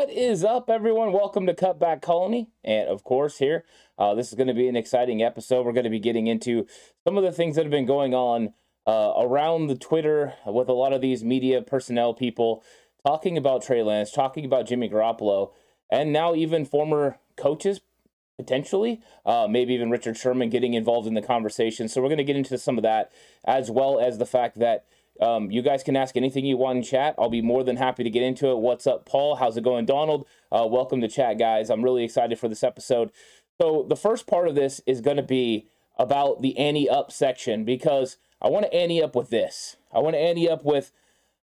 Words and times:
What 0.00 0.08
is 0.08 0.44
up, 0.44 0.70
everyone? 0.70 1.12
Welcome 1.12 1.44
to 1.44 1.52
Cutback 1.52 2.00
Colony. 2.00 2.48
And 2.64 2.88
of 2.88 3.04
course, 3.04 3.36
here, 3.36 3.66
uh, 3.98 4.14
this 4.14 4.28
is 4.28 4.34
going 4.34 4.46
to 4.46 4.54
be 4.54 4.66
an 4.66 4.74
exciting 4.74 5.22
episode. 5.22 5.66
We're 5.66 5.74
going 5.74 5.84
to 5.84 5.90
be 5.90 6.00
getting 6.00 6.26
into 6.26 6.66
some 7.04 7.18
of 7.18 7.22
the 7.22 7.30
things 7.30 7.54
that 7.54 7.66
have 7.66 7.70
been 7.70 7.84
going 7.84 8.14
on 8.14 8.54
uh, 8.86 9.12
around 9.18 9.66
the 9.66 9.74
Twitter 9.76 10.32
with 10.46 10.70
a 10.70 10.72
lot 10.72 10.94
of 10.94 11.02
these 11.02 11.22
media 11.22 11.60
personnel 11.60 12.14
people 12.14 12.64
talking 13.06 13.36
about 13.36 13.62
Trey 13.62 13.82
Lance, 13.82 14.10
talking 14.10 14.46
about 14.46 14.66
Jimmy 14.66 14.88
Garoppolo, 14.88 15.50
and 15.92 16.14
now 16.14 16.34
even 16.34 16.64
former 16.64 17.18
coaches 17.36 17.82
potentially, 18.38 19.02
uh, 19.26 19.48
maybe 19.50 19.74
even 19.74 19.90
Richard 19.90 20.16
Sherman 20.16 20.48
getting 20.48 20.72
involved 20.72 21.08
in 21.08 21.12
the 21.12 21.20
conversation. 21.20 21.90
So 21.90 22.00
we're 22.00 22.08
going 22.08 22.16
to 22.16 22.24
get 22.24 22.36
into 22.36 22.56
some 22.56 22.78
of 22.78 22.82
that, 22.84 23.12
as 23.44 23.70
well 23.70 24.00
as 24.00 24.16
the 24.16 24.24
fact 24.24 24.60
that 24.60 24.86
um, 25.20 25.50
you 25.50 25.62
guys 25.62 25.82
can 25.82 25.96
ask 25.96 26.16
anything 26.16 26.46
you 26.46 26.56
want 26.56 26.78
in 26.78 26.82
chat. 26.82 27.14
I'll 27.18 27.28
be 27.28 27.42
more 27.42 27.62
than 27.62 27.76
happy 27.76 28.02
to 28.02 28.10
get 28.10 28.22
into 28.22 28.48
it. 28.48 28.58
What's 28.58 28.86
up, 28.86 29.04
Paul? 29.04 29.36
How's 29.36 29.56
it 29.56 29.64
going, 29.64 29.84
Donald? 29.84 30.26
Uh, 30.50 30.66
welcome 30.68 31.00
to 31.02 31.08
chat, 31.08 31.38
guys. 31.38 31.68
I'm 31.68 31.82
really 31.82 32.04
excited 32.04 32.38
for 32.38 32.48
this 32.48 32.64
episode. 32.64 33.12
So, 33.60 33.84
the 33.88 33.96
first 33.96 34.26
part 34.26 34.48
of 34.48 34.54
this 34.54 34.80
is 34.86 35.02
going 35.02 35.18
to 35.18 35.22
be 35.22 35.68
about 35.98 36.40
the 36.40 36.56
ante 36.56 36.88
up 36.88 37.12
section 37.12 37.64
because 37.64 38.16
I 38.40 38.48
want 38.48 38.64
to 38.64 38.74
ante 38.74 39.02
up 39.02 39.14
with 39.14 39.28
this. 39.28 39.76
I 39.92 39.98
want 39.98 40.14
to 40.14 40.20
ante 40.20 40.48
up 40.48 40.64
with 40.64 40.92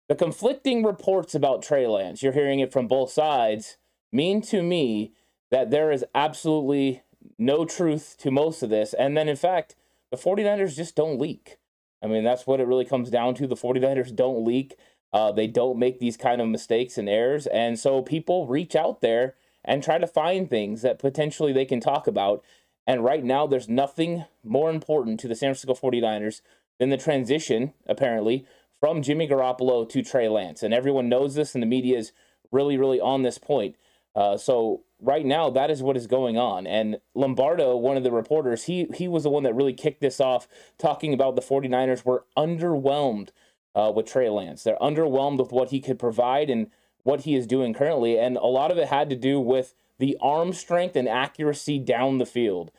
the 0.09 0.17
conflicting 0.17 0.83
reports 0.83 1.37
about 1.37 1.63
Trey 1.63 1.87
Lance. 1.87 2.21
You're 2.21 2.33
hearing 2.33 2.59
it 2.59 2.73
from 2.73 2.89
both 2.89 3.13
sides. 3.13 3.77
Mean 4.11 4.43
to 4.43 4.61
me 4.61 5.13
that 5.53 5.71
there 5.71 5.93
is 5.93 6.05
absolutely 6.17 7.03
no 7.39 7.65
truth 7.65 8.17
to 8.19 8.33
most 8.33 8.65
of 8.65 8.71
this. 8.71 8.93
And 8.95 9.17
then, 9.17 9.29
in 9.29 9.37
fact, 9.37 9.77
the 10.11 10.17
49ers 10.17 10.75
just 10.75 10.97
don't 10.97 11.21
leak. 11.21 11.60
I 12.03 12.07
mean, 12.07 12.25
that's 12.25 12.47
what 12.47 12.61
it 12.61 12.67
really 12.67 12.85
comes 12.85 13.11
down 13.11 13.35
to. 13.37 13.47
The 13.47 13.57
49ers 13.57 14.15
don't 14.15 14.45
leak. 14.45 14.77
Uh, 15.13 15.33
they 15.33 15.47
don't 15.47 15.79
make 15.79 15.99
these 15.99 16.17
kind 16.17 16.41
of 16.41 16.49
mistakes 16.49 16.97
and 16.97 17.09
errors. 17.09 17.47
And 17.49 17.79
so 17.79 18.03
people 18.03 18.47
reach 18.47 18.77
out 18.77 19.01
there 19.01 19.35
and 19.65 19.83
try 19.83 19.99
to 19.99 20.07
find 20.07 20.49
things 20.49 20.83
that 20.83 20.99
potentially 20.99 21.53
they 21.53 21.65
can 21.65 21.81
talk 21.81 22.07
about. 22.07 22.45
And 22.87 23.05
right 23.05 23.23
now, 23.23 23.47
there's 23.47 23.69
nothing 23.69 24.25
more 24.43 24.71
important 24.71 25.21
to 25.21 25.29
the 25.29 25.35
San 25.35 25.49
Francisco 25.55 25.75
49ers 25.75 26.41
than 26.79 26.91
the 26.91 26.97
transition, 26.97 27.75
apparently, 27.87 28.47
from 28.79 29.03
Jimmy 29.03 29.29
Garoppolo 29.29 29.89
to 29.89 30.03
Trey 30.03 30.29
Lance. 30.29 30.63
And 30.63 30.73
everyone 30.73 31.09
knows 31.09 31.35
this, 31.35 31.55
and 31.55 31.63
the 31.63 31.67
media 31.67 31.99
is 31.99 32.13
really, 32.51 32.79
really 32.79 33.01
on 33.01 33.23
this 33.23 33.37
point. 33.37 33.77
Uh, 34.15 34.37
so 34.37 34.83
right 35.01 35.25
now, 35.25 35.51
that 35.51 35.71
is 35.71 35.83
what 35.83 35.97
is 35.97 36.07
going 36.07 36.37
on. 36.39 36.67
And 36.67 37.01
Lombardo, 37.15 37.77
one 37.77 37.97
of 37.97 38.03
the 38.03 38.13
reporters, 38.13 38.65
he 38.65 38.87
he 38.95 39.09
was 39.09 39.23
the 39.23 39.31
one 39.31 39.43
that 39.45 39.55
really 39.55 39.73
kicked 39.73 40.01
this 40.01 40.21
off, 40.21 40.49
talking 40.79 41.15
about 41.15 41.37
the 41.37 41.43
49ers 41.43 42.05
were 42.05 42.25
underwhelmed 42.37 43.31
uh, 43.75 43.93
with 43.95 44.07
Trey 44.07 44.29
Lance. 44.29 44.63
They're 44.63 44.77
underwhelmed 44.77 45.39
with 45.39 45.53
what 45.53 45.71
he 45.71 45.81
could 45.81 45.99
provide 45.99 46.51
and 46.51 46.71
what 47.03 47.23
he 47.23 47.35
is 47.35 47.47
doing 47.47 47.75
currently. 47.75 48.19
And 48.19 48.37
a 48.37 48.47
lot 48.47 48.71
of 48.71 48.79
it 48.79 48.89
had 48.89 49.11
to 49.11 49.17
do 49.17 49.41
with 49.41 49.75
the 49.99 50.17
arm 50.21 50.53
strength 50.53 50.97
and 50.97 51.09
accuracy 51.09 51.79
down 51.79 52.19
the 52.19 52.27
field. 52.27 52.71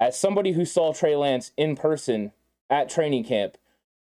As 0.00 0.18
somebody 0.18 0.52
who 0.52 0.64
saw 0.64 0.92
Trey 0.92 1.16
Lance 1.16 1.52
in 1.56 1.76
person 1.76 2.32
at 2.70 2.88
training 2.88 3.24
camp, 3.24 3.56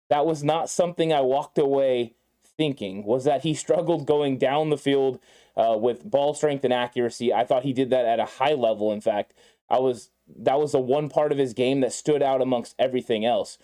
that 0.09 0.25
was 0.25 0.43
not 0.43 0.69
something 0.69 1.11
I 1.11 1.21
walked 1.21 1.57
away 1.57 2.13
thinking 2.57 3.03
was 3.03 3.23
that 3.25 3.43
he 3.43 3.53
struggled 3.53 4.05
going 4.05 4.37
down 4.37 4.69
the 4.69 4.77
field 4.77 5.19
uh, 5.57 5.75
with 5.77 6.09
ball 6.09 6.33
strength 6.33 6.63
and 6.63 6.73
accuracy. 6.73 7.33
I 7.33 7.43
thought 7.43 7.63
he 7.63 7.73
did 7.73 7.89
that 7.89 8.05
at 8.05 8.19
a 8.19 8.25
high 8.25 8.53
level. 8.53 8.93
In 8.93 9.01
fact, 9.01 9.33
I 9.69 9.79
was 9.79 10.11
that 10.37 10.59
was 10.59 10.71
the 10.73 10.79
one 10.79 11.09
part 11.09 11.31
of 11.31 11.37
his 11.37 11.53
game 11.53 11.81
that 11.81 11.93
stood 11.93 12.21
out 12.21 12.41
amongst 12.41 12.75
everything 12.77 13.25
else. 13.25 13.57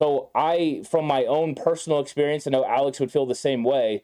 So 0.00 0.30
I, 0.34 0.82
from 0.88 1.06
my 1.06 1.24
own 1.24 1.54
personal 1.54 2.00
experience, 2.00 2.46
I 2.46 2.50
know 2.50 2.64
Alex 2.64 3.00
would 3.00 3.12
feel 3.12 3.26
the 3.26 3.34
same 3.34 3.64
way. 3.64 4.02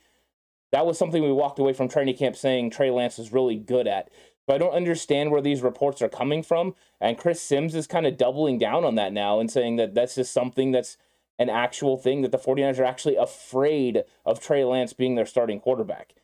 That 0.73 0.85
was 0.85 0.99
something 0.99 1.23
we 1.23 1.33
walked 1.33 1.59
away 1.59 1.73
from 1.73 1.89
training 1.89 2.17
camp 2.17 2.37
saying 2.37 2.71
Trey 2.71 2.91
Lance 2.91 3.19
was 3.19 3.33
really 3.33 3.57
good 3.57 3.87
at. 3.87 4.11
But 4.47 4.55
I 4.55 4.59
don't 4.59 4.75
understand 4.75 5.31
where 5.31 5.41
these 5.41 5.63
reports 5.63 6.03
are 6.03 6.09
coming 6.09 6.43
from. 6.43 6.75
And 7.01 7.19
Chris 7.19 7.41
Sims 7.41 7.75
is 7.75 7.87
kind 7.87 8.07
of 8.07 8.19
doubling 8.19 8.59
down 8.59 8.85
on 8.85 8.95
that 8.97 9.13
now 9.13 9.41
and 9.41 9.51
saying 9.51 9.77
that 9.77 9.95
that's 9.95 10.17
just 10.17 10.33
something 10.33 10.73
that's 10.73 10.97
an 11.39 11.51
actual 11.51 11.97
thing 11.97 12.23
that 12.23 12.33
the 12.33 12.39
49ers 12.39 12.79
are 12.79 12.85
actually 12.85 13.17
afraid 13.17 14.05
of 14.25 14.41
Trey 14.41 14.65
Lance 14.65 14.93
being 14.93 15.15
their 15.15 15.27
starting 15.27 15.61
quarterback. 15.61 16.15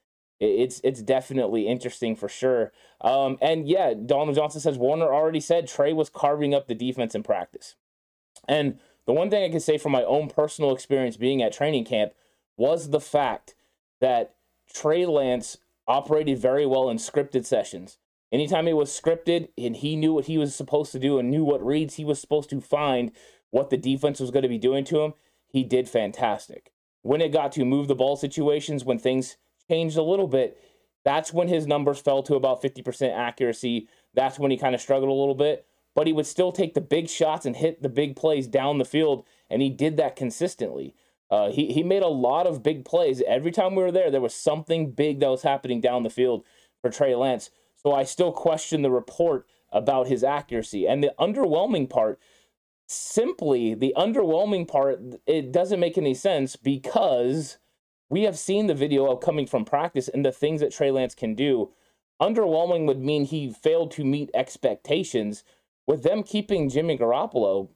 It's 0.43 0.81
it's 0.83 1.03
definitely 1.03 1.69
interesting 1.69 2.17
for 2.17 2.29
sure. 2.29 2.73
Um, 3.01 3.39
and 3.41 3.69
yeah, 3.69 3.95
Donald 3.95 4.35
Johnson 4.35 4.61
says 4.61 4.77
Warner 4.77 5.13
already 5.13 5.39
said 5.39 5.69
Trey 5.69 5.93
was 5.93 6.11
carving 6.11 6.53
up 6.53 6.67
the 6.67 6.75
defense 6.75 7.15
in 7.15 7.23
practice. 7.23 7.77
And 8.49 8.81
the 9.07 9.13
one 9.13 9.31
thing 9.31 9.45
I 9.45 9.51
can 9.51 9.61
say 9.61 9.79
from 9.79 9.93
my 9.93 10.03
own 10.03 10.29
personal 10.29 10.75
experience 10.75 11.17
being 11.17 11.43
at 11.43 11.53
training 11.53 11.85
camp 11.85 12.13
was 12.57 12.91
the 12.91 13.01
fact 13.01 13.55
that 14.01 14.35
Trey 14.73 15.07
Lance 15.07 15.59
operated 15.87 16.39
very 16.39 16.67
well 16.67 16.91
in 16.91 16.97
scripted 16.97 17.47
sessions. 17.47 17.99
Anytime 18.33 18.67
it 18.67 18.77
was 18.77 18.91
scripted 18.91 19.49
and 19.57 19.77
he 19.77 19.95
knew 19.95 20.13
what 20.13 20.25
he 20.25 20.39
was 20.39 20.57
supposed 20.57 20.91
to 20.93 20.99
do 20.99 21.19
and 21.19 21.31
knew 21.31 21.45
what 21.45 21.65
reads 21.65 21.95
he 21.95 22.05
was 22.05 22.21
supposed 22.21 22.51
to 22.51 22.61
find, 22.61 23.13
what 23.51 23.71
the 23.71 23.77
defense 23.77 24.19
was 24.19 24.33
going 24.33 24.43
to 24.43 24.49
be 24.49 24.59
doing 24.59 24.85
to 24.87 25.03
him, 25.03 25.15
he 25.47 25.63
did 25.63 25.89
fantastic. 25.89 26.73
When 27.03 27.21
it 27.21 27.33
got 27.33 27.53
to 27.53 27.65
move 27.65 27.87
the 27.87 27.95
ball 27.95 28.17
situations, 28.17 28.85
when 28.85 28.99
things 28.99 29.37
changed 29.73 29.97
a 29.97 30.03
little 30.03 30.29
bit, 30.29 30.59
that's 31.05 31.33
when 31.33 31.49
his 31.49 31.67
numbers 31.67 31.99
fell 31.99 32.23
to 32.25 32.35
about 32.35 32.63
50% 32.63 33.17
accuracy. 33.17 33.89
That's 34.15 34.39
when 34.39 34.51
he 34.51 34.59
kind 34.59 34.75
of 34.75 34.81
struggled 34.81 35.11
a 35.11 35.15
little 35.15 35.35
bit, 35.35 35.67
but 35.95 36.07
he 36.07 36.13
would 36.13 36.27
still 36.27 36.53
take 36.53 36.75
the 36.75 36.81
big 36.81 37.09
shots 37.09 37.47
and 37.47 37.57
hit 37.57 37.83
the 37.83 37.89
big 37.89 38.15
plays 38.15 38.47
down 38.47 38.79
the 38.79 38.85
field, 38.85 39.25
and 39.49 39.63
he 39.63 39.71
did 39.71 39.97
that 39.97 40.15
consistently. 40.17 40.95
Uh, 41.31 41.51
he, 41.51 41.73
he 41.73 41.83
made 41.83 42.03
a 42.03 42.09
lot 42.09 42.47
of 42.47 42.63
big 42.63 42.85
plays. 42.85 43.23
Every 43.27 43.51
time 43.51 43.75
we 43.75 43.83
were 43.83 43.91
there, 43.91 44.11
there 44.11 44.21
was 44.21 44.35
something 44.35 44.91
big 44.91 45.21
that 45.21 45.31
was 45.31 45.43
happening 45.43 45.81
down 45.81 46.03
the 46.03 46.11
field 46.11 46.45
for 46.83 46.91
Trey 46.91 47.15
Lance. 47.15 47.49
So 47.77 47.93
I 47.93 48.05
still 48.05 48.33
question 48.33 48.83
the 48.83 48.91
report 48.91 49.47
about 49.73 50.09
his 50.09 50.23
accuracy. 50.23 50.87
And 50.87 51.03
the 51.03 51.15
underwhelming 51.19 51.89
part 51.89 52.21
simply 52.87 53.75
the 53.75 53.95
underwhelming 53.97 54.69
part, 54.69 55.01
it 55.27 55.51
doesn't 55.51 55.81
make 55.81 55.97
any 55.97 56.15
sense 56.15 56.57
because 56.57 57.57
we 58.13 58.25
have 58.25 58.39
seen 58.39 58.67
the 58.67 58.75
video 58.75 59.11
of 59.11 59.23
coming 59.23 59.47
from 59.47 59.65
practice 59.65 60.07
and 60.07 60.23
the 60.23 60.31
things 60.31 60.61
that 60.61 60.71
Trey 60.71 60.91
Lance 60.91 61.15
can 61.15 61.35
do. 61.35 61.71
Underwhelming 62.21 62.87
would 62.87 63.01
mean 63.01 63.25
he 63.25 63.51
failed 63.51 63.91
to 63.93 64.05
meet 64.05 64.29
expectations. 64.35 65.45
With 65.87 66.03
them 66.03 66.23
keeping 66.23 66.69
Jimmy 66.69 66.99
Garoppolo, 66.99 67.71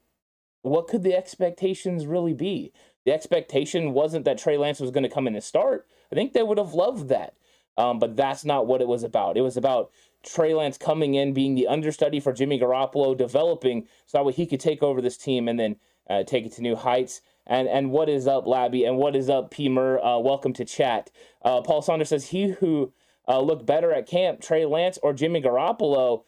what 0.61 0.89
could 0.89 1.05
the 1.05 1.17
expectations 1.17 2.05
really 2.05 2.35
be? 2.35 2.71
The 3.07 3.15
expectation 3.15 3.95
wasn't 3.95 4.27
that 4.27 4.37
Trey 4.37 4.59
Lance 4.59 4.79
was 4.79 4.91
going 4.91 5.05
to 5.05 5.09
come 5.09 5.27
in 5.27 5.35
and 5.35 5.43
start. 5.43 5.87
I 6.13 6.15
think 6.15 6.35
they 6.35 6.43
would 6.43 6.59
have 6.59 6.75
loved 6.75 7.09
that. 7.09 7.33
Um, 7.79 7.99
but 7.99 8.15
that's 8.15 8.45
not 8.45 8.67
what 8.67 8.83
it 8.83 8.89
was 8.89 9.05
about. 9.05 9.39
It 9.39 9.43
was 9.43 9.57
about 9.57 9.91
Trey 10.23 10.53
Lance 10.53 10.77
coming 10.77 11.15
in, 11.15 11.33
being 11.33 11.55
the 11.55 11.67
understudy 11.67 12.21
for 12.21 12.35
Jimmy 12.35 12.61
Garoppolo, 12.61 13.17
developing 13.17 13.87
so 14.05 14.19
that 14.19 14.25
way 14.27 14.35
he 14.35 14.45
could 14.45 14.61
take 14.61 14.83
over 14.83 15.01
this 15.01 15.17
team 15.17 15.49
and 15.49 15.59
then 15.59 15.77
uh, 16.11 16.25
take 16.25 16.45
it 16.45 16.53
to 16.53 16.63
new 16.63 16.77
heights. 16.77 17.23
And 17.47 17.69
and 17.69 17.91
what 17.91 18.09
is 18.09 18.27
up, 18.27 18.47
Labby? 18.47 18.85
And 18.85 18.97
what 18.97 19.15
is 19.15 19.31
up, 19.31 19.51
Pemer? 19.51 19.99
Uh, 20.05 20.19
welcome 20.19 20.53
to 20.55 20.65
chat. 20.65 21.11
Uh, 21.43 21.61
Paul 21.61 21.83
Saunders 21.83 22.09
says 22.09 22.29
he 22.29 22.49
who 22.49 22.93
uh, 23.29 23.41
looked 23.41 23.67
better 23.67 23.93
at 23.93 24.07
camp, 24.07 24.41
Trey 24.41 24.67
Lance 24.67 24.99
or 25.03 25.13
Jimmy 25.13 25.41
Garoppolo. 25.41 26.25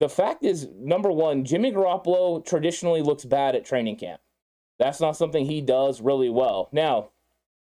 The 0.00 0.08
fact 0.08 0.44
is, 0.44 0.68
number 0.78 1.10
one, 1.10 1.44
Jimmy 1.44 1.72
Garoppolo 1.72 2.44
traditionally 2.44 3.02
looks 3.02 3.24
bad 3.24 3.54
at 3.54 3.64
training 3.64 3.96
camp. 3.96 4.20
That's 4.78 5.00
not 5.00 5.16
something 5.16 5.46
he 5.46 5.60
does 5.60 6.02
really 6.02 6.28
well. 6.28 6.68
Now, 6.70 7.10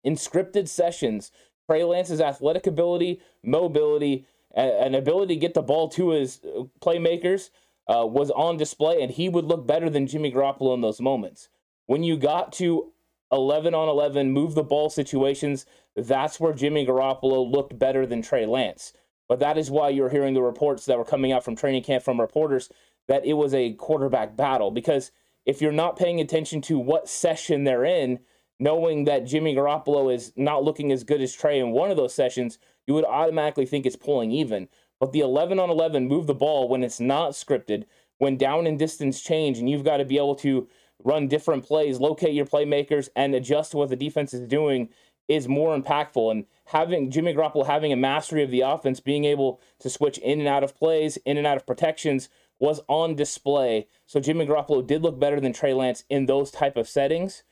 in 0.05 0.15
scripted 0.15 0.69
sessions, 0.69 1.33
Trey 1.69 1.83
Lance's 1.83 2.21
athletic 2.21 2.67
ability, 2.67 3.21
mobility, 3.43 4.27
an 4.55 4.95
ability 4.95 5.35
to 5.35 5.41
get 5.41 5.55
the 5.55 5.63
ball 5.63 5.89
to 5.91 6.11
his 6.11 6.41
uh, 6.45 6.65
playmakers 6.81 7.51
uh, 7.89 8.07
was 8.07 8.31
on 8.31 8.57
display, 8.57 9.03
and 9.03 9.11
he 9.11 9.29
would 9.29 9.47
look 9.47 9.67
better 9.67 9.89
than 9.91 10.07
Jimmy 10.07 10.31
Garoppolo 10.31 10.75
in 10.75 10.81
those 10.81 11.01
moments. 11.01 11.49
When 11.93 12.03
you 12.03 12.17
got 12.17 12.55
to 12.55 12.91
11 13.33 13.75
on 13.75 13.87
11, 13.87 14.33
move 14.33 14.55
the 14.55 14.63
ball 14.63 14.89
situations, 14.89 15.67
that's 15.95 16.41
where 16.41 16.55
Jimmy 16.55 16.87
Garoppolo 16.87 17.47
looked 17.47 17.79
better 17.79 18.07
than 18.07 18.23
Trey 18.23 18.47
Lance. 18.47 18.95
But 19.29 19.41
that 19.41 19.59
is 19.59 19.71
why 19.71 19.91
you're 19.91 20.09
hearing 20.09 20.33
the 20.33 20.41
reports 20.41 20.87
that 20.87 20.97
were 20.97 21.05
coming 21.05 21.33
out 21.33 21.45
from 21.45 21.55
training 21.55 21.83
camp 21.83 22.03
from 22.03 22.19
reporters 22.19 22.71
that 23.09 23.27
it 23.27 23.35
was 23.35 23.53
a 23.53 23.75
quarterback 23.75 24.39
battle. 24.39 24.71
Because 24.71 25.11
if 25.45 25.61
you're 25.61 25.71
not 25.71 25.99
paying 25.99 26.19
attention 26.19 26.63
to 26.63 26.79
what 26.79 27.11
session 27.11 27.65
they're 27.65 27.85
in, 27.85 28.21
knowing 28.59 29.05
that 29.05 29.27
Jimmy 29.27 29.55
Garoppolo 29.55 30.11
is 30.15 30.33
not 30.35 30.65
looking 30.65 30.93
as 30.93 31.05
good 31.05 31.21
as 31.21 31.35
Trey 31.35 31.59
in 31.59 31.73
one 31.73 31.91
of 31.91 31.99
those 31.99 32.15
sessions, 32.15 32.59
you 32.87 32.95
would 32.95 33.05
automatically 33.05 33.67
think 33.67 33.85
it's 33.85 33.97
pulling 33.97 34.31
even. 34.31 34.71
But 34.99 35.13
the 35.13 35.21
11 35.21 35.59
on 35.59 35.69
11 35.69 36.09
move 36.09 36.27
the 36.27 36.33
ball 36.33 36.71
when 36.71 36.85
it's 36.85 37.01
not 37.01 37.33
scripted, 37.33 37.85
when 38.17 38.39
down 38.39 38.67
and 38.67 38.79
distance 38.79 39.21
change, 39.21 39.59
and 39.59 39.69
you've 39.69 39.85
got 39.85 39.99
to 39.99 40.07
be 40.07 40.17
able 40.17 40.37
to 40.37 40.69
run 41.05 41.29
different 41.29 41.65
plays, 41.65 42.01
locate 42.01 42.35
your 42.35 42.47
playmakers, 42.47 43.09
and 43.17 43.35
adjust 43.35 43.73
to 43.73 43.77
what 43.77 43.89
the 43.89 43.97
defense 43.97 44.33
is 44.35 44.47
doing 44.47 44.89
is 45.29 45.49
more 45.49 45.77
impactful. 45.77 46.31
And 46.31 46.47
having 46.67 47.11
Jimmy 47.11 47.35
Garoppolo 47.35 47.67
having 47.67 47.93
a 47.93 47.97
mastery 47.97 48.43
of 48.43 48.51
the 48.51 48.61
offense, 48.61 49.01
being 49.01 49.25
able 49.25 49.61
to 49.81 49.91
switch 49.91 50.19
in 50.19 50.41
and 50.41 50.49
out 50.49 50.65
of 50.65 50.77
plays, 50.77 51.17
in 51.25 51.37
and 51.37 51.47
out 51.47 51.57
of 51.57 51.67
protections, 51.67 52.29
was 52.59 52.81
on 52.89 53.15
display. 53.15 53.87
So 54.07 54.21
Jimmy 54.21 54.47
Garoppolo 54.47 54.87
did 54.87 55.03
look 55.03 55.19
better 55.19 55.41
than 55.41 55.53
Trey 55.53 55.75
Lance 55.75 56.05
in 56.09 56.27
those 56.27 56.51
type 56.51 56.77
of 56.77 56.89
settings. 56.89 57.43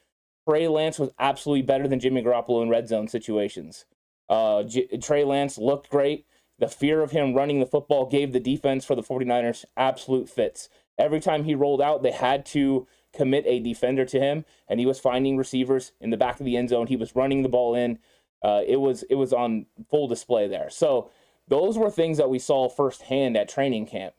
Trey 0.49 0.69
Lance 0.69 0.99
was 0.99 1.11
absolutely 1.19 1.63
better 1.63 1.89
than 1.89 2.01
Jimmy 2.01 2.23
Garoppolo 2.23 2.63
in 2.63 2.69
red 2.69 2.89
zone 2.89 3.09
situations. 3.09 3.85
Uh, 4.29 4.63
J- 4.63 4.87
Trey 4.99 5.25
Lance 5.25 5.59
looked 5.59 5.91
great. 5.91 6.27
The 6.59 6.69
fear 6.69 7.03
of 7.03 7.11
him 7.11 7.35
running 7.35 7.59
the 7.59 7.67
football 7.67 8.07
gave 8.07 8.33
the 8.33 8.41
defense 8.41 8.85
for 8.85 8.95
the 8.95 9.03
49ers 9.03 9.65
absolute 9.77 10.29
fits. 10.29 10.69
Every 10.99 11.19
time 11.19 11.45
he 11.45 11.55
rolled 11.55 11.81
out, 11.81 12.03
they 12.03 12.13
had 12.13 12.45
to 12.47 12.87
commit 13.13 13.45
a 13.47 13.61
defender 13.61 14.05
to 14.07 14.21
him, 14.21 14.45
and 14.69 14.81
he 14.81 14.87
was 14.87 15.01
finding 15.01 15.37
receivers 15.37 15.93
in 16.01 16.11
the 16.11 16.17
back 16.17 16.41
of 16.41 16.47
the 16.47 16.57
end 16.57 16.69
zone. 16.69 16.87
He 16.87 16.97
was 16.97 17.17
running 17.17 17.43
the 17.43 17.49
ball 17.49 17.75
in. 17.75 17.99
Uh, 18.43 18.63
it 18.67 18.77
was 18.77 19.03
it 19.05 19.17
was 19.17 19.33
on 19.33 19.67
full 19.91 20.09
display 20.09 20.49
there. 20.49 20.71
So 20.71 21.11
those 21.49 21.77
were 21.77 21.91
things 21.91 22.19
that 22.19 22.31
we 22.31 22.39
saw 22.39 22.69
firsthand 22.69 23.37
at 23.37 23.49
training 23.49 23.87
camp. 23.87 24.15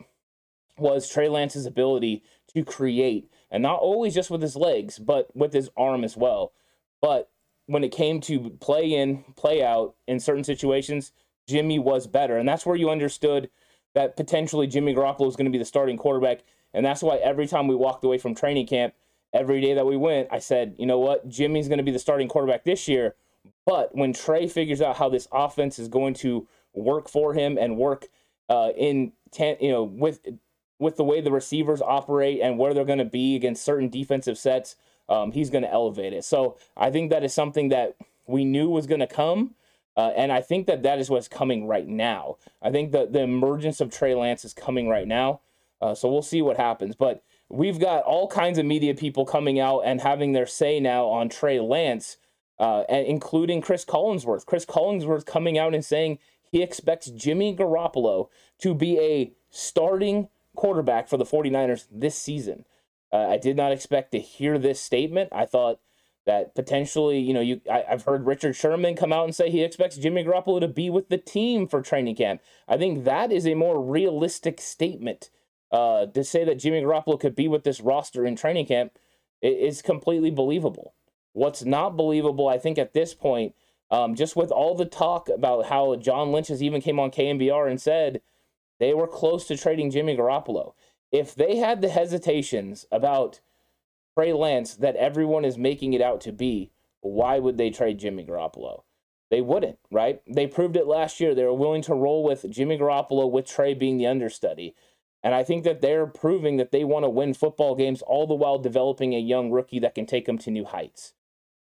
Was 0.78 1.10
Trey 1.10 1.30
Lance's 1.30 1.66
ability 1.66 2.24
to 2.54 2.64
create, 2.64 3.30
and 3.50 3.64
not 3.64 3.80
always 3.80 4.14
just 4.14 4.32
with 4.32 4.42
his 4.42 4.56
legs, 4.56 5.00
but 5.00 5.36
with 5.36 5.54
his 5.54 5.70
arm 5.78 6.04
as 6.04 6.18
well. 6.18 6.54
But 7.02 7.30
when 7.68 7.84
it 7.84 7.92
came 7.92 8.20
to 8.22 8.52
play 8.60 8.94
in, 8.94 9.24
play 9.36 9.64
out 9.64 9.96
in 10.08 10.20
certain 10.20 10.44
situations, 10.44 11.14
Jimmy 11.48 11.80
was 11.80 12.08
better. 12.08 12.38
And 12.38 12.48
that's 12.48 12.66
where 12.66 12.76
you 12.76 12.90
understood 12.90 13.50
that 13.94 14.16
potentially 14.16 14.68
Jimmy 14.68 14.94
Garoppolo 14.94 15.26
was 15.26 15.36
going 15.36 15.46
to 15.46 15.52
be 15.52 15.58
the 15.58 15.66
starting 15.66 15.98
quarterback. 15.98 16.42
And 16.74 16.86
that's 16.86 17.04
why 17.04 17.18
every 17.18 17.48
time 17.48 17.68
we 17.68 17.76
walked 17.76 18.04
away 18.04 18.18
from 18.18 18.36
training 18.36 18.68
camp, 18.68 18.94
every 19.34 19.62
day 19.62 19.74
that 19.74 19.86
we 19.86 19.98
went, 19.98 20.28
I 20.32 20.40
said, 20.40 20.76
you 20.78 20.86
know 20.86 21.00
what? 21.00 21.28
Jimmy's 21.28 21.68
going 21.68 21.78
to 21.78 21.84
be 21.84 21.92
the 21.92 22.00
starting 22.00 22.28
quarterback 22.28 22.64
this 22.64 22.88
year. 22.88 23.16
But 23.66 23.96
when 23.96 24.14
Trey 24.14 24.48
figures 24.48 24.82
out 24.82 24.98
how 24.98 25.10
this 25.10 25.28
offense 25.32 25.80
is 25.80 25.88
going 25.88 26.14
to 26.16 26.48
work 26.74 27.10
for 27.10 27.34
him 27.34 27.58
and 27.58 27.78
work 27.78 28.08
uh, 28.50 28.72
in, 28.76 29.14
ten, 29.32 29.58
you 29.60 29.72
know, 29.72 29.84
with 29.84 30.20
with 30.80 30.96
the 30.98 31.04
way 31.04 31.22
the 31.22 31.32
receivers 31.32 31.82
operate 31.82 32.40
and 32.42 32.58
where 32.58 32.74
they're 32.74 32.84
going 32.84 32.98
to 32.98 33.06
be 33.06 33.36
against 33.36 33.64
certain 33.64 33.88
defensive 33.88 34.38
sets, 34.38 34.76
um, 35.10 35.32
he's 35.32 35.52
going 35.52 35.64
to 35.64 35.72
elevate 35.72 36.12
it. 36.12 36.26
So 36.26 36.58
I 36.76 36.90
think 36.90 37.12
that 37.12 37.24
is 37.24 37.34
something 37.34 37.70
that 37.70 37.96
we 38.26 38.46
knew 38.46 38.68
was 38.68 38.88
going 38.88 39.00
to 39.00 39.08
come. 39.08 39.54
Uh, 39.96 40.12
and 40.16 40.32
I 40.32 40.42
think 40.42 40.66
that 40.68 40.82
that 40.84 41.00
is 41.00 41.10
what's 41.10 41.28
coming 41.28 41.68
right 41.68 41.88
now. 41.88 42.38
I 42.62 42.72
think 42.72 42.94
that 42.94 43.14
the 43.14 43.22
emergence 43.22 43.80
of 43.80 43.92
Trey 43.92 44.16
Lance 44.16 44.44
is 44.44 44.54
coming 44.54 44.88
right 44.88 45.08
now. 45.08 45.42
Uh, 45.82 45.96
so 45.96 46.12
we'll 46.12 46.22
see 46.22 46.42
what 46.42 46.58
happens. 46.58 46.96
But 46.96 47.24
we've 47.50 47.80
got 47.80 48.04
all 48.04 48.28
kinds 48.28 48.58
of 48.58 48.66
media 48.66 48.94
people 48.94 49.26
coming 49.26 49.60
out 49.60 49.82
and 49.82 50.02
having 50.02 50.34
their 50.34 50.46
say 50.46 50.80
now 50.80 51.08
on 51.08 51.30
Trey 51.30 51.60
Lance, 51.60 52.18
uh, 52.60 52.84
including 52.90 53.62
Chris 53.62 53.84
Collinsworth. 53.84 54.46
Chris 54.46 54.66
Collinsworth 54.66 55.26
coming 55.26 55.58
out 55.58 55.74
and 55.74 55.84
saying 55.84 56.20
he 56.52 56.62
expects 56.62 57.08
Jimmy 57.08 57.56
Garoppolo 57.56 58.28
to 58.60 58.74
be 58.74 59.00
a 59.00 59.34
starting 59.50 60.30
quarterback 60.56 61.08
for 61.08 61.18
the 61.18 61.26
49ers 61.26 61.88
this 61.92 62.16
season. 62.16 62.66
Uh, 63.12 63.28
I 63.30 63.38
did 63.38 63.58
not 63.58 63.72
expect 63.72 64.12
to 64.12 64.20
hear 64.20 64.58
this 64.58 64.80
statement. 64.80 65.30
I 65.32 65.46
thought 65.46 65.80
that 66.26 66.54
potentially, 66.54 67.20
you 67.20 67.34
know, 67.34 67.42
you 67.42 67.62
I, 67.70 67.84
have 67.88 68.04
heard 68.04 68.26
Richard 68.26 68.56
Sherman 68.56 68.96
come 68.96 69.12
out 69.12 69.26
and 69.26 69.36
say 69.36 69.50
he 69.50 69.64
expects 69.64 69.98
Jimmy 69.98 70.24
Garoppolo 70.24 70.60
to 70.60 70.68
be 70.68 70.90
with 70.90 71.10
the 71.10 71.18
team 71.18 71.68
for 71.68 71.82
training 71.82 72.16
camp. 72.16 72.42
I 72.68 72.78
think 72.78 73.04
that 73.06 73.32
is 73.32 73.48
a 73.48 73.56
more 73.56 73.82
realistic 73.82 74.62
statement. 74.62 75.30
Uh, 75.72 76.06
to 76.08 76.24
say 76.24 76.44
that 76.44 76.60
Jimmy 76.60 76.82
Garoppolo 76.82 77.20
could 77.20 77.36
be 77.36 77.48
with 77.48 77.64
this 77.64 77.80
roster 77.80 78.26
in 78.26 78.36
training 78.36 78.66
camp 78.66 78.98
is 79.42 79.82
completely 79.82 80.30
believable. 80.30 80.94
What's 81.34 81.64
not 81.64 81.96
believable, 81.96 82.50
I 82.50 82.58
think, 82.58 82.78
at 82.78 82.94
this 82.94 83.14
point, 83.14 83.56
um, 83.90 84.16
just 84.16 84.36
with 84.36 84.52
all 84.52 84.76
the 84.76 84.86
talk 84.86 85.30
about 85.30 85.68
how 85.68 85.96
John 85.96 86.32
Lynch 86.32 86.50
has 86.50 86.62
even 86.62 86.82
came 86.82 87.00
on 87.00 87.10
KNBR 87.10 87.70
and 87.70 87.80
said 87.80 88.22
they 88.80 88.94
were 88.94 89.08
close 89.08 89.48
to 89.48 89.58
trading 89.58 89.92
Jimmy 89.92 90.18
Garoppolo 90.18 90.74
if 91.12 91.36
they 91.36 91.58
had 91.58 91.82
the 91.82 91.90
hesitations 91.90 92.86
about 92.92 93.42
Trey 94.18 94.34
Lance 94.34 94.76
that 94.76 94.96
everyone 94.96 95.46
is 95.46 95.58
making 95.58 95.94
it 95.94 96.02
out 96.02 96.22
to 96.22 96.32
be, 96.32 96.72
why 97.02 97.40
would 97.40 97.58
they 97.58 97.70
trade 97.70 98.00
Jimmy 98.00 98.26
Garoppolo? 98.26 98.84
They 99.30 99.42
wouldn't, 99.42 99.80
right? 99.92 100.22
They 100.28 100.48
proved 100.48 100.76
it 100.76 100.88
last 100.88 101.20
year. 101.20 101.34
They 101.34 101.46
were 101.46 101.54
willing 101.54 101.82
to 101.84 101.94
roll 101.94 102.24
with 102.24 102.50
Jimmy 102.50 102.78
Garoppolo 102.78 103.30
with 103.30 103.46
Trey 103.46 103.74
being 103.74 103.98
the 103.98 104.08
understudy. 104.08 104.76
And 105.24 105.36
I 105.36 105.44
think 105.44 105.64
that 105.64 105.82
they're 105.82 106.08
proving 106.08 106.58
that 106.58 106.72
they 106.72 106.84
want 106.84 107.06
to 107.06 107.10
win 107.10 107.34
football 107.34 107.76
games 107.76 108.02
all 108.02 108.26
the 108.26 108.34
while 108.34 108.58
developing 108.58 109.14
a 109.14 109.20
young 109.20 109.52
rookie 109.52 109.80
that 109.80 109.96
can 109.96 110.06
take 110.06 110.26
them 110.26 110.38
to 110.40 110.52
new 110.52 110.66
heights. 110.66 111.14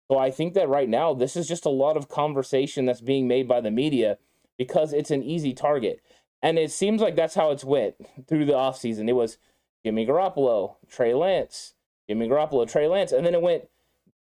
So 0.09 0.17
I 0.17 0.31
think 0.31 0.53
that 0.53 0.69
right 0.69 0.89
now, 0.89 1.13
this 1.13 1.35
is 1.35 1.47
just 1.47 1.65
a 1.65 1.69
lot 1.69 1.97
of 1.97 2.09
conversation 2.09 2.85
that's 2.85 3.01
being 3.01 3.27
made 3.27 3.47
by 3.47 3.61
the 3.61 3.71
media 3.71 4.17
because 4.57 4.93
it's 4.93 5.11
an 5.11 5.23
easy 5.23 5.53
target. 5.53 6.01
And 6.41 6.57
it 6.57 6.71
seems 6.71 7.01
like 7.01 7.15
that's 7.15 7.35
how 7.35 7.51
it's 7.51 7.63
went 7.63 7.95
through 8.27 8.45
the 8.45 8.53
offseason. 8.53 9.09
It 9.09 9.13
was 9.13 9.37
Jimmy 9.85 10.05
Garoppolo, 10.05 10.75
Trey 10.89 11.13
Lance, 11.13 11.73
Jimmy 12.07 12.27
Garoppolo, 12.27 12.69
Trey 12.69 12.87
Lance, 12.87 13.11
and 13.11 13.25
then 13.25 13.33
it 13.33 13.41
went 13.41 13.69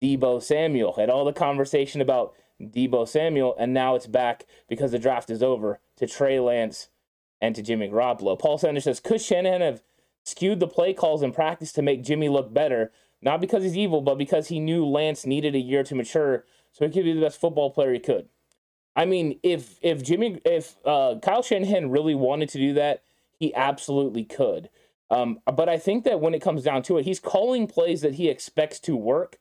Deebo 0.02 0.42
Samuel. 0.42 0.94
Had 0.94 1.10
all 1.10 1.26
the 1.26 1.34
conversation 1.34 2.02
about 2.02 2.34
Deebo 2.62 3.08
Samuel, 3.08 3.56
and 3.60 3.74
now 3.74 3.96
it's 3.96 4.08
back 4.08 4.46
because 4.68 4.92
the 4.92 5.00
draft 5.00 5.30
is 5.30 5.44
over 5.44 5.80
to 5.98 6.08
Trey 6.08 6.40
Lance 6.40 6.90
and 7.42 7.56
to 7.56 7.62
Jimmy 7.62 7.90
Garoppolo. 7.90 8.38
Paul 8.38 8.58
Sanders 8.58 8.86
says, 8.86 9.00
could 9.00 9.22
Shanahan 9.22 9.62
have 9.62 9.84
skewed 10.24 10.60
the 10.60 10.68
play 10.68 10.94
calls 10.94 11.22
in 11.22 11.32
practice 11.32 11.72
to 11.74 11.82
make 11.82 12.04
Jimmy 12.04 12.30
look 12.30 12.54
better? 12.54 12.92
Not 13.22 13.42
because 13.42 13.64
he's 13.64 13.78
evil, 13.78 14.02
but 14.02 14.18
because 14.18 14.48
he 14.48 14.60
knew 14.60 14.86
Lance 14.86 15.26
needed 15.26 15.56
a 15.56 15.60
year 15.60 15.84
to 15.84 15.96
mature 15.96 16.46
so 16.72 16.86
he 16.86 16.92
could 16.92 17.04
be 17.04 17.14
the 17.14 17.22
best 17.22 17.40
football 17.40 17.72
player 17.72 17.94
he 17.94 18.00
could. 18.00 18.30
I 18.96 19.06
mean, 19.06 19.40
if 19.44 19.78
if 19.82 20.04
Jimmy, 20.04 20.42
if 20.44 20.76
uh, 20.84 21.16
Kyle 21.22 21.44
Shanahan 21.44 21.92
really 21.92 22.16
wanted 22.16 22.50
to 22.50 22.58
do 22.58 22.74
that, 22.74 23.04
he 23.40 23.54
absolutely 23.54 24.24
could. 24.24 24.70
Um, 25.10 25.40
but 25.46 25.70
I 25.70 25.78
think 25.78 26.04
that 26.04 26.20
when 26.20 26.34
it 26.34 26.42
comes 26.42 26.64
down 26.64 26.82
to 26.84 26.98
it, 26.98 27.06
he's 27.06 27.20
calling 27.20 27.68
plays 27.68 28.02
that 28.02 28.16
he 28.16 28.28
expects 28.28 28.80
to 28.82 28.96
work. 28.96 29.38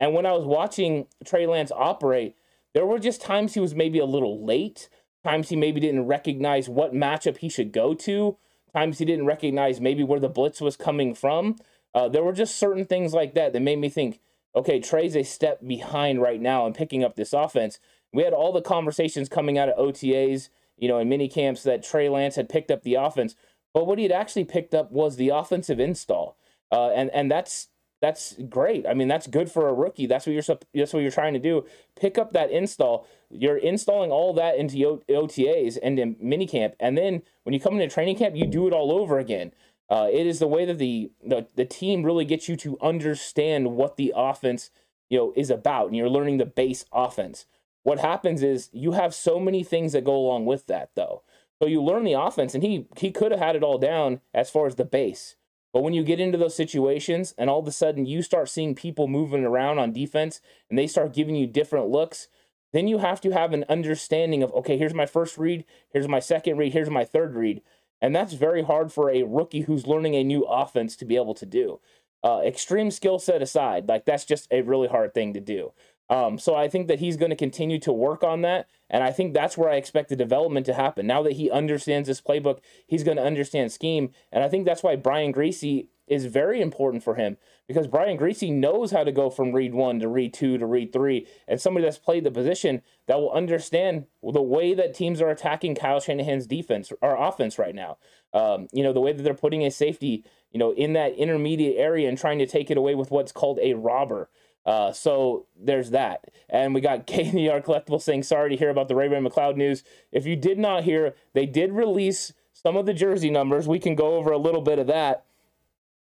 And 0.00 0.14
when 0.14 0.26
I 0.26 0.32
was 0.32 0.44
watching 0.44 1.06
Trey 1.24 1.46
Lance 1.46 1.70
operate, 1.72 2.36
there 2.74 2.86
were 2.86 2.98
just 2.98 3.20
times 3.20 3.54
he 3.54 3.60
was 3.60 3.74
maybe 3.74 3.98
a 3.98 4.06
little 4.06 4.44
late, 4.44 4.88
times 5.26 5.48
he 5.48 5.56
maybe 5.56 5.80
didn't 5.80 6.06
recognize 6.06 6.68
what 6.68 6.94
matchup 6.94 7.38
he 7.38 7.48
should 7.48 7.72
go 7.72 7.94
to, 7.94 8.36
times 8.72 8.98
he 8.98 9.04
didn't 9.04 9.26
recognize 9.26 9.80
maybe 9.80 10.04
where 10.04 10.20
the 10.20 10.28
blitz 10.28 10.60
was 10.60 10.76
coming 10.76 11.14
from. 11.14 11.56
Uh, 11.94 12.08
there 12.08 12.22
were 12.22 12.32
just 12.32 12.56
certain 12.56 12.84
things 12.84 13.12
like 13.12 13.34
that 13.34 13.52
that 13.52 13.60
made 13.60 13.78
me 13.78 13.88
think, 13.88 14.20
okay, 14.54 14.78
Trey's 14.78 15.16
a 15.16 15.22
step 15.24 15.66
behind 15.66 16.22
right 16.22 16.40
now 16.40 16.66
in 16.66 16.74
picking 16.74 17.02
up 17.02 17.16
this 17.16 17.32
offense. 17.32 17.80
We 18.12 18.22
had 18.22 18.32
all 18.32 18.52
the 18.52 18.62
conversations 18.62 19.28
coming 19.28 19.58
out 19.58 19.68
of 19.68 19.78
OTAs, 19.78 20.50
you 20.76 20.88
know, 20.88 20.98
in 20.98 21.08
mini 21.08 21.28
camps 21.28 21.62
that 21.64 21.82
Trey 21.82 22.08
Lance 22.08 22.36
had 22.36 22.48
picked 22.48 22.70
up 22.70 22.82
the 22.82 22.94
offense, 22.94 23.34
but 23.74 23.86
what 23.86 23.98
he 23.98 24.04
had 24.04 24.12
actually 24.12 24.44
picked 24.44 24.74
up 24.74 24.92
was 24.92 25.16
the 25.16 25.30
offensive 25.30 25.80
install, 25.80 26.36
uh, 26.70 26.90
and 26.90 27.10
and 27.10 27.30
that's 27.30 27.68
that's 28.06 28.34
great. 28.48 28.86
I 28.86 28.94
mean, 28.94 29.08
that's 29.08 29.26
good 29.26 29.50
for 29.50 29.68
a 29.68 29.74
rookie. 29.74 30.06
That's 30.06 30.26
what 30.26 30.32
you're 30.32 30.58
that's 30.74 30.92
what 30.92 31.00
you're 31.00 31.10
trying 31.10 31.34
to 31.34 31.40
do. 31.40 31.66
Pick 32.00 32.18
up 32.18 32.32
that 32.32 32.52
install. 32.52 33.06
You're 33.30 33.56
installing 33.56 34.12
all 34.12 34.32
that 34.34 34.56
into 34.56 35.02
OTAs 35.08 35.76
and 35.82 35.98
in 35.98 36.14
minicamp, 36.16 36.74
and 36.78 36.96
then 36.96 37.22
when 37.42 37.52
you 37.52 37.58
come 37.60 37.74
into 37.74 37.92
training 37.92 38.16
camp, 38.16 38.36
you 38.36 38.46
do 38.46 38.68
it 38.68 38.72
all 38.72 38.92
over 38.92 39.18
again. 39.18 39.52
Uh, 39.88 40.08
it 40.12 40.26
is 40.26 40.38
the 40.38 40.46
way 40.46 40.64
that 40.64 40.78
the, 40.78 41.10
the 41.24 41.48
the 41.56 41.64
team 41.64 42.04
really 42.04 42.24
gets 42.24 42.48
you 42.48 42.56
to 42.56 42.78
understand 42.80 43.72
what 43.72 43.96
the 43.96 44.12
offense 44.14 44.70
you 45.10 45.18
know 45.18 45.32
is 45.34 45.50
about, 45.50 45.88
and 45.88 45.96
you're 45.96 46.08
learning 46.08 46.38
the 46.38 46.46
base 46.46 46.84
offense. 46.92 47.46
What 47.82 47.98
happens 47.98 48.42
is 48.42 48.68
you 48.72 48.92
have 48.92 49.14
so 49.14 49.40
many 49.40 49.64
things 49.64 49.92
that 49.92 50.04
go 50.04 50.16
along 50.16 50.46
with 50.46 50.66
that, 50.68 50.90
though. 50.94 51.22
So 51.60 51.68
you 51.68 51.82
learn 51.82 52.04
the 52.04 52.20
offense, 52.20 52.54
and 52.54 52.62
he 52.62 52.86
he 52.96 53.10
could 53.10 53.32
have 53.32 53.40
had 53.40 53.56
it 53.56 53.64
all 53.64 53.78
down 53.78 54.20
as 54.32 54.48
far 54.48 54.68
as 54.68 54.76
the 54.76 54.84
base. 54.84 55.34
But 55.76 55.82
when 55.82 55.92
you 55.92 56.04
get 56.04 56.20
into 56.20 56.38
those 56.38 56.56
situations 56.56 57.34
and 57.36 57.50
all 57.50 57.58
of 57.58 57.66
a 57.66 57.70
sudden 57.70 58.06
you 58.06 58.22
start 58.22 58.48
seeing 58.48 58.74
people 58.74 59.08
moving 59.08 59.44
around 59.44 59.78
on 59.78 59.92
defense 59.92 60.40
and 60.70 60.78
they 60.78 60.86
start 60.86 61.12
giving 61.12 61.36
you 61.36 61.46
different 61.46 61.90
looks, 61.90 62.28
then 62.72 62.88
you 62.88 62.96
have 62.96 63.20
to 63.20 63.30
have 63.32 63.52
an 63.52 63.66
understanding 63.68 64.42
of 64.42 64.50
okay, 64.54 64.78
here's 64.78 64.94
my 64.94 65.04
first 65.04 65.36
read, 65.36 65.66
here's 65.92 66.08
my 66.08 66.18
second 66.18 66.56
read, 66.56 66.72
here's 66.72 66.88
my 66.88 67.04
third 67.04 67.34
read. 67.34 67.60
And 68.00 68.16
that's 68.16 68.32
very 68.32 68.62
hard 68.62 68.90
for 68.90 69.10
a 69.10 69.24
rookie 69.24 69.60
who's 69.60 69.86
learning 69.86 70.14
a 70.14 70.24
new 70.24 70.44
offense 70.44 70.96
to 70.96 71.04
be 71.04 71.16
able 71.16 71.34
to 71.34 71.44
do. 71.44 71.78
Uh, 72.24 72.40
extreme 72.42 72.90
skill 72.90 73.18
set 73.18 73.42
aside, 73.42 73.86
like 73.86 74.06
that's 74.06 74.24
just 74.24 74.48
a 74.50 74.62
really 74.62 74.88
hard 74.88 75.12
thing 75.12 75.34
to 75.34 75.40
do. 75.40 75.74
Um, 76.08 76.38
so 76.38 76.54
I 76.54 76.68
think 76.68 76.86
that 76.88 77.00
he's 77.00 77.16
going 77.16 77.30
to 77.30 77.36
continue 77.36 77.78
to 77.80 77.92
work 77.92 78.22
on 78.22 78.42
that. 78.42 78.68
And 78.88 79.02
I 79.02 79.10
think 79.10 79.34
that's 79.34 79.58
where 79.58 79.70
I 79.70 79.76
expect 79.76 80.08
the 80.08 80.16
development 80.16 80.66
to 80.66 80.74
happen. 80.74 81.06
Now 81.06 81.22
that 81.22 81.32
he 81.32 81.50
understands 81.50 82.06
this 82.06 82.20
playbook, 82.20 82.60
he's 82.86 83.02
going 83.02 83.16
to 83.16 83.24
understand 83.24 83.72
scheme. 83.72 84.10
And 84.30 84.44
I 84.44 84.48
think 84.48 84.64
that's 84.64 84.82
why 84.82 84.96
Brian 84.96 85.32
Griese 85.32 85.88
is 86.06 86.26
very 86.26 86.60
important 86.60 87.02
for 87.02 87.16
him 87.16 87.36
because 87.66 87.88
Brian 87.88 88.16
Griese 88.16 88.52
knows 88.52 88.92
how 88.92 89.02
to 89.02 89.10
go 89.10 89.28
from 89.28 89.52
read 89.52 89.74
one 89.74 89.98
to 89.98 90.06
read 90.06 90.32
two 90.32 90.56
to 90.56 90.66
read 90.66 90.92
three. 90.92 91.26
And 91.48 91.60
somebody 91.60 91.84
that's 91.84 91.98
played 91.98 92.22
the 92.22 92.30
position 92.30 92.82
that 93.06 93.18
will 93.18 93.32
understand 93.32 94.06
the 94.22 94.42
way 94.42 94.72
that 94.74 94.94
teams 94.94 95.20
are 95.20 95.30
attacking 95.30 95.74
Kyle 95.74 95.98
Shanahan's 95.98 96.46
defense 96.46 96.92
or 97.00 97.16
offense 97.16 97.58
right 97.58 97.74
now. 97.74 97.98
Um, 98.32 98.68
you 98.72 98.84
know, 98.84 98.92
the 98.92 99.00
way 99.00 99.12
that 99.12 99.22
they're 99.22 99.34
putting 99.34 99.64
a 99.64 99.70
safety, 99.70 100.24
you 100.52 100.60
know, 100.60 100.72
in 100.72 100.92
that 100.92 101.14
intermediate 101.14 101.76
area 101.76 102.08
and 102.08 102.16
trying 102.16 102.38
to 102.38 102.46
take 102.46 102.70
it 102.70 102.76
away 102.76 102.94
with 102.94 103.10
what's 103.10 103.32
called 103.32 103.58
a 103.60 103.74
robber. 103.74 104.28
Uh, 104.66 104.92
so 104.92 105.46
there's 105.56 105.90
that. 105.90 106.24
And 106.50 106.74
we 106.74 106.80
got 106.80 107.06
KNDR 107.06 107.64
Collectible 107.64 108.02
saying, 108.02 108.24
sorry 108.24 108.50
to 108.50 108.56
hear 108.56 108.70
about 108.70 108.88
the 108.88 108.96
Ray 108.96 109.08
Ray 109.08 109.20
McCloud 109.20 109.56
news. 109.56 109.84
If 110.12 110.26
you 110.26 110.36
did 110.36 110.58
not 110.58 110.84
hear, 110.84 111.14
they 111.32 111.46
did 111.46 111.72
release 111.72 112.32
some 112.52 112.76
of 112.76 112.84
the 112.84 112.94
jersey 112.94 113.30
numbers. 113.30 113.68
We 113.68 113.78
can 113.78 113.94
go 113.94 114.16
over 114.16 114.32
a 114.32 114.38
little 114.38 114.62
bit 114.62 114.78
of 114.78 114.88
that. 114.88 115.24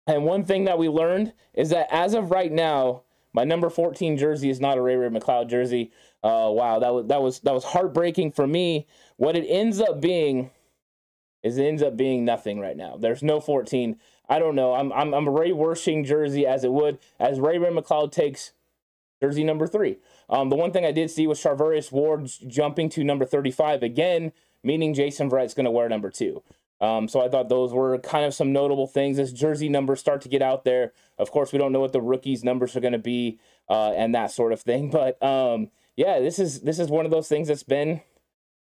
And 0.06 0.24
one 0.24 0.44
thing 0.44 0.64
that 0.64 0.78
we 0.78 0.88
learned 0.88 1.32
is 1.54 1.70
that 1.70 1.88
as 1.90 2.14
of 2.14 2.30
right 2.30 2.50
now, 2.50 3.02
my 3.32 3.44
number 3.44 3.70
14 3.70 4.16
jersey 4.16 4.50
is 4.50 4.60
not 4.60 4.78
a 4.78 4.82
Ray 4.82 4.96
Ray 4.96 5.08
McCloud 5.08 5.48
jersey. 5.48 5.90
Uh, 6.22 6.48
wow, 6.50 6.78
that 6.78 6.92
was 6.92 7.06
that 7.06 7.22
was 7.22 7.40
that 7.40 7.54
was 7.54 7.64
heartbreaking 7.64 8.32
for 8.32 8.46
me. 8.46 8.86
What 9.16 9.36
it 9.36 9.46
ends 9.48 9.80
up 9.80 10.00
being 10.00 10.50
is 11.42 11.58
it 11.58 11.64
ends 11.64 11.82
up 11.82 11.96
being 11.96 12.24
nothing 12.24 12.60
right 12.60 12.76
now. 12.76 12.96
There's 12.96 13.22
no 13.22 13.40
14. 13.40 13.98
I 14.32 14.38
don't 14.38 14.54
know. 14.54 14.72
I'm 14.72 14.90
I'm 14.94 15.12
I'm 15.12 15.28
Ray 15.28 15.50
Wersching 15.50 16.06
jersey 16.06 16.46
as 16.46 16.64
it 16.64 16.72
would 16.72 16.98
as 17.20 17.38
Ray 17.38 17.58
Ray 17.58 17.68
McCloud 17.68 18.12
takes 18.12 18.52
jersey 19.20 19.44
number 19.44 19.66
three. 19.66 19.98
Um, 20.30 20.48
the 20.48 20.56
one 20.56 20.72
thing 20.72 20.86
I 20.86 20.90
did 20.90 21.10
see 21.10 21.26
was 21.26 21.38
Charvarius 21.38 21.92
Ward 21.92 22.30
jumping 22.46 22.88
to 22.90 23.04
number 23.04 23.26
35 23.26 23.82
again, 23.82 24.32
meaning 24.64 24.94
Jason 24.94 25.28
Verrett's 25.28 25.52
going 25.52 25.66
to 25.66 25.70
wear 25.70 25.86
number 25.86 26.08
two. 26.08 26.42
Um, 26.80 27.08
so 27.08 27.20
I 27.20 27.28
thought 27.28 27.50
those 27.50 27.74
were 27.74 27.98
kind 27.98 28.24
of 28.24 28.32
some 28.32 28.54
notable 28.54 28.86
things 28.86 29.18
as 29.18 29.34
jersey 29.34 29.68
numbers 29.68 30.00
start 30.00 30.22
to 30.22 30.30
get 30.30 30.40
out 30.40 30.64
there. 30.64 30.94
Of 31.18 31.30
course, 31.30 31.52
we 31.52 31.58
don't 31.58 31.70
know 31.70 31.80
what 31.80 31.92
the 31.92 32.00
rookies' 32.00 32.42
numbers 32.42 32.74
are 32.74 32.80
going 32.80 32.94
to 32.94 32.98
be 32.98 33.38
uh, 33.68 33.90
and 33.90 34.14
that 34.14 34.30
sort 34.30 34.54
of 34.54 34.62
thing. 34.62 34.90
But 34.90 35.22
um, 35.22 35.68
yeah, 35.94 36.20
this 36.20 36.38
is 36.38 36.62
this 36.62 36.78
is 36.78 36.88
one 36.88 37.04
of 37.04 37.10
those 37.10 37.28
things 37.28 37.48
that's 37.48 37.64
been 37.64 38.00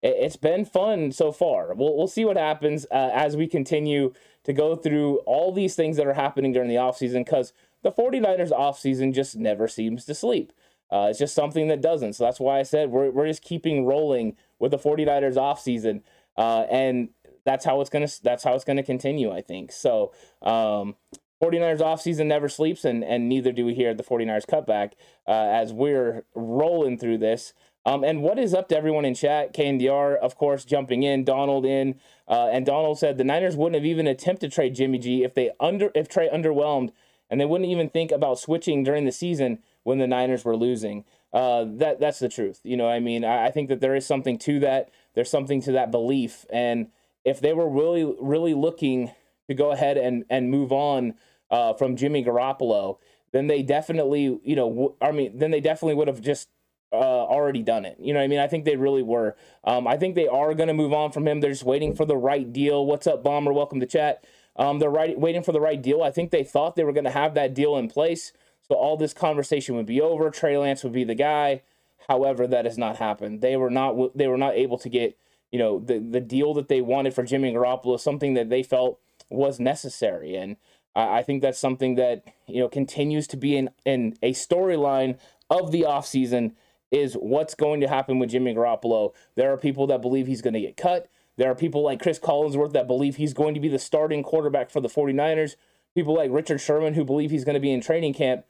it's 0.03 0.37
been 0.37 0.65
fun 0.67 1.13
so 1.13 1.33
far. 1.33 1.75
We'll, 1.75 1.97
we'll 1.97 2.09
see 2.09 2.25
what 2.25 2.37
happens 2.37 2.87
uh, 2.91 3.11
as 3.15 3.37
we 3.37 3.47
continue 3.47 4.13
to 4.45 4.53
go 4.53 4.77
through 4.77 5.17
all 5.27 5.53
these 5.53 5.75
things 5.75 5.97
that 5.97 6.07
are 6.07 6.15
happening 6.15 6.53
during 6.53 6.69
the 6.69 6.77
offseason 6.77 7.25
because 7.25 7.53
the 7.83 7.93
49ers 7.93 8.51
offseason 8.51 9.13
just 9.13 9.37
never 9.37 9.69
seems 9.69 10.05
to 10.05 10.15
sleep. 10.15 10.53
Uh, 10.91 11.09
it's 11.11 11.19
just 11.19 11.35
something 11.35 11.69
that 11.69 11.81
doesn't. 11.81 12.13
So 12.15 12.25
that's 12.25 12.41
why 12.41 12.61
I 12.61 12.63
said 12.63 12.91
we're, 12.91 13.11
we're 13.11 13.27
just 13.27 13.43
keeping 13.43 13.85
rolling 13.85 14.37
with 14.59 14.71
the 14.71 14.79
49ers 14.79 15.37
offseason. 15.37 16.03
Uh, 16.37 16.67
and 16.71 17.09
that's 17.45 17.65
how 17.65 17.81
it's 17.81 17.91
gonna 17.91 18.09
that's 18.23 18.43
how 18.45 18.55
it's 18.55 18.65
gonna 18.65 18.83
continue, 18.83 19.31
I 19.31 19.43
think. 19.43 19.71
So 19.73 20.13
um 20.43 20.97
49ers 21.43 21.81
offseason 21.81 22.27
never 22.27 22.49
sleeps, 22.49 22.85
and, 22.85 23.05
and 23.05 23.29
neither 23.29 23.53
do 23.53 23.67
we 23.67 23.75
here 23.75 23.91
at 23.91 23.99
the 23.99 24.05
49ers 24.05 24.47
cutback 24.47 24.93
uh, 25.27 25.33
as 25.33 25.73
we're 25.73 26.25
rolling 26.35 26.97
through 26.97 27.19
this. 27.19 27.53
Um, 27.87 28.03
and 28.03 28.23
what 28.23 28.39
is 28.39 28.55
up 28.55 28.69
to 28.69 28.77
everyone 28.77 29.05
in 29.05 29.15
chat? 29.15 29.53
KNDR, 29.53 30.17
of 30.17 30.37
course, 30.37 30.65
jumping 30.65 31.03
in, 31.03 31.25
Donald 31.25 31.67
in, 31.67 32.01
uh, 32.27 32.49
and 32.51 32.65
Donald 32.65 32.99
said 32.99 33.19
the 33.19 33.25
Niners 33.25 33.57
wouldn't 33.57 33.75
have 33.75 33.85
even 33.85 34.07
attempted 34.07 34.51
to 34.51 34.55
trade 34.55 34.75
Jimmy 34.75 34.99
G 34.99 35.23
if 35.23 35.35
they 35.35 35.51
under 35.61 35.91
if 35.95 36.09
Trey 36.09 36.29
underwhelmed, 36.29 36.93
and 37.29 37.41
they 37.41 37.45
wouldn't 37.45 37.71
even 37.71 37.91
think 37.91 38.11
about 38.11 38.39
switching 38.39 38.83
during 38.85 39.05
the 39.05 39.13
season 39.13 39.59
when 39.83 39.99
the 39.99 40.07
Niners 40.07 40.45
were 40.45 40.57
losing. 40.57 41.05
Uh, 41.33 41.67
that 41.69 42.01
that's 42.01 42.21
the 42.21 42.29
truth. 42.29 42.61
You 42.63 42.77
know, 42.77 42.89
I 42.89 43.01
mean, 43.01 43.25
I, 43.25 43.47
I 43.47 43.51
think 43.51 43.69
that 43.69 43.81
there 43.81 43.95
is 43.95 44.07
something 44.07 44.39
to 44.39 44.61
that. 44.61 44.91
There's 45.15 45.31
something 45.31 45.61
to 45.63 45.73
that 45.73 45.91
belief, 45.91 46.47
and 46.51 46.89
if 47.25 47.41
they 47.41 47.53
were 47.53 47.69
really 47.69 48.15
really 48.19 48.55
looking 48.55 49.11
to 49.49 49.55
go 49.55 49.73
ahead 49.73 49.99
and 49.99 50.25
and 50.31 50.51
move 50.51 50.73
on 50.73 51.15
uh, 51.51 51.75
from 51.75 51.97
Jimmy 51.97 52.25
Garoppolo, 52.25 52.97
then 53.33 53.49
they 53.49 53.63
definitely, 53.63 54.41
you 54.43 54.57
know, 54.57 54.69
w- 54.71 54.95
I 55.03 55.11
mean, 55.11 55.37
then 55.37 55.51
they 55.51 55.61
definitely 55.61 55.97
would 55.97 56.09
have 56.09 56.21
just 56.21 56.49
uh, 56.95 57.27
already 57.27 57.63
done 57.63 57.85
it. 57.85 57.97
You 58.01 58.15
know 58.15 58.21
I 58.21 58.27
mean? 58.27 58.39
I 58.39 58.47
think 58.47 58.65
they 58.65 58.77
really 58.77 59.03
were. 59.03 59.37
Um, 59.65 59.87
I 59.87 59.97
think 59.97 60.15
they 60.15 60.29
are 60.29 60.55
going 60.55 60.69
to 60.69 60.75
move 60.75 60.93
on 60.93 61.13
from 61.13 61.27
him. 61.27 61.41
They're 61.41 61.51
just 61.51 61.65
waiting 61.65 61.95
for 61.95 62.05
the 62.05 62.17
right 62.17 62.51
deal. 62.53 62.87
What's 62.87 63.07
up, 63.07 63.23
Bomber? 63.23 63.53
Welcome 63.53 63.81
to 63.81 63.87
chat. 63.87 64.25
Um, 64.57 64.79
they're 64.79 64.91
right, 64.91 65.19
waiting 65.19 65.43
for 65.43 65.53
the 65.53 65.61
right 65.61 65.81
deal. 65.81 66.03
I 66.03 66.11
think 66.11 66.31
they 66.31 66.45
thought 66.45 66.77
they 66.77 66.85
were 66.85 66.93
going 66.93 67.05
to 67.05 67.11
have 67.11 67.35
that 67.35 67.55
deal 67.55 67.77
in 67.77 67.89
place. 67.89 68.33
So 68.69 68.77
all 68.77 68.97
this 68.97 69.13
conversation 69.13 69.75
would 69.77 69.87
be 69.87 70.01
over. 70.01 70.31
Trey 70.31 70.57
Lance 70.57 70.85
would 70.85 70.93
be 70.93 71.05
the 71.05 71.15
guy. 71.15 71.63
However, 72.09 72.47
that 72.47 72.65
has 72.65 72.79
not 72.79 72.97
happened. 72.97 73.41
They 73.41 73.57
were 73.57 73.71
not 73.71 74.17
they 74.17 74.27
were 74.27 74.39
not 74.39 74.55
able 74.55 74.79
to 74.79 74.89
get 74.89 75.19
you 75.51 75.59
know 75.59 75.79
the 75.79 75.99
the 75.99 76.21
deal 76.21 76.55
that 76.55 76.69
they 76.69 76.81
wanted 76.81 77.15
for 77.15 77.23
Jimmy 77.23 77.53
Garoppolo, 77.53 77.99
something 77.99 78.35
that 78.35 78.51
they 78.51 78.63
felt 78.63 79.01
was 79.31 79.59
necessary. 79.59 80.35
And 80.35 80.57
I, 80.95 81.19
I 81.19 81.23
think 81.23 81.43
that's 81.43 81.59
something 81.59 81.95
that 81.97 82.25
you 82.47 82.61
know 82.61 82.69
continues 82.69 83.27
to 83.29 83.37
be 83.37 83.57
in 83.57 83.71
in 83.85 84.17
a 84.23 84.33
storyline 84.33 85.19
of 85.51 85.73
the 85.73 85.83
offseason 85.83 86.53
is 86.91 87.15
what's 87.15 87.55
going 87.55 87.81
to 87.81 87.89
happen 87.89 88.19
with 88.19 88.31
Jimmy 88.31 88.55
Garoppolo. 88.55 89.13
There 89.35 89.53
are 89.53 89.57
people 89.57 89.87
that 89.89 90.03
believe 90.03 90.27
he's 90.27 90.43
going 90.43 90.55
to 90.55 90.61
get 90.61 90.77
cut. 90.77 91.09
There 91.37 91.51
are 91.51 91.55
people 91.55 91.83
like 91.83 92.01
Chris 92.01 92.19
Collinsworth 92.19 92.73
that 92.73 92.87
believe 92.87 93.17
he's 93.17 93.35
going 93.35 93.55
to 93.55 93.61
be 93.61 93.69
the 93.69 93.79
starting 93.79 94.23
quarterback 94.23 94.71
for 94.71 94.81
the 94.81 94.89
49ers. 94.89 95.57
People 95.95 96.15
like 96.15 96.31
Richard 96.31 96.59
Sherman 96.59 96.95
who 96.95 97.05
believe 97.05 97.31
he's 97.31 97.45
going 97.45 97.55
to 97.55 97.61
be 97.61 97.73
in 97.73 97.81
training 97.81 98.15
camp. 98.15 98.45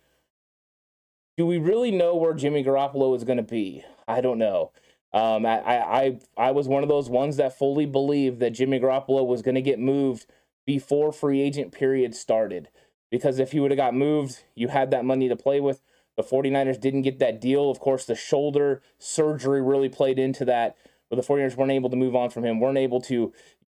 Do 1.37 1.47
we 1.47 1.59
really 1.59 1.91
know 1.91 2.15
where 2.15 2.35
Jimmy 2.35 2.63
Garoppolo 2.63 3.17
is 3.17 3.25
going 3.25 3.39
to 3.39 3.43
be? 3.43 3.83
I 4.07 4.21
don't 4.21 4.39
know. 4.39 4.71
Um, 5.13 5.47
I, 5.47 5.59
I, 5.59 6.19
I 6.37 6.51
was 6.51 6.69
one 6.69 6.83
of 6.83 6.89
those 6.89 7.09
ones 7.09 7.37
that 7.37 7.57
fully 7.57 7.87
believed 7.87 8.41
that 8.41 8.51
Jimmy 8.51 8.81
Garoppolo 8.81 9.27
was 9.27 9.43
going 9.43 9.55
to 9.55 9.63
get 9.63 9.79
moved 9.79 10.27
before 10.67 11.13
free 11.13 11.41
agent 11.41 11.73
period 11.73 12.15
started. 12.15 12.69
Because 13.11 13.39
if 13.39 13.53
he 13.53 13.61
would 13.61 13.71
have 13.71 13.79
got 13.79 13.95
moved, 13.95 14.43
you 14.55 14.69
had 14.69 14.91
that 14.91 15.05
money 15.05 15.29
to 15.29 15.37
play 15.37 15.61
with. 15.61 15.83
The 16.17 16.23
49ers 16.23 16.81
didn't 16.81 17.03
get 17.03 17.19
that 17.19 17.41
deal. 17.41 17.71
Of 17.71 17.81
course, 17.81 18.05
the 18.05 18.15
shoulder 18.15 18.83
surgery 18.99 19.61
really 19.61 19.89
played 19.89 20.19
into 20.19 20.45
that, 20.45 20.77
but 21.11 21.17
the 21.17 21.23
49ers 21.23 21.57
weren't 21.57 21.73
able 21.73 21.91
to 21.91 21.97
move 21.97 22.15
on 22.15 22.31
from 22.31 22.45
him, 22.45 22.61
weren't 22.61 22.79
able 22.79 23.01
to 23.03 23.33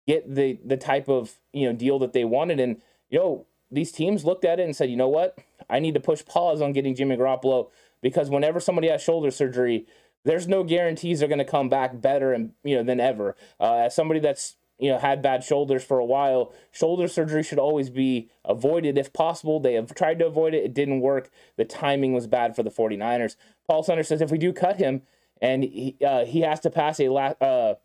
get 0.08 0.34
the 0.34 0.60
the 0.66 0.78
type 0.78 1.08
of 1.08 1.38
you 1.54 1.68
know 1.68 1.74
deal 1.74 2.00
that 2.00 2.14
they 2.14 2.26
wanted. 2.26 2.60
And 2.60 2.82
you 3.10 3.20
know, 3.20 3.46
these 3.70 3.92
teams 3.92 4.26
looked 4.26 4.46
at 4.46 4.60
it 4.60 4.64
and 4.64 4.76
said, 4.76 4.90
you 4.90 4.96
know 4.96 5.10
what? 5.10 5.38
I 5.70 5.80
need 5.80 5.94
to 5.94 6.00
push 6.00 6.26
pause 6.26 6.62
on 6.62 6.74
getting 6.74 6.96
Jimmy 6.96 7.18
Garoppolo 7.18 7.70
because 8.02 8.30
whenever 8.30 8.60
somebody 8.60 8.88
has 8.88 9.02
shoulder 9.02 9.32
surgery, 9.32 9.86
there's 10.26 10.48
no 10.48 10.64
guarantees 10.64 11.20
they're 11.20 11.28
going 11.28 11.40
to 11.40 11.46
come 11.46 11.70
back 11.70 12.00
better 12.02 12.34
and 12.34 12.54
you 12.64 12.76
know 12.76 12.84
than 12.84 13.00
ever. 13.00 13.36
Uh, 13.60 13.76
as 13.86 13.96
somebody 13.96 14.20
that's 14.20 14.56
you 14.80 14.90
know, 14.90 14.98
had 14.98 15.22
bad 15.22 15.44
shoulders 15.44 15.84
for 15.84 16.00
a 16.00 16.06
while. 16.06 16.54
Shoulder 16.72 17.08
surgery 17.08 17.44
should 17.44 17.60
always 17.60 17.90
be 17.90 18.30
avoided 18.46 18.98
if 18.98 19.12
possible. 19.12 19.60
They 19.60 19.74
have 19.74 19.94
tried 19.94 20.20
to 20.20 20.26
avoid 20.26 20.54
it. 20.54 20.64
It 20.64 20.74
didn't 20.74 21.02
work. 21.02 21.30
The 21.58 21.66
timing 21.66 22.14
was 22.14 22.28
bad 22.28 22.56
for 22.56 22.64
the 22.64 22.72
49ers. 22.72 23.36
Paul 23.68 23.84
Sunder 23.84 24.04
says 24.04 24.22
if 24.22 24.32
we 24.32 24.38
do 24.38 24.54
cut 24.54 24.78
him 24.78 25.02
and 25.42 25.64
he, 25.64 25.98
uh, 26.06 26.26
he 26.26 26.42
has 26.42 26.62
to 26.62 26.70
pass 26.70 27.00
a 27.00 27.10
la- 27.10 27.36
uh, 27.42 27.76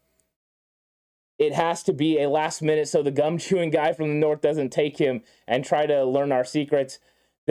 it 1.36 1.52
has 1.52 1.82
to 1.82 1.92
be 1.92 2.22
a 2.22 2.28
last 2.28 2.62
minute 2.62 2.86
so 2.86 3.02
the 3.02 3.10
gum 3.10 3.38
chewing 3.38 3.70
guy 3.70 3.92
from 3.92 4.08
the 4.08 4.14
north 4.14 4.40
doesn't 4.40 4.70
take 4.70 4.98
him 4.98 5.22
and 5.48 5.64
try 5.64 5.86
to 5.86 6.04
learn 6.04 6.30
our 6.30 6.44
secrets. 6.44 7.00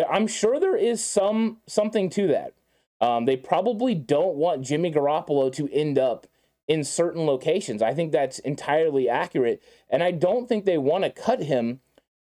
I'm 0.09 0.25
sure 0.25 0.59
there 0.59 0.77
is 0.77 1.03
some 1.03 1.57
something 1.67 2.09
to 2.11 2.27
that. 2.27 2.53
Um, 3.01 3.25
they 3.25 3.35
probably 3.35 3.93
don't 3.93 4.35
want 4.35 4.61
Jimmy 4.61 4.91
Garoppolo 4.91 5.51
to 5.53 5.69
end 5.71 5.99
up 5.99 6.27
in 6.67 6.83
certain 6.83 7.25
locations. 7.25 7.81
I 7.81 7.93
think 7.93 8.11
that's 8.11 8.39
entirely 8.39 9.09
accurate, 9.09 9.61
and 9.89 10.03
I 10.03 10.11
don't 10.11 10.47
think 10.47 10.65
they 10.65 10.77
want 10.77 11.03
to 11.03 11.09
cut 11.09 11.43
him, 11.43 11.81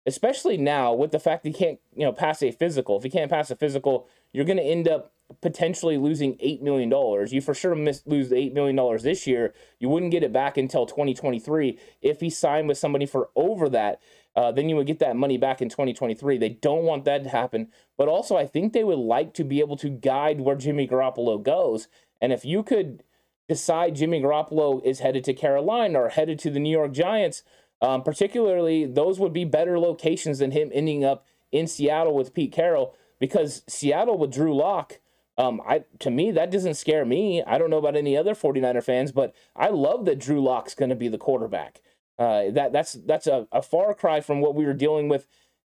especially 0.05 0.57
now 0.57 0.93
with 0.93 1.11
the 1.11 1.19
fact 1.19 1.43
that 1.43 1.49
he 1.49 1.53
can't, 1.53 1.79
you 1.95 2.05
know, 2.05 2.13
pass 2.13 2.41
a 2.41 2.51
physical. 2.51 2.97
If 2.97 3.03
he 3.03 3.09
can't 3.09 3.31
pass 3.31 3.51
a 3.51 3.55
physical, 3.55 4.07
you're 4.33 4.45
going 4.45 4.57
to 4.57 4.63
end 4.63 4.87
up 4.87 5.13
potentially 5.41 5.97
losing 5.97 6.37
$8 6.37 6.61
million. 6.61 6.91
You 7.31 7.41
for 7.41 7.53
sure 7.53 7.75
miss, 7.75 8.03
lose 8.05 8.29
the 8.29 8.35
$8 8.35 8.53
million 8.53 9.01
this 9.01 9.25
year. 9.25 9.53
You 9.79 9.89
wouldn't 9.89 10.11
get 10.11 10.23
it 10.23 10.31
back 10.31 10.57
until 10.57 10.85
2023. 10.85 11.79
If 12.01 12.19
he 12.19 12.29
signed 12.29 12.67
with 12.67 12.77
somebody 12.77 13.05
for 13.05 13.29
over 13.35 13.67
that, 13.69 14.01
uh, 14.35 14.51
then 14.51 14.69
you 14.69 14.75
would 14.75 14.87
get 14.87 14.99
that 14.99 15.15
money 15.15 15.37
back 15.37 15.61
in 15.61 15.69
2023. 15.69 16.37
They 16.37 16.49
don't 16.49 16.83
want 16.83 17.05
that 17.05 17.23
to 17.23 17.29
happen. 17.29 17.69
But 17.97 18.07
also, 18.07 18.35
I 18.35 18.45
think 18.45 18.73
they 18.73 18.83
would 18.83 18.99
like 18.99 19.33
to 19.35 19.43
be 19.43 19.61
able 19.61 19.77
to 19.77 19.89
guide 19.89 20.41
where 20.41 20.55
Jimmy 20.55 20.87
Garoppolo 20.87 21.41
goes. 21.41 21.87
And 22.21 22.31
if 22.31 22.45
you 22.45 22.61
could 22.61 23.03
decide 23.47 23.95
Jimmy 23.95 24.21
Garoppolo 24.21 24.83
is 24.83 24.99
headed 24.99 25.23
to 25.25 25.33
Carolina 25.33 26.01
or 26.01 26.09
headed 26.09 26.39
to 26.39 26.49
the 26.49 26.59
New 26.59 26.71
York 26.71 26.91
Giants, 26.91 27.43
um, 27.81 28.03
particularly, 28.03 28.85
those 28.85 29.19
would 29.19 29.33
be 29.33 29.45
better 29.45 29.77
locations 29.77 30.39
than 30.39 30.51
him 30.51 30.71
ending 30.73 31.03
up 31.03 31.25
in 31.51 31.67
Seattle 31.67 32.15
with 32.15 32.33
Pete 32.33 32.51
Carroll 32.51 32.95
because 33.19 33.63
Seattle 33.67 34.17
with 34.17 34.31
Drew 34.31 34.55
Lock 34.55 34.99
um, 35.37 35.61
I 35.67 35.83
to 35.99 36.09
me 36.09 36.31
that 36.31 36.51
doesn't 36.51 36.75
scare 36.75 37.05
me. 37.05 37.43
I 37.43 37.57
don't 37.57 37.69
know 37.69 37.77
about 37.77 37.95
any 37.95 38.15
other 38.15 38.33
49er 38.33 38.83
fans, 38.83 39.11
but 39.11 39.33
I 39.55 39.67
love 39.67 40.05
that 40.05 40.19
Drew 40.19 40.41
Lock's 40.41 40.75
going 40.75 40.89
to 40.89 40.95
be 40.95 41.07
the 41.07 41.17
quarterback. 41.17 41.81
Uh, 42.17 42.51
that 42.51 42.71
that's 42.71 42.93
that's 42.93 43.27
a, 43.27 43.47
a 43.51 43.61
far 43.61 43.93
cry 43.93 44.21
from 44.21 44.39
what 44.39 44.55
we 44.55 44.65
were 44.65 44.73
dealing 44.73 45.09
with, 45.09 45.27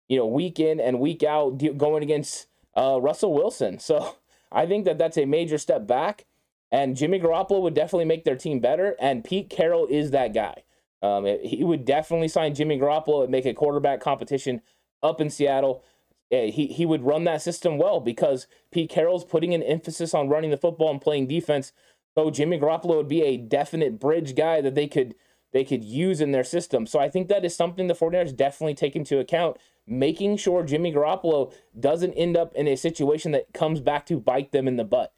you 0.08 0.18
know, 0.18 0.28
week 0.28 0.60
in 0.60 0.80
and 0.80 1.00
week 1.00 1.24
out 1.24 1.58
de- 1.58 1.74
going 1.74 2.04
against 2.04 2.48
uh, 2.78 3.00
Russell 3.02 3.34
Wilson. 3.34 3.80
So 3.80 4.18
I 4.52 4.68
think 4.68 4.86
that 4.86 5.00
that's 5.00 5.18
a 5.18 5.26
major 5.26 5.58
step 5.58 5.88
back, 5.88 6.26
and 6.72 6.96
Jimmy 6.96 7.20
Garoppolo 7.20 7.62
would 7.62 7.74
definitely 7.74 8.06
make 8.06 8.24
their 8.24 8.36
team 8.36 8.60
better. 8.60 8.96
And 9.00 9.24
Pete 9.24 9.50
Carroll 9.50 9.88
is 9.88 10.12
that 10.12 10.34
guy. 10.34 10.64
Um, 11.02 11.26
it, 11.26 11.46
he 11.46 11.64
would 11.64 11.86
definitely 11.86 12.28
sign 12.28 12.56
Jimmy 12.56 12.80
Garoppolo 12.80 13.24
and 13.24 13.32
make 13.32 13.46
a 13.46 13.54
quarterback 13.54 14.00
competition 14.00 14.62
up 15.04 15.22
in 15.22 15.30
Seattle. 15.30 15.84
He, 16.32 16.68
he 16.68 16.86
would 16.86 17.04
run 17.04 17.24
that 17.26 17.42
system 17.42 17.78
well 17.78 18.02
because 18.02 18.48
Pete 18.72 18.90
Carroll's 18.90 19.24
putting 19.24 19.54
an 19.54 19.64
emphasis 19.64 20.14
on 20.14 20.28
running 20.28 20.52
the 20.52 20.58
football 20.58 20.92
and 20.92 21.00
playing 21.00 21.28
defense. 21.28 21.72
So 22.18 22.30
Jimmy 22.30 22.60
Garoppolo 22.60 22.98
would 22.98 23.08
be 23.08 23.22
a 23.22 23.38
definite 23.38 24.00
bridge 24.00 24.36
guy 24.36 24.60
that 24.62 24.76
they 24.76 24.88
could 24.88 25.16
they 25.54 25.64
could 25.64 25.86
use 25.86 26.20
in 26.20 26.34
their 26.34 26.44
system. 26.44 26.86
So 26.86 27.00
I 27.00 27.08
think 27.08 27.30
that 27.30 27.46
is 27.46 27.56
something 27.56 27.88
the 27.88 27.94
49ers 27.94 28.36
definitely 28.36 28.74
take 28.74 28.94
into 28.94 29.20
account, 29.20 29.56
making 29.88 30.36
sure 30.36 30.64
Jimmy 30.64 30.92
Garoppolo 30.92 31.54
doesn't 31.80 32.14
end 32.16 32.36
up 32.36 32.54
in 32.56 32.68
a 32.68 32.76
situation 32.76 33.32
that 33.32 33.54
comes 33.54 33.80
back 33.80 34.06
to 34.08 34.20
bite 34.20 34.52
them 34.52 34.68
in 34.68 34.76
the 34.76 34.84
butt. 34.84 35.14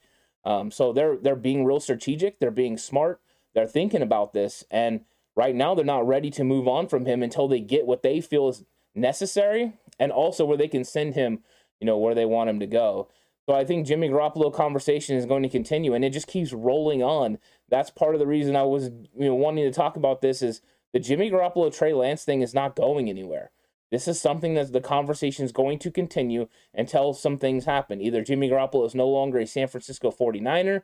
Um, 0.47 0.71
so 0.71 0.93
they're 0.93 1.17
they're 1.17 1.35
being 1.35 1.65
real 1.65 1.81
strategic, 1.81 2.39
they're 2.39 2.51
being 2.51 2.77
smart, 2.77 3.19
they're 3.53 3.67
thinking 3.67 4.01
about 4.01 4.31
this, 4.31 4.63
and 4.71 5.01
right 5.35 5.53
now 5.53 5.75
they're 5.75 5.83
not 5.83 6.07
ready 6.07 6.31
to 6.31 6.45
move 6.45 6.69
on 6.69 6.87
from 6.87 7.05
him 7.05 7.21
until 7.21 7.49
they 7.49 7.59
get 7.59 7.85
what 7.85 8.01
they 8.01 8.21
feel 8.21 8.47
is 8.47 8.63
necessary 8.95 9.73
and 9.99 10.09
also 10.09 10.45
where 10.45 10.55
they 10.55 10.69
can 10.69 10.85
send 10.85 11.15
him, 11.15 11.39
you 11.81 11.85
know, 11.85 11.97
where 11.97 12.15
they 12.15 12.23
want 12.23 12.49
him 12.49 12.61
to 12.61 12.65
go. 12.65 13.09
So 13.45 13.55
I 13.55 13.65
think 13.65 13.85
Jimmy 13.85 14.07
Garoppolo 14.07 14.53
conversation 14.53 15.17
is 15.17 15.25
going 15.25 15.43
to 15.43 15.49
continue 15.49 15.93
and 15.93 16.05
it 16.05 16.11
just 16.11 16.27
keeps 16.27 16.53
rolling 16.53 17.03
on. 17.03 17.39
That's 17.67 17.89
part 17.89 18.15
of 18.15 18.19
the 18.19 18.27
reason 18.27 18.55
I 18.55 18.63
was 18.63 18.85
you 18.85 19.27
know 19.27 19.35
wanting 19.35 19.65
to 19.65 19.71
talk 19.75 19.97
about 19.97 20.21
this 20.21 20.41
is 20.41 20.61
the 20.93 20.99
Jimmy 21.01 21.29
Garoppolo 21.29 21.77
Trey 21.77 21.91
Lance 21.91 22.23
thing 22.23 22.41
is 22.41 22.53
not 22.53 22.77
going 22.77 23.09
anywhere. 23.09 23.51
This 23.91 24.07
is 24.07 24.19
something 24.19 24.53
that 24.55 24.73
the 24.73 24.81
conversation 24.81 25.45
is 25.45 25.51
going 25.51 25.79
to 25.79 25.91
continue 25.91 26.47
until 26.73 27.13
some 27.13 27.37
things 27.37 27.65
happen. 27.65 28.01
Either 28.01 28.21
Jimmy 28.21 28.49
Garoppolo 28.49 28.85
is 28.85 28.95
no 28.95 29.07
longer 29.07 29.39
a 29.39 29.47
San 29.47 29.67
Francisco 29.67 30.11
49er 30.11 30.81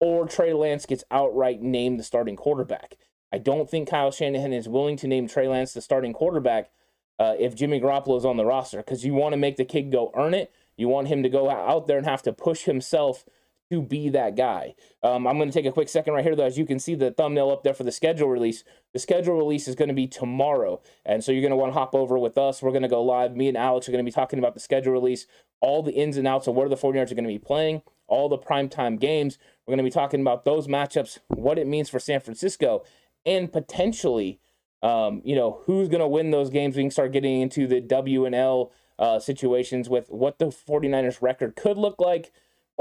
or 0.00 0.26
Trey 0.26 0.52
Lance 0.52 0.84
gets 0.84 1.04
outright 1.10 1.62
named 1.62 1.98
the 1.98 2.04
starting 2.04 2.36
quarterback. 2.36 2.96
I 3.32 3.38
don't 3.38 3.70
think 3.70 3.88
Kyle 3.88 4.10
Shanahan 4.10 4.52
is 4.52 4.68
willing 4.68 4.96
to 4.98 5.06
name 5.06 5.28
Trey 5.28 5.48
Lance 5.48 5.72
the 5.72 5.80
starting 5.80 6.12
quarterback 6.12 6.70
uh, 7.18 7.34
if 7.38 7.54
Jimmy 7.54 7.80
Garoppolo 7.80 8.18
is 8.18 8.24
on 8.24 8.36
the 8.36 8.44
roster 8.44 8.78
because 8.78 9.04
you 9.04 9.14
want 9.14 9.32
to 9.32 9.38
make 9.38 9.56
the 9.56 9.64
kid 9.64 9.90
go 9.90 10.10
earn 10.14 10.34
it. 10.34 10.52
You 10.76 10.88
want 10.88 11.08
him 11.08 11.22
to 11.22 11.28
go 11.28 11.48
out 11.48 11.86
there 11.86 11.98
and 11.98 12.06
have 12.06 12.22
to 12.22 12.32
push 12.32 12.64
himself 12.64 13.24
to 13.72 13.80
be 13.80 14.10
that 14.10 14.36
guy. 14.36 14.74
Um, 15.02 15.26
I'm 15.26 15.38
going 15.38 15.48
to 15.48 15.52
take 15.52 15.64
a 15.64 15.72
quick 15.72 15.88
second 15.88 16.12
right 16.12 16.22
here, 16.22 16.36
though. 16.36 16.44
As 16.44 16.58
you 16.58 16.66
can 16.66 16.78
see 16.78 16.94
the 16.94 17.10
thumbnail 17.10 17.50
up 17.50 17.62
there 17.62 17.72
for 17.72 17.84
the 17.84 17.90
schedule 17.90 18.28
release, 18.28 18.64
the 18.92 18.98
schedule 18.98 19.34
release 19.34 19.66
is 19.66 19.74
going 19.74 19.88
to 19.88 19.94
be 19.94 20.06
tomorrow. 20.06 20.82
And 21.06 21.24
so 21.24 21.32
you're 21.32 21.40
going 21.40 21.52
to 21.52 21.56
want 21.56 21.72
to 21.72 21.78
hop 21.78 21.94
over 21.94 22.18
with 22.18 22.36
us. 22.36 22.60
We're 22.60 22.70
going 22.70 22.82
to 22.82 22.88
go 22.88 23.02
live. 23.02 23.34
Me 23.34 23.48
and 23.48 23.56
Alex 23.56 23.88
are 23.88 23.92
going 23.92 24.04
to 24.04 24.08
be 24.08 24.14
talking 24.14 24.38
about 24.38 24.52
the 24.52 24.60
schedule 24.60 24.92
release, 24.92 25.26
all 25.60 25.82
the 25.82 25.92
ins 25.92 26.18
and 26.18 26.28
outs 26.28 26.46
of 26.46 26.54
where 26.54 26.68
the 26.68 26.76
49ers 26.76 27.10
are 27.10 27.14
going 27.14 27.24
to 27.24 27.28
be 27.28 27.38
playing, 27.38 27.80
all 28.08 28.28
the 28.28 28.36
primetime 28.36 29.00
games. 29.00 29.38
We're 29.66 29.72
going 29.72 29.84
to 29.84 29.90
be 29.90 29.90
talking 29.90 30.20
about 30.20 30.44
those 30.44 30.66
matchups, 30.66 31.18
what 31.28 31.58
it 31.58 31.66
means 31.66 31.88
for 31.88 31.98
San 31.98 32.20
Francisco, 32.20 32.84
and 33.24 33.50
potentially 33.50 34.38
um, 34.82 35.22
you 35.24 35.36
know, 35.36 35.62
who's 35.64 35.88
going 35.88 36.00
to 36.00 36.08
win 36.08 36.30
those 36.30 36.50
games. 36.50 36.76
We 36.76 36.82
can 36.82 36.90
start 36.90 37.12
getting 37.12 37.40
into 37.40 37.66
the 37.66 37.80
W 37.80 38.24
and 38.26 38.34
L 38.34 38.72
uh, 38.98 39.18
situations 39.18 39.88
with 39.88 40.08
what 40.10 40.38
the 40.38 40.46
49ers 40.46 41.22
record 41.22 41.56
could 41.56 41.78
look 41.78 42.00
like. 42.00 42.32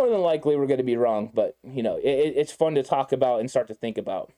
More 0.01 0.09
than 0.09 0.21
likely, 0.21 0.55
we're 0.55 0.65
going 0.65 0.79
to 0.79 0.83
be 0.83 0.97
wrong, 0.97 1.29
but, 1.31 1.57
you 1.63 1.83
know, 1.83 1.97
it, 1.97 2.33
it's 2.35 2.51
fun 2.51 2.73
to 2.73 2.81
talk 2.81 3.11
about 3.11 3.39
and 3.39 3.51
start 3.51 3.67
to 3.67 3.75
think 3.75 3.99
about. 3.99 4.31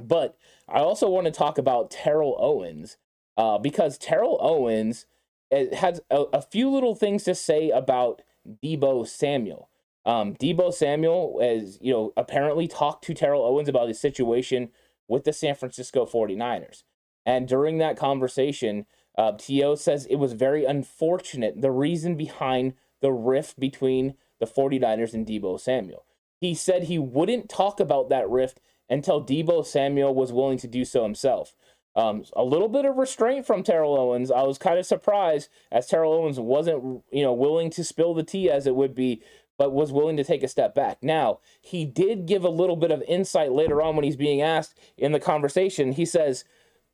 But 0.00 0.36
I 0.68 0.80
also 0.80 1.08
want 1.08 1.26
to 1.26 1.30
talk 1.30 1.56
about 1.56 1.92
Terrell 1.92 2.36
Owens 2.40 2.96
uh, 3.36 3.58
because 3.58 3.96
Terrell 3.96 4.38
Owens 4.40 5.06
eh, 5.52 5.72
has 5.76 6.00
a, 6.10 6.22
a, 6.32 6.42
few 6.42 6.68
little 6.68 6.96
things 6.96 7.22
to 7.24 7.36
say 7.36 7.70
about 7.70 8.22
Deebo 8.60 9.06
Samuel. 9.06 9.70
Um, 10.04 10.34
Deebo 10.34 10.74
Samuel, 10.74 11.38
as 11.40 11.78
you 11.80 11.92
know, 11.92 12.12
apparently 12.16 12.66
talked 12.66 13.04
to 13.04 13.14
Terrell 13.14 13.44
Owens 13.44 13.68
about 13.68 13.86
his 13.86 14.00
situation 14.00 14.70
with 15.06 15.22
the 15.22 15.32
San 15.32 15.54
Francisco 15.54 16.06
49ers. 16.06 16.82
And 17.24 17.46
during 17.46 17.78
that 17.78 17.96
conversation, 17.96 18.84
uh, 19.16 19.30
T.O. 19.38 19.76
says 19.76 20.06
it 20.06 20.16
was 20.16 20.32
very 20.32 20.64
unfortunate 20.64 21.62
the 21.62 21.70
reason 21.70 22.16
behind 22.16 22.74
the 23.00 23.12
rift 23.12 23.60
between 23.60 24.14
the 24.40 24.46
49ers 24.46 25.14
and 25.14 25.26
Deebo 25.26 25.58
Samuel. 25.60 26.04
He 26.40 26.54
said 26.54 26.84
he 26.84 26.98
wouldn't 26.98 27.48
talk 27.48 27.80
about 27.80 28.08
that 28.10 28.28
rift 28.28 28.60
until 28.88 29.24
Deebo 29.24 29.66
Samuel 29.66 30.14
was 30.14 30.32
willing 30.32 30.58
to 30.58 30.68
do 30.68 30.84
so 30.84 31.02
himself. 31.02 31.54
Um, 31.96 32.24
a 32.36 32.44
little 32.44 32.68
bit 32.68 32.84
of 32.84 32.96
restraint 32.96 33.44
from 33.44 33.64
Terrell 33.64 33.98
Owens. 33.98 34.30
I 34.30 34.42
was 34.42 34.56
kind 34.56 34.78
of 34.78 34.86
surprised 34.86 35.48
as 35.72 35.86
Terrell 35.86 36.12
Owens 36.12 36.38
wasn't, 36.38 37.02
you 37.10 37.24
know, 37.24 37.32
willing 37.32 37.70
to 37.70 37.82
spill 37.82 38.14
the 38.14 38.22
tea 38.22 38.48
as 38.48 38.66
it 38.66 38.76
would 38.76 38.94
be, 38.94 39.20
but 39.56 39.72
was 39.72 39.90
willing 39.90 40.16
to 40.16 40.24
take 40.24 40.44
a 40.44 40.48
step 40.48 40.76
back. 40.76 40.98
Now, 41.02 41.40
he 41.60 41.84
did 41.84 42.26
give 42.26 42.44
a 42.44 42.50
little 42.50 42.76
bit 42.76 42.92
of 42.92 43.02
insight 43.08 43.50
later 43.50 43.82
on 43.82 43.96
when 43.96 44.04
he's 44.04 44.16
being 44.16 44.40
asked 44.40 44.78
in 44.96 45.10
the 45.10 45.18
conversation. 45.18 45.92
He 45.92 46.04
says, 46.04 46.44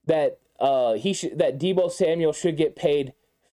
that 0.07 0.39
uh, 0.61 0.95
he 0.95 1.13
should 1.13 1.39
that 1.39 1.59
Deebo 1.59 1.91
Samuel 1.91 2.33
should 2.33 2.57
get 2.57 2.77
paid 2.77 3.13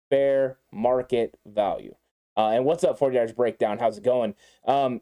fair 0.09 0.57
market 0.71 1.37
value. 1.45 1.95
Uh, 2.37 2.49
and 2.49 2.65
what's 2.65 2.83
up, 2.83 2.97
40 2.97 3.15
yards 3.15 3.33
breakdown? 3.33 3.79
How's 3.79 3.97
it 3.97 4.03
going? 4.03 4.35
Um, 4.65 5.01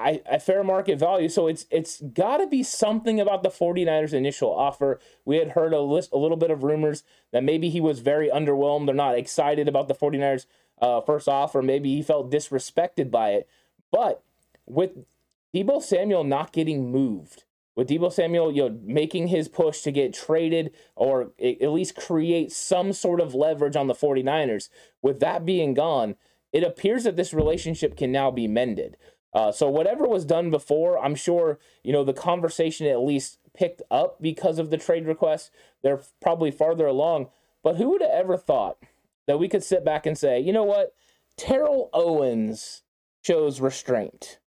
I, 0.00 0.22
I 0.30 0.38
fair 0.38 0.64
market 0.64 0.98
value. 0.98 1.28
So 1.28 1.46
it's 1.46 1.66
it's 1.70 2.00
got 2.00 2.38
to 2.38 2.46
be 2.46 2.62
something 2.62 3.20
about 3.20 3.42
the 3.42 3.50
49ers 3.50 4.14
initial 4.14 4.50
offer. 4.50 4.98
We 5.24 5.36
had 5.36 5.50
heard 5.50 5.74
a 5.74 5.80
list 5.80 6.10
a 6.12 6.18
little 6.18 6.38
bit 6.38 6.50
of 6.50 6.62
rumors 6.62 7.02
that 7.32 7.44
maybe 7.44 7.68
he 7.68 7.80
was 7.80 8.00
very 8.00 8.30
underwhelmed 8.30 8.88
or 8.88 8.94
not 8.94 9.18
excited 9.18 9.68
about 9.68 9.88
the 9.88 9.94
49ers 9.94 10.46
uh, 10.80 11.02
first 11.02 11.28
offer. 11.28 11.60
Maybe 11.60 11.94
he 11.94 12.02
felt 12.02 12.30
disrespected 12.30 13.10
by 13.10 13.30
it. 13.30 13.48
But 13.92 14.22
with 14.66 14.92
Deebo 15.54 15.82
Samuel 15.82 16.24
not 16.24 16.52
getting 16.52 16.90
moved, 16.90 17.44
with 17.76 17.88
Deebo 17.88 18.12
Samuel, 18.12 18.52
you 18.52 18.68
know, 18.68 18.78
making 18.82 19.28
his 19.28 19.48
push 19.48 19.82
to 19.82 19.92
get 19.92 20.14
traded 20.14 20.72
or 20.96 21.32
at 21.38 21.70
least 21.72 21.96
create 21.96 22.52
some 22.52 22.92
sort 22.92 23.20
of 23.20 23.34
leverage 23.34 23.76
on 23.76 23.86
the 23.86 23.94
49ers, 23.94 24.68
with 25.02 25.20
that 25.20 25.44
being 25.44 25.74
gone, 25.74 26.16
it 26.52 26.62
appears 26.62 27.04
that 27.04 27.16
this 27.16 27.34
relationship 27.34 27.96
can 27.96 28.10
now 28.12 28.30
be 28.30 28.48
mended. 28.48 28.96
Uh, 29.32 29.52
so 29.52 29.68
whatever 29.68 30.08
was 30.08 30.24
done 30.24 30.50
before, 30.50 30.98
I'm 30.98 31.14
sure, 31.14 31.58
you 31.84 31.92
know, 31.92 32.02
the 32.02 32.12
conversation 32.12 32.86
at 32.86 33.00
least 33.00 33.38
picked 33.54 33.82
up 33.90 34.20
because 34.20 34.58
of 34.58 34.70
the 34.70 34.76
trade 34.76 35.06
request. 35.06 35.50
They're 35.82 36.00
probably 36.20 36.50
farther 36.50 36.86
along. 36.86 37.28
But 37.62 37.76
who 37.76 37.90
would 37.90 38.02
have 38.02 38.10
ever 38.10 38.36
thought 38.36 38.78
that 39.26 39.38
we 39.38 39.48
could 39.48 39.62
sit 39.62 39.84
back 39.84 40.06
and 40.06 40.18
say, 40.18 40.40
you 40.40 40.52
know 40.52 40.64
what? 40.64 40.94
Terrell 41.36 41.90
Owens 41.92 42.82
shows 43.22 43.60
restraint. 43.60 44.38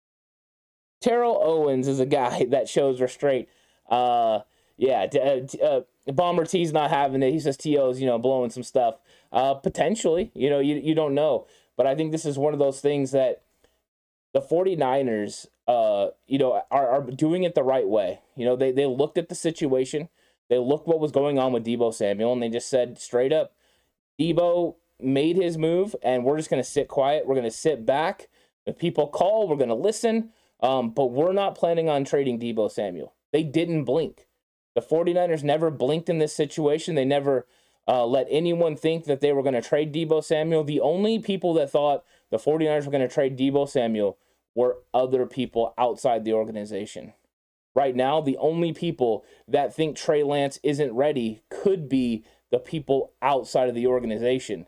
Terrell 1.00 1.40
Owens 1.42 1.88
is 1.88 2.00
a 2.00 2.06
guy 2.06 2.44
that 2.50 2.68
shows 2.68 3.00
restraint. 3.00 3.48
Uh, 3.88 4.40
yeah, 4.76 5.06
uh, 5.14 5.64
uh, 5.64 5.80
Bomber 6.12 6.44
T's 6.44 6.72
not 6.72 6.90
having 6.90 7.22
it. 7.22 7.30
He 7.30 7.38
says 7.38 7.56
T.O.'s, 7.56 8.00
you 8.00 8.06
know, 8.06 8.18
blowing 8.18 8.50
some 8.50 8.62
stuff. 8.62 8.96
Uh, 9.30 9.54
potentially, 9.54 10.30
you 10.34 10.50
know, 10.50 10.60
you, 10.60 10.76
you 10.76 10.94
don't 10.94 11.14
know. 11.14 11.46
But 11.76 11.86
I 11.86 11.94
think 11.94 12.12
this 12.12 12.24
is 12.24 12.38
one 12.38 12.52
of 12.52 12.58
those 12.58 12.80
things 12.80 13.12
that 13.12 13.42
the 14.32 14.40
49ers, 14.40 15.46
uh, 15.68 16.08
you 16.26 16.38
know, 16.38 16.62
are, 16.70 16.88
are 16.88 17.02
doing 17.02 17.42
it 17.44 17.54
the 17.54 17.62
right 17.62 17.86
way. 17.86 18.20
You 18.36 18.44
know, 18.44 18.56
they, 18.56 18.72
they 18.72 18.86
looked 18.86 19.18
at 19.18 19.28
the 19.28 19.34
situation. 19.34 20.08
They 20.48 20.58
looked 20.58 20.86
what 20.86 21.00
was 21.00 21.12
going 21.12 21.38
on 21.38 21.52
with 21.52 21.64
Deebo 21.64 21.94
Samuel 21.94 22.32
and 22.32 22.42
they 22.42 22.48
just 22.48 22.68
said 22.68 22.98
straight 22.98 23.32
up, 23.32 23.54
Deebo 24.20 24.76
made 25.00 25.36
his 25.36 25.58
move 25.58 25.96
and 26.02 26.24
we're 26.24 26.36
just 26.36 26.50
going 26.50 26.62
to 26.62 26.68
sit 26.68 26.88
quiet. 26.88 27.26
We're 27.26 27.34
going 27.34 27.44
to 27.44 27.50
sit 27.50 27.86
back. 27.86 28.28
If 28.66 28.78
people 28.78 29.08
call, 29.08 29.48
we're 29.48 29.56
going 29.56 29.68
to 29.68 29.74
listen. 29.74 30.30
Um, 30.60 30.90
but 30.90 31.06
we're 31.06 31.32
not 31.32 31.56
planning 31.56 31.88
on 31.88 32.04
trading 32.04 32.38
Deebo 32.38 32.70
Samuel. 32.70 33.14
They 33.32 33.42
didn't 33.42 33.84
blink. 33.84 34.26
The 34.74 34.80
49ers 34.80 35.42
never 35.42 35.70
blinked 35.70 36.08
in 36.08 36.18
this 36.18 36.34
situation. 36.34 36.94
They 36.94 37.04
never 37.04 37.46
uh, 37.88 38.06
let 38.06 38.26
anyone 38.30 38.76
think 38.76 39.04
that 39.04 39.20
they 39.20 39.32
were 39.32 39.42
going 39.42 39.54
to 39.54 39.62
trade 39.62 39.92
Deebo 39.92 40.22
Samuel. 40.22 40.64
The 40.64 40.80
only 40.80 41.18
people 41.18 41.54
that 41.54 41.70
thought 41.70 42.04
the 42.30 42.38
49ers 42.38 42.84
were 42.84 42.92
going 42.92 43.06
to 43.06 43.12
trade 43.12 43.36
Deebo 43.36 43.68
Samuel 43.68 44.18
were 44.54 44.78
other 44.94 45.26
people 45.26 45.74
outside 45.76 46.24
the 46.24 46.32
organization. 46.32 47.12
Right 47.74 47.96
now, 47.96 48.20
the 48.20 48.36
only 48.36 48.72
people 48.72 49.24
that 49.48 49.74
think 49.74 49.96
Trey 49.96 50.22
Lance 50.22 50.60
isn't 50.62 50.92
ready 50.92 51.42
could 51.50 51.88
be 51.88 52.24
the 52.50 52.58
people 52.58 53.12
outside 53.22 53.68
of 53.68 53.74
the 53.74 53.86
organization. 53.86 54.66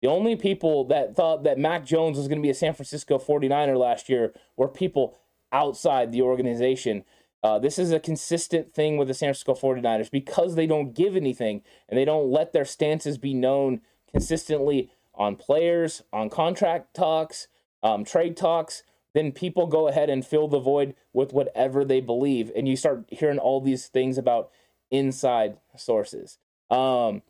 The 0.00 0.08
only 0.08 0.36
people 0.36 0.84
that 0.84 1.16
thought 1.16 1.44
that 1.44 1.58
Mac 1.58 1.84
Jones 1.84 2.16
was 2.16 2.28
going 2.28 2.38
to 2.38 2.42
be 2.42 2.50
a 2.50 2.54
San 2.54 2.74
Francisco 2.74 3.18
49er 3.18 3.76
last 3.76 4.08
year 4.08 4.32
were 4.56 4.68
people 4.68 5.16
outside 5.50 6.12
the 6.12 6.22
organization. 6.22 7.04
Uh, 7.44 7.58
this 7.58 7.78
is 7.78 7.92
a 7.92 8.00
consistent 8.00 8.72
thing 8.72 8.96
with 8.96 9.06
the 9.06 9.12
San 9.12 9.26
Francisco 9.26 9.52
49ers 9.52 10.10
because 10.10 10.54
they 10.54 10.66
don't 10.66 10.94
give 10.94 11.14
anything 11.14 11.60
and 11.90 11.98
they 11.98 12.06
don't 12.06 12.30
let 12.30 12.54
their 12.54 12.64
stances 12.64 13.18
be 13.18 13.34
known 13.34 13.82
consistently 14.10 14.90
on 15.14 15.36
players, 15.36 16.02
on 16.10 16.30
contract 16.30 16.94
talks, 16.94 17.48
um, 17.82 18.02
trade 18.02 18.34
talks. 18.34 18.82
Then 19.12 19.30
people 19.30 19.66
go 19.66 19.88
ahead 19.88 20.08
and 20.08 20.24
fill 20.24 20.48
the 20.48 20.58
void 20.58 20.94
with 21.12 21.34
whatever 21.34 21.84
they 21.84 22.00
believe. 22.00 22.50
And 22.56 22.66
you 22.66 22.76
start 22.76 23.04
hearing 23.08 23.38
all 23.38 23.60
these 23.60 23.88
things 23.88 24.16
about 24.16 24.50
inside 24.90 25.58
sources. 25.76 26.38
Um, 26.70 27.20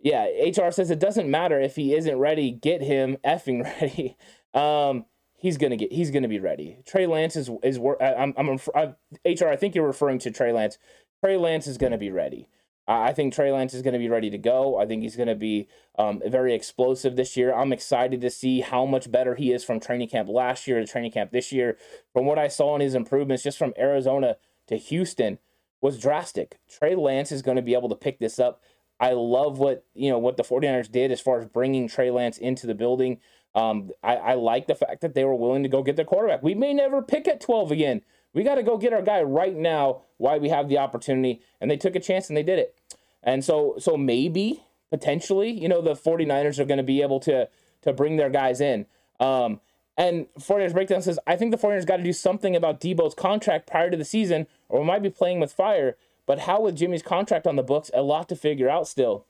yeah, 0.00 0.24
HR 0.24 0.72
says 0.72 0.90
it 0.90 0.98
doesn't 0.98 1.30
matter 1.30 1.60
if 1.60 1.76
he 1.76 1.94
isn't 1.94 2.18
ready, 2.18 2.50
get 2.50 2.82
him 2.82 3.18
effing 3.24 3.62
ready. 3.80 4.16
Um, 4.52 5.04
he's 5.40 5.56
gonna 5.56 5.76
get 5.76 5.92
he's 5.92 6.10
gonna 6.10 6.28
be 6.28 6.38
ready. 6.38 6.78
Trey 6.86 7.06
Lance 7.06 7.36
is 7.36 7.50
is 7.62 7.78
I'm 8.00 8.34
I'm 8.36 8.58
I, 8.74 8.94
HR. 9.24 9.48
I 9.48 9.56
think 9.56 9.74
you're 9.74 9.86
referring 9.86 10.18
to 10.20 10.30
Trey 10.30 10.52
Lance. 10.52 10.78
Trey 11.24 11.36
Lance 11.36 11.66
is 11.66 11.78
gonna 11.78 11.98
be 11.98 12.10
ready. 12.10 12.48
I 12.90 13.12
think 13.12 13.32
Trey 13.32 13.52
Lance 13.52 13.72
is 13.72 13.82
going 13.82 13.92
to 13.92 14.00
be 14.00 14.08
ready 14.08 14.30
to 14.30 14.38
go. 14.38 14.76
I 14.76 14.84
think 14.84 15.02
he's 15.02 15.14
going 15.14 15.28
to 15.28 15.36
be 15.36 15.68
um, 15.96 16.20
very 16.26 16.54
explosive 16.54 17.14
this 17.14 17.36
year. 17.36 17.54
I'm 17.54 17.72
excited 17.72 18.20
to 18.20 18.30
see 18.30 18.62
how 18.62 18.84
much 18.84 19.12
better 19.12 19.36
he 19.36 19.52
is 19.52 19.62
from 19.62 19.78
training 19.78 20.08
camp 20.08 20.28
last 20.28 20.66
year 20.66 20.80
to 20.80 20.86
training 20.86 21.12
camp 21.12 21.30
this 21.30 21.52
year. 21.52 21.78
From 22.12 22.26
what 22.26 22.38
I 22.38 22.48
saw 22.48 22.74
in 22.74 22.80
his 22.80 22.96
improvements, 22.96 23.44
just 23.44 23.58
from 23.58 23.74
Arizona 23.78 24.38
to 24.66 24.76
Houston, 24.76 25.38
was 25.80 26.00
drastic. 26.00 26.58
Trey 26.68 26.96
Lance 26.96 27.30
is 27.30 27.42
going 27.42 27.56
to 27.56 27.62
be 27.62 27.74
able 27.74 27.88
to 27.90 27.94
pick 27.94 28.18
this 28.18 28.40
up. 28.40 28.60
I 28.98 29.12
love 29.12 29.58
what 29.58 29.86
you 29.94 30.10
know 30.10 30.18
what 30.18 30.36
the 30.36 30.42
49ers 30.42 30.90
did 30.90 31.10
as 31.10 31.20
far 31.20 31.38
as 31.38 31.46
bringing 31.46 31.88
Trey 31.88 32.10
Lance 32.10 32.36
into 32.36 32.66
the 32.66 32.74
building. 32.74 33.18
Um, 33.54 33.90
I, 34.02 34.16
I 34.16 34.34
like 34.34 34.66
the 34.66 34.74
fact 34.74 35.00
that 35.00 35.14
they 35.14 35.24
were 35.24 35.34
willing 35.34 35.62
to 35.62 35.68
go 35.68 35.82
get 35.82 35.96
their 35.96 36.04
quarterback. 36.04 36.42
We 36.42 36.54
may 36.54 36.72
never 36.72 37.02
pick 37.02 37.26
at 37.26 37.40
12 37.40 37.72
again. 37.72 38.02
We 38.32 38.44
got 38.44 38.56
to 38.56 38.62
go 38.62 38.78
get 38.78 38.92
our 38.92 39.02
guy 39.02 39.22
right 39.22 39.56
now 39.56 40.02
while 40.18 40.38
we 40.38 40.50
have 40.50 40.68
the 40.68 40.78
opportunity. 40.78 41.40
And 41.60 41.70
they 41.70 41.76
took 41.76 41.96
a 41.96 42.00
chance 42.00 42.28
and 42.28 42.36
they 42.36 42.42
did 42.42 42.58
it. 42.58 42.76
And 43.22 43.44
so, 43.44 43.74
so 43.78 43.96
maybe 43.96 44.62
potentially, 44.90 45.50
you 45.50 45.68
know, 45.68 45.80
the 45.80 45.94
49ers 45.94 46.58
are 46.58 46.64
going 46.64 46.78
to 46.78 46.84
be 46.84 47.02
able 47.02 47.20
to 47.20 47.48
to 47.82 47.92
bring 47.94 48.16
their 48.16 48.28
guys 48.28 48.60
in. 48.60 48.86
Um, 49.18 49.60
and 49.96 50.26
49ers 50.38 50.72
Breakdown 50.72 51.02
says, 51.02 51.18
I 51.26 51.36
think 51.36 51.50
the 51.50 51.56
49ers 51.56 51.86
got 51.86 51.96
to 51.96 52.02
do 52.02 52.12
something 52.12 52.54
about 52.54 52.80
Deebo's 52.80 53.14
contract 53.14 53.66
prior 53.66 53.90
to 53.90 53.96
the 53.96 54.04
season, 54.04 54.46
or 54.68 54.80
we 54.80 54.86
might 54.86 55.02
be 55.02 55.10
playing 55.10 55.40
with 55.40 55.52
fire. 55.52 55.96
But 56.26 56.40
how 56.40 56.60
with 56.60 56.76
Jimmy's 56.76 57.02
contract 57.02 57.46
on 57.46 57.56
the 57.56 57.62
books, 57.62 57.90
a 57.94 58.02
lot 58.02 58.28
to 58.28 58.36
figure 58.36 58.68
out 58.68 58.86
still. 58.86 59.26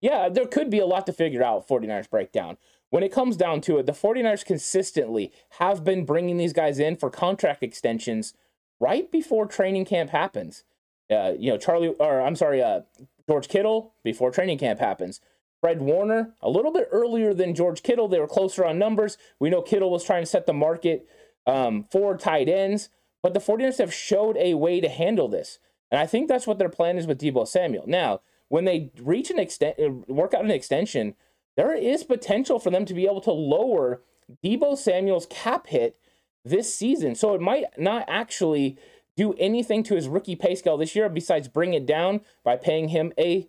Yeah, 0.00 0.28
there 0.28 0.46
could 0.46 0.68
be 0.68 0.80
a 0.80 0.86
lot 0.86 1.06
to 1.06 1.12
figure 1.12 1.44
out, 1.44 1.68
49ers 1.68 2.10
Breakdown 2.10 2.56
when 2.92 3.02
it 3.02 3.10
comes 3.10 3.38
down 3.38 3.62
to 3.62 3.78
it, 3.78 3.86
the 3.86 3.92
49ers 3.92 4.44
consistently 4.44 5.32
have 5.58 5.82
been 5.82 6.04
bringing 6.04 6.36
these 6.36 6.52
guys 6.52 6.78
in 6.78 6.94
for 6.94 7.08
contract 7.08 7.62
extensions 7.62 8.34
right 8.80 9.10
before 9.10 9.46
training 9.46 9.86
camp 9.86 10.10
happens. 10.10 10.62
Uh, 11.10 11.32
you 11.38 11.50
know, 11.50 11.56
Charlie, 11.56 11.94
or 11.98 12.20
I'm 12.20 12.36
sorry, 12.36 12.62
uh, 12.62 12.82
George 13.26 13.48
Kittle 13.48 13.94
before 14.04 14.30
training 14.30 14.58
camp 14.58 14.78
happens. 14.78 15.22
Fred 15.62 15.80
Warner, 15.80 16.34
a 16.42 16.50
little 16.50 16.70
bit 16.70 16.86
earlier 16.92 17.32
than 17.32 17.54
George 17.54 17.82
Kittle. 17.82 18.08
They 18.08 18.20
were 18.20 18.26
closer 18.26 18.62
on 18.62 18.78
numbers. 18.78 19.16
We 19.40 19.48
know 19.48 19.62
Kittle 19.62 19.90
was 19.90 20.04
trying 20.04 20.24
to 20.24 20.30
set 20.30 20.44
the 20.44 20.52
market 20.52 21.08
um, 21.46 21.86
for 21.90 22.14
tight 22.18 22.50
ends, 22.50 22.90
but 23.22 23.32
the 23.32 23.40
49ers 23.40 23.78
have 23.78 23.94
showed 23.94 24.36
a 24.36 24.52
way 24.52 24.82
to 24.82 24.90
handle 24.90 25.28
this. 25.28 25.58
And 25.90 25.98
I 25.98 26.06
think 26.06 26.28
that's 26.28 26.46
what 26.46 26.58
their 26.58 26.68
plan 26.68 26.98
is 26.98 27.06
with 27.06 27.22
Deebo 27.22 27.48
Samuel. 27.48 27.84
Now, 27.86 28.20
when 28.48 28.66
they 28.66 28.90
reach 29.00 29.30
an 29.30 29.38
extent, 29.38 29.78
work 30.08 30.34
out 30.34 30.44
an 30.44 30.50
extension, 30.50 31.14
there 31.56 31.74
is 31.74 32.04
potential 32.04 32.58
for 32.58 32.70
them 32.70 32.84
to 32.86 32.94
be 32.94 33.04
able 33.04 33.20
to 33.22 33.32
lower 33.32 34.02
Deebo 34.44 34.76
Samuel's 34.76 35.26
cap 35.26 35.66
hit 35.66 35.98
this 36.44 36.74
season. 36.74 37.14
So 37.14 37.34
it 37.34 37.40
might 37.40 37.64
not 37.78 38.04
actually 38.08 38.78
do 39.16 39.34
anything 39.34 39.82
to 39.84 39.94
his 39.94 40.08
rookie 40.08 40.36
pay 40.36 40.54
scale 40.54 40.76
this 40.76 40.96
year 40.96 41.08
besides 41.08 41.48
bring 41.48 41.74
it 41.74 41.86
down 41.86 42.22
by 42.44 42.56
paying 42.56 42.88
him 42.88 43.12
a 43.18 43.48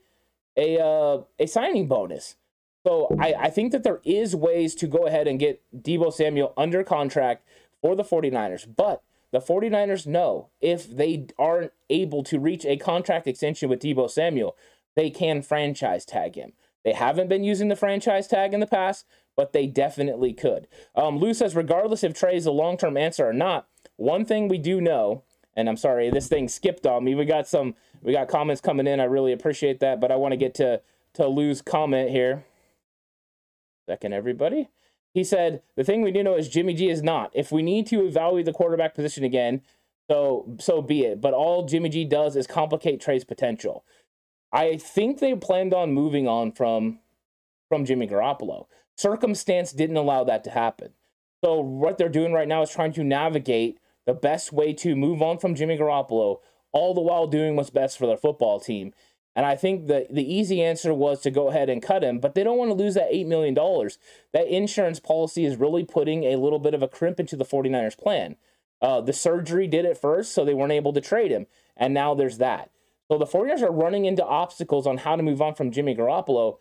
a 0.57 0.79
uh, 0.79 1.21
a 1.39 1.47
signing 1.47 1.87
bonus. 1.87 2.35
So 2.85 3.07
I, 3.19 3.33
I 3.33 3.49
think 3.49 3.71
that 3.71 3.83
there 3.83 4.01
is 4.03 4.35
ways 4.35 4.75
to 4.75 4.87
go 4.87 5.07
ahead 5.07 5.27
and 5.27 5.39
get 5.39 5.61
Deebo 5.75 6.11
Samuel 6.11 6.53
under 6.57 6.83
contract 6.83 7.47
for 7.81 7.95
the 7.95 8.03
49ers. 8.03 8.67
But 8.75 9.01
the 9.31 9.39
49ers 9.39 10.05
know 10.05 10.49
if 10.59 10.89
they 10.95 11.27
aren't 11.39 11.71
able 11.89 12.23
to 12.23 12.39
reach 12.39 12.65
a 12.65 12.77
contract 12.77 13.25
extension 13.25 13.69
with 13.69 13.81
Deebo 13.81 14.09
Samuel, 14.09 14.57
they 14.95 15.09
can 15.09 15.41
franchise 15.41 16.05
tag 16.05 16.35
him. 16.35 16.53
They 16.83 16.93
haven't 16.93 17.29
been 17.29 17.43
using 17.43 17.69
the 17.69 17.75
franchise 17.75 18.27
tag 18.27 18.53
in 18.53 18.59
the 18.59 18.67
past, 18.67 19.05
but 19.35 19.53
they 19.53 19.67
definitely 19.67 20.33
could. 20.33 20.67
Um, 20.95 21.17
Lou 21.17 21.33
says, 21.33 21.55
regardless 21.55 22.03
if 22.03 22.13
Trey 22.13 22.35
is 22.35 22.45
a 22.45 22.51
long 22.51 22.77
term 22.77 22.97
answer 22.97 23.27
or 23.27 23.33
not, 23.33 23.67
one 23.95 24.25
thing 24.25 24.47
we 24.47 24.57
do 24.57 24.81
know, 24.81 25.23
and 25.55 25.69
I'm 25.69 25.77
sorry, 25.77 26.09
this 26.09 26.27
thing 26.27 26.47
skipped 26.47 26.85
on 26.85 27.03
me. 27.03 27.15
We 27.15 27.25
got 27.25 27.47
some, 27.47 27.75
we 28.01 28.11
got 28.11 28.27
comments 28.27 28.61
coming 28.61 28.87
in. 28.87 28.99
I 28.99 29.05
really 29.05 29.31
appreciate 29.31 29.79
that, 29.79 30.01
but 30.01 30.11
I 30.11 30.15
want 30.15 30.33
to 30.33 30.37
get 30.37 30.55
to 30.55 30.81
to 31.13 31.27
Lou's 31.27 31.61
comment 31.61 32.09
here. 32.09 32.43
Second, 33.87 34.13
everybody. 34.13 34.69
He 35.13 35.23
said 35.23 35.61
the 35.75 35.83
thing 35.83 36.01
we 36.01 36.11
do 36.11 36.23
know 36.23 36.35
is 36.35 36.49
Jimmy 36.49 36.73
G 36.73 36.89
is 36.89 37.03
not. 37.03 37.31
If 37.33 37.51
we 37.51 37.61
need 37.61 37.85
to 37.87 38.05
evaluate 38.05 38.45
the 38.45 38.53
quarterback 38.53 38.95
position 38.95 39.23
again, 39.23 39.61
so 40.09 40.55
so 40.59 40.81
be 40.81 41.03
it. 41.05 41.21
But 41.21 41.33
all 41.33 41.65
Jimmy 41.65 41.89
G 41.89 42.03
does 42.03 42.35
is 42.35 42.47
complicate 42.47 42.99
Trey's 42.99 43.23
potential. 43.23 43.85
I 44.53 44.77
think 44.77 45.19
they 45.19 45.33
planned 45.33 45.73
on 45.73 45.93
moving 45.93 46.27
on 46.27 46.51
from 46.51 46.99
from 47.69 47.85
Jimmy 47.85 48.07
Garoppolo. 48.07 48.67
Circumstance 48.95 49.73
didn't 49.73 49.97
allow 49.97 50.23
that 50.23 50.43
to 50.43 50.51
happen. 50.51 50.93
So 51.43 51.59
what 51.59 51.97
they're 51.97 52.07
doing 52.07 52.31
right 52.31 52.47
now 52.47 52.61
is 52.61 52.69
trying 52.69 52.93
to 52.93 53.03
navigate 53.03 53.79
the 54.05 54.13
best 54.13 54.53
way 54.53 54.73
to 54.73 54.95
move 54.95 55.21
on 55.23 55.39
from 55.39 55.55
Jimmy 55.55 55.77
Garoppolo, 55.77 56.39
all 56.71 56.93
the 56.93 57.01
while 57.01 57.25
doing 57.25 57.55
what's 57.55 57.71
best 57.71 57.97
for 57.97 58.05
their 58.05 58.17
football 58.17 58.59
team. 58.59 58.93
And 59.35 59.45
I 59.45 59.55
think 59.55 59.87
the, 59.87 60.05
the 60.11 60.31
easy 60.31 60.61
answer 60.61 60.93
was 60.93 61.21
to 61.21 61.31
go 61.31 61.49
ahead 61.49 61.69
and 61.69 61.81
cut 61.81 62.03
him, 62.03 62.19
but 62.19 62.35
they 62.35 62.43
don't 62.43 62.57
want 62.57 62.69
to 62.69 62.75
lose 62.75 62.93
that 62.93 63.11
$8 63.11 63.25
million. 63.25 63.55
That 63.55 64.47
insurance 64.47 64.99
policy 64.99 65.45
is 65.45 65.55
really 65.55 65.83
putting 65.83 66.25
a 66.25 66.35
little 66.35 66.59
bit 66.59 66.75
of 66.75 66.83
a 66.83 66.87
crimp 66.87 67.19
into 67.19 67.35
the 67.35 67.45
49ers 67.45 67.97
plan. 67.97 68.35
Uh, 68.79 69.01
the 69.01 69.13
surgery 69.13 69.65
did 69.65 69.85
it 69.85 69.97
first, 69.97 70.33
so 70.33 70.45
they 70.45 70.53
weren't 70.53 70.71
able 70.71 70.93
to 70.93 71.01
trade 71.01 71.31
him. 71.31 71.47
And 71.75 71.93
now 71.93 72.13
there's 72.13 72.37
that. 72.37 72.69
So 73.11 73.17
the 73.17 73.25
49ers 73.25 73.61
are 73.61 73.71
running 73.71 74.05
into 74.05 74.25
obstacles 74.25 74.87
on 74.87 74.97
how 74.97 75.15
to 75.15 75.23
move 75.23 75.41
on 75.41 75.55
from 75.55 75.71
Jimmy 75.71 75.95
Garoppolo. 75.95 76.57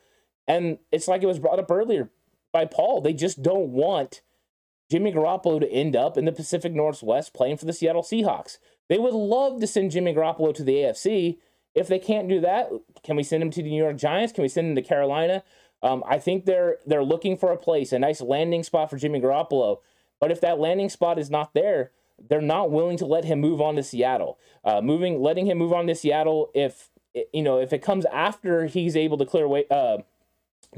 And 0.46 0.78
it's 0.90 1.08
like 1.08 1.22
it 1.22 1.26
was 1.26 1.38
brought 1.38 1.58
up 1.58 1.70
earlier 1.70 2.10
by 2.52 2.64
Paul. 2.64 3.00
They 3.00 3.12
just 3.12 3.42
don't 3.42 3.68
want 3.68 4.22
Jimmy 4.90 5.12
Garoppolo 5.12 5.60
to 5.60 5.70
end 5.70 5.96
up 5.96 6.18
in 6.18 6.24
the 6.24 6.32
Pacific 6.32 6.72
Northwest 6.72 7.32
playing 7.32 7.56
for 7.56 7.64
the 7.64 7.72
Seattle 7.72 8.02
Seahawks. 8.02 8.58
They 8.88 8.98
would 8.98 9.14
love 9.14 9.60
to 9.60 9.66
send 9.66 9.92
Jimmy 9.92 10.12
Garoppolo 10.12 10.54
to 10.54 10.64
the 10.64 10.74
AFC. 10.74 11.38
If 11.74 11.88
they 11.88 11.98
can't 11.98 12.28
do 12.28 12.40
that, 12.40 12.68
can 13.02 13.16
we 13.16 13.22
send 13.22 13.42
him 13.42 13.50
to 13.50 13.62
the 13.62 13.70
New 13.70 13.82
York 13.82 13.96
Giants? 13.96 14.32
Can 14.32 14.42
we 14.42 14.48
send 14.48 14.68
him 14.68 14.74
to 14.74 14.82
Carolina? 14.82 15.44
Um, 15.82 16.04
I 16.06 16.18
think 16.18 16.44
they're 16.44 16.76
they're 16.86 17.02
looking 17.02 17.36
for 17.36 17.50
a 17.50 17.56
place, 17.56 17.92
a 17.92 17.98
nice 17.98 18.20
landing 18.20 18.62
spot 18.62 18.90
for 18.90 18.98
Jimmy 18.98 19.20
Garoppolo. 19.20 19.78
But 20.20 20.30
if 20.30 20.40
that 20.42 20.60
landing 20.60 20.90
spot 20.90 21.18
is 21.18 21.30
not 21.30 21.54
there, 21.54 21.92
they're 22.28 22.40
not 22.40 22.70
willing 22.70 22.96
to 22.98 23.06
let 23.06 23.24
him 23.24 23.40
move 23.40 23.60
on 23.60 23.76
to 23.76 23.82
Seattle. 23.82 24.38
Uh, 24.64 24.80
moving, 24.80 25.20
letting 25.20 25.46
him 25.46 25.58
move 25.58 25.72
on 25.72 25.86
to 25.86 25.94
Seattle 25.94 26.50
if 26.54 26.90
you 27.32 27.42
know 27.42 27.58
if 27.58 27.72
it 27.72 27.82
comes 27.82 28.04
after 28.06 28.66
he's 28.66 28.96
able 28.96 29.18
to 29.18 29.26
clear 29.26 29.44
away 29.44 29.64
uh, 29.70 29.98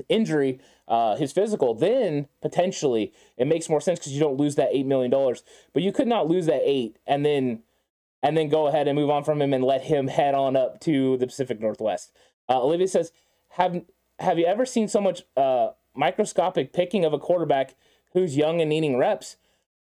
injury, 0.09 0.61
uh, 0.89 1.17
his 1.17 1.33
physical, 1.33 1.75
then 1.75 2.29
potentially 2.43 3.13
it 3.37 3.47
makes 3.47 3.69
more 3.69 3.81
sense 3.81 3.99
because 3.99 4.13
you 4.13 4.21
don't 4.21 4.37
lose 4.37 4.57
that 4.57 4.71
eight 4.73 4.87
million 4.87 5.11
dollars. 5.11 5.43
But 5.73 5.83
you 5.83 5.93
could 5.93 6.09
not 6.09 6.29
lose 6.29 6.47
that 6.47 6.63
eight 6.65 6.99
and 7.07 7.25
then 7.25 7.63
and 8.23 8.37
then 8.37 8.49
go 8.49 8.67
ahead 8.67 8.89
and 8.89 8.97
move 8.97 9.11
on 9.11 9.23
from 9.23 9.41
him 9.41 9.53
and 9.53 9.63
let 9.63 9.83
him 9.83 10.09
head 10.09 10.35
on 10.35 10.57
up 10.57 10.81
to 10.81 11.17
the 11.19 11.27
Pacific 11.27 11.61
Northwest. 11.61 12.13
Uh, 12.49 12.63
Olivia 12.63 12.89
says, 12.89 13.13
"Have 13.51 13.83
have 14.19 14.39
you 14.39 14.47
ever 14.47 14.65
seen 14.65 14.89
so 14.89 15.01
much 15.01 15.23
uh, 15.37 15.71
microscopic 15.95 16.73
picking 16.73 17.05
of 17.05 17.13
a 17.13 17.19
quarterback 17.19 17.75
who's 18.13 18.37
young 18.37 18.61
and 18.61 18.71
needing 18.71 18.97
reps?" 18.97 19.37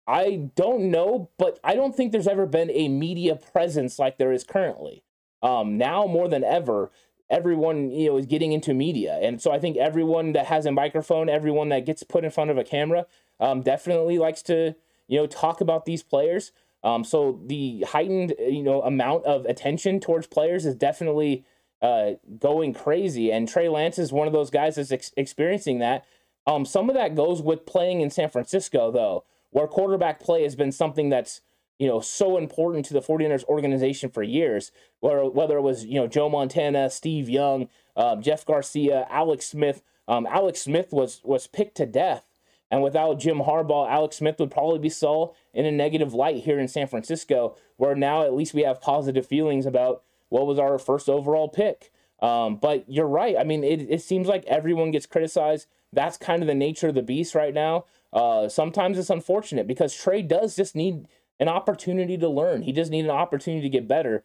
I 0.06 0.50
don't 0.54 0.90
know, 0.90 1.30
but 1.38 1.58
I 1.64 1.74
don't 1.74 1.96
think 1.96 2.12
there's 2.12 2.28
ever 2.28 2.46
been 2.46 2.70
a 2.70 2.88
media 2.88 3.36
presence 3.36 3.98
like 3.98 4.18
there 4.18 4.32
is 4.32 4.44
currently. 4.44 5.02
Um, 5.42 5.78
now 5.78 6.06
more 6.06 6.28
than 6.28 6.44
ever, 6.44 6.90
everyone 7.30 7.90
you 7.90 8.10
know 8.10 8.16
is 8.18 8.26
getting 8.26 8.52
into 8.52 8.74
media, 8.74 9.18
and 9.22 9.40
so 9.40 9.52
I 9.52 9.58
think 9.58 9.76
everyone 9.76 10.32
that 10.32 10.46
has 10.46 10.66
a 10.66 10.72
microphone, 10.72 11.28
everyone 11.28 11.70
that 11.70 11.86
gets 11.86 12.02
put 12.02 12.24
in 12.24 12.30
front 12.30 12.50
of 12.50 12.58
a 12.58 12.64
camera, 12.64 13.06
um, 13.40 13.62
definitely 13.62 14.18
likes 14.18 14.42
to 14.42 14.74
you 15.08 15.18
know 15.18 15.26
talk 15.26 15.60
about 15.60 15.84
these 15.84 16.02
players. 16.02 16.52
Um, 16.82 17.02
so 17.02 17.40
the 17.46 17.84
heightened 17.88 18.34
you 18.38 18.62
know 18.62 18.82
amount 18.82 19.24
of 19.24 19.46
attention 19.46 20.00
towards 20.00 20.26
players 20.26 20.66
is 20.66 20.74
definitely 20.74 21.44
uh, 21.80 22.12
going 22.38 22.74
crazy, 22.74 23.32
and 23.32 23.48
Trey 23.48 23.68
Lance 23.68 23.98
is 23.98 24.12
one 24.12 24.26
of 24.26 24.32
those 24.32 24.50
guys 24.50 24.76
that's 24.76 24.92
ex- 24.92 25.12
experiencing 25.16 25.78
that. 25.78 26.04
Um, 26.46 26.66
some 26.66 26.90
of 26.90 26.96
that 26.96 27.14
goes 27.14 27.40
with 27.40 27.66
playing 27.66 28.00
in 28.00 28.10
San 28.10 28.28
Francisco, 28.28 28.90
though, 28.90 29.24
where 29.54 29.68
quarterback 29.68 30.18
play 30.18 30.42
has 30.42 30.56
been 30.56 30.72
something 30.72 31.10
that's 31.10 31.40
you 31.78 31.86
know 31.86 32.00
so 32.00 32.36
important 32.36 32.84
to 32.84 32.92
the 32.92 33.00
49ers 33.00 33.44
organization 33.44 34.10
for 34.10 34.22
years 34.22 34.72
where 34.98 35.24
whether 35.24 35.56
it 35.56 35.62
was 35.62 35.84
you 35.84 35.94
know 35.94 36.08
Joe 36.08 36.28
Montana, 36.28 36.90
Steve 36.90 37.30
Young, 37.30 37.68
um, 37.96 38.20
Jeff 38.20 38.44
Garcia, 38.44 39.06
Alex 39.08 39.46
Smith. 39.46 39.82
Um, 40.06 40.26
Alex 40.26 40.60
Smith 40.60 40.92
was 40.92 41.20
was 41.24 41.46
picked 41.46 41.76
to 41.76 41.86
death, 41.86 42.26
and 42.68 42.82
without 42.82 43.20
Jim 43.20 43.38
Harbaugh, 43.38 43.88
Alex 43.88 44.16
Smith 44.16 44.40
would 44.40 44.50
probably 44.50 44.80
be 44.80 44.90
saw 44.90 45.32
in 45.54 45.64
a 45.64 45.70
negative 45.70 46.12
light 46.12 46.42
here 46.42 46.58
in 46.58 46.66
San 46.66 46.88
Francisco. 46.88 47.56
Where 47.76 47.94
now 47.94 48.24
at 48.24 48.34
least 48.34 48.54
we 48.54 48.62
have 48.62 48.80
positive 48.80 49.26
feelings 49.26 49.66
about 49.66 50.02
what 50.30 50.48
was 50.48 50.58
our 50.58 50.78
first 50.80 51.08
overall 51.08 51.48
pick. 51.48 51.92
Um, 52.20 52.56
but 52.56 52.84
you're 52.88 53.06
right. 53.06 53.36
I 53.38 53.44
mean, 53.44 53.62
it, 53.62 53.86
it 53.88 54.02
seems 54.02 54.26
like 54.26 54.44
everyone 54.46 54.90
gets 54.90 55.06
criticized. 55.06 55.68
That's 55.92 56.16
kind 56.16 56.42
of 56.42 56.48
the 56.48 56.54
nature 56.54 56.88
of 56.88 56.94
the 56.94 57.02
beast 57.02 57.34
right 57.34 57.54
now. 57.54 57.84
Uh, 58.14 58.48
sometimes 58.48 58.96
it's 58.96 59.10
unfortunate 59.10 59.66
because 59.66 59.94
Trey 59.94 60.22
does 60.22 60.54
just 60.54 60.76
need 60.76 61.08
an 61.40 61.48
opportunity 61.48 62.16
to 62.16 62.28
learn. 62.28 62.62
He 62.62 62.72
just 62.72 62.90
need 62.90 63.04
an 63.04 63.10
opportunity 63.10 63.62
to 63.62 63.68
get 63.68 63.88
better. 63.88 64.22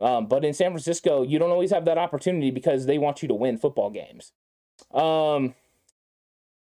Um, 0.00 0.26
but 0.26 0.44
in 0.44 0.54
San 0.54 0.70
Francisco, 0.70 1.22
you 1.22 1.38
don't 1.38 1.50
always 1.50 1.72
have 1.72 1.84
that 1.86 1.98
opportunity 1.98 2.50
because 2.50 2.86
they 2.86 2.98
want 2.98 3.20
you 3.20 3.28
to 3.28 3.34
win 3.34 3.58
football 3.58 3.90
games. 3.90 4.32
Um, 4.94 5.54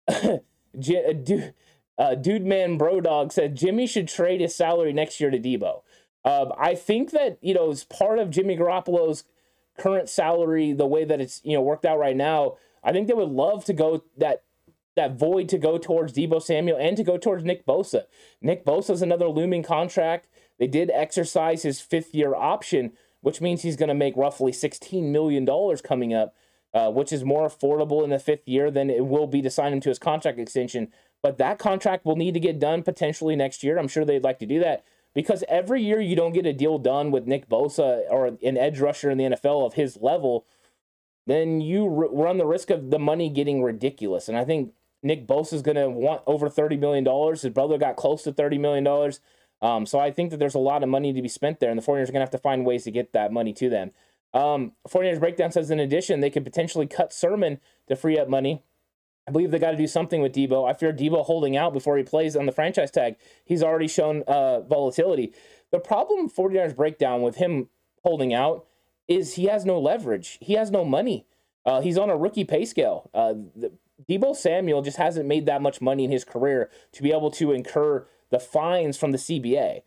dude, 0.80 1.54
uh, 1.98 2.16
dude 2.16 2.46
man 2.46 2.78
bro 2.78 3.02
dog 3.02 3.32
said 3.32 3.56
Jimmy 3.56 3.88
should 3.88 4.08
trade 4.08 4.40
his 4.40 4.56
salary 4.56 4.94
next 4.94 5.20
year 5.20 5.30
to 5.30 5.40
Deebo. 5.40 5.82
Um, 6.24 6.52
I 6.58 6.76
think 6.76 7.12
that 7.12 7.38
you 7.42 7.54
know 7.54 7.72
as 7.72 7.84
part 7.86 8.20
of 8.20 8.30
Jimmy 8.30 8.58
Garoppolo's 8.58 9.24
current 9.78 10.10
salary, 10.10 10.74
the 10.74 10.86
way 10.88 11.06
that 11.06 11.22
it's 11.22 11.42
you 11.44 11.56
know 11.56 11.62
worked 11.62 11.86
out 11.86 12.00
right 12.00 12.16
now, 12.16 12.58
I 12.84 12.92
think 12.92 13.08
they 13.08 13.14
would 13.14 13.30
love 13.30 13.66
to 13.66 13.74
go 13.74 14.04
that 14.18 14.44
that 14.98 15.18
void 15.18 15.48
to 15.50 15.58
go 15.58 15.78
towards 15.78 16.14
Deebo 16.14 16.42
Samuel 16.42 16.78
and 16.78 16.98
to 16.98 17.04
go 17.04 17.18
towards 17.18 17.44
Nick 17.44 17.66
Bosa. 17.66 18.04
Nick 18.42 18.66
Bosa 18.66 18.92
is 18.92 19.02
another 19.02 19.30
looming 19.30 19.64
contract. 19.64 20.28
They 20.60 20.68
did 20.68 20.92
exercise 20.94 21.64
his 21.64 21.80
fifth 21.80 22.14
year 22.14 22.36
option, 22.36 22.92
which 23.22 23.42
means 23.42 23.62
he's 23.62 23.78
going 23.78 23.90
to 23.90 23.96
make 23.96 24.18
roughly 24.18 24.52
$16 24.52 25.12
million 25.12 25.48
coming 25.78 26.14
up, 26.14 26.36
uh, 26.74 26.92
which 26.92 27.14
is 27.14 27.24
more 27.24 27.48
affordable 27.48 28.04
in 28.04 28.10
the 28.10 28.20
fifth 28.20 28.48
year 28.48 28.70
than 28.70 28.90
it 28.90 29.06
will 29.06 29.28
be 29.28 29.42
to 29.42 29.50
sign 29.50 29.74
him 29.74 29.80
to 29.82 29.90
his 29.90 30.00
contract 30.00 30.40
extension. 30.40 30.90
But 31.24 31.38
that 31.38 31.60
contract 31.60 32.06
will 32.06 32.16
need 32.16 32.34
to 32.34 32.40
get 32.40 32.60
done 32.60 32.84
potentially 32.84 33.36
next 33.36 33.64
year. 33.64 33.78
I'm 33.78 33.88
sure 33.88 34.06
they'd 34.06 34.24
like 34.24 34.40
to 34.40 34.46
do 34.46 34.60
that 34.60 34.84
because 35.14 35.44
every 35.48 35.82
year 35.82 36.00
you 36.00 36.16
don't 36.16 36.34
get 36.34 36.46
a 36.46 36.54
deal 36.54 36.78
done 36.78 37.12
with 37.12 37.26
Nick 37.26 37.50
Bosa 37.50 38.04
or 38.10 38.28
an 38.28 38.58
edge 38.58 38.80
rusher 38.80 39.10
in 39.10 39.18
the 39.18 39.24
NFL 39.24 39.66
of 39.66 39.74
his 39.74 39.98
level, 40.00 40.46
then 41.26 41.60
you 41.60 41.88
run 41.88 42.38
the 42.38 42.46
risk 42.46 42.70
of 42.70 42.90
the 42.90 43.00
money 43.00 43.30
getting 43.30 43.62
ridiculous. 43.62 44.30
And 44.30 44.38
I 44.38 44.46
think 44.46 44.74
Nick 45.04 45.28
Bosa 45.28 45.54
is 45.54 45.62
going 45.62 45.78
to 45.78 45.90
want 45.90 46.22
over 46.26 46.50
$30 46.50 46.80
million. 46.80 47.06
His 47.34 47.50
brother 47.50 47.78
got 47.78 47.96
close 47.96 48.24
to 48.24 48.32
$30 48.32 48.60
million. 48.60 49.14
Um, 49.62 49.86
so 49.86 50.00
I 50.00 50.12
think 50.12 50.32
that 50.32 50.38
there's 50.38 50.56
a 50.56 50.60
lot 50.60 50.84
of 50.84 50.90
money 50.90 51.14
to 51.14 51.22
be 51.22 51.28
spent 51.28 51.60
there, 51.60 51.70
and 51.70 51.80
the 51.80 51.84
49ers 51.86 52.10
are 52.10 52.12
going 52.12 52.14
to 52.14 52.20
have 52.20 52.30
to 52.32 52.38
find 52.38 52.66
ways 52.66 52.84
to 52.84 52.92
get 52.92 53.14
that 53.14 53.32
money 53.32 53.54
to 53.54 53.70
them. 53.70 53.92
Um, 54.34 54.74
49ers 54.88 55.20
Breakdown 55.20 55.52
says, 55.52 55.72
in 55.72 55.80
addition, 55.80 56.20
they 56.20 56.30
could 56.30 56.44
potentially 56.44 56.88
cut 56.88 57.14
Sermon 57.14 57.60
to 57.88 57.96
free 57.96 58.20
up 58.20 58.30
money. 58.30 58.64
I 59.28 59.32
believe 59.32 59.52
they 59.52 59.60
got 59.60 59.72
to 59.72 59.78
do 59.78 59.88
something 59.88 60.22
with 60.22 60.34
Deebo. 60.34 60.70
I 60.70 60.74
fear 60.74 60.94
Deebo 60.94 61.26
holding 61.26 61.58
out 61.58 61.74
before 61.74 61.98
he 61.98 62.04
plays 62.04 62.36
on 62.36 62.46
the 62.46 62.52
franchise 62.52 62.92
tag. 62.92 63.18
He's 63.44 63.62
already 63.62 63.88
shown 63.88 64.24
uh, 64.24 64.62
volatility. 64.62 65.34
The 65.72 65.80
problem 65.80 66.30
49ers 66.30 66.76
Breakdown 66.76 67.22
with 67.22 67.36
him 67.36 67.68
holding 68.04 68.34
out 68.34 68.66
is 69.08 69.34
he 69.34 69.46
has 69.46 69.66
no 69.66 69.80
leverage. 69.80 70.38
He 70.40 70.54
has 70.54 70.72
no 70.72 70.86
money. 70.86 71.26
Uh, 71.66 71.82
he's 71.82 71.98
on 71.98 72.10
a 72.10 72.16
rookie 72.16 72.46
pay 72.46 72.64
scale. 72.64 73.10
Uh, 73.14 73.34
the, 73.54 73.72
Deebo 74.10 74.36
Samuel 74.36 74.82
just 74.82 74.98
hasn't 74.98 75.28
made 75.28 75.46
that 75.46 75.62
much 75.62 75.82
money 75.82 76.04
in 76.04 76.12
his 76.12 76.24
career 76.24 76.70
to 76.92 77.04
be 77.04 77.12
able 77.12 77.32
to 77.32 77.52
incur 77.52 78.08
the 78.30 78.40
fines 78.40 78.98
from 78.98 79.12
the 79.12 79.18
CBA. 79.18 79.82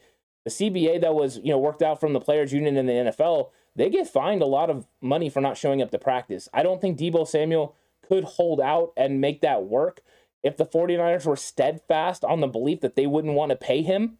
The 0.45 0.51
CBA 0.51 1.01
that 1.01 1.15
was, 1.15 1.39
you 1.39 1.51
know, 1.51 1.59
worked 1.59 1.83
out 1.83 2.01
from 2.01 2.13
the 2.13 2.21
players 2.21 2.53
union 2.53 2.77
in 2.77 2.87
the 2.87 2.93
NFL, 2.93 3.51
they 3.77 3.91
get 3.91 4.09
fined 4.09 4.43
a 4.43 4.47
lot 4.47 4.71
of 4.71 4.87
money 5.01 5.29
for 5.29 5.41
not 5.41 5.57
showing 5.57 5.81
up 5.83 5.91
to 5.91 5.99
practice. 5.99 6.49
I 6.53 6.63
don't 6.63 6.81
think 6.81 6.99
Deebo 6.99 7.27
Samuel 7.27 7.77
could 8.03 8.25
hold 8.25 8.61
out 8.61 8.93
and 8.97 9.21
make 9.21 9.43
that 9.43 9.65
work 9.65 10.01
if 10.43 10.57
the 10.57 10.67
49ers 10.67 11.27
were 11.27 11.37
steadfast 11.37 12.25
on 12.25 12.41
the 12.41 12.47
belief 12.47 12.81
that 12.81 12.97
they 12.97 13.07
wouldn't 13.07 13.35
want 13.35 13.51
to 13.51 13.57
pay 13.57 13.83
him. 13.83 14.19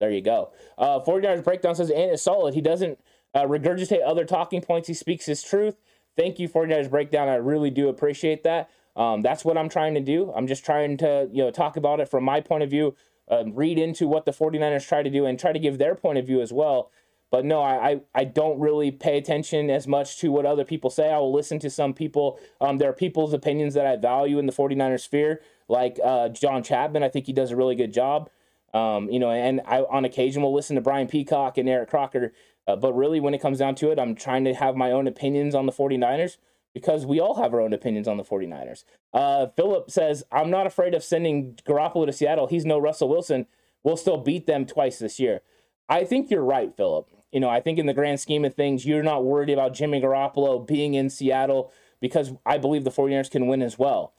There 0.00 0.10
you 0.10 0.22
go. 0.22 0.52
Uh, 0.76 1.00
49ers 1.00 1.44
breakdown 1.44 1.74
says, 1.74 1.90
and 1.90 2.12
is 2.12 2.22
solid. 2.22 2.54
He 2.54 2.60
doesn't 2.60 2.98
uh, 3.34 3.42
regurgitate 3.42 4.00
other 4.04 4.24
talking 4.24 4.62
points. 4.62 4.88
He 4.88 4.94
speaks 4.94 5.26
his 5.26 5.42
truth. 5.42 5.76
Thank 6.16 6.38
you, 6.38 6.48
49ers 6.48 6.90
breakdown. 6.90 7.28
I 7.28 7.34
really 7.34 7.70
do 7.70 7.88
appreciate 7.88 8.42
that. 8.44 8.70
Um, 8.98 9.22
that's 9.22 9.44
what 9.44 9.56
I'm 9.56 9.68
trying 9.68 9.94
to 9.94 10.00
do. 10.00 10.32
I'm 10.34 10.48
just 10.48 10.64
trying 10.64 10.96
to, 10.98 11.28
you 11.32 11.44
know, 11.44 11.50
talk 11.52 11.76
about 11.76 12.00
it 12.00 12.08
from 12.08 12.24
my 12.24 12.40
point 12.40 12.64
of 12.64 12.70
view, 12.70 12.96
uh, 13.30 13.44
read 13.46 13.78
into 13.78 14.08
what 14.08 14.24
the 14.26 14.32
49ers 14.32 14.86
try 14.86 15.04
to 15.04 15.10
do 15.10 15.24
and 15.24 15.38
try 15.38 15.52
to 15.52 15.58
give 15.58 15.78
their 15.78 15.94
point 15.94 16.18
of 16.18 16.26
view 16.26 16.42
as 16.42 16.52
well. 16.52 16.90
But 17.30 17.44
no, 17.44 17.60
I, 17.60 17.90
I, 17.90 18.00
I 18.14 18.24
don't 18.24 18.58
really 18.58 18.90
pay 18.90 19.16
attention 19.18 19.70
as 19.70 19.86
much 19.86 20.18
to 20.18 20.32
what 20.32 20.46
other 20.46 20.64
people 20.64 20.90
say. 20.90 21.12
I 21.12 21.18
will 21.18 21.32
listen 21.32 21.58
to 21.60 21.70
some 21.70 21.94
people. 21.94 22.40
Um, 22.60 22.78
there 22.78 22.90
are 22.90 22.94
people's 22.94 23.32
opinions 23.32 23.74
that 23.74 23.86
I 23.86 23.96
value 23.96 24.38
in 24.38 24.46
the 24.46 24.52
49ers 24.52 25.00
sphere, 25.00 25.42
like 25.68 26.00
uh, 26.02 26.30
John 26.30 26.62
Chapman. 26.62 27.02
I 27.02 27.08
think 27.08 27.26
he 27.26 27.32
does 27.32 27.52
a 27.52 27.56
really 27.56 27.76
good 27.76 27.92
job. 27.92 28.30
Um, 28.74 29.08
you 29.10 29.18
know, 29.18 29.30
and 29.30 29.60
I 29.66 29.82
on 29.82 30.04
occasion 30.04 30.42
will 30.42 30.54
listen 30.54 30.76
to 30.76 30.82
Brian 30.82 31.06
Peacock 31.06 31.56
and 31.56 31.68
Eric 31.68 31.90
Crocker. 31.90 32.32
Uh, 32.66 32.76
but 32.76 32.94
really, 32.94 33.20
when 33.20 33.32
it 33.32 33.40
comes 33.40 33.58
down 33.58 33.74
to 33.76 33.90
it, 33.90 33.98
I'm 33.98 34.14
trying 34.14 34.44
to 34.44 34.54
have 34.54 34.74
my 34.76 34.90
own 34.90 35.06
opinions 35.06 35.54
on 35.54 35.66
the 35.66 35.72
49ers 35.72 36.36
because 36.78 37.04
we 37.04 37.18
all 37.18 37.42
have 37.42 37.52
our 37.52 37.60
own 37.60 37.72
opinions 37.72 38.06
on 38.06 38.18
the 38.18 38.22
49ers. 38.22 38.84
Uh, 39.12 39.48
Philip 39.56 39.90
says, 39.90 40.22
I'm 40.30 40.48
not 40.48 40.64
afraid 40.64 40.94
of 40.94 41.02
sending 41.02 41.54
Garoppolo 41.66 42.06
to 42.06 42.12
Seattle. 42.12 42.46
He's 42.46 42.64
no 42.64 42.78
Russell 42.78 43.08
Wilson. 43.08 43.46
We'll 43.82 43.96
still 43.96 44.18
beat 44.18 44.46
them 44.46 44.64
twice 44.64 45.00
this 45.00 45.18
year. 45.18 45.40
I 45.88 46.04
think 46.04 46.30
you're 46.30 46.44
right, 46.44 46.72
Philip. 46.76 47.08
You 47.32 47.40
know, 47.40 47.48
I 47.48 47.60
think 47.60 47.80
in 47.80 47.86
the 47.86 47.94
grand 47.94 48.20
scheme 48.20 48.44
of 48.44 48.54
things, 48.54 48.86
you're 48.86 49.02
not 49.02 49.24
worried 49.24 49.50
about 49.50 49.74
Jimmy 49.74 50.00
Garoppolo 50.00 50.64
being 50.64 50.94
in 50.94 51.10
Seattle 51.10 51.72
because 52.00 52.32
I 52.46 52.58
believe 52.58 52.84
the 52.84 52.90
49ers 52.90 53.28
can 53.28 53.48
win 53.48 53.60
as 53.60 53.76
well. 53.76 54.12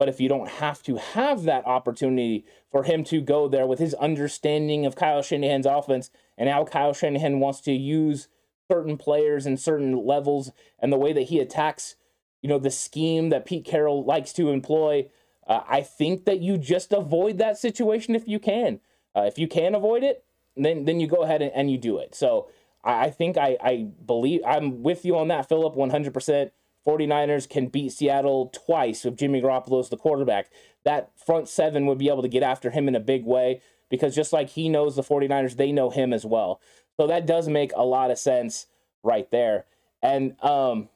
But 0.00 0.08
if 0.08 0.20
you 0.20 0.28
don't 0.28 0.48
have 0.48 0.82
to 0.82 0.96
have 0.96 1.44
that 1.44 1.64
opportunity 1.64 2.44
for 2.72 2.82
him 2.82 3.04
to 3.04 3.20
go 3.20 3.46
there 3.46 3.68
with 3.68 3.78
his 3.78 3.94
understanding 3.94 4.84
of 4.84 4.96
Kyle 4.96 5.22
Shanahan's 5.22 5.66
offense 5.66 6.10
and 6.36 6.48
how 6.48 6.64
Kyle 6.64 6.92
Shanahan 6.92 7.38
wants 7.38 7.60
to 7.60 7.72
use 7.72 8.26
certain 8.72 8.96
players 8.96 9.44
and 9.44 9.60
certain 9.60 10.06
levels 10.06 10.50
and 10.78 10.90
the 10.90 10.98
way 10.98 11.12
that 11.12 11.24
he 11.24 11.38
attacks, 11.40 11.96
you 12.40 12.48
know, 12.48 12.58
the 12.58 12.70
scheme 12.70 13.28
that 13.28 13.44
Pete 13.44 13.66
Carroll 13.66 14.02
likes 14.02 14.32
to 14.32 14.48
employ. 14.48 15.08
Uh, 15.46 15.60
I 15.68 15.82
think 15.82 16.24
that 16.24 16.40
you 16.40 16.56
just 16.56 16.90
avoid 16.92 17.36
that 17.36 17.58
situation 17.58 18.14
if 18.14 18.26
you 18.26 18.38
can. 18.38 18.80
Uh, 19.14 19.22
if 19.22 19.38
you 19.38 19.46
can 19.46 19.74
avoid 19.74 20.02
it, 20.02 20.24
then 20.56 20.86
then 20.86 21.00
you 21.00 21.06
go 21.06 21.22
ahead 21.22 21.42
and, 21.42 21.52
and 21.54 21.70
you 21.70 21.76
do 21.76 21.98
it. 21.98 22.14
So 22.14 22.48
I, 22.82 23.06
I 23.06 23.10
think 23.10 23.36
I, 23.36 23.58
I 23.62 23.88
believe 24.06 24.40
I'm 24.46 24.82
with 24.82 25.04
you 25.04 25.18
on 25.18 25.28
that, 25.28 25.48
Philip, 25.48 25.74
100%. 25.74 26.50
49ers 26.86 27.48
can 27.48 27.68
beat 27.68 27.92
Seattle 27.92 28.50
twice 28.52 29.04
with 29.04 29.16
Jimmy 29.16 29.40
Garoppolo 29.40 29.78
as 29.80 29.88
the 29.88 29.96
quarterback. 29.96 30.50
That 30.84 31.12
front 31.16 31.48
seven 31.48 31.86
would 31.86 31.98
be 31.98 32.08
able 32.08 32.22
to 32.22 32.28
get 32.28 32.42
after 32.42 32.70
him 32.70 32.88
in 32.88 32.96
a 32.96 33.00
big 33.00 33.24
way 33.24 33.60
because 33.92 34.14
just 34.14 34.32
like 34.32 34.48
he 34.48 34.70
knows 34.70 34.96
the 34.96 35.02
49ers, 35.02 35.56
they 35.56 35.70
know 35.70 35.90
him 35.90 36.14
as 36.14 36.24
well. 36.24 36.60
So 36.98 37.06
that 37.06 37.26
does 37.26 37.48
make 37.48 37.72
a 37.74 37.84
lot 37.84 38.10
of 38.10 38.18
sense 38.18 38.66
right 39.02 39.30
there. 39.30 39.64
And 40.02 40.36
um, 40.42 40.88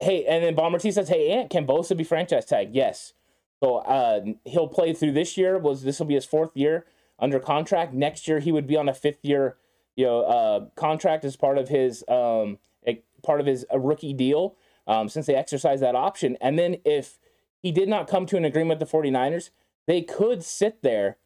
hey, 0.00 0.24
and 0.24 0.44
then 0.44 0.54
Bomber 0.54 0.78
T 0.78 0.90
says, 0.90 1.08
"Hey, 1.08 1.30
Ant, 1.30 1.50
can 1.50 1.66
Bosa 1.66 1.96
be 1.96 2.04
franchise 2.04 2.44
tag?" 2.44 2.70
Yes. 2.72 3.14
So 3.62 3.76
uh, 3.78 4.20
he'll 4.44 4.68
play 4.68 4.92
through 4.92 5.12
this 5.12 5.36
year. 5.36 5.58
Was 5.58 5.82
this 5.82 5.98
will 5.98 6.06
be 6.06 6.14
his 6.14 6.24
fourth 6.24 6.56
year 6.56 6.86
under 7.18 7.38
contract? 7.38 7.92
Next 7.92 8.26
year 8.26 8.40
he 8.40 8.52
would 8.52 8.66
be 8.66 8.76
on 8.76 8.88
a 8.88 8.94
fifth 8.94 9.22
year, 9.24 9.56
you 9.96 10.06
know, 10.06 10.22
uh, 10.22 10.66
contract 10.76 11.24
as 11.24 11.36
part 11.36 11.58
of 11.58 11.68
his 11.68 12.02
um, 12.08 12.58
a, 12.86 13.02
part 13.22 13.40
of 13.40 13.46
his 13.46 13.66
a 13.70 13.78
rookie 13.78 14.14
deal. 14.14 14.56
Um, 14.86 15.08
since 15.08 15.26
they 15.26 15.34
exercised 15.34 15.82
that 15.82 15.94
option, 15.94 16.36
and 16.40 16.58
then 16.58 16.78
if 16.84 17.18
he 17.62 17.70
did 17.70 17.88
not 17.88 18.08
come 18.08 18.26
to 18.26 18.36
an 18.36 18.44
agreement 18.44 18.80
with 18.80 18.90
the 18.90 18.96
49ers, 18.96 19.50
they 19.86 20.02
could 20.02 20.42
sit 20.42 20.82
there 20.82 21.18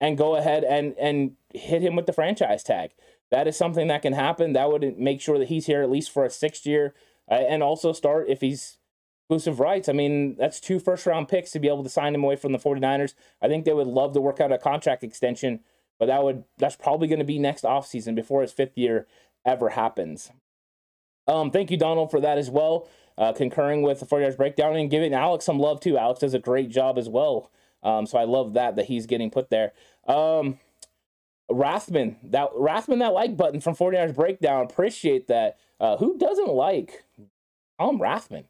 and 0.00 0.18
go 0.18 0.36
ahead 0.36 0.64
and 0.64 0.94
and 0.98 1.32
hit 1.54 1.80
him 1.80 1.96
with 1.96 2.06
the 2.06 2.12
franchise 2.12 2.62
tag 2.62 2.90
that 3.30 3.46
is 3.46 3.56
something 3.56 3.88
that 3.88 4.02
can 4.02 4.12
happen. 4.12 4.52
That 4.52 4.70
would 4.70 4.98
make 4.98 5.20
sure 5.20 5.38
that 5.38 5.48
he's 5.48 5.66
here 5.66 5.82
at 5.82 5.90
least 5.90 6.10
for 6.10 6.24
a 6.24 6.30
sixth 6.30 6.66
year 6.66 6.94
uh, 7.30 7.34
and 7.34 7.62
also 7.62 7.92
start 7.92 8.28
if 8.28 8.40
he's 8.40 8.78
exclusive 9.28 9.60
rights. 9.60 9.88
I 9.88 9.92
mean, 9.92 10.36
that's 10.36 10.60
two 10.60 10.78
first 10.78 11.04
round 11.04 11.28
picks 11.28 11.50
to 11.50 11.60
be 11.60 11.68
able 11.68 11.82
to 11.82 11.90
sign 11.90 12.14
him 12.14 12.24
away 12.24 12.36
from 12.36 12.52
the 12.52 12.58
49ers. 12.58 13.14
I 13.42 13.48
think 13.48 13.64
they 13.64 13.74
would 13.74 13.86
love 13.86 14.14
to 14.14 14.20
work 14.20 14.40
out 14.40 14.52
a 14.52 14.58
contract 14.58 15.04
extension, 15.04 15.60
but 15.98 16.06
that 16.06 16.22
would 16.22 16.44
that's 16.56 16.76
probably 16.76 17.08
going 17.08 17.18
to 17.18 17.24
be 17.24 17.38
next 17.38 17.64
offseason 17.64 18.14
before 18.14 18.40
his 18.40 18.52
fifth 18.52 18.78
year 18.78 19.06
ever 19.44 19.70
happens. 19.70 20.30
Um, 21.26 21.50
thank 21.50 21.70
you, 21.70 21.76
Donald, 21.76 22.10
for 22.10 22.20
that 22.20 22.38
as 22.38 22.48
well. 22.48 22.88
Uh, 23.18 23.32
concurring 23.32 23.82
with 23.82 24.00
the 24.00 24.06
40 24.06 24.22
yards 24.22 24.36
breakdown 24.36 24.76
and 24.76 24.90
giving 24.90 25.12
Alex 25.12 25.44
some 25.44 25.58
love 25.58 25.80
too. 25.80 25.98
Alex 25.98 26.20
does 26.20 26.34
a 26.34 26.38
great 26.38 26.70
job 26.70 26.96
as 26.96 27.08
well. 27.08 27.50
Um, 27.82 28.06
so 28.06 28.16
I 28.16 28.24
love 28.24 28.54
that 28.54 28.76
that 28.76 28.86
he's 28.86 29.06
getting 29.06 29.30
put 29.30 29.50
there. 29.50 29.72
Um, 30.06 30.58
Rathman, 31.50 32.16
that 32.24 32.50
Rathman, 32.52 32.98
that 32.98 33.12
like 33.12 33.36
button 33.36 33.60
from 33.60 33.74
40 33.74 33.96
yards 33.96 34.12
breakdown. 34.12 34.64
Appreciate 34.64 35.28
that. 35.28 35.58
Uh, 35.80 35.96
who 35.96 36.18
doesn't 36.18 36.48
like 36.48 37.04
Tom 37.80 37.98
Rathman? 37.98 38.44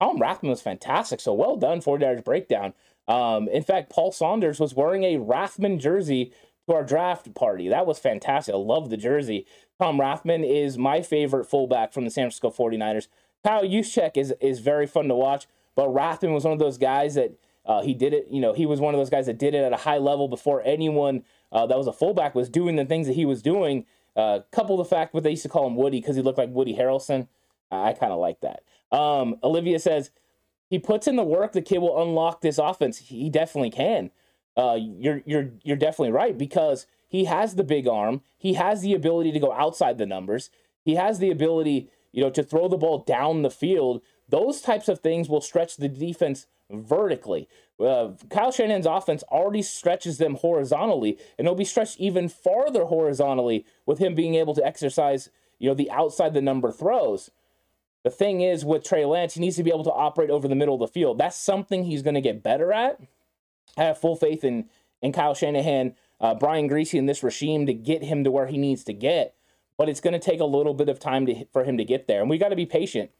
Tom 0.00 0.18
Rathman 0.18 0.50
was 0.50 0.62
fantastic. 0.62 1.20
So 1.20 1.32
well 1.34 1.56
done, 1.56 1.80
40 1.80 2.04
yards 2.04 2.22
breakdown. 2.22 2.74
Um, 3.08 3.48
in 3.48 3.62
fact, 3.62 3.90
Paul 3.90 4.12
Saunders 4.12 4.60
was 4.60 4.74
wearing 4.74 5.04
a 5.04 5.18
Rathman 5.18 5.80
jersey 5.80 6.32
to 6.68 6.74
our 6.74 6.84
draft 6.84 7.34
party. 7.34 7.68
That 7.68 7.86
was 7.86 7.98
fantastic. 7.98 8.54
I 8.54 8.58
love 8.58 8.90
the 8.90 8.96
jersey. 8.96 9.46
Tom 9.80 9.98
Rathman 9.98 10.48
is 10.48 10.78
my 10.78 11.02
favorite 11.02 11.46
fullback 11.46 11.92
from 11.92 12.04
the 12.04 12.10
San 12.10 12.24
Francisco 12.24 12.50
49ers. 12.50 13.08
Kyle 13.44 13.64
Juszczyk 13.64 14.16
is 14.16 14.32
is 14.40 14.60
very 14.60 14.86
fun 14.86 15.08
to 15.08 15.14
watch, 15.14 15.46
but 15.76 15.88
Rathman 15.88 16.32
was 16.32 16.44
one 16.44 16.54
of 16.54 16.58
those 16.58 16.78
guys 16.78 17.14
that 17.14 17.34
uh, 17.66 17.82
he 17.82 17.92
did 17.92 18.14
it. 18.14 18.28
You 18.30 18.40
know, 18.40 18.54
he 18.54 18.64
was 18.64 18.80
one 18.80 18.94
of 18.94 19.00
those 19.00 19.10
guys 19.10 19.26
that 19.26 19.38
did 19.38 19.54
it 19.54 19.64
at 19.64 19.72
a 19.72 19.78
high 19.78 19.98
level 19.98 20.28
before 20.28 20.62
anyone 20.64 21.24
uh, 21.52 21.66
that 21.66 21.78
was 21.78 21.86
a 21.86 21.92
fullback 21.92 22.34
was 22.34 22.48
doing 22.48 22.76
the 22.76 22.84
things 22.84 23.06
that 23.06 23.14
he 23.14 23.24
was 23.24 23.42
doing. 23.42 23.86
Uh, 24.16 24.40
couple 24.52 24.76
the 24.76 24.84
fact 24.84 25.12
what 25.12 25.22
they 25.22 25.30
used 25.30 25.42
to 25.42 25.48
call 25.48 25.66
him 25.66 25.76
Woody 25.76 26.00
because 26.00 26.16
he 26.16 26.22
looked 26.22 26.38
like 26.38 26.50
Woody 26.50 26.74
Harrelson. 26.74 27.28
I 27.70 27.92
kind 27.92 28.12
of 28.12 28.20
like 28.20 28.40
that. 28.40 28.62
Um, 28.96 29.36
Olivia 29.42 29.78
says 29.78 30.10
he 30.68 30.78
puts 30.78 31.06
in 31.06 31.16
the 31.16 31.24
work. 31.24 31.52
The 31.52 31.62
kid 31.62 31.78
will 31.78 32.00
unlock 32.00 32.40
this 32.40 32.58
offense. 32.58 32.98
He 32.98 33.28
definitely 33.30 33.70
can. 33.70 34.10
Uh, 34.56 34.78
you're 34.78 35.22
you're 35.26 35.50
you're 35.62 35.76
definitely 35.76 36.12
right 36.12 36.36
because 36.38 36.86
he 37.08 37.24
has 37.24 37.54
the 37.54 37.64
big 37.64 37.88
arm. 37.88 38.22
He 38.36 38.54
has 38.54 38.82
the 38.82 38.94
ability 38.94 39.32
to 39.32 39.40
go 39.40 39.52
outside 39.52 39.98
the 39.98 40.06
numbers. 40.06 40.50
He 40.84 40.94
has 40.94 41.18
the 41.18 41.30
ability, 41.30 41.88
you 42.12 42.22
know, 42.22 42.30
to 42.30 42.42
throw 42.42 42.68
the 42.68 42.76
ball 42.76 42.98
down 42.98 43.42
the 43.42 43.50
field. 43.50 44.02
Those 44.28 44.60
types 44.60 44.88
of 44.88 45.00
things 45.00 45.28
will 45.28 45.40
stretch 45.40 45.76
the 45.76 45.88
defense 45.88 46.46
vertically. 46.70 47.48
Uh, 47.78 48.12
Kyle 48.30 48.52
Shanahan's 48.52 48.86
offense 48.86 49.22
already 49.24 49.62
stretches 49.62 50.18
them 50.18 50.36
horizontally, 50.36 51.18
and 51.38 51.46
it'll 51.46 51.56
be 51.56 51.64
stretched 51.64 52.00
even 52.00 52.28
farther 52.28 52.84
horizontally 52.84 53.66
with 53.84 53.98
him 53.98 54.14
being 54.14 54.34
able 54.34 54.54
to 54.54 54.64
exercise, 54.64 55.28
you 55.58 55.68
know, 55.68 55.74
the 55.74 55.90
outside 55.90 56.34
the 56.34 56.40
number 56.40 56.70
throws. 56.70 57.30
The 58.02 58.10
thing 58.10 58.42
is, 58.42 58.64
with 58.64 58.84
Trey 58.84 59.04
Lance, 59.04 59.34
he 59.34 59.40
needs 59.40 59.56
to 59.56 59.62
be 59.62 59.70
able 59.70 59.84
to 59.84 59.92
operate 59.92 60.30
over 60.30 60.46
the 60.46 60.54
middle 60.54 60.74
of 60.74 60.80
the 60.80 60.88
field. 60.88 61.18
That's 61.18 61.36
something 61.36 61.84
he's 61.84 62.02
going 62.02 62.14
to 62.14 62.20
get 62.20 62.42
better 62.42 62.72
at. 62.72 63.00
I 63.76 63.84
have 63.84 63.98
full 63.98 64.16
faith 64.16 64.44
in 64.44 64.68
in 65.02 65.12
Kyle 65.12 65.34
Shanahan, 65.34 65.94
uh, 66.18 66.34
Brian 66.34 66.68
Griese, 66.68 66.98
and 66.98 67.06
this 67.06 67.22
regime 67.22 67.66
to 67.66 67.74
get 67.74 68.02
him 68.02 68.24
to 68.24 68.30
where 68.30 68.46
he 68.46 68.56
needs 68.56 68.84
to 68.84 68.94
get. 68.94 69.34
But 69.76 69.90
it's 69.90 70.00
going 70.00 70.14
to 70.14 70.18
take 70.18 70.40
a 70.40 70.46
little 70.46 70.72
bit 70.72 70.88
of 70.88 70.98
time 70.98 71.26
to, 71.26 71.44
for 71.52 71.64
him 71.64 71.76
to 71.76 71.84
get 71.84 72.06
there, 72.06 72.20
and 72.20 72.30
we 72.30 72.38
got 72.38 72.48
to 72.48 72.56
be 72.56 72.64
patient. 72.64 73.10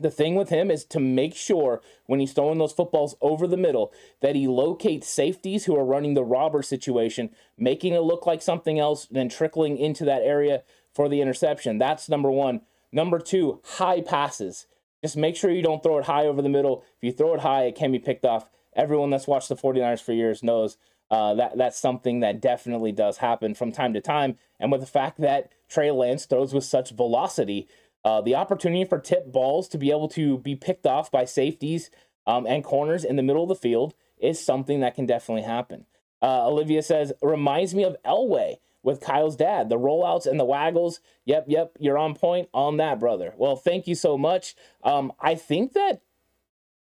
The 0.00 0.10
thing 0.10 0.34
with 0.34 0.48
him 0.48 0.70
is 0.70 0.84
to 0.86 1.00
make 1.00 1.34
sure 1.34 1.80
when 2.06 2.20
he's 2.20 2.32
throwing 2.32 2.58
those 2.58 2.72
footballs 2.72 3.16
over 3.20 3.46
the 3.46 3.56
middle 3.56 3.92
that 4.20 4.34
he 4.34 4.48
locates 4.48 5.08
safeties 5.08 5.64
who 5.64 5.76
are 5.76 5.84
running 5.84 6.14
the 6.14 6.24
robber 6.24 6.62
situation, 6.62 7.30
making 7.58 7.92
it 7.92 8.00
look 8.00 8.26
like 8.26 8.42
something 8.42 8.78
else, 8.78 9.06
then 9.10 9.28
trickling 9.28 9.76
into 9.76 10.04
that 10.04 10.22
area 10.22 10.62
for 10.92 11.08
the 11.08 11.20
interception. 11.20 11.78
That's 11.78 12.08
number 12.08 12.30
one. 12.30 12.62
Number 12.92 13.18
two, 13.18 13.60
high 13.76 14.00
passes. 14.00 14.66
Just 15.02 15.16
make 15.16 15.36
sure 15.36 15.50
you 15.50 15.62
don't 15.62 15.82
throw 15.82 15.98
it 15.98 16.06
high 16.06 16.26
over 16.26 16.42
the 16.42 16.48
middle. 16.48 16.84
If 16.96 17.04
you 17.04 17.12
throw 17.12 17.34
it 17.34 17.40
high, 17.40 17.64
it 17.64 17.76
can 17.76 17.92
be 17.92 17.98
picked 17.98 18.24
off 18.24 18.50
everyone 18.74 19.10
that's 19.10 19.26
watched 19.26 19.48
the 19.48 19.56
49ers 19.56 20.02
for 20.02 20.12
years 20.12 20.42
knows 20.42 20.76
uh, 21.10 21.34
that 21.34 21.58
that's 21.58 21.78
something 21.78 22.20
that 22.20 22.40
definitely 22.40 22.92
does 22.92 23.18
happen 23.18 23.54
from 23.54 23.72
time 23.72 23.92
to 23.94 24.00
time. 24.00 24.36
And 24.60 24.70
with 24.70 24.80
the 24.80 24.86
fact 24.86 25.20
that 25.20 25.50
Trey 25.68 25.90
Lance 25.90 26.24
throws 26.24 26.54
with 26.54 26.64
such 26.64 26.90
velocity, 26.90 27.68
uh, 28.04 28.20
the 28.20 28.34
opportunity 28.34 28.84
for 28.84 28.98
tip 28.98 29.30
balls 29.30 29.68
to 29.68 29.78
be 29.78 29.90
able 29.90 30.08
to 30.08 30.38
be 30.38 30.56
picked 30.56 30.86
off 30.86 31.10
by 31.10 31.24
safeties 31.24 31.90
um, 32.26 32.46
and 32.46 32.64
corners 32.64 33.04
in 33.04 33.16
the 33.16 33.22
middle 33.22 33.42
of 33.42 33.48
the 33.48 33.54
field 33.54 33.94
is 34.18 34.42
something 34.42 34.80
that 34.80 34.94
can 34.94 35.06
definitely 35.06 35.42
happen. 35.42 35.86
Uh, 36.22 36.46
Olivia 36.46 36.82
says, 36.82 37.12
reminds 37.22 37.74
me 37.74 37.84
of 37.84 37.96
Elway 38.04 38.56
with 38.82 39.00
Kyle's 39.00 39.36
dad. 39.36 39.68
The 39.68 39.78
rollouts 39.78 40.26
and 40.26 40.38
the 40.38 40.44
waggles. 40.44 41.00
Yep, 41.24 41.46
yep, 41.48 41.72
you're 41.78 41.98
on 41.98 42.14
point 42.14 42.48
on 42.52 42.78
that, 42.78 43.00
brother. 43.00 43.34
Well, 43.36 43.56
thank 43.56 43.86
you 43.86 43.94
so 43.94 44.16
much. 44.16 44.54
Um, 44.82 45.12
I 45.20 45.34
think 45.34 45.72
that 45.74 46.02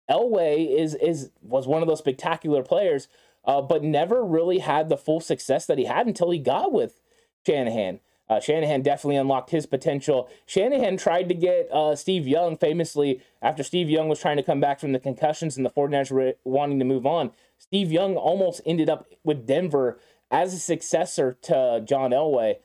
Elway 0.09 0.77
is 0.77 0.95
is 0.95 1.31
was 1.41 1.67
one 1.67 1.81
of 1.81 1.87
those 1.87 1.99
spectacular 1.99 2.63
players, 2.63 3.07
uh, 3.45 3.61
but 3.61 3.83
never 3.83 4.23
really 4.23 4.59
had 4.59 4.89
the 4.89 4.97
full 4.97 5.21
success 5.21 5.65
that 5.65 5.77
he 5.77 5.85
had 5.85 6.07
until 6.07 6.31
he 6.31 6.39
got 6.39 6.71
with 6.73 6.99
Shanahan. 7.45 7.99
Uh, 8.33 8.39
Shanahan 8.39 8.81
definitely 8.81 9.17
unlocked 9.17 9.51
his 9.51 9.67
potential. 9.67 10.27
Shanahan 10.47 10.97
tried 10.97 11.29
to 11.29 11.35
get 11.35 11.69
uh, 11.71 11.95
Steve 11.95 12.27
Young 12.27 12.57
famously 12.57 13.21
after 13.43 13.61
Steve 13.61 13.91
Young 13.91 14.09
was 14.09 14.19
trying 14.19 14.37
to 14.37 14.43
come 14.43 14.59
back 14.59 14.79
from 14.79 14.91
the 14.91 14.99
concussions 14.99 15.55
and 15.55 15.63
the 15.63 15.69
49ers 15.69 16.09
were 16.09 16.33
wanting 16.43 16.79
to 16.79 16.85
move 16.85 17.05
on. 17.05 17.31
Steve 17.59 17.91
Young 17.91 18.15
almost 18.15 18.61
ended 18.65 18.89
up 18.89 19.05
with 19.23 19.45
Denver 19.45 19.99
as 20.31 20.51
a 20.53 20.59
successor 20.59 21.37
to 21.43 21.83
John 21.85 22.09
Elway. 22.09 22.55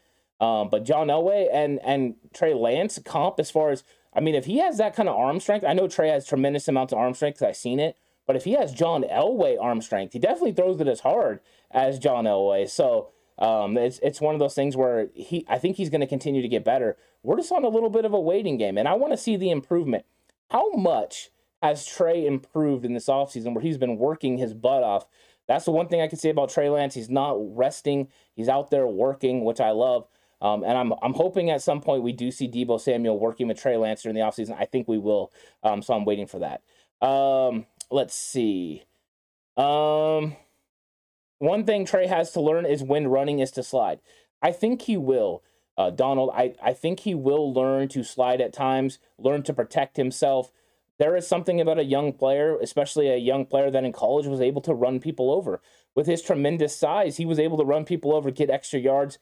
Um, 0.40 0.70
but 0.70 0.84
John 0.84 1.08
Elway 1.08 1.48
and 1.52 1.80
and 1.84 2.14
Trey 2.32 2.54
Lance 2.54 2.98
comp 3.04 3.38
as 3.38 3.50
far 3.50 3.70
as 3.70 3.82
I 4.14 4.20
mean, 4.20 4.34
if 4.34 4.46
he 4.46 4.58
has 4.58 4.78
that 4.78 4.96
kind 4.96 5.08
of 5.08 5.16
arm 5.16 5.38
strength, 5.38 5.66
I 5.66 5.74
know 5.74 5.86
Trey 5.86 6.08
has 6.08 6.26
tremendous 6.26 6.66
amounts 6.66 6.94
of 6.94 6.98
arm 6.98 7.12
strength 7.12 7.36
because 7.36 7.48
I've 7.48 7.56
seen 7.56 7.78
it. 7.78 7.96
But 8.26 8.36
if 8.36 8.44
he 8.44 8.52
has 8.52 8.72
John 8.72 9.02
Elway 9.02 9.56
arm 9.60 9.82
strength, 9.82 10.12
he 10.14 10.18
definitely 10.18 10.52
throws 10.52 10.80
it 10.80 10.88
as 10.88 11.00
hard 11.00 11.40
as 11.70 11.98
John 11.98 12.24
Elway. 12.24 12.70
So 12.70 13.10
um, 13.38 13.76
it's 13.76 14.00
it's 14.02 14.20
one 14.20 14.34
of 14.34 14.40
those 14.40 14.54
things 14.54 14.76
where 14.76 15.08
he 15.14 15.44
I 15.48 15.58
think 15.58 15.76
he's 15.76 15.90
going 15.90 16.00
to 16.00 16.06
continue 16.06 16.42
to 16.42 16.48
get 16.48 16.64
better. 16.64 16.96
We're 17.22 17.36
just 17.36 17.52
on 17.52 17.64
a 17.64 17.68
little 17.68 17.90
bit 17.90 18.04
of 18.04 18.12
a 18.12 18.20
waiting 18.20 18.56
game, 18.58 18.78
and 18.78 18.88
I 18.88 18.94
want 18.94 19.12
to 19.12 19.16
see 19.16 19.36
the 19.36 19.50
improvement. 19.50 20.04
How 20.50 20.70
much 20.72 21.30
has 21.62 21.84
Trey 21.84 22.26
improved 22.26 22.84
in 22.84 22.94
this 22.94 23.06
offseason 23.06 23.54
where 23.54 23.62
he's 23.62 23.78
been 23.78 23.96
working 23.96 24.38
his 24.38 24.54
butt 24.54 24.82
off? 24.82 25.06
That's 25.46 25.64
the 25.64 25.70
one 25.70 25.88
thing 25.88 26.00
I 26.00 26.08
can 26.08 26.18
say 26.18 26.30
about 26.30 26.50
Trey 26.50 26.68
Lance. 26.68 26.94
He's 26.94 27.10
not 27.10 27.36
resting. 27.56 28.08
He's 28.34 28.48
out 28.48 28.70
there 28.70 28.86
working, 28.86 29.44
which 29.44 29.60
I 29.60 29.70
love. 29.70 30.06
Um, 30.40 30.62
and 30.62 30.76
I'm 30.76 30.92
I'm 31.02 31.14
hoping 31.14 31.50
at 31.50 31.62
some 31.62 31.80
point 31.80 32.02
we 32.02 32.12
do 32.12 32.30
see 32.30 32.48
Deebo 32.48 32.80
Samuel 32.80 33.18
working 33.18 33.48
with 33.48 33.60
Trey 33.60 33.76
Lance 33.76 34.04
in 34.04 34.14
the 34.14 34.20
offseason. 34.20 34.56
I 34.58 34.64
think 34.64 34.88
we 34.88 34.98
will. 34.98 35.32
Um, 35.62 35.82
so 35.82 35.94
I'm 35.94 36.04
waiting 36.04 36.26
for 36.26 36.40
that. 36.40 36.62
Um, 37.06 37.66
let's 37.90 38.14
see. 38.14 38.84
Um, 39.56 40.36
one 41.38 41.64
thing 41.64 41.84
Trey 41.84 42.06
has 42.06 42.32
to 42.32 42.40
learn 42.40 42.66
is 42.66 42.82
when 42.82 43.08
running 43.08 43.38
is 43.38 43.50
to 43.52 43.62
slide. 43.62 44.00
I 44.42 44.52
think 44.52 44.82
he 44.82 44.96
will. 44.96 45.42
Uh, 45.76 45.90
Donald, 45.90 46.30
I, 46.34 46.54
I 46.62 46.72
think 46.72 47.00
he 47.00 47.14
will 47.14 47.52
learn 47.52 47.88
to 47.88 48.02
slide 48.02 48.40
at 48.40 48.52
times, 48.52 48.98
learn 49.16 49.42
to 49.44 49.52
protect 49.52 49.96
himself. 49.96 50.52
There 50.98 51.14
is 51.14 51.28
something 51.28 51.60
about 51.60 51.78
a 51.78 51.84
young 51.84 52.12
player, 52.12 52.58
especially 52.60 53.08
a 53.08 53.16
young 53.16 53.46
player 53.46 53.70
that 53.70 53.84
in 53.84 53.92
college 53.92 54.26
was 54.26 54.40
able 54.40 54.60
to 54.62 54.74
run 54.74 54.98
people 54.98 55.30
over. 55.30 55.60
With 55.94 56.08
his 56.08 56.22
tremendous 56.22 56.76
size, 56.76 57.16
he 57.16 57.24
was 57.24 57.38
able 57.38 57.56
to 57.58 57.64
run 57.64 57.84
people 57.84 58.12
over, 58.12 58.32
get 58.32 58.50
extra 58.50 58.80
yards, 58.80 59.18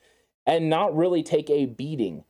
and 0.47 0.71
not 0.71 0.97
really 0.97 1.23
take 1.23 1.51
a 1.51 1.67
beating. 1.67 2.25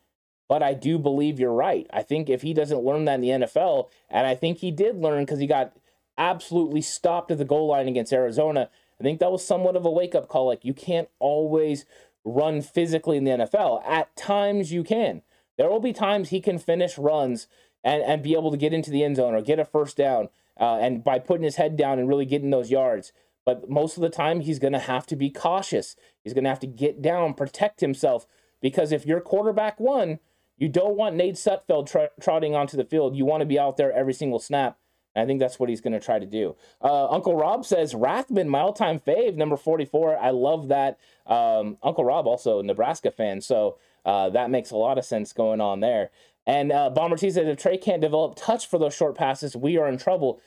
But 0.49 0.63
I 0.63 0.75
do 0.75 0.99
believe 0.99 1.39
you're 1.39 1.53
right. 1.53 1.87
I 1.93 2.03
think 2.03 2.29
if 2.29 2.43
he 2.43 2.55
doesn't 2.55 2.85
learn 2.85 3.05
that 3.05 3.17
in 3.17 3.21
the 3.21 3.47
NFL, 3.47 3.89
and 4.09 4.27
I 4.27 4.35
think 4.35 4.59
he 4.59 4.73
did 4.73 4.97
learn 4.97 5.25
because 5.25 5.39
he 5.39 5.47
got 5.47 5.77
absolutely 6.19 6.83
stopped 6.83 7.31
at 7.31 7.39
the 7.39 7.45
goal 7.45 7.69
line 7.69 7.89
against 7.89 8.13
Arizona, 8.13 8.71
I 9.01 9.05
think 9.05 9.21
that 9.21 9.33
was 9.33 9.45
somewhat 9.45 9.77
of 9.77 9.85
a 9.85 9.91
wake 9.91 10.15
up 10.15 10.29
call. 10.29 10.47
Like, 10.47 10.65
you 10.65 10.75
can't 10.75 11.09
always 11.19 11.85
run 12.25 12.63
physically 12.63 13.17
in 13.17 13.25
the 13.25 13.31
NFL. 13.33 13.87
At 13.87 14.15
times, 14.17 14.73
you 14.73 14.83
can. 14.83 15.23
There 15.59 15.69
will 15.69 15.81
be 15.81 15.93
times 15.93 16.29
he 16.29 16.41
can 16.41 16.59
finish 16.59 16.99
runs 16.99 17.47
and, 17.85 18.03
and 18.03 18.23
be 18.23 18.35
able 18.35 18.51
to 18.51 18.57
get 18.57 18.73
into 18.73 18.91
the 18.91 19.05
end 19.05 19.17
zone 19.17 19.35
or 19.35 19.43
get 19.43 19.59
a 19.59 19.65
first 19.65 19.97
down. 19.97 20.29
Uh, 20.59 20.79
and 20.81 21.05
by 21.05 21.19
putting 21.19 21.45
his 21.45 21.57
head 21.57 21.77
down 21.77 21.99
and 21.99 22.09
really 22.09 22.25
getting 22.25 22.51
those 22.51 22.71
yards. 22.71 23.13
But 23.45 23.71
most 23.71 23.97
of 23.97 24.03
the 24.03 24.11
time, 24.11 24.41
he's 24.41 24.59
going 24.59 24.73
to 24.73 24.79
have 24.79 25.07
to 25.07 25.17
be 25.17 25.31
cautious. 25.31 25.95
He's 26.25 26.35
going 26.35 26.45
to 26.45 26.51
have 26.51 26.61
to 26.61 26.67
get 26.67 27.01
down, 27.01 27.35
protect 27.35 27.81
himself. 27.81 28.27
Because 28.61 28.91
if 28.91 29.07
you're 29.07 29.21
quarterback 29.21 29.79
one, 29.79 30.19
you 30.57 30.69
don't 30.69 30.97
want 30.97 31.15
Nate 31.15 31.35
Sudfeld 31.35 31.89
tr- 31.89 32.21
trotting 32.21 32.55
onto 32.55 32.77
the 32.77 32.85
field. 32.85 33.17
You 33.17 33.25
want 33.25 33.43
to 33.43 33.47
be 33.47 33.59
out 33.59 33.77
there 33.77 33.93
every 33.93 34.15
single 34.15 34.39
snap. 34.41 34.79
I 35.17 35.27
think 35.27 35.41
that's 35.41 35.59
what 35.59 35.69
he's 35.69 35.81
going 35.81 35.93
to 35.93 36.01
try 36.01 36.19
to 36.19 36.27
do. 36.27 36.57
Uh, 36.83 37.09
Uncle 37.09 37.35
Rob 37.35 37.65
says 37.65 37.95
Rathman, 37.95 38.47
my 38.47 38.61
all-time 38.61 39.01
fave, 39.01 39.37
number 39.37 39.57
44. 39.57 40.19
I 40.19 40.31
love 40.31 40.69
that. 40.69 40.99
Um, 41.27 41.79
Uncle 41.83 42.05
Rob 42.05 42.27
also 42.27 42.61
a 42.61 42.63
Nebraska 42.63 43.11
fan, 43.11 43.41
so 43.41 43.79
uh, 44.05 44.31
that 44.31 44.51
makes 44.51 44.71
a 44.71 44.77
lot 44.77 44.99
of 44.99 45.05
sense 45.05 45.33
going 45.33 45.61
on 45.61 45.81
there. 45.81 46.11
And 46.47 46.71
uh, 46.71 46.91
Bomber 46.91 47.17
T 47.17 47.31
says 47.31 47.49
if 47.49 47.59
Trey 47.59 47.77
can't 47.77 48.01
develop 48.01 48.37
touch 48.37 48.69
for 48.69 48.79
those 48.79 48.95
short 48.95 49.17
passes, 49.17 49.57
we 49.57 49.77
are 49.79 49.89
in 49.89 49.99
trouble. 49.99 50.41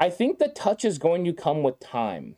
I 0.00 0.08
think 0.08 0.38
the 0.38 0.48
touch 0.48 0.84
is 0.84 0.98
going 0.98 1.24
to 1.24 1.32
come 1.32 1.62
with 1.62 1.78
time. 1.78 2.36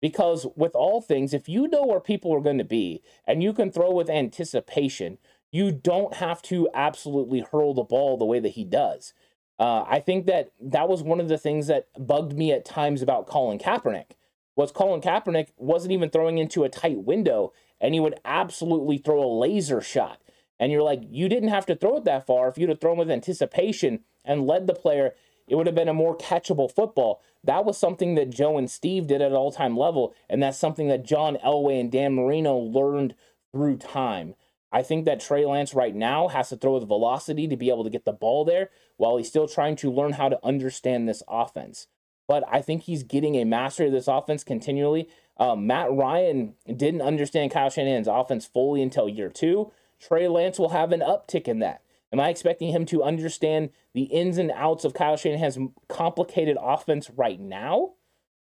Because 0.00 0.48
with 0.56 0.74
all 0.74 1.00
things, 1.00 1.32
if 1.32 1.48
you 1.48 1.68
know 1.68 1.84
where 1.84 2.00
people 2.00 2.34
are 2.34 2.40
going 2.40 2.58
to 2.58 2.64
be 2.64 3.02
and 3.24 3.40
you 3.40 3.52
can 3.52 3.70
throw 3.70 3.92
with 3.92 4.10
anticipation, 4.10 5.18
you 5.52 5.70
don't 5.70 6.14
have 6.14 6.42
to 6.42 6.68
absolutely 6.74 7.40
hurl 7.40 7.72
the 7.72 7.84
ball 7.84 8.16
the 8.16 8.24
way 8.24 8.40
that 8.40 8.50
he 8.50 8.64
does. 8.64 9.14
Uh, 9.62 9.84
I 9.86 10.00
think 10.00 10.26
that 10.26 10.50
that 10.60 10.88
was 10.88 11.04
one 11.04 11.20
of 11.20 11.28
the 11.28 11.38
things 11.38 11.68
that 11.68 11.86
bugged 11.96 12.36
me 12.36 12.50
at 12.50 12.64
times 12.64 13.00
about 13.00 13.28
Colin 13.28 13.60
Kaepernick. 13.60 14.16
Was 14.56 14.72
Colin 14.72 15.00
Kaepernick 15.00 15.50
wasn't 15.56 15.92
even 15.92 16.10
throwing 16.10 16.38
into 16.38 16.64
a 16.64 16.68
tight 16.68 17.04
window, 17.04 17.52
and 17.80 17.94
he 17.94 18.00
would 18.00 18.18
absolutely 18.24 18.98
throw 18.98 19.22
a 19.22 19.38
laser 19.38 19.80
shot. 19.80 20.20
And 20.58 20.72
you're 20.72 20.82
like, 20.82 21.02
you 21.08 21.28
didn't 21.28 21.50
have 21.50 21.64
to 21.66 21.76
throw 21.76 21.98
it 21.98 22.04
that 22.06 22.26
far. 22.26 22.48
If 22.48 22.58
you'd 22.58 22.70
have 22.70 22.80
thrown 22.80 22.98
with 22.98 23.08
anticipation 23.08 24.00
and 24.24 24.48
led 24.48 24.66
the 24.66 24.74
player, 24.74 25.14
it 25.46 25.54
would 25.54 25.68
have 25.68 25.76
been 25.76 25.88
a 25.88 25.94
more 25.94 26.18
catchable 26.18 26.68
football. 26.68 27.22
That 27.44 27.64
was 27.64 27.78
something 27.78 28.16
that 28.16 28.30
Joe 28.30 28.58
and 28.58 28.68
Steve 28.68 29.06
did 29.06 29.22
at 29.22 29.30
all 29.30 29.52
time 29.52 29.76
level. 29.76 30.12
And 30.28 30.42
that's 30.42 30.58
something 30.58 30.88
that 30.88 31.04
John 31.04 31.38
Elway 31.44 31.78
and 31.78 31.92
Dan 31.92 32.14
Marino 32.16 32.56
learned 32.56 33.14
through 33.52 33.76
time. 33.76 34.34
I 34.72 34.82
think 34.82 35.04
that 35.04 35.20
Trey 35.20 35.44
Lance 35.44 35.74
right 35.74 35.94
now 35.94 36.28
has 36.28 36.48
to 36.48 36.56
throw 36.56 36.74
with 36.74 36.88
velocity 36.88 37.46
to 37.46 37.56
be 37.56 37.68
able 37.68 37.84
to 37.84 37.90
get 37.90 38.06
the 38.06 38.12
ball 38.12 38.44
there 38.44 38.70
while 39.02 39.16
he's 39.16 39.26
still 39.26 39.48
trying 39.48 39.74
to 39.74 39.90
learn 39.90 40.12
how 40.12 40.28
to 40.28 40.38
understand 40.44 41.08
this 41.08 41.24
offense. 41.28 41.88
But 42.28 42.44
I 42.48 42.62
think 42.62 42.82
he's 42.82 43.02
getting 43.02 43.34
a 43.34 43.44
mastery 43.44 43.88
of 43.88 43.92
this 43.92 44.06
offense 44.06 44.44
continually. 44.44 45.08
Um, 45.38 45.66
Matt 45.66 45.92
Ryan 45.92 46.54
didn't 46.68 47.02
understand 47.02 47.50
Kyle 47.50 47.68
Shanahan's 47.68 48.06
offense 48.06 48.46
fully 48.46 48.80
until 48.80 49.08
year 49.08 49.28
two. 49.28 49.72
Trey 49.98 50.28
Lance 50.28 50.56
will 50.56 50.68
have 50.68 50.92
an 50.92 51.00
uptick 51.00 51.48
in 51.48 51.58
that. 51.58 51.82
Am 52.12 52.20
I 52.20 52.28
expecting 52.28 52.70
him 52.70 52.86
to 52.86 53.02
understand 53.02 53.70
the 53.92 54.04
ins 54.04 54.38
and 54.38 54.52
outs 54.52 54.84
of 54.84 54.94
Kyle 54.94 55.16
Shanahan's 55.16 55.58
complicated 55.88 56.56
offense 56.62 57.10
right 57.10 57.40
now? 57.40 57.94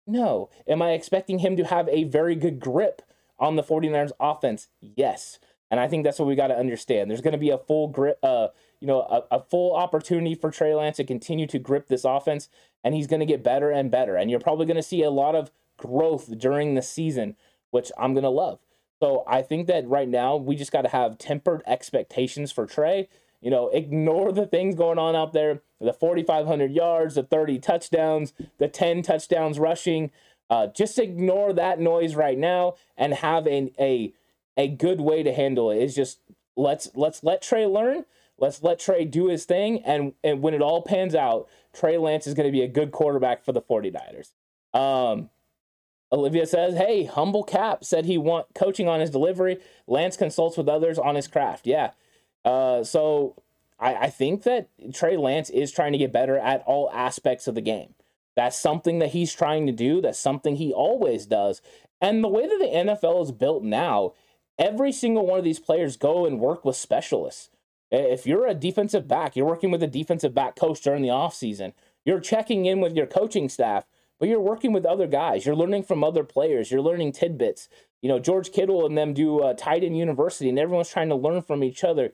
No. 0.06 0.50
Am 0.68 0.82
I 0.82 0.91
expecting 0.91 1.39
him 1.39 1.56
to 1.56 1.64
have 1.64 1.88
a 1.88 2.04
very 2.04 2.36
good 2.36 2.60
grip 2.60 3.02
on 3.39 3.56
the 3.56 3.64
49ers 3.64 4.12
offense? 4.20 4.68
Yes. 4.82 5.39
And 5.72 5.80
I 5.80 5.88
think 5.88 6.04
that's 6.04 6.20
what 6.20 6.28
we 6.28 6.36
got 6.36 6.48
to 6.48 6.58
understand. 6.58 7.10
There's 7.10 7.22
going 7.22 7.32
to 7.32 7.38
be 7.38 7.50
a 7.50 7.58
full 7.58 7.88
grip, 7.88 8.20
uh, 8.22 8.50
you 8.84 8.88
know, 8.88 9.04
a, 9.04 9.38
a, 9.38 9.40
full 9.40 9.74
opportunity 9.74 10.36
for 10.36 10.52
Trey 10.52 10.76
Lance 10.76 10.98
to 10.98 11.06
continue 11.06 11.48
to 11.48 11.58
grip 11.58 11.88
this 11.88 12.04
offense, 12.04 12.50
and 12.84 12.94
he's 12.94 13.08
going 13.08 13.22
to 13.22 13.26
get 13.26 13.42
better 13.42 13.72
and 13.72 13.90
better. 13.90 14.18
And 14.18 14.30
you're 14.30 14.42
probably 14.42 14.66
going 14.66 14.76
to 14.76 14.84
see 14.84 15.04
a 15.04 15.10
lot 15.10 15.36
of 15.36 15.52
growth 15.78 16.38
during 16.38 16.76
the 16.76 16.82
season, 16.82 17.38
which 17.72 17.94
I'm 17.98 18.14
going 18.14 18.26
to 18.26 18.30
love. 18.30 18.60
So 19.02 19.24
I 19.26 19.42
think 19.42 19.68
that 19.68 19.88
right 19.88 20.10
now 20.10 20.36
we 20.36 20.58
just 20.58 20.74
got 20.74 20.82
to 20.82 20.90
have 20.90 21.18
tempered 21.18 21.64
expectations 21.66 22.52
for 22.52 22.66
Trey. 22.66 23.08
You 23.40 23.52
know, 23.52 23.70
ignore 23.70 24.34
the 24.34 24.46
things 24.46 24.76
going 24.76 25.00
on 25.00 25.16
out 25.16 25.32
there 25.32 25.62
the 25.80 25.94
4,500 25.94 26.70
yards, 26.70 27.16
the 27.16 27.24
30 27.24 27.60
touchdowns, 27.60 28.34
the 28.58 28.68
10 28.68 29.02
touchdowns 29.02 29.60
rushing. 29.60 30.12
Uh, 30.50 30.68
just 30.68 31.00
ignore 31.00 31.54
that 31.54 31.80
noise 31.80 32.16
right 32.16 32.38
now 32.38 32.76
and 32.98 33.14
have 33.14 33.48
a, 33.48 33.72
a 33.80 34.14
a 34.58 34.68
good 34.68 35.00
way 35.00 35.24
to 35.24 35.34
handle 35.34 35.72
it. 35.72 35.78
Is 35.78 35.96
just 35.96 36.20
let's 36.58 36.92
let's 36.96 37.24
let 37.24 37.42
Trey 37.42 37.66
learn. 37.66 38.04
Let's 38.38 38.64
let 38.64 38.80
Trey 38.80 39.06
do 39.06 39.28
his 39.28 39.46
thing. 39.46 39.84
And, 39.84 40.14
and 40.24 40.42
when 40.42 40.54
it 40.54 40.62
all 40.62 40.82
pans 40.82 41.16
out, 41.16 41.48
Trey 41.74 41.98
Lance 41.98 42.28
is 42.28 42.34
going 42.34 42.48
to 42.48 42.52
be 42.52 42.62
a 42.62 42.68
good 42.68 42.92
quarterback 42.92 43.44
for 43.44 43.52
the 43.52 43.62
49ers. 43.62 44.32
Um, 44.78 45.30
Olivia 46.12 46.46
says, 46.46 46.76
Hey, 46.76 47.06
humble 47.06 47.44
cap 47.44 47.84
said 47.84 48.06
he 48.06 48.18
want 48.18 48.48
coaching 48.54 48.88
on 48.88 49.00
his 49.00 49.10
delivery. 49.10 49.58
Lance 49.88 50.18
consults 50.18 50.58
with 50.58 50.70
others 50.70 51.00
on 51.00 51.16
his 51.16 51.28
craft. 51.28 51.66
Yeah. 51.66 51.92
Uh, 52.46 52.84
so 52.84 53.36
I, 53.80 53.96
I 53.96 54.10
think 54.10 54.44
that 54.44 54.70
Trey 54.94 55.18
Lance 55.18 55.50
is 55.50 55.72
trying 55.72 55.92
to 55.92 55.98
get 55.98 56.14
better 56.14 56.38
at 56.38 56.64
all 56.66 56.90
aspects 56.94 57.48
of 57.48 57.56
the 57.56 57.62
game. 57.62 57.96
That's 58.36 58.58
something 58.58 59.00
that 59.00 59.10
he's 59.10 59.34
trying 59.34 59.68
to 59.68 59.72
do. 59.74 60.02
That's 60.02 60.20
something 60.20 60.56
he 60.56 60.74
always 60.74 61.26
does. 61.26 61.62
And 62.02 62.24
the 62.24 62.30
way 62.30 62.48
that 62.48 62.60
the 62.60 62.66
NFL 62.66 63.24
is 63.24 63.32
built 63.32 63.64
now, 63.64 64.14
every 64.58 64.92
single 64.92 65.26
one 65.26 65.40
of 65.40 65.46
these 65.46 65.60
players 65.60 65.98
go 65.98 66.26
and 66.26 66.40
work 66.40 66.66
with 66.66 66.76
specialists. 66.76 67.50
If 67.94 68.28
you're 68.28 68.48
a 68.48 68.54
defensive 68.54 69.08
back, 69.08 69.36
you're 69.36 69.46
working 69.46 69.72
with 69.72 69.84
a 69.84 69.88
defensive 69.88 70.34
back 70.34 70.56
coach 70.56 70.82
during 70.82 71.02
the 71.02 71.10
offseason. 71.10 71.74
You're 72.04 72.20
checking 72.20 72.66
in 72.66 72.82
with 72.82 72.96
your 72.96 73.06
coaching 73.06 73.48
staff, 73.48 73.86
but 74.20 74.28
you're 74.28 74.41
working 74.41 74.74
with 74.74 74.86
other 74.86 75.08
guys. 75.08 75.46
You're 75.46 75.56
learning 75.56 75.84
from 75.84 76.04
other 76.04 76.24
players. 76.24 76.72
You're 76.72 76.82
learning 76.82 77.14
tidbits. 77.14 77.70
You 78.02 78.10
know, 78.10 78.20
George 78.20 78.52
Kittle 78.52 78.86
and 78.86 78.98
them 78.98 79.14
do 79.14 79.39
uh, 79.39 79.54
tight 79.54 79.84
end 79.84 79.98
university, 79.98 80.50
and 80.50 80.60
everyone's 80.60 80.89
trying 80.89 81.10
to 81.10 81.16
learn 81.16 81.41
from 81.41 81.64
each 81.64 81.84
other 81.84 82.12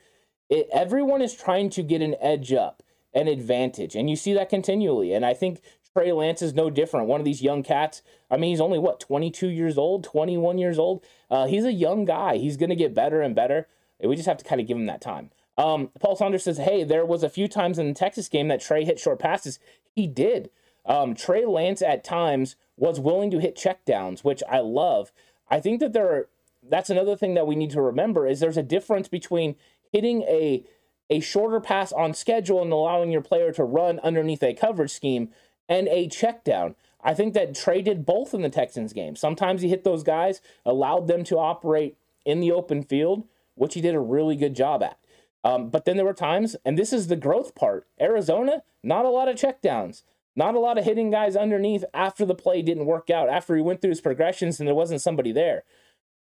it, 0.49 0.67
everyone 0.73 1.21
is 1.21 1.35
trying 1.35 1.69
to 1.71 1.83
get 1.83 2.01
an 2.01 2.15
edge 2.19 2.51
up, 2.51 2.83
an 3.13 3.27
advantage, 3.27 3.95
and 3.95 4.09
you 4.09 4.15
see 4.15 4.33
that 4.33 4.49
continually. 4.49 5.13
And 5.13 5.25
I 5.25 5.33
think 5.33 5.61
Trey 5.93 6.11
Lance 6.11 6.41
is 6.41 6.53
no 6.53 6.69
different. 6.69 7.07
One 7.07 7.21
of 7.21 7.25
these 7.25 7.41
young 7.41 7.63
cats. 7.63 8.01
I 8.29 8.37
mean, 8.37 8.51
he's 8.51 8.61
only 8.61 8.79
what 8.79 8.99
22 8.99 9.47
years 9.47 9.77
old, 9.77 10.03
21 10.03 10.57
years 10.57 10.79
old. 10.79 11.03
Uh, 11.29 11.47
he's 11.47 11.65
a 11.65 11.73
young 11.73 12.05
guy. 12.05 12.37
He's 12.37 12.57
going 12.57 12.69
to 12.69 12.75
get 12.75 12.93
better 12.93 13.21
and 13.21 13.35
better. 13.35 13.67
We 14.03 14.15
just 14.15 14.27
have 14.27 14.37
to 14.37 14.45
kind 14.45 14.61
of 14.61 14.67
give 14.67 14.77
him 14.77 14.85
that 14.85 15.01
time. 15.01 15.31
Um, 15.59 15.91
Paul 15.99 16.15
Saunders 16.15 16.45
says, 16.45 16.57
"Hey, 16.57 16.85
there 16.85 17.05
was 17.05 17.21
a 17.21 17.29
few 17.29 17.49
times 17.49 17.77
in 17.77 17.89
the 17.89 17.93
Texas 17.93 18.29
game 18.29 18.47
that 18.47 18.61
Trey 18.61 18.85
hit 18.85 18.97
short 18.97 19.19
passes. 19.19 19.59
He 19.93 20.07
did. 20.07 20.49
Um, 20.85 21.13
Trey 21.13 21.45
Lance 21.45 21.81
at 21.81 22.03
times 22.03 22.55
was 22.77 22.97
willing 22.99 23.29
to 23.31 23.39
hit 23.39 23.57
checkdowns, 23.57 24.23
which 24.23 24.41
I 24.49 24.59
love. 24.59 25.11
I 25.49 25.59
think 25.59 25.81
that 25.81 25.91
there 25.91 26.09
are. 26.09 26.27
That's 26.63 26.89
another 26.89 27.17
thing 27.17 27.33
that 27.33 27.47
we 27.47 27.55
need 27.55 27.71
to 27.71 27.81
remember 27.81 28.25
is 28.25 28.39
there's 28.39 28.57
a 28.57 28.63
difference 28.63 29.09
between 29.09 29.55
hitting 29.91 30.21
a 30.23 30.63
a 31.09 31.19
shorter 31.19 31.59
pass 31.59 31.91
on 31.91 32.13
schedule 32.13 32.61
and 32.61 32.71
allowing 32.71 33.11
your 33.11 33.21
player 33.21 33.51
to 33.51 33.63
run 33.63 33.99
underneath 33.99 34.43
a 34.43 34.53
coverage 34.53 34.91
scheme 34.91 35.29
and 35.67 35.89
a 35.89 36.07
check 36.07 36.45
down. 36.45 36.75
I 37.01 37.13
think 37.13 37.33
that 37.33 37.55
Trey 37.55 37.81
did 37.81 38.05
both 38.05 38.33
in 38.33 38.43
the 38.43 38.49
Texans 38.49 38.93
game. 38.93 39.17
Sometimes 39.17 39.61
he 39.61 39.69
hit 39.69 39.83
those 39.83 40.03
guys, 40.03 40.41
allowed 40.65 41.07
them 41.07 41.23
to 41.25 41.37
operate 41.37 41.97
in 42.25 42.39
the 42.39 42.51
open 42.51 42.83
field, 42.83 43.25
which 43.55 43.73
he 43.73 43.81
did 43.81 43.95
a 43.95 43.99
really 43.99 44.35
good 44.35 44.55
job 44.55 44.83
at. 44.83 44.98
Um, 45.43 45.69
but 45.69 45.85
then 45.85 45.95
there 45.95 46.05
were 46.05 46.13
times, 46.13 46.55
and 46.65 46.77
this 46.77 46.91
is 46.91 47.07
the 47.07 47.15
growth 47.15 47.55
part 47.55 47.87
Arizona, 47.99 48.63
not 48.83 49.05
a 49.05 49.09
lot 49.09 49.29
of 49.29 49.35
checkdowns, 49.35 50.03
not 50.35 50.55
a 50.55 50.59
lot 50.59 50.77
of 50.77 50.85
hitting 50.85 51.09
guys 51.11 51.35
underneath 51.35 51.83
after 51.93 52.25
the 52.25 52.35
play 52.35 52.61
didn't 52.61 52.85
work 52.85 53.09
out, 53.09 53.29
after 53.29 53.55
he 53.55 53.61
went 53.61 53.81
through 53.81 53.91
his 53.91 54.01
progressions 54.01 54.59
and 54.59 54.67
there 54.67 54.75
wasn't 54.75 55.01
somebody 55.01 55.31
there. 55.31 55.63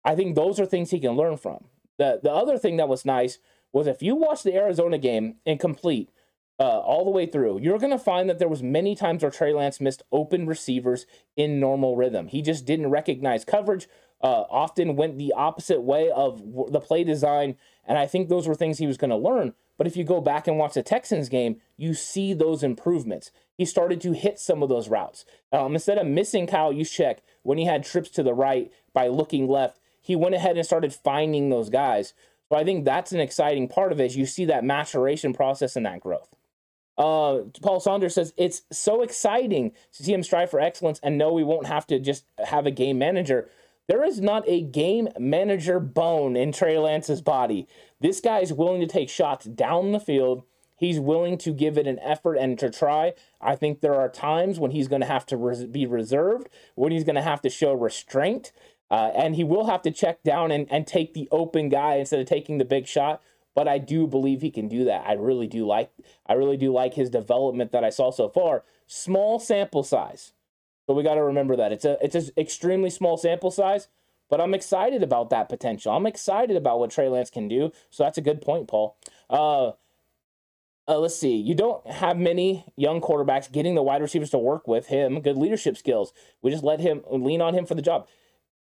I 0.04 0.14
think 0.14 0.34
those 0.34 0.60
are 0.60 0.66
things 0.66 0.90
he 0.90 1.00
can 1.00 1.12
learn 1.12 1.36
from. 1.36 1.64
The, 1.98 2.20
the 2.22 2.32
other 2.32 2.58
thing 2.58 2.76
that 2.76 2.88
was 2.88 3.04
nice 3.04 3.38
was 3.72 3.86
if 3.86 4.02
you 4.02 4.14
watch 4.14 4.42
the 4.42 4.54
Arizona 4.54 4.98
game 4.98 5.36
incomplete 5.46 6.10
uh, 6.60 6.78
all 6.80 7.04
the 7.04 7.10
way 7.10 7.26
through, 7.26 7.60
you're 7.60 7.78
going 7.78 7.90
to 7.90 7.98
find 7.98 8.28
that 8.28 8.38
there 8.38 8.48
was 8.48 8.62
many 8.62 8.94
times 8.94 9.22
where 9.22 9.30
Trey 9.30 9.52
Lance 9.52 9.80
missed 9.80 10.02
open 10.12 10.46
receivers 10.46 11.06
in 11.36 11.58
normal 11.58 11.96
rhythm. 11.96 12.28
He 12.28 12.42
just 12.42 12.64
didn't 12.64 12.90
recognize 12.90 13.44
coverage. 13.44 13.88
Uh, 14.24 14.46
often 14.48 14.96
went 14.96 15.18
the 15.18 15.34
opposite 15.36 15.82
way 15.82 16.10
of 16.10 16.42
the 16.72 16.80
play 16.80 17.04
design, 17.04 17.56
and 17.86 17.98
I 17.98 18.06
think 18.06 18.30
those 18.30 18.48
were 18.48 18.54
things 18.54 18.78
he 18.78 18.86
was 18.86 18.96
going 18.96 19.10
to 19.10 19.16
learn. 19.16 19.52
But 19.76 19.86
if 19.86 19.98
you 19.98 20.04
go 20.04 20.22
back 20.22 20.48
and 20.48 20.56
watch 20.56 20.72
the 20.72 20.82
Texans 20.82 21.28
game, 21.28 21.60
you 21.76 21.92
see 21.92 22.32
those 22.32 22.62
improvements. 22.62 23.30
He 23.58 23.66
started 23.66 24.00
to 24.00 24.12
hit 24.12 24.38
some 24.38 24.62
of 24.62 24.70
those 24.70 24.88
routes. 24.88 25.26
Um, 25.52 25.74
instead 25.74 25.98
of 25.98 26.06
missing 26.06 26.46
Kyle 26.46 26.72
Juszczyk 26.72 27.18
when 27.42 27.58
he 27.58 27.66
had 27.66 27.84
trips 27.84 28.08
to 28.10 28.22
the 28.22 28.32
right 28.32 28.72
by 28.94 29.08
looking 29.08 29.46
left, 29.46 29.78
he 30.00 30.16
went 30.16 30.34
ahead 30.34 30.56
and 30.56 30.64
started 30.64 30.94
finding 30.94 31.50
those 31.50 31.68
guys. 31.68 32.14
So 32.48 32.56
I 32.56 32.64
think 32.64 32.86
that's 32.86 33.12
an 33.12 33.20
exciting 33.20 33.68
part 33.68 33.92
of 33.92 34.00
it. 34.00 34.06
Is 34.06 34.16
you 34.16 34.24
see 34.24 34.46
that 34.46 34.64
maturation 34.64 35.34
process 35.34 35.76
and 35.76 35.84
that 35.84 36.00
growth. 36.00 36.34
Uh, 36.96 37.40
Paul 37.60 37.80
Saunders 37.80 38.14
says 38.14 38.32
it's 38.36 38.62
so 38.70 39.02
exciting 39.02 39.72
to 39.92 40.02
see 40.02 40.14
him 40.14 40.22
strive 40.22 40.50
for 40.50 40.60
excellence 40.60 41.00
and 41.02 41.18
know 41.18 41.32
we 41.32 41.42
won't 41.42 41.66
have 41.66 41.86
to 41.88 41.98
just 41.98 42.24
have 42.38 42.66
a 42.66 42.70
game 42.70 42.98
manager. 42.98 43.50
There 43.86 44.04
is 44.04 44.20
not 44.20 44.44
a 44.46 44.62
game 44.62 45.08
manager 45.18 45.78
bone 45.78 46.36
in 46.36 46.52
Trey 46.52 46.78
Lance's 46.78 47.20
body. 47.20 47.68
This 48.00 48.20
guy 48.20 48.40
is 48.40 48.52
willing 48.52 48.80
to 48.80 48.86
take 48.86 49.10
shots 49.10 49.44
down 49.44 49.92
the 49.92 50.00
field. 50.00 50.44
He's 50.76 50.98
willing 50.98 51.38
to 51.38 51.52
give 51.52 51.76
it 51.76 51.86
an 51.86 51.98
effort 52.00 52.36
and 52.36 52.58
to 52.58 52.70
try. 52.70 53.12
I 53.40 53.56
think 53.56 53.80
there 53.80 53.94
are 53.94 54.08
times 54.08 54.58
when 54.58 54.70
he's 54.70 54.88
going 54.88 55.02
to 55.02 55.06
have 55.06 55.26
to 55.26 55.36
res- 55.36 55.66
be 55.66 55.86
reserved, 55.86 56.48
when 56.74 56.92
he's 56.92 57.04
going 57.04 57.14
to 57.14 57.22
have 57.22 57.42
to 57.42 57.50
show 57.50 57.72
restraint. 57.72 58.52
Uh, 58.90 59.10
and 59.14 59.36
he 59.36 59.44
will 59.44 59.66
have 59.66 59.82
to 59.82 59.90
check 59.90 60.22
down 60.22 60.50
and, 60.50 60.70
and 60.70 60.86
take 60.86 61.14
the 61.14 61.28
open 61.30 61.68
guy 61.68 61.96
instead 61.96 62.20
of 62.20 62.26
taking 62.26 62.58
the 62.58 62.64
big 62.64 62.86
shot. 62.86 63.22
But 63.54 63.68
I 63.68 63.78
do 63.78 64.06
believe 64.06 64.40
he 64.40 64.50
can 64.50 64.68
do 64.68 64.84
that. 64.84 65.06
I 65.06 65.12
really 65.14 65.46
do 65.46 65.66
like 65.66 65.90
I 66.26 66.34
really 66.34 66.56
do 66.56 66.72
like 66.72 66.94
his 66.94 67.08
development 67.08 67.72
that 67.72 67.84
I 67.84 67.90
saw 67.90 68.10
so 68.10 68.28
far. 68.28 68.64
Small 68.86 69.38
sample 69.38 69.84
size. 69.84 70.33
So 70.86 70.94
we 70.94 71.02
got 71.02 71.14
to 71.14 71.24
remember 71.24 71.56
that. 71.56 71.72
It's 71.72 71.84
a 71.84 71.96
it's 72.02 72.14
an 72.14 72.30
extremely 72.36 72.90
small 72.90 73.16
sample 73.16 73.50
size, 73.50 73.88
but 74.28 74.40
I'm 74.40 74.54
excited 74.54 75.02
about 75.02 75.30
that 75.30 75.48
potential. 75.48 75.92
I'm 75.92 76.06
excited 76.06 76.56
about 76.56 76.78
what 76.78 76.90
Trey 76.90 77.08
Lance 77.08 77.30
can 77.30 77.48
do. 77.48 77.72
So 77.90 78.04
that's 78.04 78.18
a 78.18 78.22
good 78.22 78.40
point, 78.40 78.68
Paul. 78.68 78.96
Uh, 79.30 79.72
uh, 80.86 80.98
let's 80.98 81.16
see. 81.16 81.36
You 81.36 81.54
don't 81.54 81.86
have 81.90 82.18
many 82.18 82.66
young 82.76 83.00
quarterbacks 83.00 83.50
getting 83.50 83.74
the 83.74 83.82
wide 83.82 84.02
receivers 84.02 84.30
to 84.30 84.38
work 84.38 84.68
with 84.68 84.88
him. 84.88 85.20
Good 85.20 85.38
leadership 85.38 85.78
skills. 85.78 86.12
We 86.42 86.50
just 86.50 86.64
let 86.64 86.80
him 86.80 87.02
lean 87.10 87.40
on 87.40 87.54
him 87.54 87.64
for 87.64 87.74
the 87.74 87.82
job. 87.82 88.06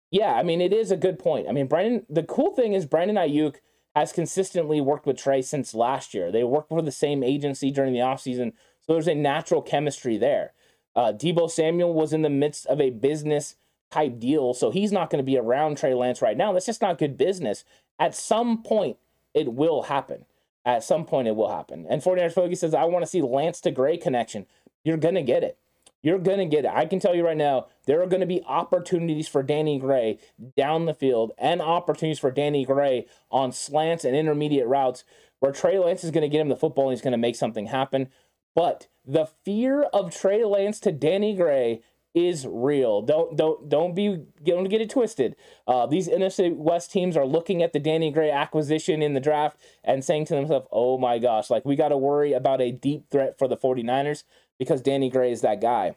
Yeah, 0.09 0.33
I 0.33 0.43
mean, 0.43 0.61
it 0.61 0.71
is 0.71 0.89
a 0.89 0.97
good 0.97 1.19
point. 1.19 1.49
I 1.49 1.51
mean, 1.51 1.67
Brandon, 1.67 2.05
the 2.09 2.23
cool 2.23 2.55
thing 2.55 2.71
is 2.73 2.85
Brandon 2.85 3.17
Aiyuk 3.17 3.55
has 3.93 4.13
consistently 4.13 4.79
worked 4.79 5.05
with 5.05 5.17
Trey 5.17 5.41
since 5.41 5.73
last 5.73 6.13
year. 6.13 6.31
They 6.31 6.45
worked 6.45 6.69
for 6.69 6.81
the 6.81 6.91
same 6.93 7.23
agency 7.23 7.71
during 7.71 7.91
the 7.91 7.99
offseason, 7.99 8.53
so 8.81 8.93
there's 8.93 9.07
a 9.07 9.15
natural 9.15 9.61
chemistry 9.61 10.17
there. 10.17 10.53
Uh, 10.97 11.13
Deebo 11.13 11.49
Samuel 11.49 11.93
was 11.93 12.11
in 12.11 12.23
the 12.23 12.29
midst 12.29 12.65
of 12.65 12.81
a 12.81 12.89
business 12.89 13.55
type 13.91 14.19
deal, 14.19 14.55
so 14.55 14.71
he's 14.71 14.91
not 14.91 15.11
going 15.11 15.23
to 15.23 15.31
be 15.31 15.37
around 15.37 15.77
Trey 15.77 15.93
Lance 15.93 16.23
right 16.23 16.35
now. 16.35 16.51
That's 16.51 16.65
just 16.65 16.81
not 16.81 16.97
good 16.97 17.17
business. 17.17 17.63
At 17.99 18.15
some 18.15 18.63
point, 18.63 18.97
it 19.35 19.53
will 19.53 19.83
happen. 19.83 20.25
At 20.65 20.83
some 20.83 21.05
point, 21.05 21.27
it 21.27 21.35
will 21.35 21.55
happen. 21.55 21.85
And 21.87 22.01
49ers 22.01 22.33
Fogey 22.33 22.55
says, 22.55 22.73
I 22.73 22.85
want 22.85 23.03
to 23.03 23.09
see 23.09 23.21
Lance 23.21 23.61
to 23.61 23.71
Gray 23.71 23.97
connection. 23.97 24.47
You're 24.83 24.97
going 24.97 25.15
to 25.15 25.21
get 25.21 25.43
it. 25.43 25.59
You're 26.01 26.19
going 26.19 26.39
to 26.39 26.45
get 26.45 26.65
it. 26.65 26.71
I 26.73 26.85
can 26.85 26.99
tell 26.99 27.15
you 27.15 27.23
right 27.23 27.37
now, 27.37 27.67
there 27.85 28.01
are 28.01 28.07
going 28.07 28.21
to 28.21 28.27
be 28.27 28.43
opportunities 28.47 29.27
for 29.27 29.43
Danny 29.43 29.77
Gray 29.77 30.17
down 30.57 30.85
the 30.85 30.93
field 30.95 31.31
and 31.37 31.61
opportunities 31.61 32.19
for 32.19 32.31
Danny 32.31 32.65
Gray 32.65 33.05
on 33.29 33.51
slants 33.51 34.03
and 34.03 34.15
intermediate 34.15 34.67
routes 34.67 35.03
where 35.39 35.51
Trey 35.51 35.77
Lance 35.77 36.03
is 36.03 36.11
going 36.11 36.23
to 36.23 36.29
get 36.29 36.41
him 36.41 36.49
the 36.49 36.55
football 36.55 36.85
and 36.85 36.93
he's 36.93 37.03
going 37.03 37.11
to 37.11 37.17
make 37.17 37.35
something 37.35 37.67
happen. 37.67 38.09
But 38.55 38.87
the 39.07 39.27
fear 39.45 39.83
of 39.83 40.13
Trey 40.13 40.43
Lance 40.43 40.79
to 40.81 40.91
Danny 40.91 41.35
Gray 41.35 41.81
is 42.13 42.45
real. 42.47 43.01
Don't 43.01 43.37
don't 43.37 43.69
don't 43.69 43.95
be 43.95 44.25
don't 44.43 44.65
get 44.65 44.81
it 44.81 44.89
twisted. 44.89 45.35
Uh, 45.67 45.85
these 45.85 46.09
NFC 46.09 46.55
West 46.55 46.91
teams 46.91 47.15
are 47.15 47.25
looking 47.25 47.63
at 47.63 47.73
the 47.73 47.79
Danny 47.79 48.11
Gray 48.11 48.31
acquisition 48.31 49.01
in 49.01 49.13
the 49.13 49.19
draft 49.19 49.57
and 49.83 50.03
saying 50.03 50.25
to 50.25 50.35
themselves, 50.35 50.67
"Oh 50.71 50.97
my 50.97 51.19
gosh, 51.19 51.49
like 51.49 51.63
we 51.63 51.75
got 51.75 51.89
to 51.89 51.97
worry 51.97 52.33
about 52.33 52.59
a 52.59 52.71
deep 52.71 53.09
threat 53.09 53.37
for 53.37 53.47
the 53.47 53.57
49ers 53.57 54.23
because 54.57 54.81
Danny 54.81 55.09
Gray 55.09 55.31
is 55.31 55.41
that 55.41 55.61
guy. 55.61 55.95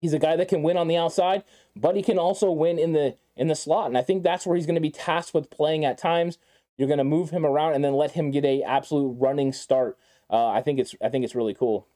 He's 0.00 0.12
a 0.12 0.18
guy 0.18 0.36
that 0.36 0.48
can 0.48 0.62
win 0.62 0.76
on 0.76 0.88
the 0.88 0.96
outside, 0.96 1.42
but 1.74 1.96
he 1.96 2.02
can 2.02 2.18
also 2.18 2.50
win 2.50 2.78
in 2.78 2.92
the 2.92 3.16
in 3.34 3.48
the 3.48 3.54
slot. 3.54 3.88
And 3.88 3.98
I 3.98 4.02
think 4.02 4.22
that's 4.22 4.46
where 4.46 4.56
he's 4.56 4.66
going 4.66 4.74
to 4.74 4.80
be 4.80 4.90
tasked 4.90 5.34
with 5.34 5.50
playing 5.50 5.84
at 5.84 5.98
times. 5.98 6.38
You're 6.76 6.88
going 6.88 6.98
to 6.98 7.04
move 7.04 7.30
him 7.30 7.46
around 7.46 7.74
and 7.74 7.82
then 7.82 7.94
let 7.94 8.12
him 8.12 8.30
get 8.30 8.44
a 8.44 8.62
absolute 8.62 9.16
running 9.18 9.52
start. 9.52 9.96
Uh, 10.28 10.48
I 10.48 10.60
think 10.60 10.78
it's 10.78 10.94
I 11.02 11.08
think 11.08 11.24
it's 11.24 11.34
really 11.34 11.54
cool. 11.54 11.86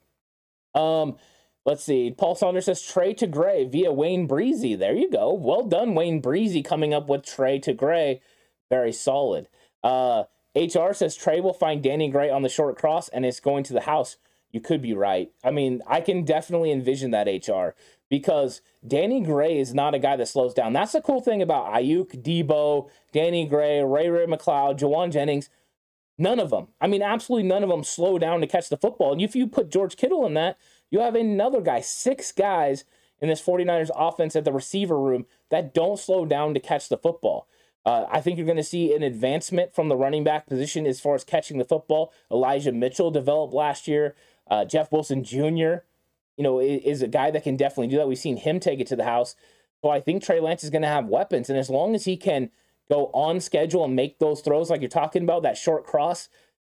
Um, 0.74 1.16
let's 1.64 1.84
see. 1.84 2.10
Paul 2.10 2.34
Saunders 2.34 2.66
says 2.66 2.82
Trey 2.82 3.14
to 3.14 3.26
Gray 3.26 3.64
via 3.64 3.92
Wayne 3.92 4.26
Breezy. 4.26 4.74
There 4.74 4.94
you 4.94 5.10
go. 5.10 5.32
Well 5.32 5.64
done, 5.64 5.94
Wayne 5.94 6.20
Breezy, 6.20 6.62
coming 6.62 6.94
up 6.94 7.08
with 7.08 7.24
Trey 7.24 7.58
to 7.60 7.72
Gray. 7.72 8.20
Very 8.68 8.92
solid. 8.92 9.48
Uh, 9.82 10.24
HR 10.54 10.92
says 10.92 11.16
Trey 11.16 11.40
will 11.40 11.54
find 11.54 11.82
Danny 11.82 12.08
Gray 12.08 12.30
on 12.30 12.42
the 12.42 12.48
short 12.48 12.76
cross 12.76 13.08
and 13.08 13.24
it's 13.24 13.40
going 13.40 13.64
to 13.64 13.72
the 13.72 13.82
house 13.82 14.16
you 14.52 14.60
could 14.60 14.82
be 14.82 14.92
right. 14.92 15.30
I 15.44 15.50
mean, 15.50 15.80
I 15.86 16.00
can 16.00 16.24
definitely 16.24 16.72
envision 16.72 17.12
that 17.12 17.28
HR 17.28 17.74
because 18.08 18.60
Danny 18.86 19.20
Gray 19.20 19.58
is 19.58 19.72
not 19.72 19.94
a 19.94 19.98
guy 19.98 20.16
that 20.16 20.26
slows 20.26 20.54
down. 20.54 20.72
That's 20.72 20.92
the 20.92 21.00
cool 21.00 21.20
thing 21.20 21.40
about 21.40 21.72
Aiyuk, 21.72 22.22
Deebo, 22.22 22.90
Danny 23.12 23.46
Gray, 23.46 23.82
Ray 23.84 24.08
Ray 24.08 24.26
McCloud, 24.26 24.78
Jauan 24.78 25.12
Jennings. 25.12 25.48
None 26.20 26.38
of 26.38 26.50
them. 26.50 26.68
I 26.82 26.86
mean, 26.86 27.00
absolutely 27.00 27.48
none 27.48 27.62
of 27.62 27.70
them 27.70 27.82
slow 27.82 28.18
down 28.18 28.42
to 28.42 28.46
catch 28.46 28.68
the 28.68 28.76
football. 28.76 29.12
And 29.12 29.22
if 29.22 29.34
you 29.34 29.46
put 29.46 29.70
George 29.70 29.96
Kittle 29.96 30.26
in 30.26 30.34
that, 30.34 30.58
you 30.90 31.00
have 31.00 31.14
another 31.14 31.62
guy, 31.62 31.80
six 31.80 32.30
guys 32.30 32.84
in 33.22 33.30
this 33.30 33.40
49ers 33.40 33.88
offense 33.96 34.36
at 34.36 34.44
the 34.44 34.52
receiver 34.52 35.00
room 35.00 35.24
that 35.48 35.72
don't 35.72 35.98
slow 35.98 36.26
down 36.26 36.52
to 36.52 36.60
catch 36.60 36.90
the 36.90 36.98
football. 36.98 37.48
Uh, 37.86 38.04
I 38.10 38.20
think 38.20 38.36
you're 38.36 38.44
going 38.44 38.58
to 38.58 38.62
see 38.62 38.94
an 38.94 39.02
advancement 39.02 39.74
from 39.74 39.88
the 39.88 39.96
running 39.96 40.22
back 40.22 40.46
position 40.46 40.86
as 40.86 41.00
far 41.00 41.14
as 41.14 41.24
catching 41.24 41.56
the 41.56 41.64
football. 41.64 42.12
Elijah 42.30 42.72
Mitchell 42.72 43.10
developed 43.10 43.54
last 43.54 43.88
year. 43.88 44.14
Uh, 44.46 44.66
Jeff 44.66 44.92
Wilson 44.92 45.24
Jr., 45.24 45.84
you 46.36 46.44
know, 46.44 46.60
is, 46.60 46.82
is, 46.82 47.02
a 47.02 47.08
guy 47.08 47.30
that 47.30 47.44
can 47.44 47.56
definitely 47.56 47.88
do 47.88 47.96
that. 47.96 48.08
We've 48.08 48.18
seen 48.18 48.36
him 48.36 48.60
take 48.60 48.78
it 48.78 48.86
to 48.88 48.96
the 48.96 49.04
house. 49.04 49.36
So 49.80 49.88
I 49.88 50.00
think 50.00 50.22
Trey 50.22 50.40
Lance 50.40 50.64
is 50.64 50.70
going 50.70 50.82
to 50.82 50.88
have 50.88 51.06
weapons. 51.06 51.48
And 51.48 51.58
as 51.58 51.70
long 51.70 51.94
as 51.94 52.04
he 52.04 52.18
can 52.18 52.50
go 52.90 53.10
on 53.14 53.40
schedule 53.40 53.84
and 53.84 53.94
make 53.96 54.18
those 54.18 54.40
throws 54.40 54.68
like 54.68 54.80
you're 54.82 54.90
talking 54.90 55.22
about, 55.22 55.44
that 55.44 55.56
short 55.56 55.86
cross, 55.86 56.28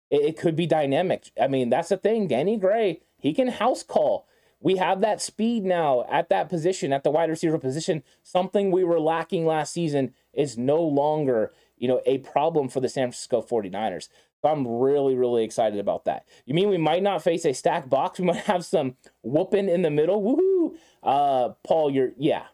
it, 0.09 0.21
it 0.21 0.37
could 0.37 0.55
be 0.55 0.67
dynamic. 0.67 1.31
I 1.41 1.47
mean, 1.47 1.69
that's 1.69 1.89
the 1.89 1.97
thing. 1.97 2.27
Danny 2.27 2.57
Gray, 2.57 3.01
he 3.17 3.33
can 3.33 3.47
house 3.47 3.83
call. 3.83 4.27
We 4.61 4.77
have 4.77 5.01
that 5.01 5.21
speed 5.21 5.63
now 5.65 6.05
at 6.09 6.29
that 6.29 6.47
position, 6.47 6.93
at 6.93 7.03
the 7.03 7.09
wide 7.09 7.31
receiver 7.31 7.57
position. 7.57 8.03
Something 8.21 8.69
we 8.69 8.83
were 8.83 8.99
lacking 8.99 9.47
last 9.47 9.73
season 9.73 10.13
is 10.33 10.55
no 10.57 10.79
longer, 10.81 11.51
you 11.77 11.87
know, 11.87 12.01
a 12.05 12.19
problem 12.19 12.69
for 12.69 12.79
the 12.79 12.87
San 12.87 13.07
Francisco 13.07 13.41
49ers. 13.41 14.09
So 14.41 14.49
I'm 14.49 14.67
really, 14.67 15.15
really 15.15 15.43
excited 15.43 15.79
about 15.79 16.05
that. 16.05 16.25
You 16.45 16.53
mean 16.53 16.69
we 16.69 16.77
might 16.77 17.01
not 17.01 17.23
face 17.23 17.45
a 17.45 17.53
stack 17.53 17.89
box? 17.89 18.19
We 18.19 18.25
might 18.25 18.43
have 18.45 18.63
some 18.63 18.97
whooping 19.23 19.69
in 19.69 19.81
the 19.81 19.89
middle. 19.89 20.21
Woohoo! 20.21 20.77
Uh, 21.01 21.53
Paul, 21.63 21.89
you're 21.89 22.11
yeah, 22.17 22.45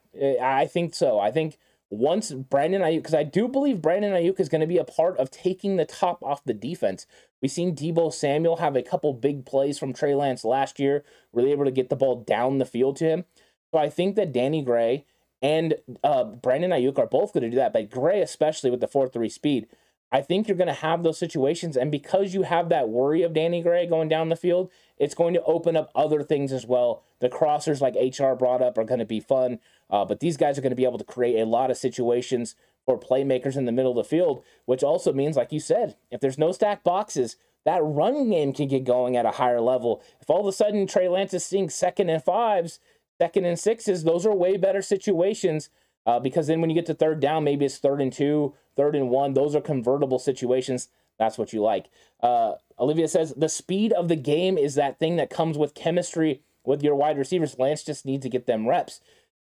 I 0.42 0.66
think 0.68 0.96
so. 0.96 1.20
I 1.20 1.32
think 1.32 1.58
once 1.90 2.32
Brandon 2.32 2.82
Aiyuk, 2.82 2.98
because 2.98 3.14
I 3.14 3.24
do 3.24 3.48
believe 3.48 3.82
Brandon 3.82 4.12
Aiyuk 4.12 4.40
is 4.40 4.50
going 4.50 4.62
to 4.62 4.68
be 4.68 4.78
a 4.78 4.84
part 4.84 5.18
of 5.18 5.32
taking 5.32 5.78
the 5.78 5.86
top 5.86 6.22
off 6.24 6.44
the 6.44 6.54
defense. 6.54 7.06
We've 7.42 7.52
seen 7.52 7.76
Deebo 7.76 8.14
Samuel 8.14 8.58
have 8.58 8.76
a 8.76 8.82
couple 8.82 9.14
big 9.14 9.46
plays 9.46 9.80
from 9.80 9.94
Trey 9.94 10.16
Lance 10.16 10.44
last 10.44 10.80
year, 10.80 11.04
really 11.32 11.52
able 11.52 11.66
to 11.66 11.72
get 11.72 11.90
the 11.90 11.96
ball 11.96 12.24
down 12.24 12.58
the 12.58 12.66
field 12.66 12.98
to 12.98 13.06
him. 13.06 13.26
So 13.72 13.80
I 13.80 13.90
think 13.90 14.16
that 14.16 14.34
Danny 14.34 14.62
Gray 14.62 15.06
and 15.42 15.76
uh, 16.04 16.24
Brandon 16.24 16.72
Aiyuk 16.72 16.98
are 16.98 17.08
both 17.08 17.34
going 17.34 17.44
to 17.44 17.50
do 17.50 17.58
that, 17.58 17.74
but 17.74 17.90
Gray 17.90 18.22
especially 18.22 18.72
with 18.72 18.80
the 18.80 18.88
4 18.88 19.08
3 19.08 19.30
speed 19.30 19.68
I 20.12 20.22
think 20.22 20.48
you're 20.48 20.58
going 20.58 20.68
to 20.68 20.74
have 20.74 21.04
those 21.04 21.18
situations. 21.18 21.76
And 21.76 21.92
because 21.92 22.34
you 22.34 22.44
have 22.44 22.70
that 22.70 22.90
worry 22.90 23.24
of 23.24 23.34
Danny 23.34 23.62
Gray 23.62 23.86
going 23.86 24.08
down 24.08 24.30
the 24.30 24.36
field, 24.36 24.72
it's 24.98 25.16
going 25.16 25.34
to 25.34 25.44
open 25.44 25.76
up 25.76 25.92
other 25.94 26.24
things 26.24 26.54
as 26.54 26.66
well. 26.66 27.04
The 27.20 27.30
crossers, 27.30 27.82
like 27.82 27.96
HR 27.96 28.34
brought 28.36 28.62
up, 28.62 28.78
are 28.78 28.86
going 28.86 29.00
to 29.00 29.06
be 29.06 29.20
fun. 29.20 29.60
Uh, 29.90 30.06
but 30.06 30.20
these 30.20 30.38
guys 30.38 30.58
are 30.58 30.62
going 30.62 30.72
to 30.72 30.78
be 30.78 30.86
able 30.86 30.98
to 30.98 31.04
create 31.04 31.40
a 31.40 31.46
lot 31.46 31.72
of 31.72 31.78
situations 31.78 32.56
for 32.86 32.98
playmakers 32.98 33.58
in 33.58 33.66
the 33.66 33.72
middle 33.72 33.92
of 33.92 33.98
the 33.98 34.10
field, 34.10 34.44
which 34.66 34.84
also 34.84 35.12
means, 35.12 35.36
like 35.36 35.52
you 35.52 35.60
said, 35.60 35.98
if 36.10 36.22
there's 36.22 36.38
no 36.38 36.54
stack 36.54 36.84
boxes, 36.84 37.36
that 37.66 37.84
run 37.84 38.30
game 38.30 38.54
can 38.54 38.70
get 38.70 38.86
going 38.86 39.18
at 39.18 39.26
a 39.26 39.32
higher 39.32 39.60
level. 39.60 40.02
If 40.22 40.30
all 40.30 40.40
of 40.40 40.48
a 40.48 40.54
sudden 40.54 40.88
Trey 40.88 41.10
Lance 41.10 41.34
is 41.34 41.46
seeing 41.46 41.70
second 41.70 42.10
and 42.10 42.24
fives, 42.24 42.80
second 43.20 43.44
and 43.44 43.60
sixes, 43.60 44.06
those 44.06 44.26
are 44.26 44.34
way 44.34 44.56
better 44.56 44.82
situations 44.82 45.70
uh, 46.06 46.20
because 46.22 46.48
then 46.48 46.62
when 46.62 46.70
you 46.70 46.76
get 46.76 46.86
to 46.86 46.94
third 46.94 47.20
down, 47.20 47.44
maybe 47.44 47.66
it's 47.66 47.78
third 47.78 48.00
and 48.00 48.14
two, 48.14 48.56
third 48.78 48.96
and 48.96 49.10
one. 49.10 49.34
Those 49.34 49.56
are 49.56 49.62
convertible 49.62 50.20
situations. 50.20 50.88
That's 51.20 51.38
what 51.38 51.52
you 51.52 51.62
like. 51.62 51.88
Uh, 52.22 52.54
Olivia 52.80 53.08
says 53.08 53.34
the 53.36 53.50
speed 53.50 53.92
of 53.92 54.08
the 54.08 54.16
game 54.16 54.58
is 54.58 54.76
that 54.76 55.00
thing 55.00 55.18
that 55.18 55.30
comes 55.30 55.58
with 55.58 55.74
chemistry 55.74 56.42
with 56.64 56.84
your 56.84 56.96
wide 56.96 57.18
receivers. 57.18 57.58
Lance 57.58 57.84
just 57.84 58.06
needs 58.06 58.24
to 58.24 58.30
get 58.30 58.46
them 58.46 58.68
reps. 58.68 59.02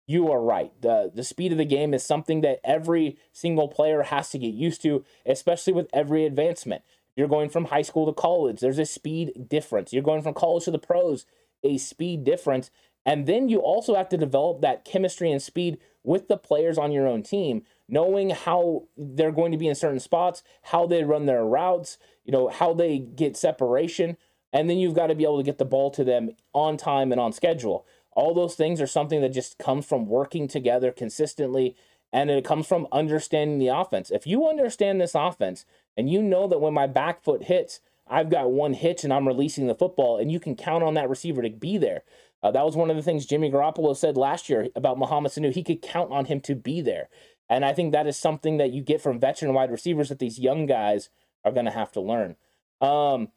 You 0.06 0.32
are 0.32 0.40
right. 0.40 0.72
The, 0.80 1.12
the 1.14 1.22
speed 1.22 1.52
of 1.52 1.58
the 1.58 1.66
game 1.66 1.92
is 1.92 2.02
something 2.02 2.40
that 2.40 2.60
every 2.64 3.18
single 3.32 3.68
player 3.68 4.04
has 4.04 4.30
to 4.30 4.38
get 4.38 4.54
used 4.54 4.80
to, 4.82 5.04
especially 5.26 5.74
with 5.74 5.88
every 5.92 6.24
advancement. 6.24 6.82
You're 7.14 7.28
going 7.28 7.50
from 7.50 7.66
high 7.66 7.82
school 7.82 8.06
to 8.06 8.12
college, 8.12 8.60
there's 8.60 8.78
a 8.78 8.86
speed 8.86 9.48
difference. 9.48 9.92
You're 9.92 10.02
going 10.02 10.22
from 10.22 10.34
college 10.34 10.64
to 10.64 10.70
the 10.70 10.78
pros, 10.78 11.26
a 11.62 11.76
speed 11.76 12.24
difference. 12.24 12.70
And 13.04 13.26
then 13.26 13.48
you 13.48 13.58
also 13.58 13.96
have 13.96 14.08
to 14.10 14.16
develop 14.16 14.60
that 14.60 14.84
chemistry 14.84 15.30
and 15.30 15.42
speed 15.42 15.78
with 16.04 16.28
the 16.28 16.36
players 16.36 16.78
on 16.78 16.92
your 16.92 17.06
own 17.06 17.22
team, 17.22 17.64
knowing 17.88 18.30
how 18.30 18.84
they're 18.96 19.32
going 19.32 19.52
to 19.52 19.58
be 19.58 19.68
in 19.68 19.74
certain 19.74 20.00
spots, 20.00 20.42
how 20.64 20.86
they 20.86 21.04
run 21.04 21.26
their 21.26 21.44
routes, 21.44 21.98
you 22.24 22.32
know, 22.32 22.48
how 22.48 22.74
they 22.74 22.98
get 22.98 23.36
separation. 23.36 24.16
And 24.52 24.68
then 24.68 24.78
you've 24.78 24.94
got 24.94 25.08
to 25.08 25.14
be 25.14 25.24
able 25.24 25.38
to 25.38 25.44
get 25.44 25.58
the 25.58 25.64
ball 25.64 25.90
to 25.92 26.04
them 26.04 26.30
on 26.52 26.76
time 26.76 27.12
and 27.12 27.20
on 27.20 27.32
schedule. 27.32 27.86
All 28.12 28.34
those 28.34 28.54
things 28.54 28.80
are 28.80 28.86
something 28.86 29.20
that 29.20 29.32
just 29.32 29.58
comes 29.58 29.86
from 29.86 30.06
working 30.06 30.48
together 30.48 30.90
consistently 30.90 31.76
and 32.12 32.30
it 32.30 32.44
comes 32.44 32.66
from 32.66 32.88
understanding 32.90 33.58
the 33.58 33.68
offense. 33.68 34.10
If 34.10 34.26
you 34.26 34.48
understand 34.48 35.00
this 35.00 35.14
offense 35.14 35.64
and 35.96 36.10
you 36.10 36.22
know 36.22 36.48
that 36.48 36.60
when 36.60 36.74
my 36.74 36.86
back 36.86 37.22
foot 37.22 37.44
hits, 37.44 37.80
I've 38.10 38.30
got 38.30 38.50
one 38.50 38.74
hitch 38.74 39.04
and 39.04 39.12
I'm 39.12 39.28
releasing 39.28 39.66
the 39.66 39.74
football, 39.74 40.16
and 40.18 40.32
you 40.32 40.40
can 40.40 40.56
count 40.56 40.82
on 40.82 40.94
that 40.94 41.10
receiver 41.10 41.42
to 41.42 41.50
be 41.50 41.76
there. 41.76 42.02
Uh, 42.42 42.50
that 42.50 42.64
was 42.64 42.76
one 42.76 42.88
of 42.88 42.96
the 42.96 43.02
things 43.02 43.26
Jimmy 43.26 43.50
Garoppolo 43.50 43.96
said 43.96 44.16
last 44.16 44.48
year 44.48 44.68
about 44.76 44.98
Mohamed 44.98 45.32
Sanu. 45.32 45.52
He 45.52 45.64
could 45.64 45.82
count 45.82 46.12
on 46.12 46.26
him 46.26 46.40
to 46.42 46.54
be 46.54 46.80
there. 46.80 47.08
And 47.48 47.64
I 47.64 47.72
think 47.72 47.92
that 47.92 48.06
is 48.06 48.16
something 48.16 48.58
that 48.58 48.72
you 48.72 48.82
get 48.82 49.00
from 49.00 49.18
veteran 49.18 49.54
wide 49.54 49.70
receivers 49.70 50.08
that 50.10 50.18
these 50.18 50.38
young 50.38 50.66
guys 50.66 51.08
are 51.44 51.52
going 51.52 51.64
to 51.64 51.70
have 51.70 51.92
to 51.92 52.00
learn. 52.00 52.36
Um, 52.80 53.28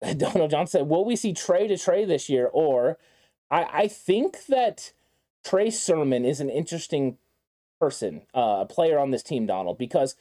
Donald 0.16 0.50
John 0.50 0.66
said, 0.66 0.88
Will 0.88 1.04
we 1.04 1.16
see 1.16 1.32
Trey 1.32 1.66
to 1.66 1.76
Trey 1.76 2.04
this 2.04 2.28
year? 2.28 2.48
Or 2.52 2.98
I, 3.50 3.64
I 3.72 3.88
think 3.88 4.46
that 4.46 4.92
Trey 5.44 5.70
Sermon 5.70 6.24
is 6.24 6.40
an 6.40 6.50
interesting 6.50 7.18
person, 7.80 8.22
uh, 8.34 8.58
a 8.60 8.66
player 8.66 8.98
on 8.98 9.10
this 9.10 9.22
team, 9.22 9.46
Donald, 9.46 9.78
because 9.78 10.14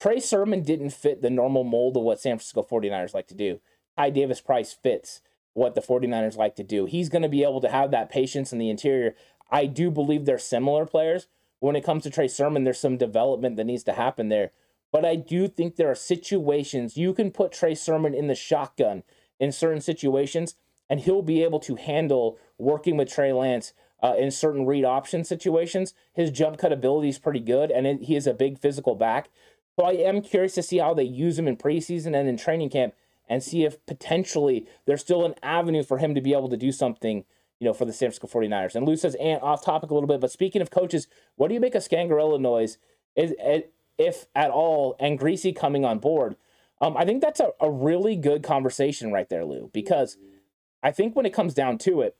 Trey 0.00 0.20
Sermon 0.20 0.62
didn't 0.62 0.90
fit 0.90 1.22
the 1.22 1.30
normal 1.30 1.64
mold 1.64 1.96
of 1.96 2.02
what 2.02 2.20
San 2.20 2.38
Francisco 2.38 2.62
49ers 2.62 3.14
like 3.14 3.26
to 3.28 3.34
do. 3.34 3.60
Ty 3.96 4.10
Davis 4.10 4.40
Price 4.40 4.72
fits 4.72 5.20
what 5.54 5.74
the 5.74 5.80
49ers 5.80 6.36
like 6.36 6.54
to 6.56 6.62
do. 6.62 6.86
He's 6.86 7.08
going 7.08 7.22
to 7.22 7.28
be 7.28 7.42
able 7.42 7.60
to 7.60 7.68
have 7.68 7.90
that 7.90 8.10
patience 8.10 8.52
in 8.52 8.58
the 8.58 8.70
interior. 8.70 9.14
I 9.50 9.66
do 9.66 9.90
believe 9.90 10.24
they're 10.24 10.38
similar 10.38 10.86
players. 10.86 11.26
When 11.60 11.76
it 11.76 11.84
comes 11.84 12.04
to 12.04 12.10
Trey 12.10 12.28
Sermon, 12.28 12.64
there's 12.64 12.78
some 12.78 12.96
development 12.96 13.56
that 13.56 13.64
needs 13.64 13.84
to 13.84 13.92
happen 13.92 14.28
there. 14.28 14.52
But 14.92 15.04
I 15.04 15.16
do 15.16 15.48
think 15.48 15.76
there 15.76 15.90
are 15.90 15.94
situations 15.94 16.96
you 16.96 17.12
can 17.12 17.30
put 17.30 17.52
Trey 17.52 17.74
Sermon 17.74 18.14
in 18.14 18.26
the 18.26 18.34
shotgun 18.34 19.02
in 19.38 19.52
certain 19.52 19.80
situations, 19.80 20.54
and 20.88 21.00
he'll 21.00 21.22
be 21.22 21.42
able 21.42 21.60
to 21.60 21.76
handle 21.76 22.38
working 22.58 22.96
with 22.96 23.12
Trey 23.12 23.32
Lance 23.32 23.72
uh, 24.02 24.14
in 24.18 24.30
certain 24.30 24.66
read 24.66 24.84
option 24.84 25.24
situations. 25.24 25.94
His 26.12 26.30
jump 26.30 26.58
cut 26.58 26.72
ability 26.72 27.10
is 27.10 27.18
pretty 27.18 27.40
good, 27.40 27.70
and 27.70 27.86
it, 27.86 28.02
he 28.02 28.16
is 28.16 28.26
a 28.26 28.32
big 28.34 28.58
physical 28.58 28.94
back. 28.94 29.28
So 29.76 29.84
I 29.84 29.92
am 29.92 30.22
curious 30.22 30.54
to 30.54 30.62
see 30.62 30.78
how 30.78 30.94
they 30.94 31.04
use 31.04 31.38
him 31.38 31.48
in 31.48 31.56
preseason 31.56 32.18
and 32.18 32.28
in 32.28 32.36
training 32.36 32.70
camp 32.70 32.94
and 33.28 33.42
see 33.42 33.64
if 33.64 33.84
potentially 33.86 34.66
there's 34.86 35.02
still 35.02 35.24
an 35.24 35.34
avenue 35.42 35.82
for 35.82 35.98
him 35.98 36.14
to 36.14 36.20
be 36.20 36.32
able 36.32 36.48
to 36.48 36.56
do 36.56 36.72
something, 36.72 37.24
you 37.60 37.66
know, 37.66 37.72
for 37.72 37.84
the 37.84 37.92
San 37.92 38.10
Francisco 38.10 38.26
49ers. 38.26 38.74
And 38.74 38.86
Lou 38.86 38.96
says, 38.96 39.16
and 39.20 39.40
off 39.42 39.64
topic 39.64 39.90
a 39.90 39.94
little 39.94 40.06
bit, 40.06 40.20
but 40.20 40.30
speaking 40.30 40.62
of 40.62 40.70
coaches, 40.70 41.08
what 41.36 41.48
do 41.48 41.54
you 41.54 41.60
make 41.60 41.74
of 41.74 41.82
Scangarello 41.82 42.40
noise, 42.40 42.78
is, 43.16 43.34
if 43.98 44.26
at 44.34 44.50
all, 44.50 44.96
and 45.00 45.18
Griese 45.18 45.54
coming 45.56 45.84
on 45.84 45.98
board? 45.98 46.36
Um, 46.80 46.96
I 46.96 47.04
think 47.04 47.20
that's 47.20 47.40
a, 47.40 47.50
a 47.60 47.70
really 47.70 48.14
good 48.14 48.42
conversation 48.42 49.12
right 49.12 49.28
there, 49.28 49.44
Lou, 49.44 49.70
because 49.72 50.16
I 50.82 50.92
think 50.92 51.16
when 51.16 51.26
it 51.26 51.32
comes 51.32 51.54
down 51.54 51.78
to 51.78 52.02
it, 52.02 52.16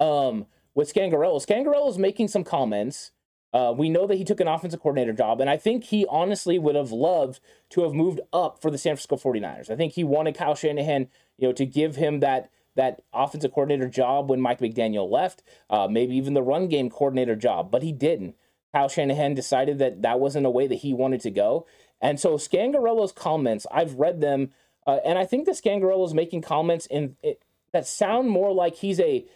um, 0.00 0.46
with 0.74 0.94
Scangarello. 0.94 1.44
Scangarello 1.44 1.90
is 1.90 1.98
making 1.98 2.28
some 2.28 2.44
comments. 2.44 3.10
Uh, 3.52 3.74
we 3.76 3.88
know 3.88 4.06
that 4.06 4.16
he 4.16 4.24
took 4.24 4.40
an 4.40 4.46
offensive 4.46 4.80
coordinator 4.80 5.12
job, 5.12 5.40
and 5.40 5.50
I 5.50 5.56
think 5.56 5.84
he 5.84 6.06
honestly 6.08 6.58
would 6.58 6.76
have 6.76 6.92
loved 6.92 7.40
to 7.70 7.82
have 7.82 7.94
moved 7.94 8.20
up 8.32 8.62
for 8.62 8.70
the 8.70 8.78
San 8.78 8.94
Francisco 8.94 9.16
49ers. 9.16 9.70
I 9.70 9.76
think 9.76 9.94
he 9.94 10.04
wanted 10.04 10.36
Kyle 10.36 10.54
Shanahan, 10.54 11.08
you 11.36 11.48
know, 11.48 11.52
to 11.54 11.66
give 11.66 11.96
him 11.96 12.20
that 12.20 12.50
that 12.78 13.02
offensive 13.12 13.52
coordinator 13.52 13.90
job 13.90 14.30
when 14.30 14.40
Mike 14.40 14.60
McDaniel 14.60 15.10
left, 15.10 15.42
uh, 15.68 15.88
maybe 15.90 16.14
even 16.14 16.34
the 16.34 16.42
run 16.42 16.68
game 16.68 16.88
coordinator 16.88 17.34
job, 17.34 17.72
but 17.72 17.82
he 17.82 17.90
didn't. 17.90 18.36
Kyle 18.72 18.88
Shanahan 18.88 19.34
decided 19.34 19.80
that 19.80 20.02
that 20.02 20.20
wasn't 20.20 20.46
a 20.46 20.50
way 20.50 20.68
that 20.68 20.76
he 20.76 20.94
wanted 20.94 21.20
to 21.22 21.30
go. 21.30 21.66
And 22.00 22.20
so 22.20 22.34
Scangarello's 22.34 23.10
comments, 23.10 23.66
I've 23.72 23.94
read 23.94 24.20
them, 24.20 24.50
uh, 24.86 25.00
and 25.04 25.18
I 25.18 25.26
think 25.26 25.46
that 25.46 25.56
Scangarello 25.56 26.06
is 26.06 26.14
making 26.14 26.42
comments 26.42 26.86
in 26.86 27.16
it, 27.20 27.42
that 27.72 27.86
sound 27.86 28.30
more 28.30 28.52
like 28.52 28.76
he's 28.76 29.00
a 29.00 29.26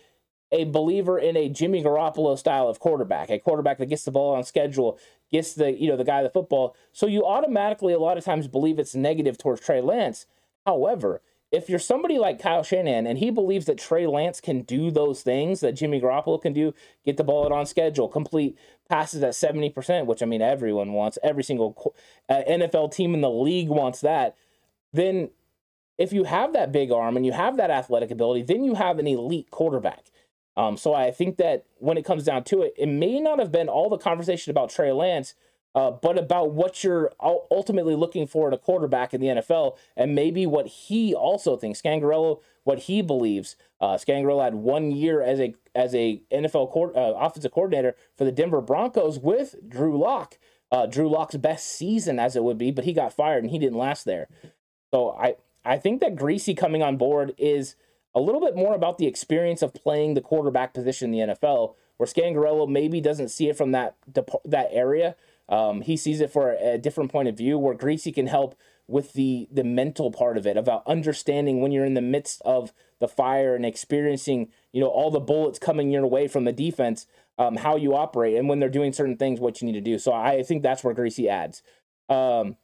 a 0.52 0.64
believer 0.64 1.18
in 1.18 1.36
a 1.36 1.48
Jimmy 1.48 1.82
Garoppolo 1.82 2.38
style 2.38 2.68
of 2.68 2.78
quarterback, 2.78 3.30
a 3.30 3.38
quarterback 3.38 3.78
that 3.78 3.86
gets 3.86 4.04
the 4.04 4.10
ball 4.10 4.36
on 4.36 4.44
schedule, 4.44 4.98
gets 5.32 5.54
the 5.54 5.72
you 5.72 5.88
know 5.88 5.96
the 5.96 6.04
guy 6.04 6.22
the 6.22 6.30
football. 6.30 6.76
So 6.92 7.06
you 7.06 7.26
automatically 7.26 7.92
a 7.92 7.98
lot 7.98 8.18
of 8.18 8.24
times 8.24 8.46
believe 8.46 8.78
it's 8.78 8.94
negative 8.94 9.36
towards 9.36 9.62
Trey 9.62 9.80
Lance. 9.80 10.26
However, 10.64 11.22
if 11.52 11.68
you're 11.68 11.78
somebody 11.78 12.18
like 12.18 12.40
Kyle 12.40 12.62
Shanahan 12.62 13.06
and 13.06 13.18
he 13.18 13.30
believes 13.30 13.66
that 13.66 13.78
Trey 13.78 14.06
Lance 14.06 14.40
can 14.40 14.62
do 14.62 14.90
those 14.90 15.20
things 15.20 15.60
that 15.60 15.72
Jimmy 15.72 16.00
Garoppolo 16.00 16.40
can 16.40 16.54
do, 16.54 16.72
get 17.04 17.18
the 17.18 17.24
ball 17.24 17.44
out 17.44 17.52
on 17.52 17.66
schedule, 17.66 18.08
complete 18.08 18.58
passes 18.88 19.22
at 19.22 19.34
70%, 19.34 20.06
which 20.06 20.22
I 20.22 20.26
mean 20.26 20.40
everyone 20.40 20.94
wants, 20.94 21.18
every 21.22 21.44
single 21.44 21.94
uh, 22.30 22.42
NFL 22.48 22.94
team 22.94 23.14
in 23.14 23.20
the 23.20 23.30
league 23.30 23.68
wants 23.68 24.00
that, 24.00 24.34
then 24.94 25.28
if 25.98 26.12
you 26.12 26.24
have 26.24 26.54
that 26.54 26.72
big 26.72 26.90
arm 26.90 27.16
and 27.16 27.26
you 27.26 27.32
have 27.32 27.58
that 27.58 27.70
athletic 27.70 28.10
ability, 28.10 28.42
then 28.42 28.64
you 28.64 28.74
have 28.74 28.98
an 28.98 29.06
elite 29.06 29.50
quarterback. 29.50 30.06
Um, 30.56 30.78
so 30.78 30.94
I 30.94 31.10
think 31.10 31.36
that 31.36 31.66
when 31.78 31.98
it 31.98 32.04
comes 32.04 32.24
down 32.24 32.44
to 32.44 32.62
it, 32.62 32.74
it 32.78 32.86
may 32.86 33.20
not 33.20 33.38
have 33.38 33.52
been 33.52 33.68
all 33.68 33.90
the 33.90 33.98
conversation 33.98 34.50
about 34.50 34.70
Trey 34.70 34.92
Lance 34.92 35.34
uh, 35.74 35.90
but 35.90 36.18
about 36.18 36.52
what 36.52 36.84
you're 36.84 37.12
ultimately 37.20 37.94
looking 37.94 38.26
for 38.26 38.46
in 38.48 38.54
a 38.54 38.58
quarterback 38.58 39.14
in 39.14 39.20
the 39.20 39.28
NFL, 39.28 39.76
and 39.96 40.14
maybe 40.14 40.46
what 40.46 40.66
he 40.66 41.14
also 41.14 41.56
thinks. 41.56 41.80
Scangarello, 41.80 42.40
what 42.64 42.80
he 42.80 43.00
believes. 43.00 43.56
Uh, 43.80 43.94
Scangarello 43.94 44.44
had 44.44 44.54
one 44.54 44.90
year 44.90 45.22
as 45.22 45.40
a 45.40 45.54
as 45.74 45.94
a 45.94 46.20
NFL 46.30 46.72
co- 46.72 46.92
uh, 46.94 47.18
offensive 47.18 47.52
coordinator 47.52 47.96
for 48.16 48.24
the 48.24 48.32
Denver 48.32 48.60
Broncos 48.60 49.18
with 49.18 49.56
Drew 49.66 49.98
Lock. 49.98 50.38
Uh, 50.70 50.86
Drew 50.86 51.08
Lock's 51.08 51.36
best 51.36 51.68
season, 51.68 52.18
as 52.18 52.36
it 52.36 52.44
would 52.44 52.58
be, 52.58 52.70
but 52.70 52.84
he 52.84 52.92
got 52.92 53.12
fired 53.12 53.42
and 53.42 53.50
he 53.50 53.58
didn't 53.58 53.78
last 53.78 54.04
there. 54.04 54.28
So 54.92 55.12
I 55.12 55.36
I 55.64 55.78
think 55.78 56.00
that 56.00 56.16
Griese 56.16 56.56
coming 56.56 56.82
on 56.82 56.98
board 56.98 57.34
is 57.38 57.76
a 58.14 58.20
little 58.20 58.42
bit 58.42 58.54
more 58.54 58.74
about 58.74 58.98
the 58.98 59.06
experience 59.06 59.62
of 59.62 59.72
playing 59.72 60.14
the 60.14 60.20
quarterback 60.20 60.74
position 60.74 61.14
in 61.14 61.28
the 61.28 61.34
NFL, 61.34 61.76
where 61.96 62.06
Scangarello 62.06 62.68
maybe 62.68 63.00
doesn't 63.00 63.30
see 63.30 63.48
it 63.48 63.56
from 63.56 63.72
that 63.72 63.96
that 64.44 64.68
area 64.70 65.16
um, 65.52 65.82
he 65.82 65.98
sees 65.98 66.22
it 66.22 66.32
for 66.32 66.52
a, 66.52 66.74
a 66.74 66.78
different 66.78 67.12
point 67.12 67.28
of 67.28 67.36
view 67.36 67.58
where 67.58 67.74
Griese 67.74 68.12
can 68.12 68.26
help 68.26 68.58
with 68.88 69.12
the 69.12 69.48
the 69.52 69.62
mental 69.62 70.10
part 70.10 70.36
of 70.36 70.46
it 70.46 70.56
about 70.56 70.82
understanding 70.86 71.60
when 71.60 71.70
you're 71.70 71.84
in 71.84 71.94
the 71.94 72.00
midst 72.00 72.42
of 72.44 72.72
the 72.98 73.06
fire 73.06 73.54
and 73.54 73.64
experiencing 73.64 74.48
you 74.72 74.80
know 74.80 74.88
all 74.88 75.10
the 75.10 75.20
bullets 75.20 75.58
coming 75.58 75.90
your 75.90 76.06
way 76.06 76.26
from 76.26 76.44
the 76.44 76.52
defense 76.52 77.06
um, 77.38 77.56
how 77.56 77.76
you 77.76 77.94
operate 77.94 78.36
and 78.36 78.48
when 78.48 78.58
they're 78.58 78.68
doing 78.68 78.92
certain 78.92 79.16
things 79.16 79.40
what 79.40 79.60
you 79.60 79.66
need 79.66 79.74
to 79.74 79.80
do. 79.80 79.98
So 79.98 80.12
i 80.12 80.42
think 80.42 80.62
that's 80.62 80.82
where 80.82 80.94
Griese 80.94 81.28
adds. 81.28 81.62
Um, 82.08 82.56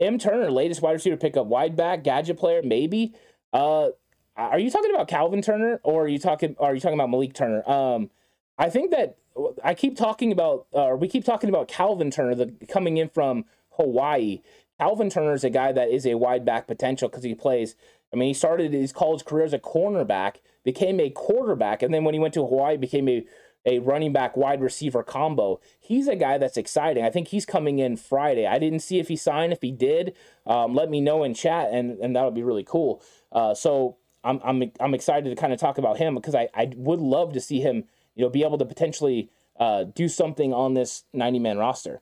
m 0.00 0.18
turner 0.18 0.50
latest 0.50 0.82
wide 0.82 0.92
receiver 0.92 1.16
pickup 1.16 1.46
wide 1.46 1.76
back 1.76 2.02
gadget 2.02 2.38
player 2.38 2.62
maybe. 2.64 3.14
Uh, 3.52 3.90
are 4.36 4.58
you 4.58 4.70
talking 4.70 4.92
about 4.92 5.08
calvin 5.08 5.42
turner 5.42 5.78
or 5.84 6.04
are 6.04 6.08
you 6.08 6.18
talking 6.18 6.56
are 6.58 6.74
you 6.74 6.80
talking 6.80 6.98
about 6.98 7.10
malik 7.10 7.34
turner? 7.34 7.68
Um, 7.68 8.10
i 8.58 8.70
think 8.70 8.90
that 8.92 9.18
I 9.62 9.74
keep 9.74 9.96
talking 9.96 10.32
about, 10.32 10.66
uh, 10.72 10.96
we 10.98 11.08
keep 11.08 11.24
talking 11.24 11.48
about 11.48 11.68
Calvin 11.68 12.10
Turner 12.10 12.34
the, 12.34 12.54
coming 12.68 12.96
in 12.96 13.08
from 13.08 13.44
Hawaii. 13.70 14.42
Calvin 14.78 15.10
Turner 15.10 15.34
is 15.34 15.44
a 15.44 15.50
guy 15.50 15.72
that 15.72 15.88
is 15.88 16.06
a 16.06 16.14
wide 16.14 16.44
back 16.44 16.66
potential 16.66 17.08
because 17.08 17.24
he 17.24 17.34
plays. 17.34 17.74
I 18.12 18.16
mean, 18.16 18.28
he 18.28 18.34
started 18.34 18.72
his 18.72 18.92
college 18.92 19.24
career 19.24 19.44
as 19.44 19.52
a 19.52 19.58
cornerback, 19.58 20.36
became 20.64 21.00
a 21.00 21.10
quarterback, 21.10 21.82
and 21.82 21.92
then 21.92 22.04
when 22.04 22.14
he 22.14 22.20
went 22.20 22.34
to 22.34 22.46
Hawaii, 22.46 22.76
became 22.76 23.08
a 23.08 23.24
a 23.66 23.78
running 23.78 24.12
back 24.12 24.36
wide 24.36 24.60
receiver 24.60 25.02
combo. 25.02 25.60
He's 25.80 26.06
a 26.06 26.16
guy 26.16 26.38
that's 26.38 26.56
exciting. 26.56 27.04
I 27.04 27.10
think 27.10 27.28
he's 27.28 27.46
coming 27.46 27.78
in 27.78 27.96
Friday. 27.96 28.46
I 28.46 28.58
didn't 28.58 28.80
see 28.80 28.98
if 28.98 29.08
he 29.08 29.16
signed. 29.16 29.52
If 29.52 29.62
he 29.62 29.70
did, 29.70 30.14
um, 30.46 30.74
let 30.74 30.90
me 30.90 31.00
know 31.00 31.24
in 31.24 31.34
chat, 31.34 31.70
and 31.72 31.98
and 32.00 32.14
that 32.14 32.24
would 32.24 32.34
be 32.34 32.42
really 32.42 32.64
cool. 32.64 33.02
Uh, 33.32 33.54
so 33.54 33.96
I'm 34.22 34.40
I'm 34.44 34.70
I'm 34.80 34.94
excited 34.94 35.30
to 35.30 35.36
kind 35.36 35.52
of 35.52 35.58
talk 35.58 35.78
about 35.78 35.96
him 35.96 36.14
because 36.14 36.34
I 36.34 36.48
I 36.54 36.72
would 36.76 37.00
love 37.00 37.32
to 37.34 37.40
see 37.40 37.60
him 37.60 37.84
you 38.14 38.24
know, 38.24 38.30
be 38.30 38.44
able 38.44 38.58
to 38.58 38.64
potentially 38.64 39.30
uh, 39.58 39.84
do 39.84 40.08
something 40.08 40.52
on 40.52 40.74
this 40.74 41.04
90 41.12 41.38
man 41.38 41.58
roster. 41.58 42.00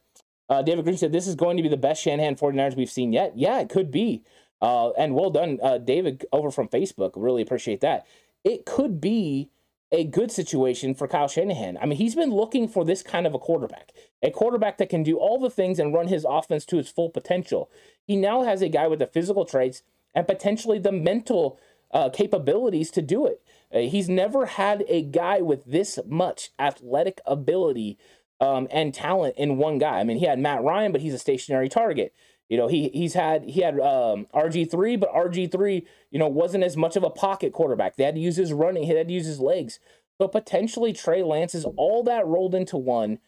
Uh, 0.49 0.63
David 0.63 0.85
Green 0.85 0.97
said, 0.97 1.13
This 1.13 1.27
is 1.27 1.35
going 1.35 1.57
to 1.57 1.63
be 1.63 1.69
the 1.69 1.77
best 1.77 2.03
Shanahan 2.03 2.37
49ers 2.37 2.77
we've 2.77 2.91
seen 2.91 3.13
yet. 3.13 3.33
Yeah, 3.37 3.61
it 3.61 3.69
could 3.69 3.91
be. 3.91 4.23
Uh, 4.61 4.91
and 4.91 5.15
well 5.15 5.31
done, 5.31 5.59
uh, 5.63 5.79
David, 5.79 6.25
over 6.33 6.51
from 6.51 6.69
Facebook. 6.69 7.13
Really 7.17 7.43
appreciate 7.43 7.81
that. 7.81 8.07
It 8.45 8.65
could 8.65 9.01
be 9.01 9.51
a 9.91 10.05
good 10.05 10.31
situation 10.31 10.95
for 10.95 11.07
Kyle 11.07 11.29
Shanahan. 11.29 11.77
I 11.77 11.87
mean, 11.87 11.99
he's 11.99 12.15
been 12.15 12.31
looking 12.31 12.67
for 12.67 12.85
this 12.85 13.03
kind 13.03 13.27
of 13.27 13.35
a 13.35 13.39
quarterback, 13.39 13.93
a 14.23 14.31
quarterback 14.31 14.79
that 14.79 14.89
can 14.89 15.03
do 15.03 15.19
all 15.19 15.39
the 15.39 15.51
things 15.51 15.79
and 15.79 15.93
run 15.93 16.09
his 16.09 16.25
offense 16.29 16.65
to 16.67 16.79
its 16.79 16.91
full 16.91 17.11
potential. 17.11 17.71
He 18.05 18.17
now 18.17 18.43
has 18.43 18.63
a 18.63 18.69
guy 18.69 18.87
with 18.87 19.01
the 19.01 19.07
physical 19.07 19.45
traits 19.45 19.83
and 20.15 20.27
potentially 20.27 20.79
the 20.79 20.93
mental 20.93 21.59
uh, 21.93 22.09
capabilities 22.09 22.91
to 22.93 23.03
do 23.03 23.27
it. 23.27 23.43
Uh, 23.73 23.81
he's 23.81 24.09
never 24.09 24.47
had 24.47 24.85
a 24.89 25.03
guy 25.03 25.41
with 25.41 25.65
this 25.65 25.99
much 26.07 26.51
athletic 26.59 27.21
ability 27.27 27.99
um, 28.41 28.67
and 28.71 28.93
talent 28.93 29.35
in 29.37 29.57
one 29.57 29.79
guy. 29.79 30.01
I 30.01 30.05
mean, 30.05 30.19
he 30.19 30.27
had 30.27 30.39
Matt 30.39 30.63
Ryan, 30.63 30.93
but 30.93 31.01
he's 31.01 31.15
a 31.15 31.19
stationary 31.19 31.69
target. 31.69 32.13
You 32.49 32.59
know, 32.59 32.69
he 32.69 32.91
he's 32.93 33.15
had 33.15 33.45
he 33.45 33.63
had 33.63 33.81
um, 33.81 34.27
RG 34.35 34.71
three, 34.71 34.97
but 34.97 35.13
RG 35.15 35.51
three, 35.51 35.87
you 36.11 36.19
know, 36.19 36.29
wasn't 36.29 36.65
as 36.65 36.77
much 36.77 36.97
of 36.97 37.03
a 37.03 37.09
pocket 37.09 37.53
quarterback. 37.53 37.97
They 37.97 38.05
had 38.05 38.17
to 38.17 38.21
use 38.21 38.37
his 38.37 38.53
running, 38.53 38.83
he 38.83 38.91
had 38.91 39.09
to 39.09 39.15
use 39.15 39.27
his 39.27 39.41
legs. 39.41 39.79
So 40.21 40.29
potentially 40.29 40.93
Trey 40.93 41.23
Lance 41.23 41.55
is 41.55 41.65
all 41.77 42.03
that 42.05 42.27
rolled 42.27 42.55
into 42.55 42.77
one, 42.77 43.21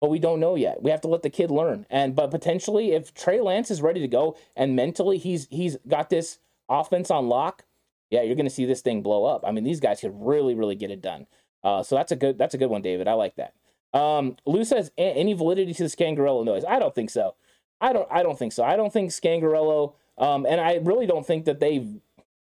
but 0.00 0.10
we 0.10 0.18
don't 0.18 0.38
know 0.38 0.54
yet. 0.54 0.82
We 0.82 0.90
have 0.90 1.00
to 1.00 1.08
let 1.08 1.22
the 1.22 1.30
kid 1.30 1.50
learn. 1.50 1.86
And 1.88 2.14
but 2.14 2.30
potentially, 2.30 2.92
if 2.92 3.14
Trey 3.14 3.40
Lance 3.40 3.70
is 3.70 3.80
ready 3.80 4.00
to 4.00 4.08
go 4.08 4.36
and 4.54 4.76
mentally 4.76 5.18
he's 5.18 5.46
he's 5.50 5.78
got 5.86 6.10
this 6.10 6.38
offense 6.68 7.10
on 7.10 7.28
lock, 7.28 7.64
yeah, 8.10 8.22
you're 8.22 8.36
going 8.36 8.46
to 8.46 8.50
see 8.50 8.64
this 8.64 8.80
thing 8.80 9.02
blow 9.02 9.24
up. 9.24 9.44
I 9.46 9.52
mean, 9.52 9.64
these 9.64 9.80
guys 9.80 10.00
could 10.00 10.14
really, 10.14 10.54
really 10.54 10.74
get 10.74 10.90
it 10.90 11.02
done. 11.02 11.26
Uh, 11.62 11.82
so 11.82 11.96
that's 11.96 12.12
a 12.12 12.16
good 12.16 12.38
that's 12.38 12.54
a 12.54 12.58
good 12.58 12.70
one, 12.70 12.82
David. 12.82 13.08
I 13.08 13.14
like 13.14 13.36
that. 13.36 13.54
Um, 13.98 14.36
Lou 14.46 14.64
says 14.64 14.90
any 14.96 15.32
validity 15.32 15.74
to 15.74 15.82
the 15.84 15.88
Scangarello 15.88 16.44
noise? 16.44 16.64
I 16.68 16.78
don't 16.78 16.94
think 16.94 17.10
so. 17.10 17.34
I 17.80 17.92
don't 17.92 18.08
I 18.10 18.22
don't 18.22 18.38
think 18.38 18.52
so. 18.52 18.64
I 18.64 18.76
don't 18.76 18.92
think 18.92 19.10
Scangarello, 19.10 19.94
um, 20.18 20.46
and 20.46 20.60
I 20.60 20.76
really 20.76 21.06
don't 21.06 21.26
think 21.26 21.44
that 21.46 21.60
they 21.60 21.86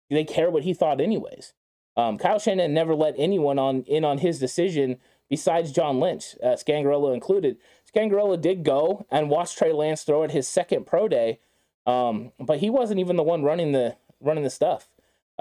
they 0.10 0.24
care 0.24 0.50
what 0.50 0.64
he 0.64 0.74
thought 0.74 1.02
anyways. 1.02 1.54
Um, 1.98 2.18
Kyle 2.18 2.40
Shanahan 2.40 2.74
never 2.74 2.96
let 2.96 3.16
anyone 3.18 3.60
on 3.60 3.84
in 3.84 4.06
on 4.06 4.20
his 4.20 4.40
decision 4.40 4.98
besides 5.30 5.72
John 5.72 6.00
Lynch, 6.00 6.36
uh, 6.44 6.50
Scangarello 6.50 7.14
included. 7.14 7.58
Scangarello 7.94 8.40
did 8.40 8.64
go 8.64 9.06
and 9.10 9.30
watch 9.30 9.56
Trey 9.56 9.72
Lance 9.72 10.04
throw 10.04 10.24
at 10.24 10.32
his 10.32 10.48
second 10.48 10.86
pro 10.86 11.08
day, 11.08 11.40
um, 11.86 12.32
but 12.40 12.60
he 12.60 12.70
wasn't 12.70 13.00
even 13.00 13.16
the 13.16 13.24
one 13.24 13.44
running 13.44 13.72
the 13.72 13.98
running 14.20 14.44
the 14.44 14.50
stuff. 14.50 14.90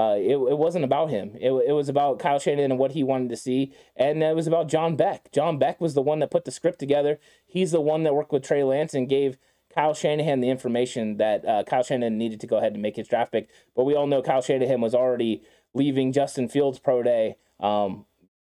Uh, 0.00 0.14
it, 0.16 0.36
it 0.36 0.56
wasn't 0.56 0.84
about 0.84 1.10
him. 1.10 1.32
It, 1.34 1.50
it 1.50 1.72
was 1.72 1.90
about 1.90 2.18
Kyle 2.18 2.38
Shanahan 2.38 2.70
and 2.70 2.80
what 2.80 2.92
he 2.92 3.02
wanted 3.02 3.28
to 3.28 3.36
see. 3.36 3.74
And 3.94 4.22
it 4.22 4.34
was 4.34 4.46
about 4.46 4.68
John 4.68 4.96
Beck. 4.96 5.30
John 5.30 5.58
Beck 5.58 5.78
was 5.78 5.92
the 5.92 6.00
one 6.00 6.20
that 6.20 6.30
put 6.30 6.46
the 6.46 6.50
script 6.50 6.78
together. 6.78 7.18
He's 7.46 7.70
the 7.70 7.82
one 7.82 8.04
that 8.04 8.14
worked 8.14 8.32
with 8.32 8.42
Trey 8.42 8.64
Lance 8.64 8.94
and 8.94 9.10
gave 9.10 9.36
Kyle 9.74 9.92
Shanahan 9.92 10.40
the 10.40 10.48
information 10.48 11.18
that 11.18 11.46
uh, 11.46 11.64
Kyle 11.64 11.82
Shanahan 11.82 12.16
needed 12.16 12.40
to 12.40 12.46
go 12.46 12.56
ahead 12.56 12.72
and 12.72 12.80
make 12.80 12.96
his 12.96 13.08
draft 13.08 13.30
pick. 13.30 13.50
But 13.76 13.84
we 13.84 13.94
all 13.94 14.06
know 14.06 14.22
Kyle 14.22 14.40
Shanahan 14.40 14.80
was 14.80 14.94
already 14.94 15.42
leaving 15.74 16.14
Justin 16.14 16.48
Fields 16.48 16.78
pro 16.78 17.02
day, 17.02 17.36
um, 17.60 18.06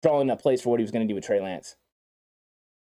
drawing 0.03 0.31
up 0.31 0.41
place 0.41 0.63
for 0.63 0.71
what 0.71 0.81
he 0.81 0.85
was 0.85 0.93
going 0.93 1.07
to 1.07 1.13
do 1.13 1.15
with 1.15 1.27
Trey 1.27 1.43
Lance. 1.43 1.77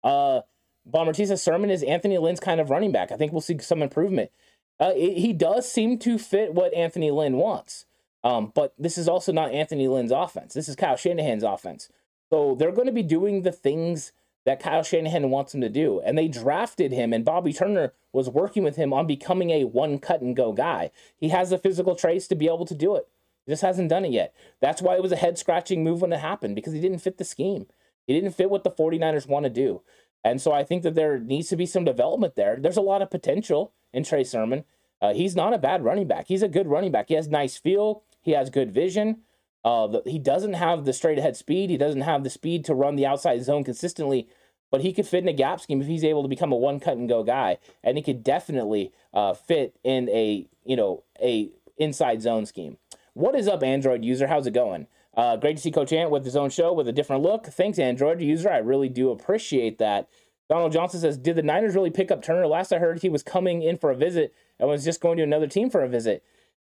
Uh, 0.04 0.42
Bomber 0.84 1.14
Sermon 1.14 1.70
is 1.70 1.82
Anthony 1.82 2.18
Lynn's 2.18 2.40
kind 2.40 2.60
of 2.60 2.68
running 2.68 2.92
back. 2.92 3.12
I 3.12 3.16
think 3.16 3.32
we'll 3.32 3.40
see 3.40 3.56
some 3.60 3.82
improvement. 3.82 4.30
Uh, 4.78 4.92
it, 4.94 5.16
he 5.16 5.32
does 5.32 5.70
seem 5.70 5.98
to 6.00 6.18
fit 6.18 6.52
what 6.52 6.74
Anthony 6.74 7.10
Lynn 7.10 7.38
wants. 7.38 7.86
Um, 8.24 8.52
but 8.54 8.74
this 8.78 8.98
is 8.98 9.08
also 9.08 9.32
not 9.32 9.52
Anthony 9.52 9.88
Lynn's 9.88 10.12
offense. 10.12 10.54
This 10.54 10.68
is 10.68 10.76
Kyle 10.76 10.96
Shanahan's 10.96 11.42
offense. 11.42 11.88
So 12.30 12.54
they're 12.54 12.72
going 12.72 12.86
to 12.86 12.92
be 12.92 13.02
doing 13.02 13.42
the 13.42 13.52
things 13.52 14.12
that 14.44 14.60
Kyle 14.60 14.82
Shanahan 14.82 15.30
wants 15.30 15.52
them 15.52 15.60
to 15.60 15.68
do. 15.68 16.00
And 16.00 16.16
they 16.16 16.28
drafted 16.28 16.92
him, 16.92 17.12
and 17.12 17.24
Bobby 17.24 17.52
Turner 17.52 17.92
was 18.12 18.28
working 18.28 18.64
with 18.64 18.76
him 18.76 18.92
on 18.92 19.06
becoming 19.06 19.50
a 19.50 19.64
one 19.64 19.98
cut 19.98 20.20
and 20.20 20.36
go 20.36 20.52
guy. 20.52 20.90
He 21.16 21.28
has 21.28 21.50
the 21.50 21.58
physical 21.58 21.94
traits 21.94 22.26
to 22.28 22.34
be 22.34 22.46
able 22.46 22.66
to 22.66 22.74
do 22.74 22.96
it. 22.96 23.08
He 23.46 23.52
just 23.52 23.62
hasn't 23.62 23.88
done 23.88 24.04
it 24.04 24.12
yet. 24.12 24.34
That's 24.60 24.82
why 24.82 24.96
it 24.96 25.02
was 25.02 25.12
a 25.12 25.16
head 25.16 25.38
scratching 25.38 25.82
move 25.82 26.02
when 26.02 26.12
it 26.12 26.20
happened 26.20 26.54
because 26.54 26.72
he 26.72 26.80
didn't 26.80 27.00
fit 27.00 27.18
the 27.18 27.24
scheme. 27.24 27.66
He 28.06 28.14
didn't 28.14 28.32
fit 28.32 28.50
what 28.50 28.64
the 28.64 28.70
49ers 28.70 29.28
want 29.28 29.44
to 29.44 29.50
do. 29.50 29.82
And 30.24 30.40
so 30.40 30.52
I 30.52 30.64
think 30.64 30.82
that 30.82 30.94
there 30.94 31.18
needs 31.18 31.48
to 31.48 31.56
be 31.56 31.66
some 31.66 31.84
development 31.84 32.36
there. 32.36 32.56
There's 32.56 32.76
a 32.76 32.82
lot 32.82 33.02
of 33.02 33.10
potential 33.10 33.72
in 33.92 34.04
Trey 34.04 34.24
Sermon. 34.24 34.64
Uh, 35.00 35.12
he's 35.14 35.34
not 35.34 35.52
a 35.52 35.58
bad 35.58 35.82
running 35.84 36.06
back. 36.06 36.28
He's 36.28 36.42
a 36.42 36.48
good 36.48 36.68
running 36.68 36.92
back. 36.92 37.08
He 37.08 37.14
has 37.14 37.28
nice 37.28 37.56
feel. 37.56 38.04
He 38.22 38.32
has 38.32 38.50
good 38.50 38.72
vision. 38.72 39.18
Uh, 39.64 39.86
the, 39.86 40.02
he 40.06 40.18
doesn't 40.18 40.54
have 40.54 40.84
the 40.84 40.92
straight 40.92 41.18
ahead 41.18 41.36
speed. 41.36 41.70
He 41.70 41.76
doesn't 41.76 42.00
have 42.00 42.24
the 42.24 42.30
speed 42.30 42.64
to 42.64 42.74
run 42.74 42.96
the 42.96 43.06
outside 43.06 43.44
zone 43.44 43.64
consistently, 43.64 44.28
but 44.70 44.80
he 44.80 44.92
could 44.92 45.06
fit 45.06 45.22
in 45.22 45.28
a 45.28 45.32
gap 45.32 45.60
scheme 45.60 45.80
if 45.80 45.86
he's 45.86 46.04
able 46.04 46.22
to 46.22 46.28
become 46.28 46.52
a 46.52 46.56
one 46.56 46.80
cut 46.80 46.96
and 46.96 47.08
go 47.08 47.22
guy, 47.22 47.58
and 47.84 47.96
he 47.96 48.02
could 48.02 48.24
definitely 48.24 48.92
uh, 49.12 49.34
fit 49.34 49.76
in 49.84 50.08
a 50.08 50.46
you 50.64 50.76
know 50.76 51.04
a 51.20 51.50
inside 51.76 52.22
zone 52.22 52.46
scheme. 52.46 52.78
What 53.14 53.34
is 53.34 53.46
up, 53.46 53.62
Android 53.62 54.04
user? 54.04 54.26
How's 54.26 54.46
it 54.46 54.54
going? 54.54 54.86
Uh, 55.14 55.36
great 55.36 55.56
to 55.56 55.62
see 55.62 55.70
Coach 55.70 55.92
Ant 55.92 56.10
with 56.10 56.24
his 56.24 56.36
own 56.36 56.48
show 56.48 56.72
with 56.72 56.88
a 56.88 56.92
different 56.92 57.22
look. 57.22 57.46
Thanks, 57.46 57.78
Android 57.78 58.20
user. 58.22 58.50
I 58.50 58.58
really 58.58 58.88
do 58.88 59.10
appreciate 59.10 59.78
that. 59.78 60.08
Donald 60.48 60.72
Johnson 60.72 61.00
says, 61.00 61.18
Did 61.18 61.36
the 61.36 61.42
Niners 61.42 61.74
really 61.74 61.90
pick 61.90 62.10
up 62.10 62.22
Turner? 62.22 62.46
Last 62.46 62.72
I 62.72 62.78
heard, 62.78 63.02
he 63.02 63.08
was 63.08 63.22
coming 63.22 63.62
in 63.62 63.76
for 63.76 63.90
a 63.90 63.96
visit 63.96 64.34
and 64.58 64.68
was 64.68 64.84
just 64.84 65.00
going 65.00 65.18
to 65.18 65.22
another 65.22 65.46
team 65.46 65.70
for 65.70 65.82
a 65.82 65.88
visit. 65.88 66.24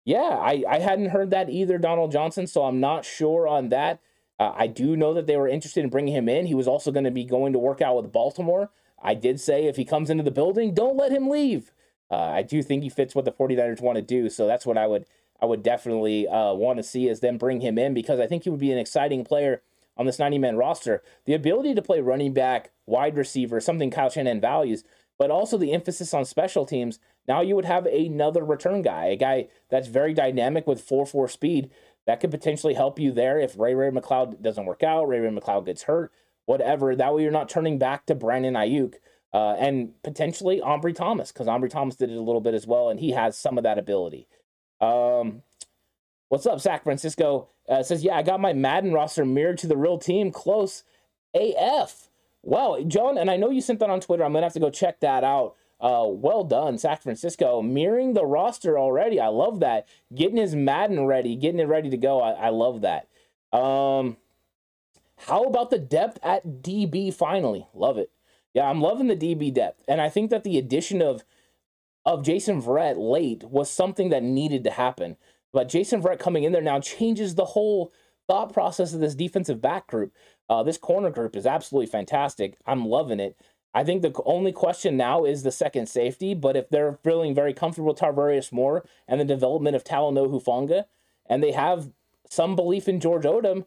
Yeah, 0.05 0.37
I, 0.41 0.63
I 0.67 0.79
hadn't 0.79 1.09
heard 1.09 1.29
that 1.29 1.49
either, 1.49 1.77
Donald 1.77 2.11
Johnson, 2.11 2.47
so 2.47 2.63
I'm 2.63 2.79
not 2.79 3.05
sure 3.05 3.47
on 3.47 3.69
that. 3.69 3.99
Uh, 4.39 4.51
I 4.55 4.67
do 4.67 4.97
know 4.97 5.13
that 5.13 5.27
they 5.27 5.37
were 5.37 5.47
interested 5.47 5.83
in 5.83 5.89
bringing 5.89 6.13
him 6.13 6.27
in. 6.27 6.45
He 6.45 6.55
was 6.55 6.67
also 6.67 6.91
going 6.91 7.05
to 7.05 7.11
be 7.11 7.23
going 7.23 7.53
to 7.53 7.59
work 7.59 7.81
out 7.81 7.95
with 7.95 8.11
Baltimore. 8.11 8.69
I 9.01 9.13
did 9.13 9.39
say 9.39 9.65
if 9.65 9.75
he 9.75 9.85
comes 9.85 10.09
into 10.09 10.23
the 10.23 10.31
building, 10.31 10.73
don't 10.73 10.97
let 10.97 11.11
him 11.11 11.29
leave. 11.29 11.71
Uh, 12.11 12.17
I 12.17 12.41
do 12.41 12.61
think 12.61 12.83
he 12.83 12.89
fits 12.89 13.15
what 13.15 13.25
the 13.25 13.31
49ers 13.31 13.81
want 13.81 13.95
to 13.95 14.01
do, 14.01 14.29
so 14.29 14.45
that's 14.45 14.65
what 14.65 14.77
I 14.77 14.87
would 14.87 15.05
I 15.41 15.45
would 15.45 15.61
definitely 15.61 16.25
uh, 16.25 16.53
want 16.53 16.77
to 16.77 16.83
see 16.83 17.09
is 17.09 17.19
them 17.19 17.37
bring 17.37 17.59
him 17.59 17.77
in 17.77 17.93
because 17.93 18.19
I 18.19 18.27
think 18.27 18.43
he 18.43 18.49
would 18.49 18.61
be 18.61 18.71
an 18.71 18.77
exciting 18.77 19.25
player 19.25 19.61
on 19.97 20.05
this 20.05 20.19
90 20.19 20.37
man 20.37 20.55
roster. 20.55 21.03
The 21.25 21.33
ability 21.33 21.75
to 21.75 21.81
play 21.81 21.99
running 21.99 22.33
back, 22.33 22.71
wide 22.85 23.17
receiver, 23.17 23.59
something 23.59 23.91
Kyle 23.91 24.09
Shanahan 24.09 24.39
values, 24.39 24.85
but 25.17 25.31
also 25.31 25.57
the 25.57 25.73
emphasis 25.73 26.13
on 26.13 26.23
special 26.23 26.65
teams. 26.65 26.99
Now 27.27 27.41
you 27.41 27.55
would 27.55 27.65
have 27.65 27.85
another 27.85 28.43
return 28.43 28.81
guy, 28.81 29.05
a 29.05 29.15
guy 29.15 29.47
that's 29.69 29.87
very 29.87 30.13
dynamic 30.13 30.67
with 30.67 30.81
4 30.81 31.05
4 31.05 31.27
speed 31.27 31.69
that 32.05 32.19
could 32.19 32.31
potentially 32.31 32.73
help 32.73 32.99
you 32.99 33.11
there 33.11 33.39
if 33.39 33.57
Ray 33.57 33.75
Ray 33.75 33.89
McCloud 33.89 34.41
doesn't 34.41 34.65
work 34.65 34.83
out, 34.83 35.07
Ray 35.07 35.19
Ray 35.19 35.29
McCloud 35.29 35.65
gets 35.65 35.83
hurt, 35.83 36.11
whatever. 36.45 36.95
That 36.95 37.13
way 37.13 37.23
you're 37.23 37.31
not 37.31 37.49
turning 37.49 37.79
back 37.79 38.05
to 38.07 38.15
Brandon 38.15 38.55
Aiyuk 38.55 38.95
Uh, 39.33 39.55
and 39.57 39.93
potentially 40.03 40.61
Ambry 40.61 40.93
Thomas, 40.93 41.31
because 41.31 41.47
Ambry 41.47 41.69
Thomas 41.69 41.95
did 41.95 42.11
it 42.11 42.17
a 42.17 42.21
little 42.21 42.41
bit 42.41 42.53
as 42.53 42.67
well, 42.67 42.89
and 42.89 42.99
he 42.99 43.11
has 43.11 43.35
some 43.35 43.57
of 43.57 43.63
that 43.63 43.79
ability. 43.79 44.27
Um, 44.79 45.41
what's 46.29 46.45
up, 46.45 46.59
San 46.61 46.79
Francisco? 46.81 47.47
Uh, 47.67 47.81
says, 47.81 48.03
yeah, 48.03 48.15
I 48.15 48.21
got 48.21 48.39
my 48.39 48.53
Madden 48.53 48.93
roster 48.93 49.25
mirrored 49.25 49.57
to 49.59 49.67
the 49.67 49.77
real 49.77 49.97
team. 49.97 50.31
Close 50.31 50.83
AF. 51.33 52.09
Well, 52.43 52.83
John, 52.83 53.17
and 53.17 53.31
I 53.31 53.37
know 53.37 53.49
you 53.49 53.61
sent 53.61 53.79
that 53.79 53.89
on 53.89 54.01
Twitter. 54.01 54.23
I'm 54.23 54.33
gonna 54.33 54.45
have 54.45 54.53
to 54.53 54.59
go 54.59 54.69
check 54.69 54.99
that 54.99 55.23
out. 55.23 55.55
Uh, 55.83 56.05
well 56.07 56.45
done, 56.45 56.77
San 56.77 56.95
Francisco, 56.95 57.61
mirroring 57.61 58.13
the 58.13 58.25
roster 58.25 58.79
already. 58.79 59.19
I 59.19 59.27
love 59.27 59.59
that. 59.59 59.85
Getting 60.15 60.37
his 60.37 60.55
Madden 60.55 61.05
ready, 61.05 61.35
getting 61.35 61.59
it 61.59 61.67
ready 61.67 61.89
to 61.89 61.97
go. 61.97 62.21
I, 62.21 62.31
I 62.31 62.49
love 62.49 62.81
that. 62.81 63.09
Um, 63.51 64.15
how 65.17 65.43
about 65.43 65.71
the 65.71 65.79
depth 65.79 66.19
at 66.23 66.61
DB? 66.61 67.13
Finally, 67.13 67.67
love 67.73 67.97
it. 67.97 68.11
Yeah, 68.53 68.69
I'm 68.69 68.79
loving 68.79 69.07
the 69.07 69.15
DB 69.17 69.53
depth, 69.53 69.83
and 69.85 69.99
I 69.99 70.07
think 70.07 70.29
that 70.29 70.45
the 70.45 70.57
addition 70.57 71.01
of 71.01 71.25
of 72.05 72.23
Jason 72.23 72.61
Verrett 72.61 72.95
late 72.97 73.43
was 73.43 73.69
something 73.69 74.09
that 74.09 74.23
needed 74.23 74.63
to 74.63 74.71
happen. 74.71 75.17
But 75.51 75.69
Jason 75.69 76.01
Verrett 76.01 76.19
coming 76.19 76.43
in 76.43 76.53
there 76.53 76.61
now 76.61 76.79
changes 76.79 77.35
the 77.35 77.45
whole 77.45 77.91
thought 78.27 78.53
process 78.53 78.93
of 78.93 78.99
this 79.01 79.15
defensive 79.15 79.61
back 79.61 79.87
group. 79.87 80.13
Uh, 80.49 80.63
this 80.63 80.77
corner 80.77 81.09
group 81.09 81.35
is 81.35 81.45
absolutely 81.45 81.87
fantastic. 81.87 82.57
I'm 82.65 82.85
loving 82.85 83.19
it. 83.19 83.37
I 83.73 83.83
think 83.83 84.01
the 84.01 84.13
only 84.25 84.51
question 84.51 84.95
now 84.95 85.25
is 85.25 85.43
the 85.43 85.51
second 85.51 85.87
safety, 85.87 86.33
but 86.33 86.55
if 86.55 86.69
they're 86.69 86.99
feeling 87.03 87.33
very 87.33 87.53
comfortable 87.53 87.89
with 87.89 87.99
Tarvarius 87.99 88.51
Moore 88.51 88.85
and 89.07 89.19
the 89.19 89.25
development 89.25 89.75
of 89.75 89.83
Talanoa 89.83 90.29
Hufanga, 90.29 90.85
and 91.25 91.41
they 91.41 91.51
have 91.51 91.91
some 92.29 92.55
belief 92.55 92.87
in 92.87 92.99
George 92.99 93.23
Odum, 93.23 93.65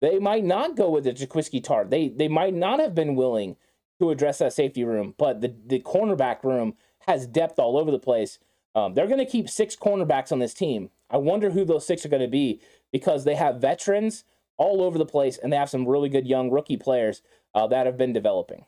they 0.00 0.18
might 0.18 0.44
not 0.44 0.76
go 0.76 0.90
with 0.90 1.04
the 1.04 1.12
Jaquiski 1.12 1.62
Tartt. 1.62 1.90
They 1.90 2.08
they 2.08 2.28
might 2.28 2.54
not 2.54 2.80
have 2.80 2.94
been 2.94 3.14
willing 3.14 3.56
to 4.00 4.10
address 4.10 4.38
that 4.38 4.52
safety 4.52 4.84
room, 4.84 5.14
but 5.16 5.40
the, 5.40 5.54
the 5.66 5.80
cornerback 5.80 6.42
room 6.42 6.74
has 7.06 7.26
depth 7.26 7.58
all 7.58 7.78
over 7.78 7.90
the 7.90 7.98
place. 7.98 8.38
Um, 8.74 8.94
they're 8.94 9.06
going 9.06 9.24
to 9.24 9.24
keep 9.24 9.48
six 9.48 9.76
cornerbacks 9.76 10.32
on 10.32 10.40
this 10.40 10.52
team. 10.52 10.90
I 11.10 11.16
wonder 11.18 11.50
who 11.50 11.64
those 11.64 11.86
six 11.86 12.04
are 12.04 12.08
going 12.08 12.22
to 12.22 12.28
be 12.28 12.60
because 12.90 13.24
they 13.24 13.36
have 13.36 13.60
veterans 13.60 14.24
all 14.56 14.82
over 14.82 14.98
the 14.98 15.06
place 15.06 15.38
and 15.38 15.52
they 15.52 15.56
have 15.56 15.70
some 15.70 15.86
really 15.86 16.08
good 16.08 16.26
young 16.26 16.50
rookie 16.50 16.76
players 16.76 17.22
uh, 17.54 17.66
that 17.68 17.86
have 17.86 17.96
been 17.96 18.12
developing. 18.12 18.64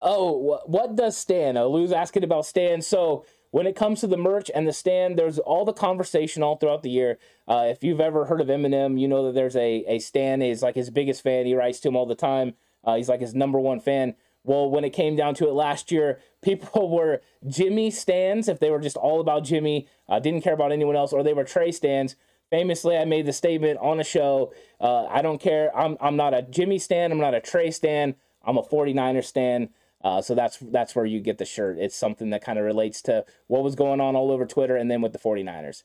Oh, 0.00 0.60
what 0.66 0.94
does 0.94 1.16
Stan? 1.16 1.56
Uh, 1.56 1.64
Lou's 1.64 1.92
asking 1.92 2.24
about 2.24 2.46
Stan. 2.46 2.82
So 2.82 3.24
when 3.50 3.66
it 3.66 3.76
comes 3.76 4.00
to 4.00 4.06
the 4.06 4.16
merch 4.16 4.50
and 4.54 4.66
the 4.66 4.72
stand, 4.72 5.18
there's 5.18 5.38
all 5.38 5.64
the 5.64 5.72
conversation 5.72 6.42
all 6.42 6.56
throughout 6.56 6.82
the 6.82 6.90
year. 6.90 7.18
Uh, 7.46 7.66
if 7.68 7.82
you've 7.82 8.00
ever 8.00 8.26
heard 8.26 8.40
of 8.40 8.48
Eminem, 8.48 9.00
you 9.00 9.08
know 9.08 9.24
that 9.26 9.34
there's 9.34 9.56
a 9.56 9.84
a 9.88 9.98
Stan. 9.98 10.40
He's 10.40 10.62
like 10.62 10.74
his 10.74 10.90
biggest 10.90 11.22
fan. 11.22 11.46
He 11.46 11.54
writes 11.54 11.80
to 11.80 11.88
him 11.88 11.96
all 11.96 12.06
the 12.06 12.14
time. 12.14 12.54
Uh, 12.84 12.96
he's 12.96 13.08
like 13.08 13.20
his 13.20 13.34
number 13.34 13.58
one 13.58 13.80
fan. 13.80 14.14
Well, 14.44 14.70
when 14.70 14.84
it 14.84 14.90
came 14.90 15.16
down 15.16 15.34
to 15.36 15.48
it 15.48 15.52
last 15.52 15.90
year, 15.90 16.20
people 16.42 16.90
were 16.90 17.22
Jimmy 17.46 17.90
stands 17.90 18.48
if 18.48 18.60
they 18.60 18.70
were 18.70 18.80
just 18.80 18.96
all 18.96 19.20
about 19.20 19.44
Jimmy, 19.44 19.88
uh, 20.08 20.20
didn't 20.20 20.42
care 20.42 20.54
about 20.54 20.72
anyone 20.72 20.96
else, 20.96 21.12
or 21.12 21.22
they 21.22 21.34
were 21.34 21.44
Trey 21.44 21.72
stands. 21.72 22.16
Famously, 22.50 22.96
I 22.96 23.04
made 23.04 23.26
the 23.26 23.32
statement 23.32 23.78
on 23.82 24.00
a 24.00 24.04
show 24.04 24.54
uh, 24.80 25.04
I 25.06 25.20
don't 25.20 25.40
care. 25.40 25.76
I'm, 25.76 25.98
I'm 26.00 26.16
not 26.16 26.32
a 26.32 26.40
Jimmy 26.40 26.78
stand. 26.78 27.12
I'm 27.12 27.18
not 27.18 27.34
a 27.34 27.40
Trey 27.40 27.70
stand. 27.70 28.14
I'm 28.42 28.56
a 28.56 28.62
49er 28.62 29.22
stand. 29.22 29.68
Uh, 30.02 30.22
so 30.22 30.34
that's 30.34 30.58
that's 30.58 30.94
where 30.94 31.04
you 31.04 31.20
get 31.20 31.38
the 31.38 31.44
shirt. 31.44 31.76
It's 31.78 31.96
something 31.96 32.30
that 32.30 32.44
kind 32.44 32.58
of 32.58 32.64
relates 32.64 33.02
to 33.02 33.24
what 33.48 33.64
was 33.64 33.74
going 33.74 34.00
on 34.00 34.14
all 34.14 34.30
over 34.30 34.46
Twitter 34.46 34.76
and 34.76 34.90
then 34.90 35.02
with 35.02 35.12
the 35.12 35.18
49ers. 35.18 35.82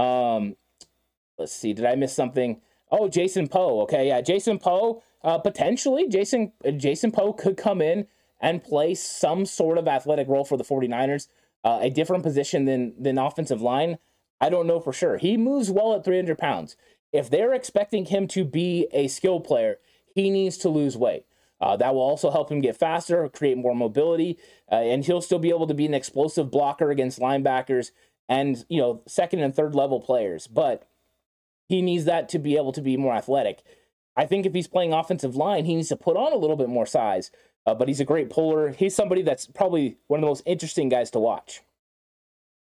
Um, 0.00 0.56
let's 1.38 1.52
see. 1.52 1.72
Did 1.72 1.84
I 1.84 1.96
miss 1.96 2.14
something? 2.14 2.60
Oh, 2.90 3.08
Jason 3.08 3.48
Poe. 3.48 3.80
Okay, 3.82 4.06
yeah, 4.06 4.20
Jason 4.20 4.58
Poe 4.58 5.02
uh, 5.26 5.38
potentially 5.38 6.08
Jason 6.08 6.52
Jason 6.76 7.10
Poe 7.10 7.32
could 7.32 7.56
come 7.56 7.82
in 7.82 8.06
and 8.40 8.62
play 8.62 8.94
some 8.94 9.44
sort 9.44 9.76
of 9.76 9.88
athletic 9.88 10.28
role 10.28 10.44
for 10.44 10.56
the 10.56 10.64
49ers, 10.64 11.28
uh, 11.64 11.80
a 11.82 11.90
different 11.90 12.22
position 12.22 12.64
than 12.64 12.94
than 12.96 13.18
offensive 13.18 13.60
line. 13.60 13.98
I 14.40 14.48
don't 14.48 14.68
know 14.68 14.78
for 14.78 14.92
sure. 14.92 15.18
He 15.18 15.36
moves 15.36 15.70
well 15.70 15.94
at 15.94 16.04
300 16.04 16.38
pounds. 16.38 16.76
If 17.12 17.28
they're 17.28 17.54
expecting 17.54 18.06
him 18.06 18.28
to 18.28 18.44
be 18.44 18.86
a 18.92 19.08
skill 19.08 19.40
player, 19.40 19.78
he 20.14 20.30
needs 20.30 20.56
to 20.58 20.68
lose 20.68 20.96
weight. 20.96 21.24
Uh, 21.60 21.76
that 21.76 21.94
will 21.94 22.02
also 22.02 22.30
help 22.30 22.50
him 22.50 22.60
get 22.60 22.76
faster, 22.76 23.28
create 23.28 23.56
more 23.56 23.74
mobility, 23.74 24.38
uh, 24.70 24.76
and 24.76 25.04
he'll 25.04 25.22
still 25.22 25.38
be 25.38 25.48
able 25.48 25.66
to 25.66 25.74
be 25.74 25.86
an 25.86 25.94
explosive 25.94 26.50
blocker 26.50 26.90
against 26.90 27.18
linebackers 27.18 27.92
and 28.28 28.64
you 28.68 28.80
know 28.80 29.02
second 29.06 29.40
and 29.40 29.54
third 29.54 29.74
level 29.74 30.00
players. 30.00 30.46
But 30.46 30.86
he 31.68 31.80
needs 31.82 32.04
that 32.04 32.28
to 32.30 32.38
be 32.38 32.56
able 32.56 32.72
to 32.72 32.82
be 32.82 32.96
more 32.96 33.14
athletic. 33.14 33.62
I 34.16 34.26
think 34.26 34.46
if 34.46 34.54
he's 34.54 34.68
playing 34.68 34.92
offensive 34.92 35.36
line, 35.36 35.64
he 35.64 35.74
needs 35.74 35.88
to 35.88 35.96
put 35.96 36.16
on 36.16 36.32
a 36.32 36.36
little 36.36 36.56
bit 36.56 36.68
more 36.68 36.86
size. 36.86 37.30
Uh, 37.66 37.74
but 37.74 37.88
he's 37.88 38.00
a 38.00 38.04
great 38.04 38.30
puller. 38.30 38.70
He's 38.70 38.94
somebody 38.94 39.22
that's 39.22 39.46
probably 39.46 39.98
one 40.06 40.20
of 40.20 40.22
the 40.22 40.28
most 40.28 40.44
interesting 40.46 40.88
guys 40.88 41.10
to 41.10 41.18
watch. 41.18 41.62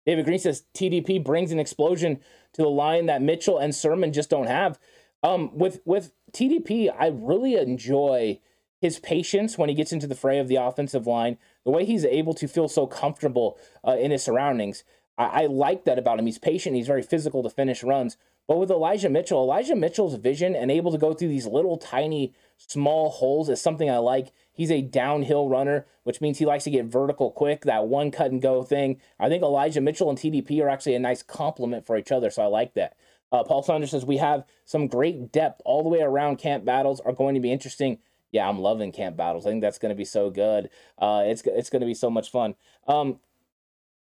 David 0.05 0.25
Green 0.25 0.39
says 0.39 0.63
TDP 0.75 1.23
brings 1.23 1.51
an 1.51 1.59
explosion 1.59 2.19
to 2.53 2.61
the 2.61 2.69
line 2.69 3.07
that 3.07 3.21
Mitchell 3.21 3.57
and 3.57 3.73
Sermon 3.73 4.13
just 4.13 4.29
don't 4.29 4.47
have. 4.47 4.79
Um, 5.23 5.57
with 5.57 5.81
with 5.85 6.11
TDP, 6.31 6.93
I 6.95 7.07
really 7.07 7.55
enjoy 7.55 8.39
his 8.81 8.99
patience 8.99 9.57
when 9.57 9.69
he 9.69 9.75
gets 9.75 9.93
into 9.93 10.07
the 10.07 10.15
fray 10.15 10.39
of 10.39 10.47
the 10.47 10.55
offensive 10.55 11.05
line. 11.05 11.37
The 11.63 11.71
way 11.71 11.85
he's 11.85 12.03
able 12.03 12.33
to 12.33 12.47
feel 12.47 12.67
so 12.67 12.87
comfortable 12.87 13.59
uh, 13.87 13.95
in 13.97 14.09
his 14.09 14.23
surroundings. 14.23 14.83
I, 15.17 15.43
I 15.43 15.45
like 15.45 15.85
that 15.85 15.99
about 15.99 16.17
him. 16.17 16.25
He's 16.25 16.39
patient. 16.39 16.75
He's 16.75 16.87
very 16.87 17.03
physical 17.03 17.43
to 17.43 17.49
finish 17.49 17.83
runs. 17.83 18.17
But 18.47 18.57
with 18.57 18.71
Elijah 18.71 19.07
Mitchell, 19.07 19.43
Elijah 19.43 19.75
Mitchell's 19.75 20.15
vision 20.15 20.55
and 20.55 20.71
able 20.71 20.91
to 20.91 20.97
go 20.97 21.13
through 21.13 21.27
these 21.27 21.45
little 21.45 21.77
tiny 21.77 22.33
small 22.57 23.09
holes 23.09 23.49
is 23.49 23.61
something 23.61 23.89
I 23.89 23.99
like. 23.99 24.33
He's 24.51 24.71
a 24.71 24.81
downhill 24.81 25.47
runner, 25.47 25.85
which 26.03 26.19
means 26.19 26.39
he 26.39 26.45
likes 26.45 26.63
to 26.65 26.71
get 26.71 26.85
vertical 26.85 27.31
quick, 27.31 27.61
that 27.65 27.87
one 27.87 28.09
cut 28.09 28.31
and 28.31 28.41
go 28.41 28.63
thing. 28.63 28.99
I 29.19 29.29
think 29.29 29.43
Elijah 29.43 29.79
Mitchell 29.79 30.09
and 30.09 30.17
TDP 30.17 30.61
are 30.61 30.69
actually 30.69 30.95
a 30.95 30.99
nice 30.99 31.23
complement 31.23 31.85
for 31.85 31.97
each 31.97 32.11
other, 32.11 32.29
so 32.29 32.41
I 32.41 32.47
like 32.47 32.73
that. 32.73 32.97
Uh, 33.31 33.43
Paul 33.43 33.63
Saunders 33.63 33.91
says 33.91 34.05
we 34.05 34.17
have 34.17 34.43
some 34.65 34.87
great 34.87 35.31
depth 35.31 35.61
all 35.63 35.83
the 35.83 35.89
way 35.89 36.01
around. 36.01 36.37
Camp 36.37 36.65
battles 36.65 36.99
are 36.99 37.13
going 37.13 37.35
to 37.35 37.41
be 37.41 37.51
interesting. 37.51 37.99
Yeah, 38.31 38.47
I'm 38.47 38.59
loving 38.59 38.91
camp 38.91 39.17
battles. 39.17 39.45
I 39.45 39.49
think 39.49 39.61
that's 39.61 39.77
going 39.77 39.89
to 39.89 39.95
be 39.95 40.05
so 40.05 40.29
good. 40.29 40.69
Uh, 40.97 41.23
it's 41.25 41.41
it's 41.45 41.69
going 41.69 41.81
to 41.81 41.85
be 41.85 41.93
so 41.93 42.09
much 42.09 42.31
fun. 42.31 42.55
Um, 42.87 43.19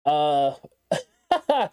uh, 0.05 0.53
uh, 1.49 1.67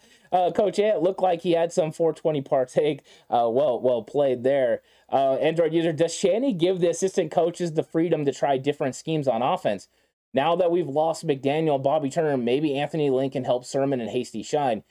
Coach 0.54 0.78
Ant 0.78 1.02
looked 1.02 1.20
like 1.22 1.42
he 1.42 1.52
had 1.52 1.72
some 1.72 1.92
420 1.92 2.42
partake. 2.42 3.00
Uh, 3.30 3.48
well, 3.50 3.80
well 3.80 4.02
played 4.02 4.42
there. 4.42 4.82
Uh, 5.10 5.34
Android 5.34 5.72
user, 5.72 5.92
does 5.92 6.14
Shanny 6.14 6.52
give 6.52 6.80
the 6.80 6.90
assistant 6.90 7.30
coaches 7.30 7.72
the 7.72 7.82
freedom 7.82 8.24
to 8.24 8.32
try 8.32 8.58
different 8.58 8.94
schemes 8.94 9.28
on 9.28 9.42
offense? 9.42 9.88
Now 10.34 10.56
that 10.56 10.70
we've 10.70 10.88
lost 10.88 11.26
McDaniel, 11.26 11.82
Bobby 11.82 12.10
Turner, 12.10 12.36
maybe 12.36 12.76
Anthony 12.76 13.08
Lincoln 13.08 13.44
help 13.44 13.64
Sermon 13.64 14.00
and 14.00 14.10
Hasty 14.10 14.42
shine. 14.42 14.82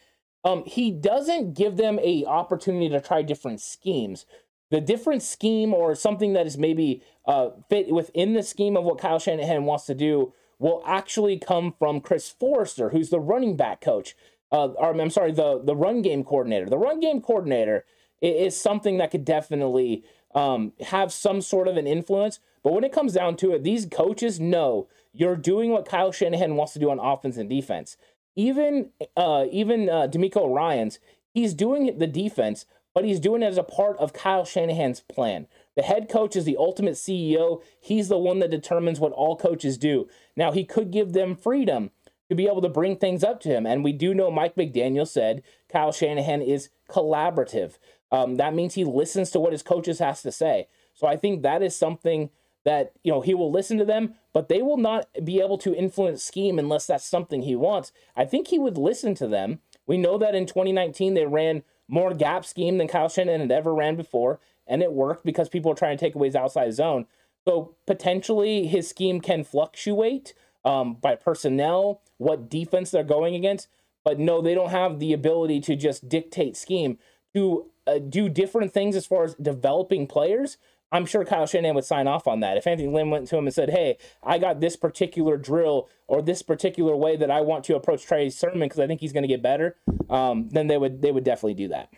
Um, 0.44 0.64
he 0.66 0.92
doesn't 0.92 1.54
give 1.54 1.78
them 1.78 2.00
a 2.02 2.26
opportunity 2.26 2.90
to 2.90 3.02
try 3.02 3.22
different 3.22 3.62
schemes. 3.62 4.26
The 4.70 4.82
different 4.82 5.24
scheme 5.24 5.74
or 5.74 5.96
something 5.96 6.34
that 6.34 6.46
is 6.46 6.58
maybe 6.58 7.02
uh, 7.26 7.50
fit 7.70 7.90
within 7.90 8.34
the 8.34 8.44
scheme 8.44 8.76
of 8.76 8.84
what 8.84 9.00
Kyle 9.00 9.20
Shanahan 9.20 9.64
wants 9.64 9.86
to 9.86 9.96
do 9.96 10.34
will 10.60 10.84
actually 10.86 11.38
come 11.38 11.74
from 11.78 12.02
Chris 12.02 12.30
Foerster, 12.30 12.90
who's 12.90 13.10
the 13.10 13.20
running 13.20 13.56
back 13.56 13.80
coach 13.80 14.16
uh, 14.52 14.68
or 14.70 15.00
I'm 15.00 15.10
sorry, 15.10 15.32
the 15.32 15.62
the 15.64 15.76
run 15.76 16.02
game 16.02 16.24
coordinator. 16.24 16.70
The 16.70 16.78
run 16.78 17.00
game 17.00 17.22
coordinator 17.22 17.86
is 18.22 18.60
something 18.60 18.98
that 18.98 19.12
could 19.12 19.26
definitely 19.26 20.04
um, 20.34 20.74
have 20.88 21.12
some 21.12 21.42
sort 21.42 21.68
of 21.68 21.78
an 21.78 21.86
influence. 21.86 22.40
But 22.64 22.74
when 22.74 22.84
it 22.84 22.92
comes 22.92 23.14
down 23.14 23.36
to 23.38 23.52
it, 23.52 23.64
these 23.64 23.86
coaches 23.86 24.40
know 24.40 24.88
you're 25.14 25.36
doing 25.36 25.72
what 25.72 25.88
Kyle 25.88 26.12
Shanahan 26.12 26.56
wants 26.56 26.74
to 26.74 26.80
do 26.80 26.90
on 26.90 27.00
offense 27.00 27.38
and 27.38 27.50
defense. 27.50 27.98
Even 28.36 28.92
uh, 29.16 29.46
even 29.52 29.90
uh, 29.90 30.08
DeMeco 30.08 30.54
Ryans, 30.54 31.00
he's 31.34 31.54
doing 31.54 31.98
the 31.98 32.08
defense, 32.08 32.66
but 32.98 33.06
he's 33.06 33.20
doing 33.20 33.44
it 33.44 33.46
as 33.46 33.60
a 33.60 33.64
part 33.64 33.96
of 34.00 34.12
Kyle 34.12 34.44
Shanahan's 34.44 35.02
plan. 35.02 35.46
The 35.76 35.84
head 35.84 36.10
coach 36.10 36.36
is 36.36 36.46
the 36.46 36.58
ultimate 36.58 36.96
CEO. 36.96 37.62
He's 37.80 38.08
the 38.08 38.18
one 38.18 38.40
that 38.40 38.50
determines 38.50 39.00
what 39.00 39.12
all 39.12 39.38
coaches 39.38 39.78
do. 39.78 40.10
Now, 40.36 40.52
he 40.52 40.66
could 40.66 40.90
give 40.90 41.14
them 41.14 41.36
freedom 41.36 41.92
to 42.28 42.34
be 42.34 42.48
able 42.48 42.64
to 42.64 42.70
bring 42.70 42.96
things 42.96 43.24
up 43.24 43.40
to 43.42 43.50
him. 43.50 43.68
And 43.68 43.84
we 43.84 43.94
do 43.94 44.16
know 44.16 44.32
Mike 44.32 44.56
McDaniel 44.56 45.08
said 45.08 45.44
Kyle 45.70 45.92
Shanahan 45.92 46.42
is 46.42 46.70
collaborative. 46.90 47.78
Um, 48.12 48.38
that 48.38 48.56
means 48.56 48.74
he 48.74 48.84
listens 48.84 49.30
to 49.30 49.40
what 49.40 49.52
his 49.52 49.62
coaches 49.62 50.00
has 50.00 50.24
to 50.24 50.32
say. 50.32 50.68
So 50.96 51.06
I 51.06 51.18
think 51.18 51.44
that 51.44 51.62
is 51.62 51.76
something 51.76 52.32
that 52.66 52.94
you 53.04 53.12
know 53.12 53.22
he 53.22 53.36
will 53.36 53.52
listen 53.52 53.78
to 53.78 53.86
them, 53.86 54.16
but 54.34 54.50
they 54.50 54.64
will 54.64 54.78
not 54.78 55.08
be 55.24 55.40
able 55.40 55.60
to 55.60 55.76
influence 55.76 56.24
scheme 56.24 56.58
unless 56.58 56.88
that's 56.88 57.06
something 57.06 57.44
he 57.44 57.56
wants. 57.56 57.92
I 58.16 58.26
think 58.26 58.48
he 58.48 58.58
would 58.58 58.76
listen 58.76 59.14
to 59.16 59.28
them. 59.28 59.60
We 59.86 60.00
know 60.00 60.18
that 60.18 60.34
in 60.34 60.48
2019 60.48 61.14
they 61.14 61.28
ran 61.28 61.62
more 61.88 62.14
gap 62.14 62.46
scheme 62.46 62.78
than 62.78 62.88
Kyle 62.88 63.10
Shanahan 63.10 63.42
had 63.42 63.52
ever 63.52 63.74
ran 63.74 63.96
before, 63.96 64.40
and 64.66 64.82
it 64.82 64.92
worked 64.92 65.26
because 65.26 65.50
people 65.50 65.72
are 65.72 65.76
trying 65.76 65.98
to 65.98 66.06
take 66.06 66.16
away 66.16 66.28
his 66.28 66.36
outside 66.36 66.74
zone. 66.74 67.06
So 67.48 67.76
potentially 67.86 68.68
his 68.68 68.90
scheme 68.90 69.22
can 69.22 69.44
fluctuate 69.44 70.34
um, 70.66 70.96
by 70.96 71.16
personnel, 71.16 72.02
what 72.18 72.50
defense 72.50 72.92
they're 72.92 73.04
going 73.04 73.36
against. 73.36 73.70
But 74.04 74.20
no, 74.20 74.42
they 74.42 74.54
don't 74.54 74.72
have 74.72 75.00
the 75.00 75.14
ability 75.14 75.62
to 75.62 75.76
just 75.76 76.10
dictate 76.10 76.58
scheme 76.58 76.98
to 77.34 77.70
uh, 77.86 78.00
do 78.00 78.28
different 78.30 78.74
things 78.74 78.96
as 78.96 79.06
far 79.06 79.24
as 79.24 79.36
developing 79.36 80.08
players. 80.08 80.58
I'm 80.92 81.06
sure 81.06 81.26
Kyle 81.26 81.46
Shanahan 81.46 81.76
would 81.76 81.86
sign 81.86 82.08
off 82.08 82.28
on 82.28 82.40
that. 82.40 82.58
If 82.58 82.66
Anthony 82.66 82.88
Lynn 82.88 83.10
went 83.10 83.28
to 83.28 83.38
him 83.38 83.46
and 83.46 83.54
said, 83.54 83.72
"Hey, 83.72 83.98
I 84.24 84.38
got 84.38 84.60
this 84.60 84.76
particular 84.76 85.38
drill 85.38 85.90
or 86.08 86.22
this 86.22 86.42
particular 86.42 86.96
way 86.96 87.18
that 87.18 87.30
I 87.30 87.42
want 87.42 87.66
to 87.66 87.76
approach 87.76 88.06
Trey 88.06 88.30
Sermon 88.30 88.60
because 88.60 88.80
I 88.80 88.88
think 88.88 89.02
he's 89.02 89.14
going 89.14 89.24
to 89.24 89.28
get 89.28 89.42
better," 89.42 89.76
um, 90.10 90.50
then 90.50 90.68
they 90.68 90.78
would 90.78 91.02
they 91.02 91.12
would 91.12 91.24
definitely 91.24 91.56
do 91.56 91.68
that. 91.70 91.90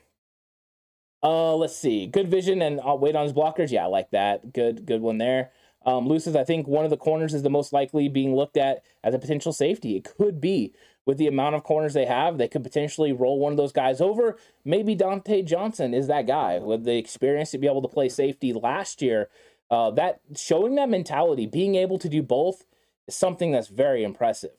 Uh, 1.21 1.55
let's 1.55 1.75
see. 1.75 2.07
Good 2.07 2.31
vision 2.31 2.61
and 2.61 2.79
I'll 2.81 2.97
wait 2.97 3.15
on 3.15 3.23
his 3.23 3.33
blockers. 3.33 3.71
Yeah, 3.71 3.83
I 3.83 3.87
like 3.87 4.11
that. 4.11 4.53
Good, 4.53 4.85
good 4.85 5.01
one 5.01 5.17
there. 5.17 5.51
Um, 5.85 6.07
Lucis, 6.07 6.35
I 6.35 6.43
think 6.43 6.67
one 6.67 6.83
of 6.83 6.89
the 6.89 6.97
corners 6.97 7.33
is 7.33 7.43
the 7.43 7.49
most 7.49 7.71
likely 7.73 8.09
being 8.09 8.35
looked 8.35 8.57
at 8.57 8.83
as 9.03 9.13
a 9.13 9.19
potential 9.19 9.53
safety. 9.53 9.95
It 9.95 10.03
could 10.17 10.41
be 10.41 10.73
with 11.05 11.17
the 11.17 11.27
amount 11.27 11.55
of 11.55 11.63
corners 11.63 11.93
they 11.93 12.05
have, 12.05 12.37
they 12.37 12.47
could 12.47 12.63
potentially 12.63 13.11
roll 13.11 13.39
one 13.39 13.51
of 13.51 13.57
those 13.57 13.71
guys 13.71 13.99
over. 13.99 14.37
Maybe 14.63 14.95
Dontae 14.95 15.45
Johnson 15.45 15.93
is 15.93 16.07
that 16.07 16.27
guy 16.27 16.59
with 16.59 16.83
the 16.83 16.97
experience 16.97 17.51
to 17.51 17.57
be 17.57 17.67
able 17.67 17.81
to 17.81 17.87
play 17.87 18.09
safety 18.09 18.53
last 18.53 19.01
year. 19.01 19.29
Uh, 19.71 19.91
that 19.91 20.19
showing 20.35 20.75
that 20.75 20.89
mentality, 20.89 21.45
being 21.45 21.75
able 21.75 21.99
to 21.99 22.09
do 22.09 22.21
both, 22.21 22.65
is 23.07 23.15
something 23.15 23.51
that's 23.51 23.67
very 23.67 24.03
impressive. 24.03 24.51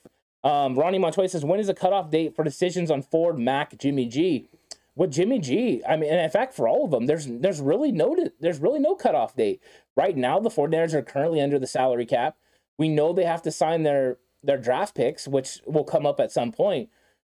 Um, 0.43 0.79
Ronnie 0.79 0.99
Montoya 0.99 1.29
says, 1.29 1.45
"When 1.45 1.61
is 1.61 1.67
the 1.67 1.75
cutoff 1.75 2.11
date 2.11 2.35
for 2.35 2.45
decisions 2.45 2.91
on 2.91 3.03
Ford, 3.03 3.39
Mack, 3.39 3.77
Jimmy 3.79 4.07
G?" 4.07 4.49
With 4.97 5.13
Jimmy 5.13 5.39
G, 5.39 5.83
I 5.89 5.97
mean, 5.97 6.13
in 6.13 6.31
fact, 6.31 6.55
for 6.55 6.69
all 6.69 6.85
of 6.85 6.91
them, 6.91 7.07
there's 7.07 7.27
there's 7.27 7.61
really 7.61 7.93
no 7.93 8.17
there's 8.41 8.61
really 8.61 8.81
no 8.81 8.95
cutoff 8.95 9.37
date. 9.37 9.63
Right 9.97 10.17
now, 10.17 10.39
the 10.39 10.51
49ers 10.51 10.95
are 10.95 11.03
currently 11.03 11.41
under 11.41 11.59
the 11.59 11.67
salary 11.67 12.07
cap. 12.07 12.37
We 12.79 12.89
know 12.89 13.13
they 13.13 13.25
have 13.25 13.43
to 13.43 13.51
sign 13.51 13.83
their 13.83 14.19
their 14.43 14.59
draft 14.59 14.95
picks, 14.95 15.29
which 15.29 15.61
will 15.67 15.85
come 15.85 16.07
up 16.07 16.21
at 16.21 16.33
some 16.33 16.53
point, 16.53 16.89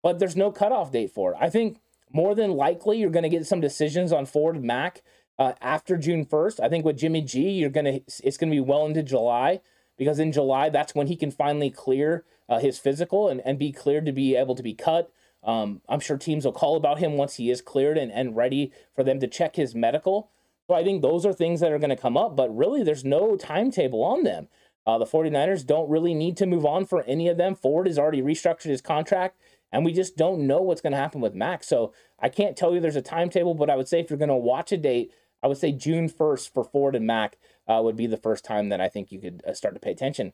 but 0.01 0.19
there's 0.19 0.35
no 0.35 0.51
cutoff 0.51 0.91
date 0.91 1.11
for 1.11 1.31
it. 1.31 1.37
I 1.39 1.49
think 1.49 1.79
more 2.11 2.35
than 2.35 2.51
likely 2.51 2.99
you're 2.99 3.09
going 3.09 3.23
to 3.23 3.29
get 3.29 3.47
some 3.47 3.61
decisions 3.61 4.11
on 4.11 4.25
Ford 4.25 4.63
Mack 4.63 5.01
uh, 5.39 5.53
after 5.61 5.97
June 5.97 6.25
1st. 6.25 6.59
I 6.59 6.69
think 6.69 6.85
with 6.85 6.97
Jimmy 6.97 7.21
G, 7.21 7.49
you're 7.49 7.69
going 7.69 7.85
to 7.85 8.01
it's 8.23 8.37
going 8.37 8.51
to 8.51 8.55
be 8.55 8.61
well 8.61 8.85
into 8.85 9.03
July 9.03 9.61
because 9.97 10.19
in 10.19 10.31
July 10.31 10.69
that's 10.69 10.95
when 10.95 11.07
he 11.07 11.15
can 11.15 11.31
finally 11.31 11.69
clear 11.69 12.25
uh, 12.47 12.59
his 12.59 12.79
physical 12.79 13.27
and, 13.27 13.41
and 13.45 13.57
be 13.57 13.71
cleared 13.71 14.05
to 14.05 14.11
be 14.11 14.35
able 14.35 14.55
to 14.55 14.63
be 14.63 14.73
cut. 14.73 15.11
Um, 15.43 15.81
I'm 15.89 15.99
sure 15.99 16.17
teams 16.17 16.45
will 16.45 16.53
call 16.53 16.77
about 16.77 16.99
him 16.99 17.13
once 17.13 17.35
he 17.35 17.49
is 17.49 17.61
cleared 17.61 17.97
and, 17.97 18.11
and 18.11 18.35
ready 18.35 18.71
for 18.95 19.03
them 19.03 19.19
to 19.19 19.27
check 19.27 19.55
his 19.55 19.75
medical. 19.75 20.29
So 20.67 20.75
I 20.75 20.83
think 20.83 21.01
those 21.01 21.25
are 21.25 21.33
things 21.33 21.59
that 21.59 21.71
are 21.71 21.79
going 21.79 21.89
to 21.89 21.97
come 21.97 22.15
up, 22.15 22.35
but 22.35 22.55
really 22.55 22.83
there's 22.83 23.03
no 23.03 23.35
timetable 23.35 24.03
on 24.03 24.23
them. 24.23 24.47
Uh, 24.85 24.97
the 24.97 25.05
49ers 25.05 25.65
don't 25.65 25.89
really 25.89 26.13
need 26.13 26.35
to 26.37 26.45
move 26.45 26.65
on 26.65 26.85
for 26.85 27.03
any 27.03 27.27
of 27.27 27.37
them. 27.37 27.55
Ford 27.55 27.87
has 27.87 27.97
already 27.97 28.21
restructured 28.21 28.69
his 28.69 28.81
contract, 28.81 29.39
and 29.71 29.85
we 29.85 29.93
just 29.93 30.17
don't 30.17 30.45
know 30.45 30.61
what's 30.61 30.81
going 30.81 30.91
to 30.91 30.97
happen 30.97 31.21
with 31.21 31.33
Mack. 31.33 31.63
So 31.63 31.93
I 32.19 32.29
can't 32.29 32.57
tell 32.57 32.73
you 32.73 32.79
there's 32.79 32.95
a 32.95 33.01
timetable, 33.01 33.53
but 33.53 33.69
I 33.69 33.75
would 33.75 33.87
say 33.87 33.99
if 33.99 34.09
you're 34.09 34.19
going 34.19 34.29
to 34.29 34.35
watch 34.35 34.71
a 34.71 34.77
date, 34.77 35.11
I 35.41 35.47
would 35.47 35.57
say 35.57 35.71
June 35.71 36.09
1st 36.09 36.53
for 36.53 36.63
Ford 36.63 36.95
and 36.95 37.07
Mack 37.07 37.37
uh, 37.67 37.81
would 37.83 37.95
be 37.95 38.07
the 38.07 38.17
first 38.17 38.45
time 38.45 38.69
that 38.69 38.81
I 38.81 38.89
think 38.89 39.11
you 39.11 39.19
could 39.19 39.41
uh, 39.47 39.53
start 39.53 39.73
to 39.73 39.79
pay 39.79 39.91
attention. 39.91 40.33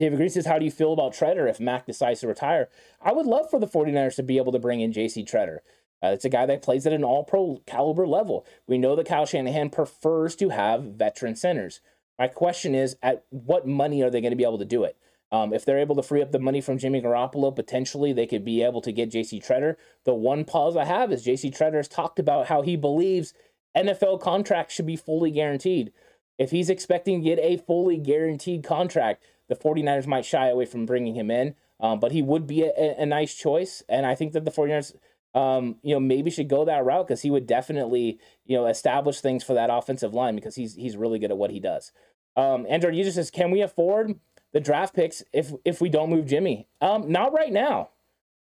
David 0.00 0.16
Green 0.16 0.30
says, 0.30 0.46
How 0.46 0.58
do 0.58 0.64
you 0.64 0.70
feel 0.70 0.92
about 0.92 1.12
Tretter 1.12 1.48
if 1.48 1.60
Mack 1.60 1.86
decides 1.86 2.20
to 2.20 2.28
retire? 2.28 2.68
I 3.00 3.12
would 3.12 3.26
love 3.26 3.50
for 3.50 3.60
the 3.60 3.66
49ers 3.66 4.16
to 4.16 4.22
be 4.22 4.38
able 4.38 4.52
to 4.52 4.58
bring 4.58 4.80
in 4.80 4.92
JC 4.92 5.28
Tretter. 5.28 5.58
Uh, 6.02 6.08
it's 6.08 6.24
a 6.24 6.30
guy 6.30 6.44
that 6.46 6.62
plays 6.62 6.86
at 6.86 6.92
an 6.92 7.04
all 7.04 7.24
pro 7.24 7.62
caliber 7.66 8.06
level. 8.06 8.44
We 8.66 8.76
know 8.76 8.96
that 8.96 9.06
Kyle 9.06 9.24
Shanahan 9.24 9.70
prefers 9.70 10.36
to 10.36 10.50
have 10.50 10.82
veteran 10.82 11.36
centers. 11.36 11.80
My 12.18 12.28
question 12.28 12.74
is, 12.74 12.96
at 13.02 13.24
what 13.30 13.66
money 13.66 14.02
are 14.02 14.10
they 14.10 14.20
going 14.20 14.32
to 14.32 14.36
be 14.36 14.44
able 14.44 14.58
to 14.58 14.64
do 14.64 14.84
it? 14.84 14.96
Um, 15.32 15.52
if 15.52 15.64
they're 15.64 15.78
able 15.78 15.96
to 15.96 16.02
free 16.02 16.22
up 16.22 16.30
the 16.30 16.38
money 16.38 16.60
from 16.60 16.78
Jimmy 16.78 17.02
Garoppolo, 17.02 17.54
potentially 17.54 18.12
they 18.12 18.26
could 18.26 18.44
be 18.44 18.62
able 18.62 18.80
to 18.82 18.92
get 18.92 19.10
JC 19.10 19.44
Tretter. 19.44 19.74
The 20.04 20.14
one 20.14 20.44
pause 20.44 20.76
I 20.76 20.84
have 20.84 21.10
is 21.10 21.26
JC 21.26 21.50
Tretter 21.50 21.76
has 21.76 21.88
talked 21.88 22.20
about 22.20 22.46
how 22.46 22.62
he 22.62 22.76
believes 22.76 23.34
NFL 23.76 24.20
contracts 24.20 24.74
should 24.74 24.86
be 24.86 24.96
fully 24.96 25.32
guaranteed. 25.32 25.92
If 26.38 26.50
he's 26.50 26.70
expecting 26.70 27.20
to 27.20 27.24
get 27.24 27.38
a 27.40 27.56
fully 27.56 27.96
guaranteed 27.96 28.62
contract, 28.62 29.24
the 29.48 29.56
49ers 29.56 30.06
might 30.06 30.24
shy 30.24 30.48
away 30.48 30.66
from 30.66 30.86
bringing 30.86 31.14
him 31.14 31.30
in. 31.30 31.56
Um, 31.80 31.98
but 31.98 32.12
he 32.12 32.22
would 32.22 32.46
be 32.46 32.62
a, 32.62 32.94
a, 32.98 33.04
nice 33.04 33.34
choice. 33.34 33.82
And 33.88 34.06
I 34.06 34.14
think 34.14 34.32
that 34.32 34.44
the 34.44 34.50
49ers, 34.50 34.94
um, 35.34 35.76
you 35.82 35.94
know, 35.94 36.00
maybe 36.00 36.30
should 36.30 36.48
go 36.48 36.64
that 36.64 36.84
route 36.84 37.06
because 37.08 37.22
he 37.22 37.30
would 37.30 37.46
definitely, 37.46 38.18
you 38.46 38.56
know, 38.56 38.66
establish 38.66 39.20
things 39.20 39.42
for 39.42 39.54
that 39.54 39.70
offensive 39.70 40.14
line 40.14 40.34
because 40.34 40.54
he's 40.54 40.74
he's 40.74 40.96
really 40.96 41.18
good 41.18 41.30
at 41.30 41.36
what 41.36 41.50
he 41.50 41.60
does. 41.60 41.92
Um, 42.36 42.66
Android 42.68 42.94
user 42.94 43.12
says, 43.12 43.30
can 43.30 43.50
we 43.50 43.60
afford 43.60 44.18
the 44.52 44.60
draft 44.60 44.94
picks 44.94 45.22
if 45.32 45.52
if 45.64 45.80
we 45.80 45.88
don't 45.88 46.10
move 46.10 46.26
Jimmy? 46.26 46.68
Um, 46.80 47.10
not 47.10 47.32
right 47.32 47.52
now. 47.52 47.90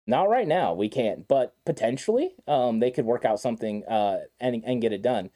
Not 0.04 0.28
right 0.28 0.48
now. 0.48 0.74
We 0.74 0.88
can't, 0.88 1.28
but 1.28 1.54
potentially, 1.64 2.34
um, 2.48 2.80
they 2.80 2.90
could 2.90 3.04
work 3.04 3.24
out 3.24 3.38
something 3.38 3.84
uh, 3.86 4.22
and 4.40 4.62
and 4.66 4.82
get 4.82 4.92
it 4.92 5.02
done. 5.02 5.30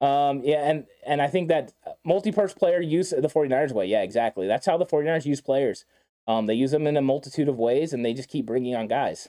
Um, 0.00 0.42
yeah, 0.44 0.68
and 0.68 0.86
and 1.06 1.22
I 1.22 1.28
think 1.28 1.48
that 1.48 1.72
multi-purse 2.04 2.54
player 2.54 2.80
use 2.80 3.10
the 3.10 3.28
49ers 3.28 3.72
way. 3.72 3.86
Yeah, 3.86 4.02
exactly. 4.02 4.48
That's 4.48 4.66
how 4.66 4.76
the 4.76 4.86
49ers 4.86 5.24
use 5.24 5.40
players. 5.40 5.84
Um, 6.26 6.46
they 6.46 6.54
use 6.54 6.72
them 6.72 6.86
in 6.86 6.96
a 6.96 7.02
multitude 7.02 7.48
of 7.48 7.58
ways, 7.58 7.92
and 7.92 8.04
they 8.04 8.12
just 8.12 8.28
keep 8.28 8.46
bringing 8.46 8.74
on 8.74 8.88
guys. 8.88 9.28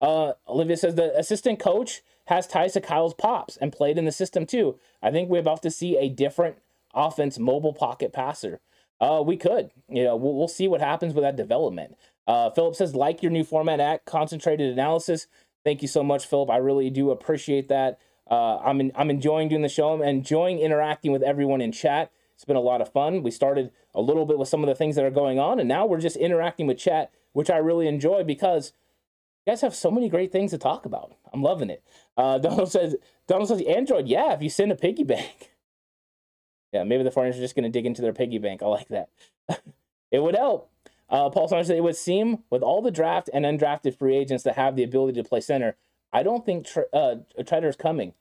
Uh, 0.00 0.32
Olivia 0.48 0.76
says 0.76 0.94
the 0.94 1.16
assistant 1.18 1.58
coach 1.58 2.02
has 2.26 2.46
ties 2.46 2.72
to 2.72 2.80
Kyle's 2.80 3.14
pops 3.14 3.56
and 3.56 3.72
played 3.72 3.98
in 3.98 4.04
the 4.04 4.12
system 4.12 4.46
too. 4.46 4.78
I 5.02 5.10
think 5.10 5.28
we're 5.28 5.40
about 5.40 5.62
to 5.62 5.70
see 5.70 5.96
a 5.96 6.08
different 6.08 6.56
offense 6.94 7.38
mobile 7.38 7.72
pocket 7.72 8.12
passer. 8.12 8.60
Uh, 9.00 9.22
we 9.24 9.36
could, 9.36 9.70
you 9.88 10.04
know, 10.04 10.16
we'll, 10.16 10.34
we'll 10.34 10.48
see 10.48 10.68
what 10.68 10.80
happens 10.80 11.14
with 11.14 11.24
that 11.24 11.36
development. 11.36 11.96
Uh, 12.26 12.50
Philip 12.50 12.76
says, 12.76 12.94
like 12.94 13.22
your 13.22 13.32
new 13.32 13.44
format 13.44 13.80
at 13.80 14.04
concentrated 14.04 14.72
analysis. 14.72 15.26
Thank 15.64 15.82
you 15.82 15.88
so 15.88 16.02
much, 16.02 16.26
Philip. 16.26 16.50
I 16.50 16.58
really 16.58 16.90
do 16.90 17.10
appreciate 17.10 17.68
that. 17.68 17.98
Uh, 18.30 18.58
I'm 18.58 18.80
in, 18.80 18.92
I'm 18.94 19.10
enjoying 19.10 19.48
doing 19.48 19.62
the 19.62 19.68
show. 19.68 19.92
I'm 19.92 20.02
enjoying 20.02 20.58
interacting 20.58 21.12
with 21.12 21.22
everyone 21.22 21.60
in 21.60 21.72
chat. 21.72 22.12
It's 22.34 22.44
been 22.44 22.56
a 22.56 22.60
lot 22.60 22.80
of 22.80 22.92
fun. 22.92 23.22
We 23.22 23.30
started 23.30 23.72
a 23.94 24.00
little 24.00 24.24
bit 24.24 24.38
with 24.38 24.48
some 24.48 24.62
of 24.62 24.68
the 24.68 24.74
things 24.74 24.96
that 24.96 25.04
are 25.04 25.10
going 25.10 25.38
on, 25.38 25.58
and 25.58 25.68
now 25.68 25.84
we're 25.84 26.00
just 26.00 26.16
interacting 26.16 26.66
with 26.66 26.78
chat, 26.78 27.10
which 27.32 27.50
I 27.50 27.56
really 27.56 27.86
enjoy 27.88 28.22
because 28.24 28.72
you 29.46 29.52
guys 29.52 29.60
have 29.62 29.74
so 29.74 29.90
many 29.90 30.08
great 30.08 30.32
things 30.32 30.50
to 30.50 30.58
talk 30.58 30.84
about. 30.84 31.16
I'm 31.32 31.42
loving 31.42 31.70
it. 31.70 31.82
Uh, 32.16 32.38
Donald 32.46 32.70
says, 32.70 32.96
Donald 33.26 33.48
says, 33.48 33.62
Android, 33.62 34.06
yeah, 34.06 34.32
if 34.32 34.42
you 34.42 34.50
send 34.50 34.72
a 34.72 34.76
piggy 34.76 35.04
bank. 35.04 35.52
yeah, 36.72 36.84
maybe 36.84 37.02
the 37.02 37.10
foreigners 37.10 37.38
are 37.38 37.42
just 37.42 37.54
going 37.54 37.64
to 37.64 37.70
dig 37.70 37.86
into 37.86 38.02
their 38.02 38.12
piggy 38.12 38.38
bank. 38.38 38.62
I 38.62 38.66
like 38.66 38.88
that. 38.88 39.08
it 40.10 40.22
would 40.22 40.36
help. 40.36 40.70
Uh, 41.08 41.28
Paul 41.28 41.48
Saunders 41.48 41.66
said, 41.66 41.76
it 41.76 41.82
would 41.82 41.96
seem 41.96 42.44
with 42.50 42.62
all 42.62 42.82
the 42.82 42.92
draft 42.92 43.28
and 43.32 43.44
undrafted 43.44 43.98
free 43.98 44.16
agents 44.16 44.44
that 44.44 44.54
have 44.54 44.76
the 44.76 44.84
ability 44.84 45.20
to 45.20 45.28
play 45.28 45.40
center, 45.40 45.76
I 46.12 46.22
don't 46.22 46.46
think 46.46 46.66
tr- 46.66 46.82
uh, 46.92 47.16
is 47.36 47.76
coming. 47.76 48.14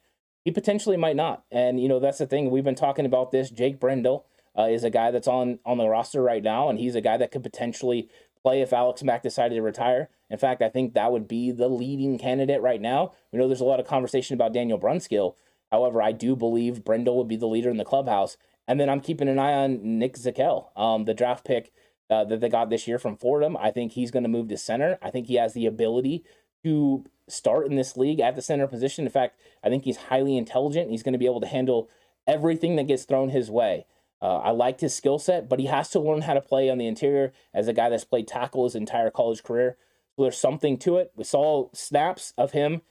He 0.43 0.51
potentially 0.51 0.97
might 0.97 1.15
not. 1.15 1.43
And, 1.51 1.79
you 1.79 1.87
know, 1.87 1.99
that's 1.99 2.17
the 2.17 2.25
thing. 2.25 2.49
We've 2.49 2.63
been 2.63 2.75
talking 2.75 3.05
about 3.05 3.31
this. 3.31 3.51
Jake 3.51 3.79
Brendel 3.79 4.25
uh, 4.57 4.63
is 4.63 4.83
a 4.83 4.89
guy 4.89 5.11
that's 5.11 5.27
on, 5.27 5.59
on 5.65 5.77
the 5.77 5.87
roster 5.87 6.23
right 6.23 6.41
now, 6.41 6.69
and 6.69 6.79
he's 6.79 6.95
a 6.95 7.01
guy 7.01 7.17
that 7.17 7.31
could 7.31 7.43
potentially 7.43 8.09
play 8.43 8.61
if 8.61 8.73
Alex 8.73 9.03
Mack 9.03 9.23
decided 9.23 9.55
to 9.55 9.61
retire. 9.61 10.09
In 10.29 10.37
fact, 10.37 10.61
I 10.61 10.69
think 10.69 10.93
that 10.93 11.11
would 11.11 11.27
be 11.27 11.51
the 11.51 11.67
leading 11.67 12.17
candidate 12.17 12.61
right 12.61 12.81
now. 12.81 13.13
We 13.31 13.39
know 13.39 13.47
there's 13.47 13.61
a 13.61 13.65
lot 13.65 13.79
of 13.79 13.87
conversation 13.87 14.33
about 14.33 14.53
Daniel 14.53 14.79
Brunskill. 14.79 15.35
However, 15.71 16.01
I 16.01 16.11
do 16.11 16.35
believe 16.35 16.83
Brendel 16.83 17.17
would 17.17 17.27
be 17.27 17.35
the 17.35 17.47
leader 17.47 17.69
in 17.69 17.77
the 17.77 17.85
clubhouse. 17.85 18.37
And 18.67 18.79
then 18.79 18.89
I'm 18.89 19.01
keeping 19.01 19.27
an 19.27 19.39
eye 19.39 19.53
on 19.53 19.97
Nick 19.99 20.15
Zakelj, 20.15 20.77
um, 20.77 21.05
the 21.05 21.13
draft 21.13 21.45
pick 21.45 21.71
uh, 22.09 22.23
that 22.25 22.39
they 22.39 22.49
got 22.49 22.69
this 22.69 22.87
year 22.87 22.99
from 22.99 23.17
Fordham. 23.17 23.57
I 23.57 23.71
think 23.71 23.91
he's 23.91 24.11
going 24.11 24.23
to 24.23 24.29
move 24.29 24.47
to 24.49 24.57
center. 24.57 24.97
I 25.01 25.09
think 25.09 25.27
he 25.27 25.35
has 25.35 25.53
the 25.53 25.65
ability 25.65 26.23
to 26.63 27.05
start 27.27 27.67
in 27.67 27.75
this 27.75 27.95
league 27.95 28.19
at 28.19 28.35
the 28.35 28.41
center 28.41 28.67
position. 28.67 29.05
In 29.05 29.11
fact, 29.11 29.39
I 29.63 29.69
think 29.69 29.85
he's 29.85 29.97
highly 29.97 30.37
intelligent. 30.37 30.89
He's 30.89 31.03
going 31.03 31.13
to 31.13 31.19
be 31.19 31.25
able 31.25 31.41
to 31.41 31.47
handle 31.47 31.89
everything 32.27 32.75
that 32.75 32.87
gets 32.87 33.05
thrown 33.05 33.29
his 33.29 33.49
way. 33.49 33.85
Uh, 34.21 34.37
I 34.37 34.51
liked 34.51 34.81
his 34.81 34.93
skill 34.93 35.19
set, 35.19 35.47
but 35.47 35.59
he 35.59 35.67
has 35.67 35.89
to 35.91 35.99
learn 35.99 36.21
how 36.21 36.33
to 36.33 36.41
play 36.41 36.69
on 36.69 36.77
the 36.77 36.87
interior 36.87 37.31
as 37.53 37.67
a 37.67 37.73
guy 37.73 37.89
that's 37.89 38.03
played 38.03 38.27
tackle 38.27 38.65
his 38.65 38.75
entire 38.75 39.09
college 39.09 39.43
career. 39.43 39.77
So 40.15 40.23
there's 40.23 40.37
something 40.37 40.77
to 40.79 40.97
it. 40.97 41.13
We 41.15 41.23
saw 41.23 41.69
snaps 41.73 42.33
of 42.37 42.51
him 42.51 42.81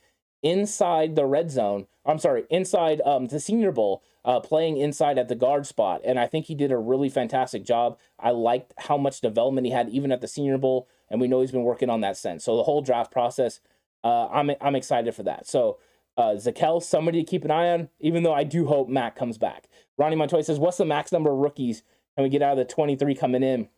inside 0.43 1.17
the 1.17 1.27
red 1.27 1.51
zone. 1.51 1.87
I'm 2.07 2.19
sorry, 2.19 2.45
inside 2.49 3.03
um, 3.05 3.27
the 3.27 3.41
Senior 3.41 3.73
Bowl, 3.73 4.03
uh, 4.25 4.41
playing 4.41 4.79
inside 4.79 5.19
at 5.19 5.29
the 5.29 5.35
guard 5.35 5.67
spot, 5.67 6.01
and 6.05 6.19
I 6.19 6.27
think 6.27 6.47
he 6.47 6.55
did 6.55 6.73
a 6.73 6.79
really 6.79 7.11
fantastic 7.11 7.65
job. 7.65 7.99
I 8.19 8.31
liked 8.31 8.73
how 8.79 8.97
much 8.97 9.21
development 9.21 9.67
he 9.67 9.73
had 9.73 9.91
even 9.91 10.13
at 10.13 10.21
the 10.21 10.29
Senior 10.29 10.59
Bowl, 10.59 10.89
and 11.11 11.21
we 11.21 11.29
know 11.29 11.41
he's 11.41 11.53
been 11.53 11.63
working 11.65 11.91
on 11.91 12.01
that 12.01 12.17
since. 12.17 12.45
So 12.45 12.57
the 12.57 12.63
whole 12.63 12.81
draft 12.81 13.13
process, 13.13 13.61
uh, 14.03 14.29
I'm 14.29 14.51
I'm 14.61 14.75
excited 14.75 15.15
for 15.15 15.25
that. 15.25 15.47
So 15.47 15.79
uh, 16.19 16.35
Zakelj, 16.35 16.83
somebody 16.83 17.25
to 17.25 17.31
keep 17.31 17.45
an 17.45 17.51
eye 17.51 17.71
on, 17.71 17.89
even 18.01 18.25
though 18.25 18.35
I 18.35 18.45
do 18.45 18.67
hope 18.67 18.89
Mac 18.89 19.17
comes 19.17 19.39
back. 19.39 19.69
Ronnie 19.97 20.17
Montoya 20.17 20.43
says, 20.43 20.59
What's 20.59 20.77
the 20.77 20.85
max 20.85 21.13
number 21.13 21.31
of 21.31 21.39
rookies 21.39 21.83
can 22.17 22.25
we 22.25 22.29
get 22.29 22.43
out 22.43 22.53
of 22.53 22.59
the 22.59 22.65
23 22.65 23.15
coming 23.15 23.43
in? 23.43 23.69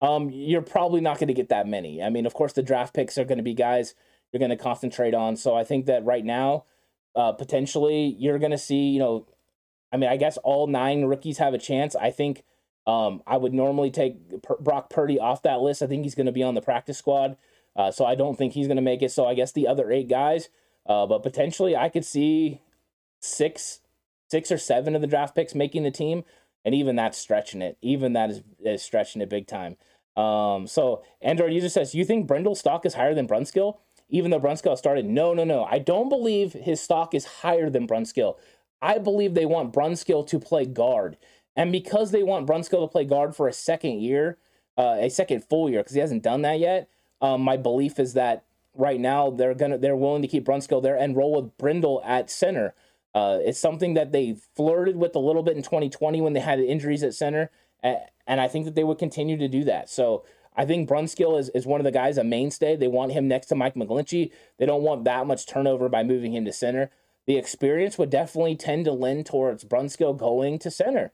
Um, 0.00 0.30
you're 0.30 0.62
probably 0.62 1.00
not 1.00 1.18
going 1.18 1.28
to 1.28 1.34
get 1.34 1.48
that 1.50 1.66
many. 1.66 2.02
I 2.02 2.10
mean, 2.10 2.26
of 2.26 2.34
course, 2.34 2.52
the 2.52 2.62
draft 2.62 2.94
picks 2.94 3.18
are 3.18 3.24
going 3.24 3.38
to 3.38 3.44
be 3.44 3.54
guys 3.54 3.94
you're 4.32 4.38
going 4.38 4.50
to 4.50 4.56
concentrate 4.56 5.14
on. 5.14 5.36
So 5.36 5.54
I 5.54 5.64
think 5.64 5.86
that 5.86 6.04
right 6.04 6.24
now, 6.24 6.64
uh, 7.14 7.32
potentially, 7.32 8.16
you're 8.18 8.38
going 8.38 8.52
to 8.52 8.58
see, 8.58 8.88
you 8.88 8.98
know, 8.98 9.26
I 9.92 9.98
mean, 9.98 10.08
I 10.08 10.16
guess 10.16 10.38
all 10.38 10.66
nine 10.66 11.04
rookies 11.04 11.38
have 11.38 11.52
a 11.52 11.58
chance. 11.58 11.94
I 11.94 12.10
think 12.10 12.44
um, 12.86 13.22
I 13.26 13.36
would 13.36 13.52
normally 13.52 13.90
take 13.90 14.42
Brock 14.60 14.88
Purdy 14.88 15.18
off 15.18 15.42
that 15.42 15.60
list. 15.60 15.82
I 15.82 15.86
think 15.86 16.04
he's 16.04 16.14
going 16.14 16.26
to 16.26 16.32
be 16.32 16.42
on 16.42 16.54
the 16.54 16.62
practice 16.62 16.96
squad. 16.96 17.36
Uh, 17.76 17.90
so 17.90 18.06
I 18.06 18.14
don't 18.14 18.36
think 18.36 18.54
he's 18.54 18.66
going 18.66 18.76
to 18.76 18.82
make 18.82 19.02
it. 19.02 19.10
So 19.10 19.26
I 19.26 19.34
guess 19.34 19.52
the 19.52 19.68
other 19.68 19.90
eight 19.90 20.08
guys, 20.08 20.48
uh, 20.86 21.06
but 21.06 21.22
potentially 21.22 21.76
I 21.76 21.88
could 21.88 22.04
see 22.04 22.60
six 23.20 23.80
six 24.28 24.50
or 24.50 24.58
seven 24.58 24.94
of 24.94 25.02
the 25.02 25.06
draft 25.06 25.34
picks 25.34 25.54
making 25.54 25.82
the 25.82 25.90
team, 25.90 26.24
and 26.64 26.74
even 26.74 26.96
that's 26.96 27.18
stretching 27.18 27.60
it. 27.60 27.76
Even 27.82 28.14
that 28.14 28.30
is, 28.30 28.42
is 28.64 28.82
stretching 28.82 29.20
it 29.20 29.28
big 29.28 29.46
time. 29.46 29.76
Um, 30.16 30.66
so 30.66 31.02
Android 31.20 31.52
user 31.52 31.68
says, 31.68 31.94
"You 31.94 32.04
think 32.04 32.26
Brendel's 32.26 32.60
stock 32.60 32.84
is 32.86 32.94
higher 32.94 33.14
than 33.14 33.28
Brunskill?" 33.28 33.78
Even 34.08 34.30
though 34.30 34.40
Brunskill 34.40 34.76
started, 34.76 35.06
no, 35.06 35.32
no, 35.32 35.42
no. 35.42 35.64
I 35.64 35.78
don't 35.78 36.10
believe 36.10 36.52
his 36.52 36.80
stock 36.80 37.14
is 37.14 37.24
higher 37.24 37.70
than 37.70 37.86
Brunskill. 37.86 38.36
I 38.82 38.98
believe 38.98 39.32
they 39.32 39.46
want 39.46 39.72
Brunskill 39.72 40.26
to 40.26 40.38
play 40.38 40.66
guard, 40.66 41.16
and 41.56 41.72
because 41.72 42.10
they 42.10 42.22
want 42.22 42.46
Brunskill 42.46 42.82
to 42.82 42.88
play 42.88 43.04
guard 43.04 43.34
for 43.34 43.48
a 43.48 43.52
second 43.52 44.00
year, 44.00 44.38
uh, 44.76 44.96
a 44.98 45.08
second 45.08 45.44
full 45.44 45.70
year, 45.70 45.80
because 45.80 45.94
he 45.94 46.00
hasn't 46.00 46.22
done 46.22 46.42
that 46.42 46.58
yet. 46.58 46.88
Um, 47.20 47.40
my 47.40 47.56
belief 47.56 47.98
is 47.98 48.14
that 48.14 48.44
right 48.74 49.00
now 49.00 49.30
they're 49.30 49.54
gonna 49.54 49.78
they're 49.78 49.96
willing 49.96 50.22
to 50.22 50.28
keep 50.28 50.44
Brunskill 50.44 50.82
there 50.82 50.96
and 50.96 51.16
roll 51.16 51.42
with 51.42 51.56
Brendel 51.58 52.02
at 52.04 52.30
center. 52.30 52.74
Uh, 53.14 53.38
it's 53.42 53.58
something 53.58 53.94
that 53.94 54.12
they 54.12 54.36
flirted 54.56 54.96
with 54.96 55.14
a 55.14 55.18
little 55.18 55.42
bit 55.42 55.56
in 55.56 55.62
2020 55.62 56.20
when 56.20 56.32
they 56.32 56.40
had 56.40 56.58
injuries 56.58 57.02
at 57.02 57.14
center, 57.14 57.50
and 57.82 58.40
I 58.40 58.48
think 58.48 58.64
that 58.64 58.74
they 58.74 58.84
would 58.84 58.98
continue 58.98 59.36
to 59.36 59.48
do 59.48 59.64
that. 59.64 59.90
So 59.90 60.24
I 60.56 60.64
think 60.64 60.88
Brunskill 60.88 61.38
is, 61.38 61.48
is 61.50 61.66
one 61.66 61.80
of 61.80 61.84
the 61.84 61.90
guys, 61.90 62.18
a 62.18 62.24
mainstay. 62.24 62.76
They 62.76 62.88
want 62.88 63.12
him 63.12 63.28
next 63.28 63.46
to 63.46 63.54
Mike 63.54 63.74
McGlinchey. 63.74 64.30
They 64.58 64.66
don't 64.66 64.82
want 64.82 65.04
that 65.04 65.26
much 65.26 65.46
turnover 65.46 65.88
by 65.88 66.02
moving 66.02 66.34
him 66.34 66.44
to 66.44 66.52
center. 66.52 66.90
The 67.26 67.36
experience 67.36 67.98
would 67.98 68.10
definitely 68.10 68.56
tend 68.56 68.84
to 68.84 68.92
lend 68.92 69.26
towards 69.26 69.64
Brunskill 69.64 70.16
going 70.16 70.58
to 70.60 70.70
center. 70.70 71.12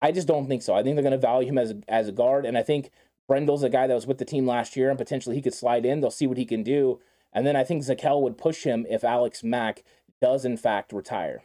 I 0.00 0.12
just 0.12 0.28
don't 0.28 0.46
think 0.46 0.62
so. 0.62 0.74
I 0.74 0.82
think 0.82 0.96
they're 0.96 1.02
going 1.02 1.12
to 1.12 1.18
value 1.18 1.48
him 1.48 1.58
as 1.58 1.70
a, 1.70 1.76
as 1.88 2.08
a 2.08 2.12
guard, 2.12 2.44
and 2.46 2.56
I 2.56 2.62
think 2.62 2.90
Brendel's 3.28 3.62
a 3.62 3.68
guy 3.68 3.86
that 3.86 3.94
was 3.94 4.06
with 4.06 4.18
the 4.18 4.24
team 4.24 4.46
last 4.46 4.76
year, 4.76 4.88
and 4.88 4.98
potentially 4.98 5.36
he 5.36 5.42
could 5.42 5.54
slide 5.54 5.84
in. 5.84 6.00
They'll 6.00 6.10
see 6.10 6.26
what 6.26 6.38
he 6.38 6.44
can 6.44 6.62
do, 6.62 7.00
and 7.32 7.46
then 7.46 7.56
I 7.56 7.64
think 7.64 7.82
Zakelj 7.82 8.22
would 8.22 8.38
push 8.38 8.64
him 8.64 8.86
if 8.88 9.04
Alex 9.04 9.42
Mack 9.42 9.82
does 10.20 10.44
in 10.44 10.56
fact 10.56 10.92
retire. 10.92 11.42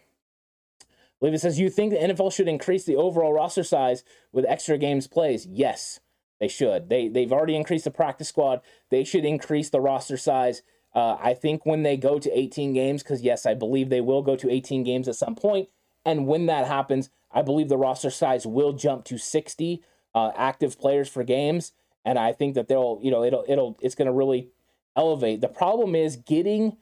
Olivia 1.22 1.40
says, 1.40 1.60
You 1.60 1.70
think 1.70 1.92
the 1.92 2.00
NFL 2.00 2.34
should 2.34 2.48
increase 2.48 2.86
the 2.86 2.96
overall 2.96 3.34
roster 3.34 3.64
size 3.64 4.04
with 4.32 4.46
extra 4.48 4.78
games 4.78 5.08
plays? 5.08 5.46
Yes, 5.46 6.00
they 6.40 6.48
should. 6.48 6.90
They, 6.90 7.08
they've 7.08 7.32
already 7.32 7.56
increased 7.56 7.86
the 7.86 7.92
practice 7.92 8.30
squad. 8.30 8.62
They 8.90 9.04
should 9.04 9.26
increase 9.26 9.70
the 9.70 9.82
roster 9.82 10.18
size. 10.18 10.64
Uh, 10.94 11.18
I 11.22 11.34
think 11.34 11.66
when 11.66 11.84
they 11.84 11.96
go 11.96 12.20
to 12.20 12.38
18 12.38 12.74
games, 12.74 13.04
because 13.04 13.22
yes, 13.22 13.46
I 13.46 13.54
believe 13.54 13.90
they 13.90 14.02
will 14.02 14.22
go 14.22 14.36
to 14.36 14.50
18 14.50 14.84
games 14.84 15.08
at 15.08 15.16
some 15.16 15.36
point, 15.36 15.70
and 16.06 16.28
when 16.28 16.48
that 16.48 16.68
happens, 16.68 17.10
I 17.32 17.44
believe 17.44 17.70
the 17.70 17.78
roster 17.78 18.10
size 18.10 18.46
will 18.46 18.74
jump 18.74 19.06
to 19.06 19.18
60 19.18 19.84
uh, 20.14 20.32
active 20.36 20.80
players 20.80 21.10
for 21.10 21.24
games, 21.24 21.74
and 22.04 22.18
I 22.18 22.34
think 22.34 22.56
that 22.56 22.68
they'll, 22.68 23.00
you 23.02 23.12
know, 23.12 23.24
it'll, 23.24 23.46
it'll, 23.48 23.78
it's 23.82 23.96
going 23.96 24.08
to 24.08 24.12
really 24.12 24.50
elevate. 24.96 25.42
The 25.42 25.48
problem 25.48 25.96
is 25.96 26.16
getting 26.16 26.78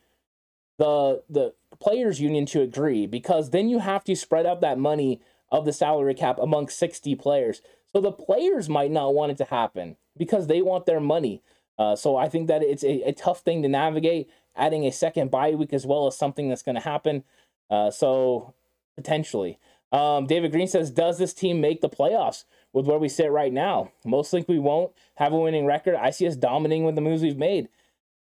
the 0.77 1.23
the 1.29 1.53
players 1.79 2.19
union 2.19 2.45
to 2.47 2.61
agree 2.61 3.05
because 3.05 3.51
then 3.51 3.69
you 3.69 3.79
have 3.79 4.03
to 4.05 4.15
spread 4.15 4.45
out 4.45 4.61
that 4.61 4.79
money 4.79 5.21
of 5.51 5.65
the 5.65 5.73
salary 5.73 6.13
cap 6.13 6.39
among 6.39 6.69
60 6.69 7.15
players. 7.15 7.61
So 7.93 8.01
the 8.01 8.11
players 8.11 8.69
might 8.69 8.91
not 8.91 9.13
want 9.13 9.31
it 9.31 9.37
to 9.39 9.45
happen 9.45 9.97
because 10.17 10.47
they 10.47 10.61
want 10.61 10.85
their 10.85 10.99
money. 10.99 11.41
Uh, 11.77 11.95
so 11.95 12.17
I 12.17 12.29
think 12.29 12.47
that 12.47 12.61
it's 12.61 12.83
a, 12.83 13.09
a, 13.09 13.13
tough 13.13 13.41
thing 13.41 13.61
to 13.61 13.69
navigate. 13.69 14.29
Adding 14.55 14.85
a 14.85 14.91
second 14.91 15.31
bye 15.31 15.51
week 15.51 15.73
as 15.73 15.85
well 15.85 16.07
as 16.07 16.17
something 16.17 16.49
that's 16.49 16.61
going 16.61 16.75
to 16.75 16.81
happen. 16.81 17.23
Uh, 17.69 17.89
so 17.89 18.53
potentially. 18.95 19.57
Um, 19.91 20.27
David 20.27 20.51
Green 20.51 20.67
says, 20.67 20.91
Does 20.91 21.17
this 21.17 21.33
team 21.33 21.61
make 21.61 21.81
the 21.81 21.89
playoffs 21.89 22.43
with 22.73 22.85
where 22.85 22.99
we 22.99 23.09
sit 23.09 23.31
right 23.31 23.51
now? 23.51 23.91
Most 24.05 24.31
think 24.31 24.47
we 24.47 24.59
won't 24.59 24.91
have 25.15 25.33
a 25.33 25.37
winning 25.37 25.65
record. 25.65 25.95
I 25.95 26.11
see 26.11 26.27
us 26.27 26.35
dominating 26.35 26.85
with 26.85 26.95
the 26.95 27.01
moves 27.01 27.21
we've 27.21 27.37
made. 27.37 27.69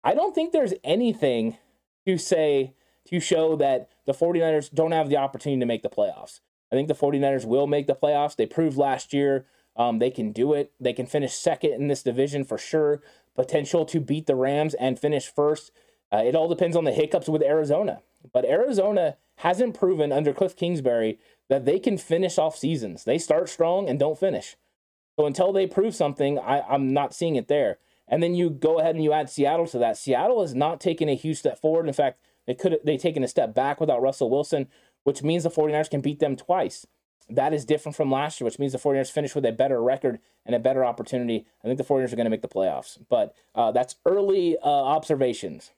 I 0.04 0.14
don't 0.14 0.34
think 0.34 0.52
there's 0.52 0.74
anything 0.84 1.58
to 2.08 2.18
say 2.18 2.74
to 3.08 3.20
show 3.20 3.56
that 3.58 3.90
the 4.06 4.14
49ers 4.14 4.74
don't 4.74 4.92
have 4.92 5.10
the 5.10 5.18
opportunity 5.18 5.60
to 5.60 5.66
make 5.66 5.84
the 5.84 5.90
playoffs. 5.90 6.40
I 6.72 6.76
think 6.76 6.88
the 6.88 6.96
49ers 6.96 7.46
will 7.46 7.68
make 7.68 7.88
the 7.88 7.96
playoffs. 7.96 8.36
They 8.36 8.46
proved 8.46 8.78
last 8.78 9.14
year 9.14 9.46
um, 9.76 10.00
they 10.00 10.12
can 10.12 10.32
do 10.32 10.54
it. 10.54 10.74
They 10.80 10.94
can 10.94 11.06
finish 11.06 11.34
second 11.34 11.74
in 11.74 11.88
this 11.88 12.04
division 12.04 12.44
for 12.44 12.58
sure. 12.58 13.02
Potential 13.36 13.86
to 13.86 14.00
beat 14.00 14.28
the 14.28 14.36
Rams 14.36 14.74
and 14.74 15.00
finish 15.00 15.28
first. 15.28 15.72
Uh, 16.12 16.24
it 16.26 16.36
all 16.36 16.50
depends 16.50 16.76
on 16.76 16.84
the 16.84 16.92
hiccups 16.92 17.30
with 17.30 17.42
Arizona. 17.42 18.02
But 18.34 18.46
Arizona 18.46 19.18
hasn't 19.38 19.78
proven 19.78 20.12
under 20.12 20.34
Cliff 20.34 20.56
Kingsbury 20.56 21.20
that 21.52 21.66
they 21.66 21.80
can 21.80 21.98
finish 21.98 22.38
off 22.38 22.58
seasons. 22.58 23.04
They 23.04 23.18
start 23.18 23.50
strong 23.50 23.90
and 23.90 24.00
don't 24.00 24.18
finish. 24.18 24.56
So 25.20 25.26
until 25.26 25.52
they 25.52 25.68
prove 25.68 25.94
something, 25.94 26.40
I, 26.40 26.62
I'm 26.62 26.94
not 26.94 27.14
seeing 27.14 27.36
it 27.36 27.50
there. 27.50 27.78
And 28.08 28.24
then 28.24 28.34
you 28.34 28.50
go 28.50 28.80
ahead 28.80 28.96
and 28.96 29.04
you 29.04 29.12
add 29.12 29.30
Seattle 29.30 29.68
to 29.68 29.78
that. 29.80 29.98
Seattle 29.98 30.40
has 30.40 30.56
not 30.56 30.80
taken 30.80 31.10
a 31.10 31.16
huge 31.16 31.40
step 31.40 31.60
forward. 31.60 31.90
In 31.90 31.94
fact, 31.94 32.22
they 32.48 32.54
could 32.54 32.80
they 32.86 32.96
taken 32.96 33.22
a 33.22 33.28
step 33.28 33.54
back 33.54 33.82
without 33.82 34.02
Russell 34.02 34.30
Wilson, 34.30 34.70
which 35.04 35.24
means 35.24 35.44
the 35.44 35.50
49ers 35.50 35.90
can 35.90 36.00
beat 36.00 36.20
them 36.20 36.38
twice. 36.38 36.88
That 37.30 37.54
is 37.54 37.66
different 37.66 37.98
from 37.98 38.10
last 38.10 38.40
year, 38.40 38.46
which 38.46 38.58
means 38.58 38.72
the 38.72 38.80
49ers 38.80 39.12
finish 39.12 39.36
with 39.36 39.46
a 39.46 39.52
better 39.52 39.84
record 39.84 40.20
and 40.46 40.56
a 40.56 40.60
better 40.60 40.86
opportunity. 40.86 41.46
I 41.62 41.68
think 41.68 41.80
the 41.80 41.84
49ers 41.84 42.14
are 42.14 42.16
going 42.16 42.26
to 42.26 42.30
make 42.32 42.42
the 42.42 42.48
playoffs. 42.48 42.98
But 43.10 43.36
uh, 43.54 43.74
that's 43.74 43.98
early 44.06 44.56
uh, 44.64 44.70
observations. 44.70 45.72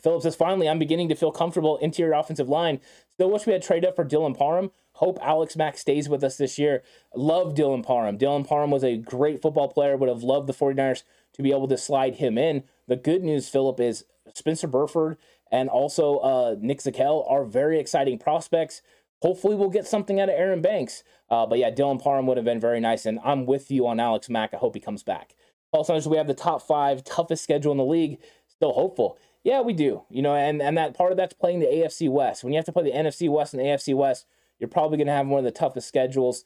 Phillips 0.00 0.24
says, 0.24 0.36
finally, 0.36 0.68
I'm 0.68 0.78
beginning 0.78 1.08
to 1.10 1.14
feel 1.14 1.30
comfortable 1.30 1.76
interior 1.78 2.14
offensive 2.14 2.48
line. 2.48 2.80
Still 3.14 3.30
wish 3.30 3.46
we 3.46 3.52
had 3.52 3.62
traded 3.62 3.88
up 3.88 3.96
for 3.96 4.04
Dylan 4.04 4.36
Parham. 4.36 4.70
Hope 4.94 5.18
Alex 5.22 5.56
Mack 5.56 5.76
stays 5.76 6.08
with 6.08 6.24
us 6.24 6.36
this 6.36 6.58
year. 6.58 6.82
Love 7.14 7.54
Dylan 7.54 7.84
Parham. 7.84 8.18
Dylan 8.18 8.46
Parham 8.46 8.70
was 8.70 8.84
a 8.84 8.96
great 8.96 9.42
football 9.42 9.68
player. 9.68 9.96
Would 9.96 10.08
have 10.08 10.22
loved 10.22 10.46
the 10.46 10.52
49ers 10.52 11.02
to 11.34 11.42
be 11.42 11.50
able 11.50 11.68
to 11.68 11.78
slide 11.78 12.16
him 12.16 12.36
in. 12.36 12.64
The 12.88 12.96
good 12.96 13.22
news, 13.22 13.48
Philip, 13.48 13.80
is 13.80 14.04
Spencer 14.34 14.66
Burford 14.66 15.18
and 15.52 15.68
also 15.68 16.16
uh, 16.18 16.56
Nick 16.58 16.78
Zakelj 16.78 17.30
are 17.30 17.44
very 17.44 17.78
exciting 17.78 18.18
prospects. 18.18 18.80
Hopefully, 19.20 19.54
we'll 19.54 19.70
get 19.70 19.86
something 19.86 20.18
out 20.18 20.30
of 20.30 20.34
Aaron 20.34 20.62
Banks. 20.62 21.04
Uh, 21.30 21.46
but 21.46 21.58
yeah, 21.58 21.70
Dylan 21.70 22.02
Parham 22.02 22.26
would 22.26 22.38
have 22.38 22.44
been 22.44 22.58
very 22.58 22.80
nice. 22.80 23.06
And 23.06 23.20
I'm 23.22 23.46
with 23.46 23.70
you 23.70 23.86
on 23.86 24.00
Alex 24.00 24.28
Mack. 24.28 24.52
I 24.52 24.56
hope 24.56 24.74
he 24.74 24.80
comes 24.80 25.02
back. 25.02 25.36
Also, 25.70 25.98
we 26.10 26.16
have 26.16 26.26
the 26.26 26.34
top 26.34 26.62
five 26.62 27.04
toughest 27.04 27.44
schedule 27.44 27.70
in 27.70 27.78
the 27.78 27.84
league. 27.84 28.18
Still 28.48 28.72
hopeful. 28.72 29.18
Yeah, 29.44 29.60
we 29.60 29.72
do. 29.72 30.02
You 30.08 30.22
know, 30.22 30.34
and, 30.34 30.62
and 30.62 30.76
that 30.78 30.96
part 30.96 31.10
of 31.10 31.16
that's 31.18 31.34
playing 31.34 31.60
the 31.60 31.66
AFC 31.66 32.08
West. 32.08 32.44
When 32.44 32.52
you 32.52 32.58
have 32.58 32.66
to 32.66 32.72
play 32.72 32.84
the 32.84 32.92
NFC 32.92 33.28
West 33.28 33.54
and 33.54 33.60
the 33.60 33.66
AFC 33.66 33.94
West, 33.94 34.26
you're 34.58 34.68
probably 34.68 34.96
going 34.96 35.08
to 35.08 35.12
have 35.12 35.26
one 35.26 35.38
of 35.38 35.44
the 35.44 35.50
toughest 35.50 35.88
schedules. 35.88 36.44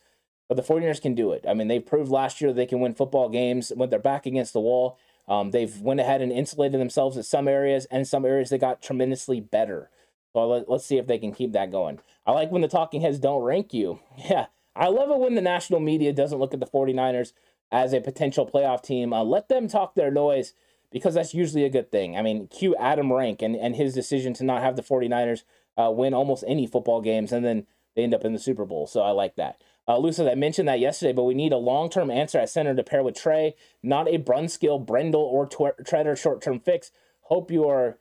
But 0.49 0.57
the 0.57 0.63
49ers 0.63 1.03
can 1.03 1.15
do 1.15 1.33
it. 1.33 1.45
I 1.47 1.55
mean, 1.55 1.69
they 1.69 1.81
proved 1.81 2.11
last 2.11 2.41
year 2.41 2.53
they 2.53 2.67
can 2.67 2.81
win 2.81 2.95
football 2.95 3.29
games 3.29 3.73
when 3.75 3.91
they're 3.91 3.99
back 3.99 4.27
against 4.27 4.53
the 4.53 4.61
wall. 4.61 4.99
Um, 5.29 5.51
they've 5.51 5.81
went 5.81 6.01
ahead 6.01 6.23
and 6.23 6.31
insulated 6.31 6.81
themselves 6.81 7.17
in 7.17 7.25
some 7.25 7.49
areas, 7.49 7.87
and 7.87 8.07
some 8.07 8.25
areas 8.25 8.51
they 8.51 8.59
got 8.59 8.81
tremendously 8.81 9.41
better. 9.41 9.91
So 10.33 10.47
let, 10.47 10.69
us 10.69 10.87
see 10.87 10.99
if 10.99 11.09
they 11.09 11.19
can 11.19 11.33
keep 11.33 11.53
that 11.53 11.73
going. 11.73 11.99
I 12.27 12.33
like 12.33 12.53
when 12.53 12.63
the 12.63 12.69
talking 12.69 13.01
heads 13.01 13.19
don't 13.19 13.43
rank 13.43 13.75
you. 13.75 14.01
Yeah, 14.17 14.47
I 14.75 14.89
love 14.89 15.11
it 15.11 15.19
when 15.19 15.35
the 15.35 15.41
national 15.41 15.81
media 15.81 16.13
doesn't 16.13 16.39
look 16.39 16.55
at 16.55 16.61
the 16.61 16.67
49ers 16.67 17.33
as 17.73 17.93
a 17.93 18.01
potential 18.01 18.49
playoff 18.49 18.83
team. 18.83 19.13
Uh, 19.13 19.25
let 19.25 19.49
them 19.49 19.67
talk 19.67 19.95
their 19.95 20.11
noise 20.11 20.53
because 20.91 21.14
that's 21.14 21.34
usually 21.34 21.64
a 21.64 21.70
good 21.70 21.91
thing. 21.91 22.16
I 22.16 22.22
mean, 22.22 22.49
cue 22.49 22.74
Adam 22.76 23.12
Rank 23.12 23.43
and, 23.43 23.57
and 23.57 23.76
his 23.76 23.95
decision 23.95 24.34
to 24.34 24.45
not 24.45 24.62
have 24.62 24.76
the 24.76 24.82
49ers 24.82 25.43
uh, 25.76 25.91
win 25.91 26.14
almost 26.14 26.45
any 26.47 26.66
football 26.66 27.01
games, 27.01 27.32
and 27.32 27.45
then 27.45 27.66
they 27.95 28.03
end 28.03 28.14
up 28.14 28.24
in 28.24 28.32
the 28.32 28.39
Super 28.39 28.64
Bowl. 28.64 28.87
So 28.87 29.01
I 29.01 29.11
like 29.11 29.37
that. 29.37 29.62
Uh, 29.89 30.11
says, 30.11 30.26
I 30.26 30.34
mentioned 30.34 30.68
that 30.68 30.80
yesterday, 30.80 31.12
but 31.12 31.24
we 31.24 31.34
need 31.34 31.53
a 31.53 31.59
long 31.59 31.91
term 31.91 32.11
answer 32.11 32.39
at 32.39 32.51
center 32.51 32.74
to 32.74 32.82
pair 32.82 33.03
with 33.03 33.14
Trey, 33.14 33.55
not 33.82 34.09
a 34.09 34.18
Brunskill, 34.18 34.84
Brendel, 34.84 35.22
or 35.22 35.47
Treader 35.47 36.16
short 36.16 36.43
term 36.43 36.61
fix. 36.61 36.91
Hope 37.22 37.51
you 37.51 37.68
are 37.68 37.99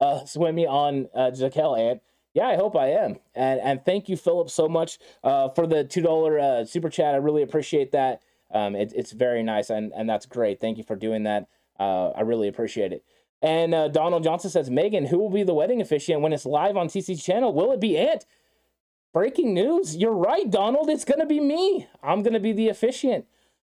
uh, 0.00 0.20
Swimmy 0.26 0.66
on 0.66 1.08
uh, 1.14 1.30
Jaquel 1.30 1.78
Ant. 1.78 2.02
Yeah, 2.34 2.46
I 2.46 2.56
hope 2.56 2.76
I 2.76 2.88
am. 2.88 3.16
And 3.34 3.60
and 3.60 3.84
thank 3.84 4.08
you, 4.08 4.16
Philip, 4.16 4.50
so 4.50 4.68
much 4.68 4.98
uh, 5.22 5.48
for 5.50 5.66
the 5.66 5.84
two 5.84 6.02
dollar 6.02 6.38
uh, 6.38 6.64
super 6.64 6.88
chat. 6.88 7.14
I 7.14 7.18
really 7.18 7.42
appreciate 7.42 7.92
that. 7.92 8.20
Um, 8.52 8.74
it, 8.74 8.92
it's 8.94 9.12
very 9.12 9.42
nice, 9.42 9.70
and 9.70 9.92
and 9.94 10.08
that's 10.08 10.26
great. 10.26 10.60
Thank 10.60 10.78
you 10.78 10.84
for 10.84 10.96
doing 10.96 11.22
that. 11.24 11.48
Uh, 11.78 12.10
I 12.10 12.22
really 12.22 12.48
appreciate 12.48 12.92
it. 12.92 13.04
And 13.40 13.74
uh, 13.74 13.88
Donald 13.88 14.24
Johnson 14.24 14.50
says, 14.50 14.68
Megan, 14.68 15.06
who 15.06 15.18
will 15.18 15.30
be 15.30 15.44
the 15.44 15.54
wedding 15.54 15.80
officiant 15.80 16.20
when 16.22 16.32
it's 16.32 16.46
live 16.46 16.76
on 16.76 16.88
TC 16.88 17.22
channel? 17.22 17.52
Will 17.52 17.72
it 17.72 17.80
be 17.80 17.96
Ant? 17.96 18.24
Breaking 19.12 19.54
news. 19.54 19.96
You're 19.96 20.14
right, 20.14 20.50
Donald. 20.50 20.90
It's 20.90 21.04
going 21.04 21.20
to 21.20 21.26
be 21.26 21.40
me. 21.40 21.86
I'm 22.02 22.22
going 22.22 22.34
to 22.34 22.40
be 22.40 22.52
the 22.52 22.68
officiant. 22.68 23.26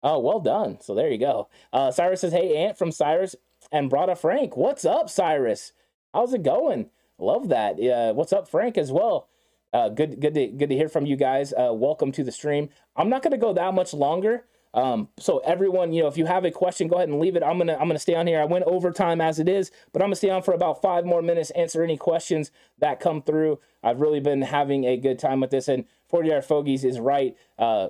Oh, 0.03 0.19
well 0.19 0.39
done. 0.39 0.79
So 0.81 0.93
there 0.93 1.09
you 1.09 1.17
go. 1.17 1.47
Uh, 1.71 1.91
Cyrus 1.91 2.21
says, 2.21 2.33
Hey, 2.33 2.57
Ant 2.57 2.77
from 2.77 2.91
Cyrus 2.91 3.35
and 3.71 3.89
Brada 3.89 4.17
Frank. 4.17 4.57
What's 4.57 4.83
up, 4.83 5.09
Cyrus? 5.09 5.71
How's 6.13 6.33
it 6.33 6.43
going? 6.43 6.89
Love 7.17 7.47
that. 7.49 7.79
Uh, 7.79 8.13
what's 8.13 8.33
up, 8.33 8.49
Frank, 8.49 8.77
as 8.77 8.91
well? 8.91 9.29
Uh, 9.71 9.89
good, 9.89 10.19
good, 10.19 10.33
to, 10.33 10.47
good 10.47 10.69
to 10.69 10.75
hear 10.75 10.89
from 10.89 11.05
you 11.05 11.15
guys. 11.15 11.53
Uh, 11.53 11.73
welcome 11.73 12.11
to 12.11 12.23
the 12.23 12.31
stream. 12.31 12.69
I'm 12.95 13.09
not 13.09 13.23
going 13.23 13.31
to 13.31 13.37
go 13.37 13.53
that 13.53 13.73
much 13.73 13.93
longer. 13.93 14.45
Um, 14.73 15.09
so 15.19 15.37
everyone, 15.39 15.93
you 15.93 16.01
know, 16.01 16.07
if 16.07 16.17
you 16.17 16.25
have 16.25 16.45
a 16.45 16.51
question, 16.51 16.87
go 16.87 16.95
ahead 16.95 17.09
and 17.09 17.19
leave 17.19 17.35
it. 17.35 17.43
I'm 17.43 17.57
gonna 17.57 17.73
I'm 17.73 17.87
gonna 17.87 17.99
stay 17.99 18.15
on 18.15 18.25
here. 18.25 18.41
I 18.41 18.45
went 18.45 18.65
overtime 18.65 19.21
as 19.21 19.39
it 19.39 19.47
is, 19.47 19.71
but 19.91 20.01
I'm 20.01 20.07
gonna 20.07 20.15
stay 20.15 20.31
on 20.31 20.41
for 20.41 20.53
about 20.53 20.81
five 20.81 21.05
more 21.05 21.21
minutes, 21.21 21.51
answer 21.51 21.83
any 21.83 21.97
questions 21.97 22.51
that 22.79 22.99
come 22.99 23.21
through. 23.21 23.59
I've 23.83 24.01
really 24.01 24.19
been 24.19 24.41
having 24.41 24.85
a 24.85 24.97
good 24.97 25.19
time 25.19 25.39
with 25.41 25.51
this, 25.51 25.67
and 25.67 25.85
40 26.09 26.29
yard 26.29 26.45
fogies 26.45 26.83
is 26.83 26.99
right. 26.99 27.35
Uh, 27.57 27.89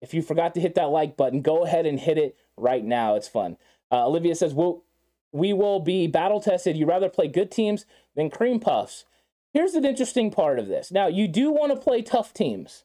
if 0.00 0.14
you 0.14 0.22
forgot 0.22 0.54
to 0.54 0.60
hit 0.60 0.74
that 0.76 0.86
like 0.90 1.16
button, 1.16 1.42
go 1.42 1.64
ahead 1.64 1.84
and 1.84 2.00
hit 2.00 2.16
it 2.16 2.36
right 2.56 2.84
now. 2.84 3.14
It's 3.14 3.28
fun. 3.28 3.58
Uh, 3.90 4.06
Olivia 4.06 4.34
says, 4.34 4.54
"We'll 4.54 4.84
we 5.30 5.52
will 5.52 5.80
be 5.80 6.06
battle 6.06 6.40
tested. 6.40 6.76
You 6.76 6.86
rather 6.86 7.10
play 7.10 7.28
good 7.28 7.50
teams 7.50 7.84
than 8.16 8.30
cream 8.30 8.60
puffs." 8.60 9.04
Here's 9.52 9.74
an 9.74 9.84
interesting 9.84 10.30
part 10.30 10.58
of 10.58 10.68
this. 10.68 10.90
Now, 10.90 11.08
you 11.08 11.28
do 11.28 11.50
want 11.50 11.72
to 11.72 11.78
play 11.78 12.00
tough 12.00 12.32
teams 12.32 12.84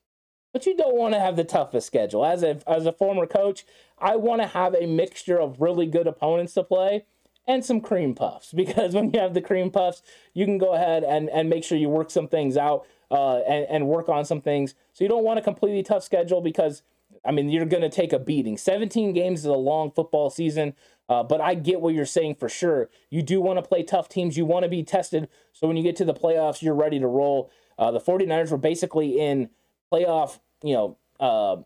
but 0.57 0.65
you 0.65 0.75
don't 0.75 0.95
want 0.95 1.13
to 1.13 1.19
have 1.19 1.35
the 1.35 1.43
toughest 1.43 1.85
schedule. 1.85 2.25
As 2.25 2.41
a 2.41 2.57
as 2.65 2.87
a 2.87 2.91
former 2.91 3.27
coach, 3.27 3.63
I 3.99 4.15
want 4.15 4.41
to 4.41 4.47
have 4.47 4.73
a 4.73 4.87
mixture 4.87 5.39
of 5.39 5.61
really 5.61 5.85
good 5.85 6.07
opponents 6.07 6.55
to 6.55 6.63
play 6.63 7.05
and 7.47 7.63
some 7.63 7.79
cream 7.79 8.15
puffs 8.15 8.53
because 8.55 8.95
when 8.95 9.11
you 9.11 9.19
have 9.19 9.35
the 9.35 9.41
cream 9.41 9.69
puffs, 9.69 10.01
you 10.33 10.45
can 10.45 10.57
go 10.57 10.73
ahead 10.73 11.03
and 11.03 11.29
and 11.29 11.47
make 11.47 11.63
sure 11.63 11.77
you 11.77 11.89
work 11.89 12.09
some 12.09 12.27
things 12.27 12.57
out 12.57 12.87
uh, 13.11 13.37
and 13.41 13.67
and 13.69 13.87
work 13.87 14.09
on 14.09 14.25
some 14.25 14.41
things. 14.41 14.73
So 14.93 15.03
you 15.03 15.09
don't 15.09 15.23
want 15.23 15.37
a 15.37 15.43
completely 15.43 15.83
tough 15.83 16.01
schedule 16.01 16.41
because 16.41 16.81
I 17.23 17.29
mean 17.29 17.51
you're 17.51 17.65
going 17.65 17.83
to 17.83 17.89
take 17.89 18.11
a 18.11 18.17
beating. 18.17 18.57
17 18.57 19.13
games 19.13 19.41
is 19.41 19.45
a 19.45 19.53
long 19.53 19.91
football 19.91 20.31
season. 20.31 20.73
Uh, 21.07 21.21
but 21.21 21.39
I 21.39 21.53
get 21.53 21.81
what 21.81 21.93
you're 21.93 22.05
saying 22.05 22.35
for 22.35 22.49
sure. 22.49 22.89
You 23.11 23.21
do 23.21 23.39
want 23.39 23.59
to 23.59 23.61
play 23.61 23.83
tough 23.83 24.09
teams. 24.09 24.37
You 24.37 24.45
want 24.45 24.63
to 24.63 24.69
be 24.69 24.83
tested. 24.83 25.29
So 25.53 25.67
when 25.67 25.77
you 25.77 25.83
get 25.83 25.95
to 25.97 26.05
the 26.05 26.15
playoffs, 26.15 26.63
you're 26.63 26.73
ready 26.73 26.99
to 26.99 27.07
roll. 27.07 27.51
Uh, 27.77 27.91
the 27.91 27.99
49ers 28.01 28.51
were 28.51 28.57
basically 28.57 29.17
in 29.17 29.49
playoff 29.89 30.39
you 30.63 30.73
know, 30.73 30.97
uh, 31.19 31.57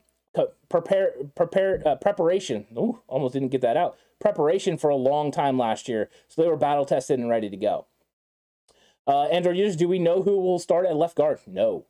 prepare 0.69 1.13
prepare 1.35 1.81
uh, 1.85 1.95
preparation. 1.95 2.65
Ooh, 2.77 3.01
almost 3.07 3.33
didn't 3.33 3.49
get 3.49 3.61
that 3.61 3.77
out. 3.77 3.97
Preparation 4.19 4.77
for 4.77 4.89
a 4.89 4.95
long 4.95 5.31
time 5.31 5.57
last 5.57 5.87
year, 5.87 6.09
so 6.27 6.41
they 6.41 6.47
were 6.47 6.57
battle 6.57 6.85
tested 6.85 7.19
and 7.19 7.29
ready 7.29 7.49
to 7.49 7.57
go. 7.57 7.87
Uh, 9.07 9.23
Android 9.23 9.57
users, 9.57 9.75
do 9.75 9.87
we 9.87 9.99
know 9.99 10.21
who 10.21 10.39
will 10.39 10.59
start 10.59 10.85
at 10.85 10.95
left 10.95 11.17
guard? 11.17 11.39
No. 11.47 11.85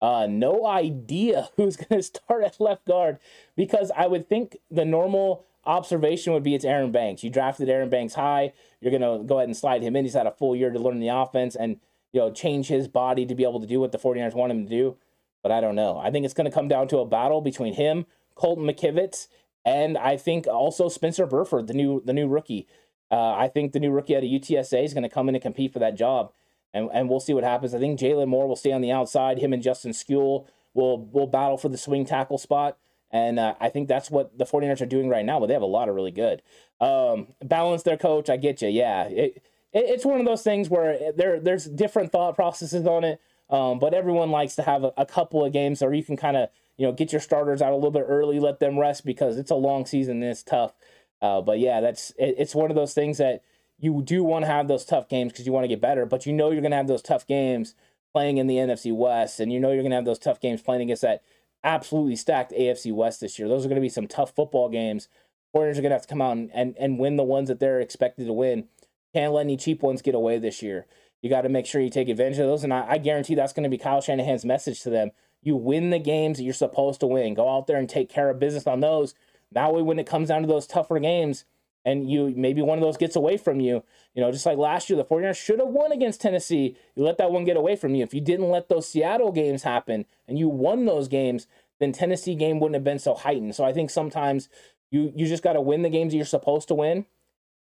Uh, 0.00 0.26
no 0.28 0.66
idea 0.66 1.50
who's 1.56 1.76
going 1.76 2.00
to 2.00 2.02
start 2.02 2.42
at 2.44 2.60
left 2.60 2.86
guard 2.86 3.18
because 3.56 3.90
I 3.96 4.06
would 4.06 4.28
think 4.28 4.56
the 4.70 4.84
normal 4.84 5.44
observation 5.64 6.32
would 6.32 6.42
be 6.42 6.54
it's 6.54 6.64
Aaron 6.64 6.90
Banks. 6.90 7.22
You 7.22 7.30
drafted 7.30 7.68
Aaron 7.68 7.90
Banks 7.90 8.14
high. 8.14 8.52
You're 8.80 8.96
going 8.96 9.18
to 9.20 9.24
go 9.24 9.38
ahead 9.38 9.48
and 9.48 9.56
slide 9.56 9.82
him 9.82 9.94
in. 9.94 10.04
He's 10.04 10.14
had 10.14 10.26
a 10.26 10.32
full 10.32 10.56
year 10.56 10.70
to 10.70 10.78
learn 10.78 10.98
the 10.98 11.08
offense 11.08 11.54
and 11.54 11.78
you 12.12 12.20
know 12.20 12.32
change 12.32 12.68
his 12.68 12.88
body 12.88 13.26
to 13.26 13.34
be 13.34 13.44
able 13.44 13.60
to 13.60 13.66
do 13.66 13.80
what 13.80 13.92
the 13.92 13.98
49ers 13.98 14.34
want 14.34 14.52
him 14.52 14.64
to 14.64 14.70
do 14.70 14.96
but 15.42 15.52
I 15.52 15.60
don't 15.60 15.74
know. 15.74 15.98
I 15.98 16.10
think 16.10 16.24
it's 16.24 16.34
going 16.34 16.50
to 16.50 16.54
come 16.54 16.68
down 16.68 16.88
to 16.88 16.98
a 16.98 17.06
battle 17.06 17.40
between 17.40 17.74
him, 17.74 18.06
Colton 18.34 18.64
McKivitz, 18.64 19.28
and 19.64 19.96
I 19.98 20.16
think 20.16 20.46
also 20.46 20.88
Spencer 20.88 21.26
Burford, 21.26 21.66
the 21.66 21.74
new 21.74 22.02
the 22.04 22.12
new 22.12 22.28
rookie. 22.28 22.66
Uh, 23.10 23.34
I 23.34 23.48
think 23.48 23.72
the 23.72 23.80
new 23.80 23.90
rookie 23.90 24.16
out 24.16 24.24
of 24.24 24.30
UTSA 24.30 24.84
is 24.84 24.94
going 24.94 25.02
to 25.02 25.08
come 25.08 25.28
in 25.28 25.34
and 25.34 25.42
compete 25.42 25.72
for 25.72 25.78
that 25.78 25.96
job, 25.96 26.32
and 26.72 26.88
and 26.92 27.08
we'll 27.08 27.20
see 27.20 27.34
what 27.34 27.44
happens. 27.44 27.74
I 27.74 27.78
think 27.78 28.00
Jaylon 28.00 28.28
Moore 28.28 28.48
will 28.48 28.56
stay 28.56 28.72
on 28.72 28.80
the 28.80 28.92
outside. 28.92 29.38
Him 29.38 29.52
and 29.52 29.62
Justin 29.62 29.92
Skule 29.92 30.46
will 30.74 31.06
will 31.06 31.26
battle 31.26 31.58
for 31.58 31.68
the 31.68 31.78
swing 31.78 32.04
tackle 32.04 32.38
spot. 32.38 32.78
And 33.12 33.38
uh, 33.38 33.54
I 33.60 33.68
think 33.68 33.88
that's 33.88 34.10
what 34.10 34.38
the 34.38 34.46
49ers 34.46 34.80
are 34.80 34.86
doing 34.86 35.10
right 35.10 35.24
now, 35.24 35.38
but 35.38 35.46
they 35.46 35.52
have 35.52 35.62
a 35.62 35.66
lot 35.66 35.88
of 35.88 35.94
really 35.94 36.10
good. 36.10 36.40
Um, 36.80 37.28
balance 37.44 37.82
their 37.82 37.98
coach, 37.98 38.30
I 38.30 38.38
get 38.38 38.62
you. 38.62 38.68
Yeah. 38.68 39.04
It, 39.04 39.42
it, 39.72 39.84
it's 39.84 40.06
one 40.06 40.18
of 40.18 40.24
those 40.24 40.42
things 40.42 40.70
where 40.70 41.12
there 41.12 41.38
there's 41.38 41.66
different 41.66 42.10
thought 42.10 42.34
processes 42.34 42.86
on 42.86 43.04
it. 43.04 43.20
Um, 43.52 43.78
but 43.78 43.94
everyone 43.94 44.30
likes 44.30 44.56
to 44.56 44.62
have 44.62 44.82
a, 44.82 44.92
a 44.96 45.06
couple 45.06 45.44
of 45.44 45.52
games, 45.52 45.82
or 45.82 45.94
you 45.94 46.02
can 46.02 46.16
kind 46.16 46.36
of 46.36 46.48
you 46.78 46.86
know 46.86 46.92
get 46.92 47.12
your 47.12 47.20
starters 47.20 47.62
out 47.62 47.72
a 47.72 47.76
little 47.76 47.90
bit 47.90 48.06
early, 48.08 48.40
let 48.40 48.58
them 48.58 48.78
rest 48.78 49.04
because 49.04 49.36
it's 49.38 49.50
a 49.50 49.56
long 49.56 49.86
season 49.86 50.22
and 50.22 50.30
it's 50.32 50.42
tough. 50.42 50.72
Uh, 51.20 51.40
but 51.40 51.60
yeah, 51.60 51.80
that's 51.80 52.10
it, 52.18 52.34
it's 52.38 52.54
one 52.54 52.70
of 52.70 52.74
those 52.76 52.94
things 52.94 53.18
that 53.18 53.42
you 53.78 54.02
do 54.02 54.24
want 54.24 54.44
to 54.44 54.50
have 54.50 54.68
those 54.68 54.84
tough 54.84 55.08
games 55.08 55.32
because 55.32 55.46
you 55.46 55.52
want 55.52 55.64
to 55.64 55.68
get 55.68 55.80
better, 55.80 56.06
but 56.06 56.26
you 56.26 56.32
know 56.32 56.50
you're 56.50 56.62
going 56.62 56.70
to 56.72 56.76
have 56.76 56.88
those 56.88 57.02
tough 57.02 57.26
games 57.26 57.74
playing 58.12 58.38
in 58.38 58.46
the 58.46 58.56
NFC 58.56 58.94
West, 58.94 59.38
and 59.38 59.52
you 59.52 59.60
know 59.60 59.70
you're 59.70 59.82
going 59.82 59.90
to 59.90 59.96
have 59.96 60.04
those 60.04 60.18
tough 60.18 60.40
games 60.40 60.62
playing 60.62 60.82
against 60.82 61.02
that 61.02 61.22
absolutely 61.64 62.16
stacked 62.16 62.52
AFC 62.52 62.92
West 62.92 63.20
this 63.20 63.38
year. 63.38 63.48
Those 63.48 63.64
are 63.64 63.68
going 63.68 63.76
to 63.76 63.82
be 63.82 63.88
some 63.88 64.08
tough 64.08 64.34
football 64.34 64.68
games. 64.68 65.08
49ers 65.54 65.72
are 65.72 65.74
going 65.74 65.84
to 65.84 65.90
have 65.90 66.02
to 66.02 66.08
come 66.08 66.22
out 66.22 66.36
and, 66.36 66.50
and, 66.54 66.74
and 66.78 66.98
win 66.98 67.16
the 67.16 67.22
ones 67.22 67.48
that 67.48 67.60
they're 67.60 67.80
expected 67.80 68.26
to 68.26 68.32
win. 68.32 68.68
Can't 69.14 69.32
let 69.32 69.42
any 69.42 69.56
cheap 69.56 69.82
ones 69.82 70.02
get 70.02 70.14
away 70.14 70.38
this 70.38 70.62
year. 70.62 70.86
You 71.22 71.30
got 71.30 71.42
to 71.42 71.48
make 71.48 71.66
sure 71.66 71.80
you 71.80 71.88
take 71.88 72.08
advantage 72.08 72.38
of 72.38 72.46
those. 72.46 72.64
And 72.64 72.74
I, 72.74 72.84
I 72.90 72.98
guarantee 72.98 73.34
that's 73.34 73.52
going 73.52 73.64
to 73.64 73.70
be 73.70 73.78
Kyle 73.78 74.00
Shanahan's 74.00 74.44
message 74.44 74.82
to 74.82 74.90
them. 74.90 75.12
You 75.40 75.56
win 75.56 75.90
the 75.90 75.98
games 75.98 76.38
that 76.38 76.44
you're 76.44 76.52
supposed 76.52 77.00
to 77.00 77.06
win. 77.06 77.34
Go 77.34 77.48
out 77.48 77.66
there 77.66 77.78
and 77.78 77.88
take 77.88 78.08
care 78.08 78.28
of 78.28 78.38
business 78.38 78.66
on 78.66 78.80
those. 78.80 79.14
That 79.52 79.72
way, 79.72 79.82
when 79.82 79.98
it 79.98 80.06
comes 80.06 80.28
down 80.28 80.42
to 80.42 80.48
those 80.48 80.66
tougher 80.66 80.98
games, 80.98 81.44
and 81.84 82.08
you 82.08 82.32
maybe 82.36 82.62
one 82.62 82.78
of 82.78 82.82
those 82.82 82.96
gets 82.96 83.16
away 83.16 83.36
from 83.36 83.60
you, 83.60 83.82
you 84.14 84.22
know, 84.22 84.30
just 84.30 84.46
like 84.46 84.58
last 84.58 84.88
year, 84.88 84.96
the 84.96 85.04
49ers 85.04 85.36
should 85.36 85.58
have 85.58 85.68
won 85.68 85.92
against 85.92 86.20
Tennessee. 86.20 86.76
You 86.94 87.02
let 87.02 87.18
that 87.18 87.32
one 87.32 87.44
get 87.44 87.56
away 87.56 87.76
from 87.76 87.94
you. 87.94 88.04
If 88.04 88.14
you 88.14 88.20
didn't 88.20 88.50
let 88.50 88.68
those 88.68 88.88
Seattle 88.88 89.32
games 89.32 89.64
happen 89.64 90.06
and 90.28 90.38
you 90.38 90.48
won 90.48 90.84
those 90.84 91.08
games, 91.08 91.46
then 91.80 91.92
Tennessee 91.92 92.36
game 92.36 92.60
wouldn't 92.60 92.76
have 92.76 92.84
been 92.84 93.00
so 93.00 93.14
heightened. 93.14 93.56
So 93.56 93.64
I 93.64 93.72
think 93.72 93.90
sometimes 93.90 94.48
you 94.90 95.12
you 95.16 95.26
just 95.26 95.42
got 95.42 95.54
to 95.54 95.60
win 95.60 95.82
the 95.82 95.90
games 95.90 96.14
you're 96.14 96.24
supposed 96.24 96.68
to 96.68 96.74
win 96.74 97.06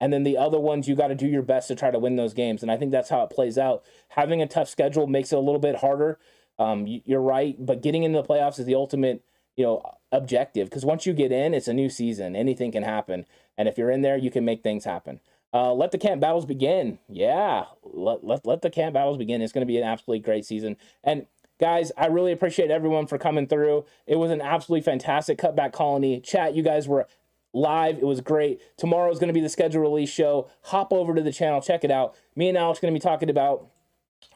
and 0.01 0.13
then 0.13 0.23
the 0.23 0.39
other 0.39 0.59
ones, 0.59 0.89
you 0.89 0.97
got 0.97 1.09
to 1.09 1.15
do 1.15 1.27
your 1.27 1.43
best 1.43 1.69
to 1.69 1.75
try 1.75 1.91
to 1.91 1.99
win 1.99 2.17
those 2.17 2.35
games. 2.35 2.63
And 2.63 2.71
I 2.71 2.77
think 2.77 2.91
that's 2.91 3.11
how 3.11 3.23
it 3.23 3.31
plays 3.31 3.59
out. 3.59 3.85
Having 4.09 4.41
a 4.41 4.47
tough 4.47 4.69
schedule 4.69 5.07
makes 5.07 5.33
it 5.33 5.37
a 5.37 5.41
little 5.41 5.61
bit 5.61 5.77
harder. 5.77 6.19
Um, 6.59 6.87
you're 6.87 7.23
right, 7.23 7.57
but 7.59 7.83
getting 7.83 8.03
into 8.03 8.21
the 8.21 8.27
playoffs 8.27 8.59
is 8.59 8.67
the 8.67 8.75
ultimate, 8.75 9.25
you 9.57 9.65
know, 9.65 9.83
objective. 10.13 10.69
Because 10.69 10.85
once 10.85 11.07
you 11.07 11.13
get 11.13 11.33
in, 11.33 11.55
it's 11.55 11.69
a 11.69 11.73
new 11.73 11.89
season. 11.89 12.37
Anything 12.37 12.73
can 12.73 12.83
happen, 12.83 13.25
and 13.57 13.69
if 13.69 13.79
you're 13.79 13.91
in 13.91 14.03
there, 14.03 14.17
you 14.17 14.31
can 14.31 14.45
make 14.45 14.63
things 14.63 14.85
happen. 14.85 15.21
Uh, 15.53 15.73
let 15.73 15.91
the 15.91 15.99
camp 15.99 16.21
battles 16.21 16.47
begin. 16.47 16.99
Yeah, 17.09 17.65
let, 17.83 18.25
let, 18.25 18.47
let 18.47 18.63
the 18.63 18.71
camp 18.71 18.95
battles 18.95 19.19
begin. 19.19 19.43
It's 19.43 19.53
going 19.53 19.67
to 19.67 19.73
be 19.73 19.79
an 19.79 19.85
absolutely 19.85 20.21
great 20.21 20.45
season. 20.45 20.77
And 21.03 21.27
guys, 21.59 21.91
I 21.97 22.07
really 22.07 22.31
appreciate 22.31 22.71
everyone 22.71 23.07
for 23.07 23.19
coming 23.19 23.47
through. 23.47 23.85
It 24.07 24.17
was 24.17 24.31
an 24.31 24.41
absolutely 24.41 24.83
fantastic 24.83 25.39
cutback 25.39 25.73
colony 25.73 26.21
chat. 26.21 26.55
You 26.55 26.63
guys 26.63 26.87
were 26.87 27.07
live. 27.53 27.99
It 27.99 28.05
was 28.05 28.21
great. 28.21 28.61
Tomorrow 28.77 29.11
is 29.11 29.19
going 29.19 29.29
to 29.29 29.35
be 29.35 29.41
the 29.41 29.49
schedule 29.49 29.83
release 29.83 30.11
show. 30.11 30.49
Hop 30.65 30.93
over 30.93 31.15
to 31.15 31.23
the 31.23 31.33
channel, 31.33 31.61
check 31.61 31.85
it 31.85 31.91
out. 31.91 32.15
Me 32.37 32.49
and 32.49 32.57
Alex 32.57 32.81
going 32.81 32.93
to 32.93 32.99
be 32.99 33.03
talking 33.03 33.31
about 33.31 33.69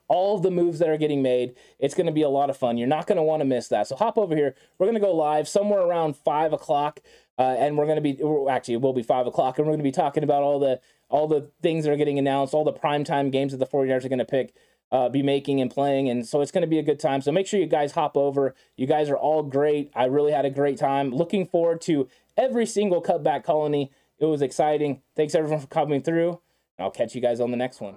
all 0.08 0.38
the 0.38 0.50
moves 0.50 0.78
that 0.78 0.88
are 0.88 0.96
getting 0.96 1.22
made. 1.22 1.54
It's 1.78 1.94
going 1.94 2.06
to 2.06 2.12
be 2.12 2.22
a 2.22 2.28
lot 2.28 2.50
of 2.50 2.56
fun. 2.56 2.76
You're 2.76 2.88
not 2.88 3.06
going 3.06 3.16
to 3.16 3.22
want 3.22 3.40
to 3.40 3.44
miss 3.44 3.68
that. 3.68 3.86
So 3.86 3.96
hop 3.96 4.18
over 4.18 4.34
here. 4.36 4.54
We're 4.78 4.86
going 4.86 4.94
to 4.94 5.00
go 5.00 5.14
live 5.14 5.48
somewhere 5.48 5.80
around 5.80 6.16
five 6.16 6.52
o'clock, 6.52 7.00
uh, 7.38 7.56
and 7.58 7.76
we're 7.78 7.86
going 7.86 8.02
to 8.02 8.02
be 8.02 8.20
actually 8.50 8.74
it 8.74 8.80
will 8.80 8.92
be 8.92 9.02
five 9.02 9.26
o'clock, 9.26 9.58
and 9.58 9.66
we're 9.66 9.72
going 9.72 9.80
to 9.80 9.84
be 9.84 9.92
talking 9.92 10.22
about 10.22 10.42
all 10.42 10.58
the 10.58 10.80
all 11.08 11.28
the 11.28 11.50
things 11.62 11.84
that 11.84 11.92
are 11.92 11.96
getting 11.96 12.18
announced, 12.18 12.54
all 12.54 12.64
the 12.64 12.72
primetime 12.72 13.30
games 13.30 13.52
that 13.52 13.58
the 13.58 13.66
49ers 13.66 14.04
are 14.04 14.08
going 14.08 14.18
to 14.18 14.24
pick. 14.24 14.54
Uh, 14.92 15.08
be 15.08 15.24
making 15.24 15.60
and 15.60 15.72
playing. 15.72 16.08
And 16.08 16.24
so 16.24 16.40
it's 16.40 16.52
going 16.52 16.62
to 16.62 16.68
be 16.68 16.78
a 16.78 16.82
good 16.82 17.00
time. 17.00 17.20
So 17.20 17.32
make 17.32 17.48
sure 17.48 17.58
you 17.58 17.66
guys 17.66 17.92
hop 17.92 18.16
over. 18.16 18.54
You 18.76 18.86
guys 18.86 19.08
are 19.08 19.16
all 19.16 19.42
great. 19.42 19.90
I 19.96 20.04
really 20.04 20.30
had 20.30 20.44
a 20.44 20.50
great 20.50 20.78
time. 20.78 21.10
Looking 21.10 21.46
forward 21.46 21.80
to 21.80 22.08
every 22.36 22.66
single 22.66 23.02
cutback 23.02 23.44
colony. 23.44 23.90
It 24.18 24.26
was 24.26 24.42
exciting. 24.42 25.02
Thanks 25.16 25.34
everyone 25.34 25.60
for 25.60 25.66
coming 25.66 26.02
through. 26.02 26.40
I'll 26.78 26.90
catch 26.90 27.14
you 27.14 27.20
guys 27.20 27.40
on 27.40 27.50
the 27.50 27.56
next 27.56 27.80
one. 27.80 27.96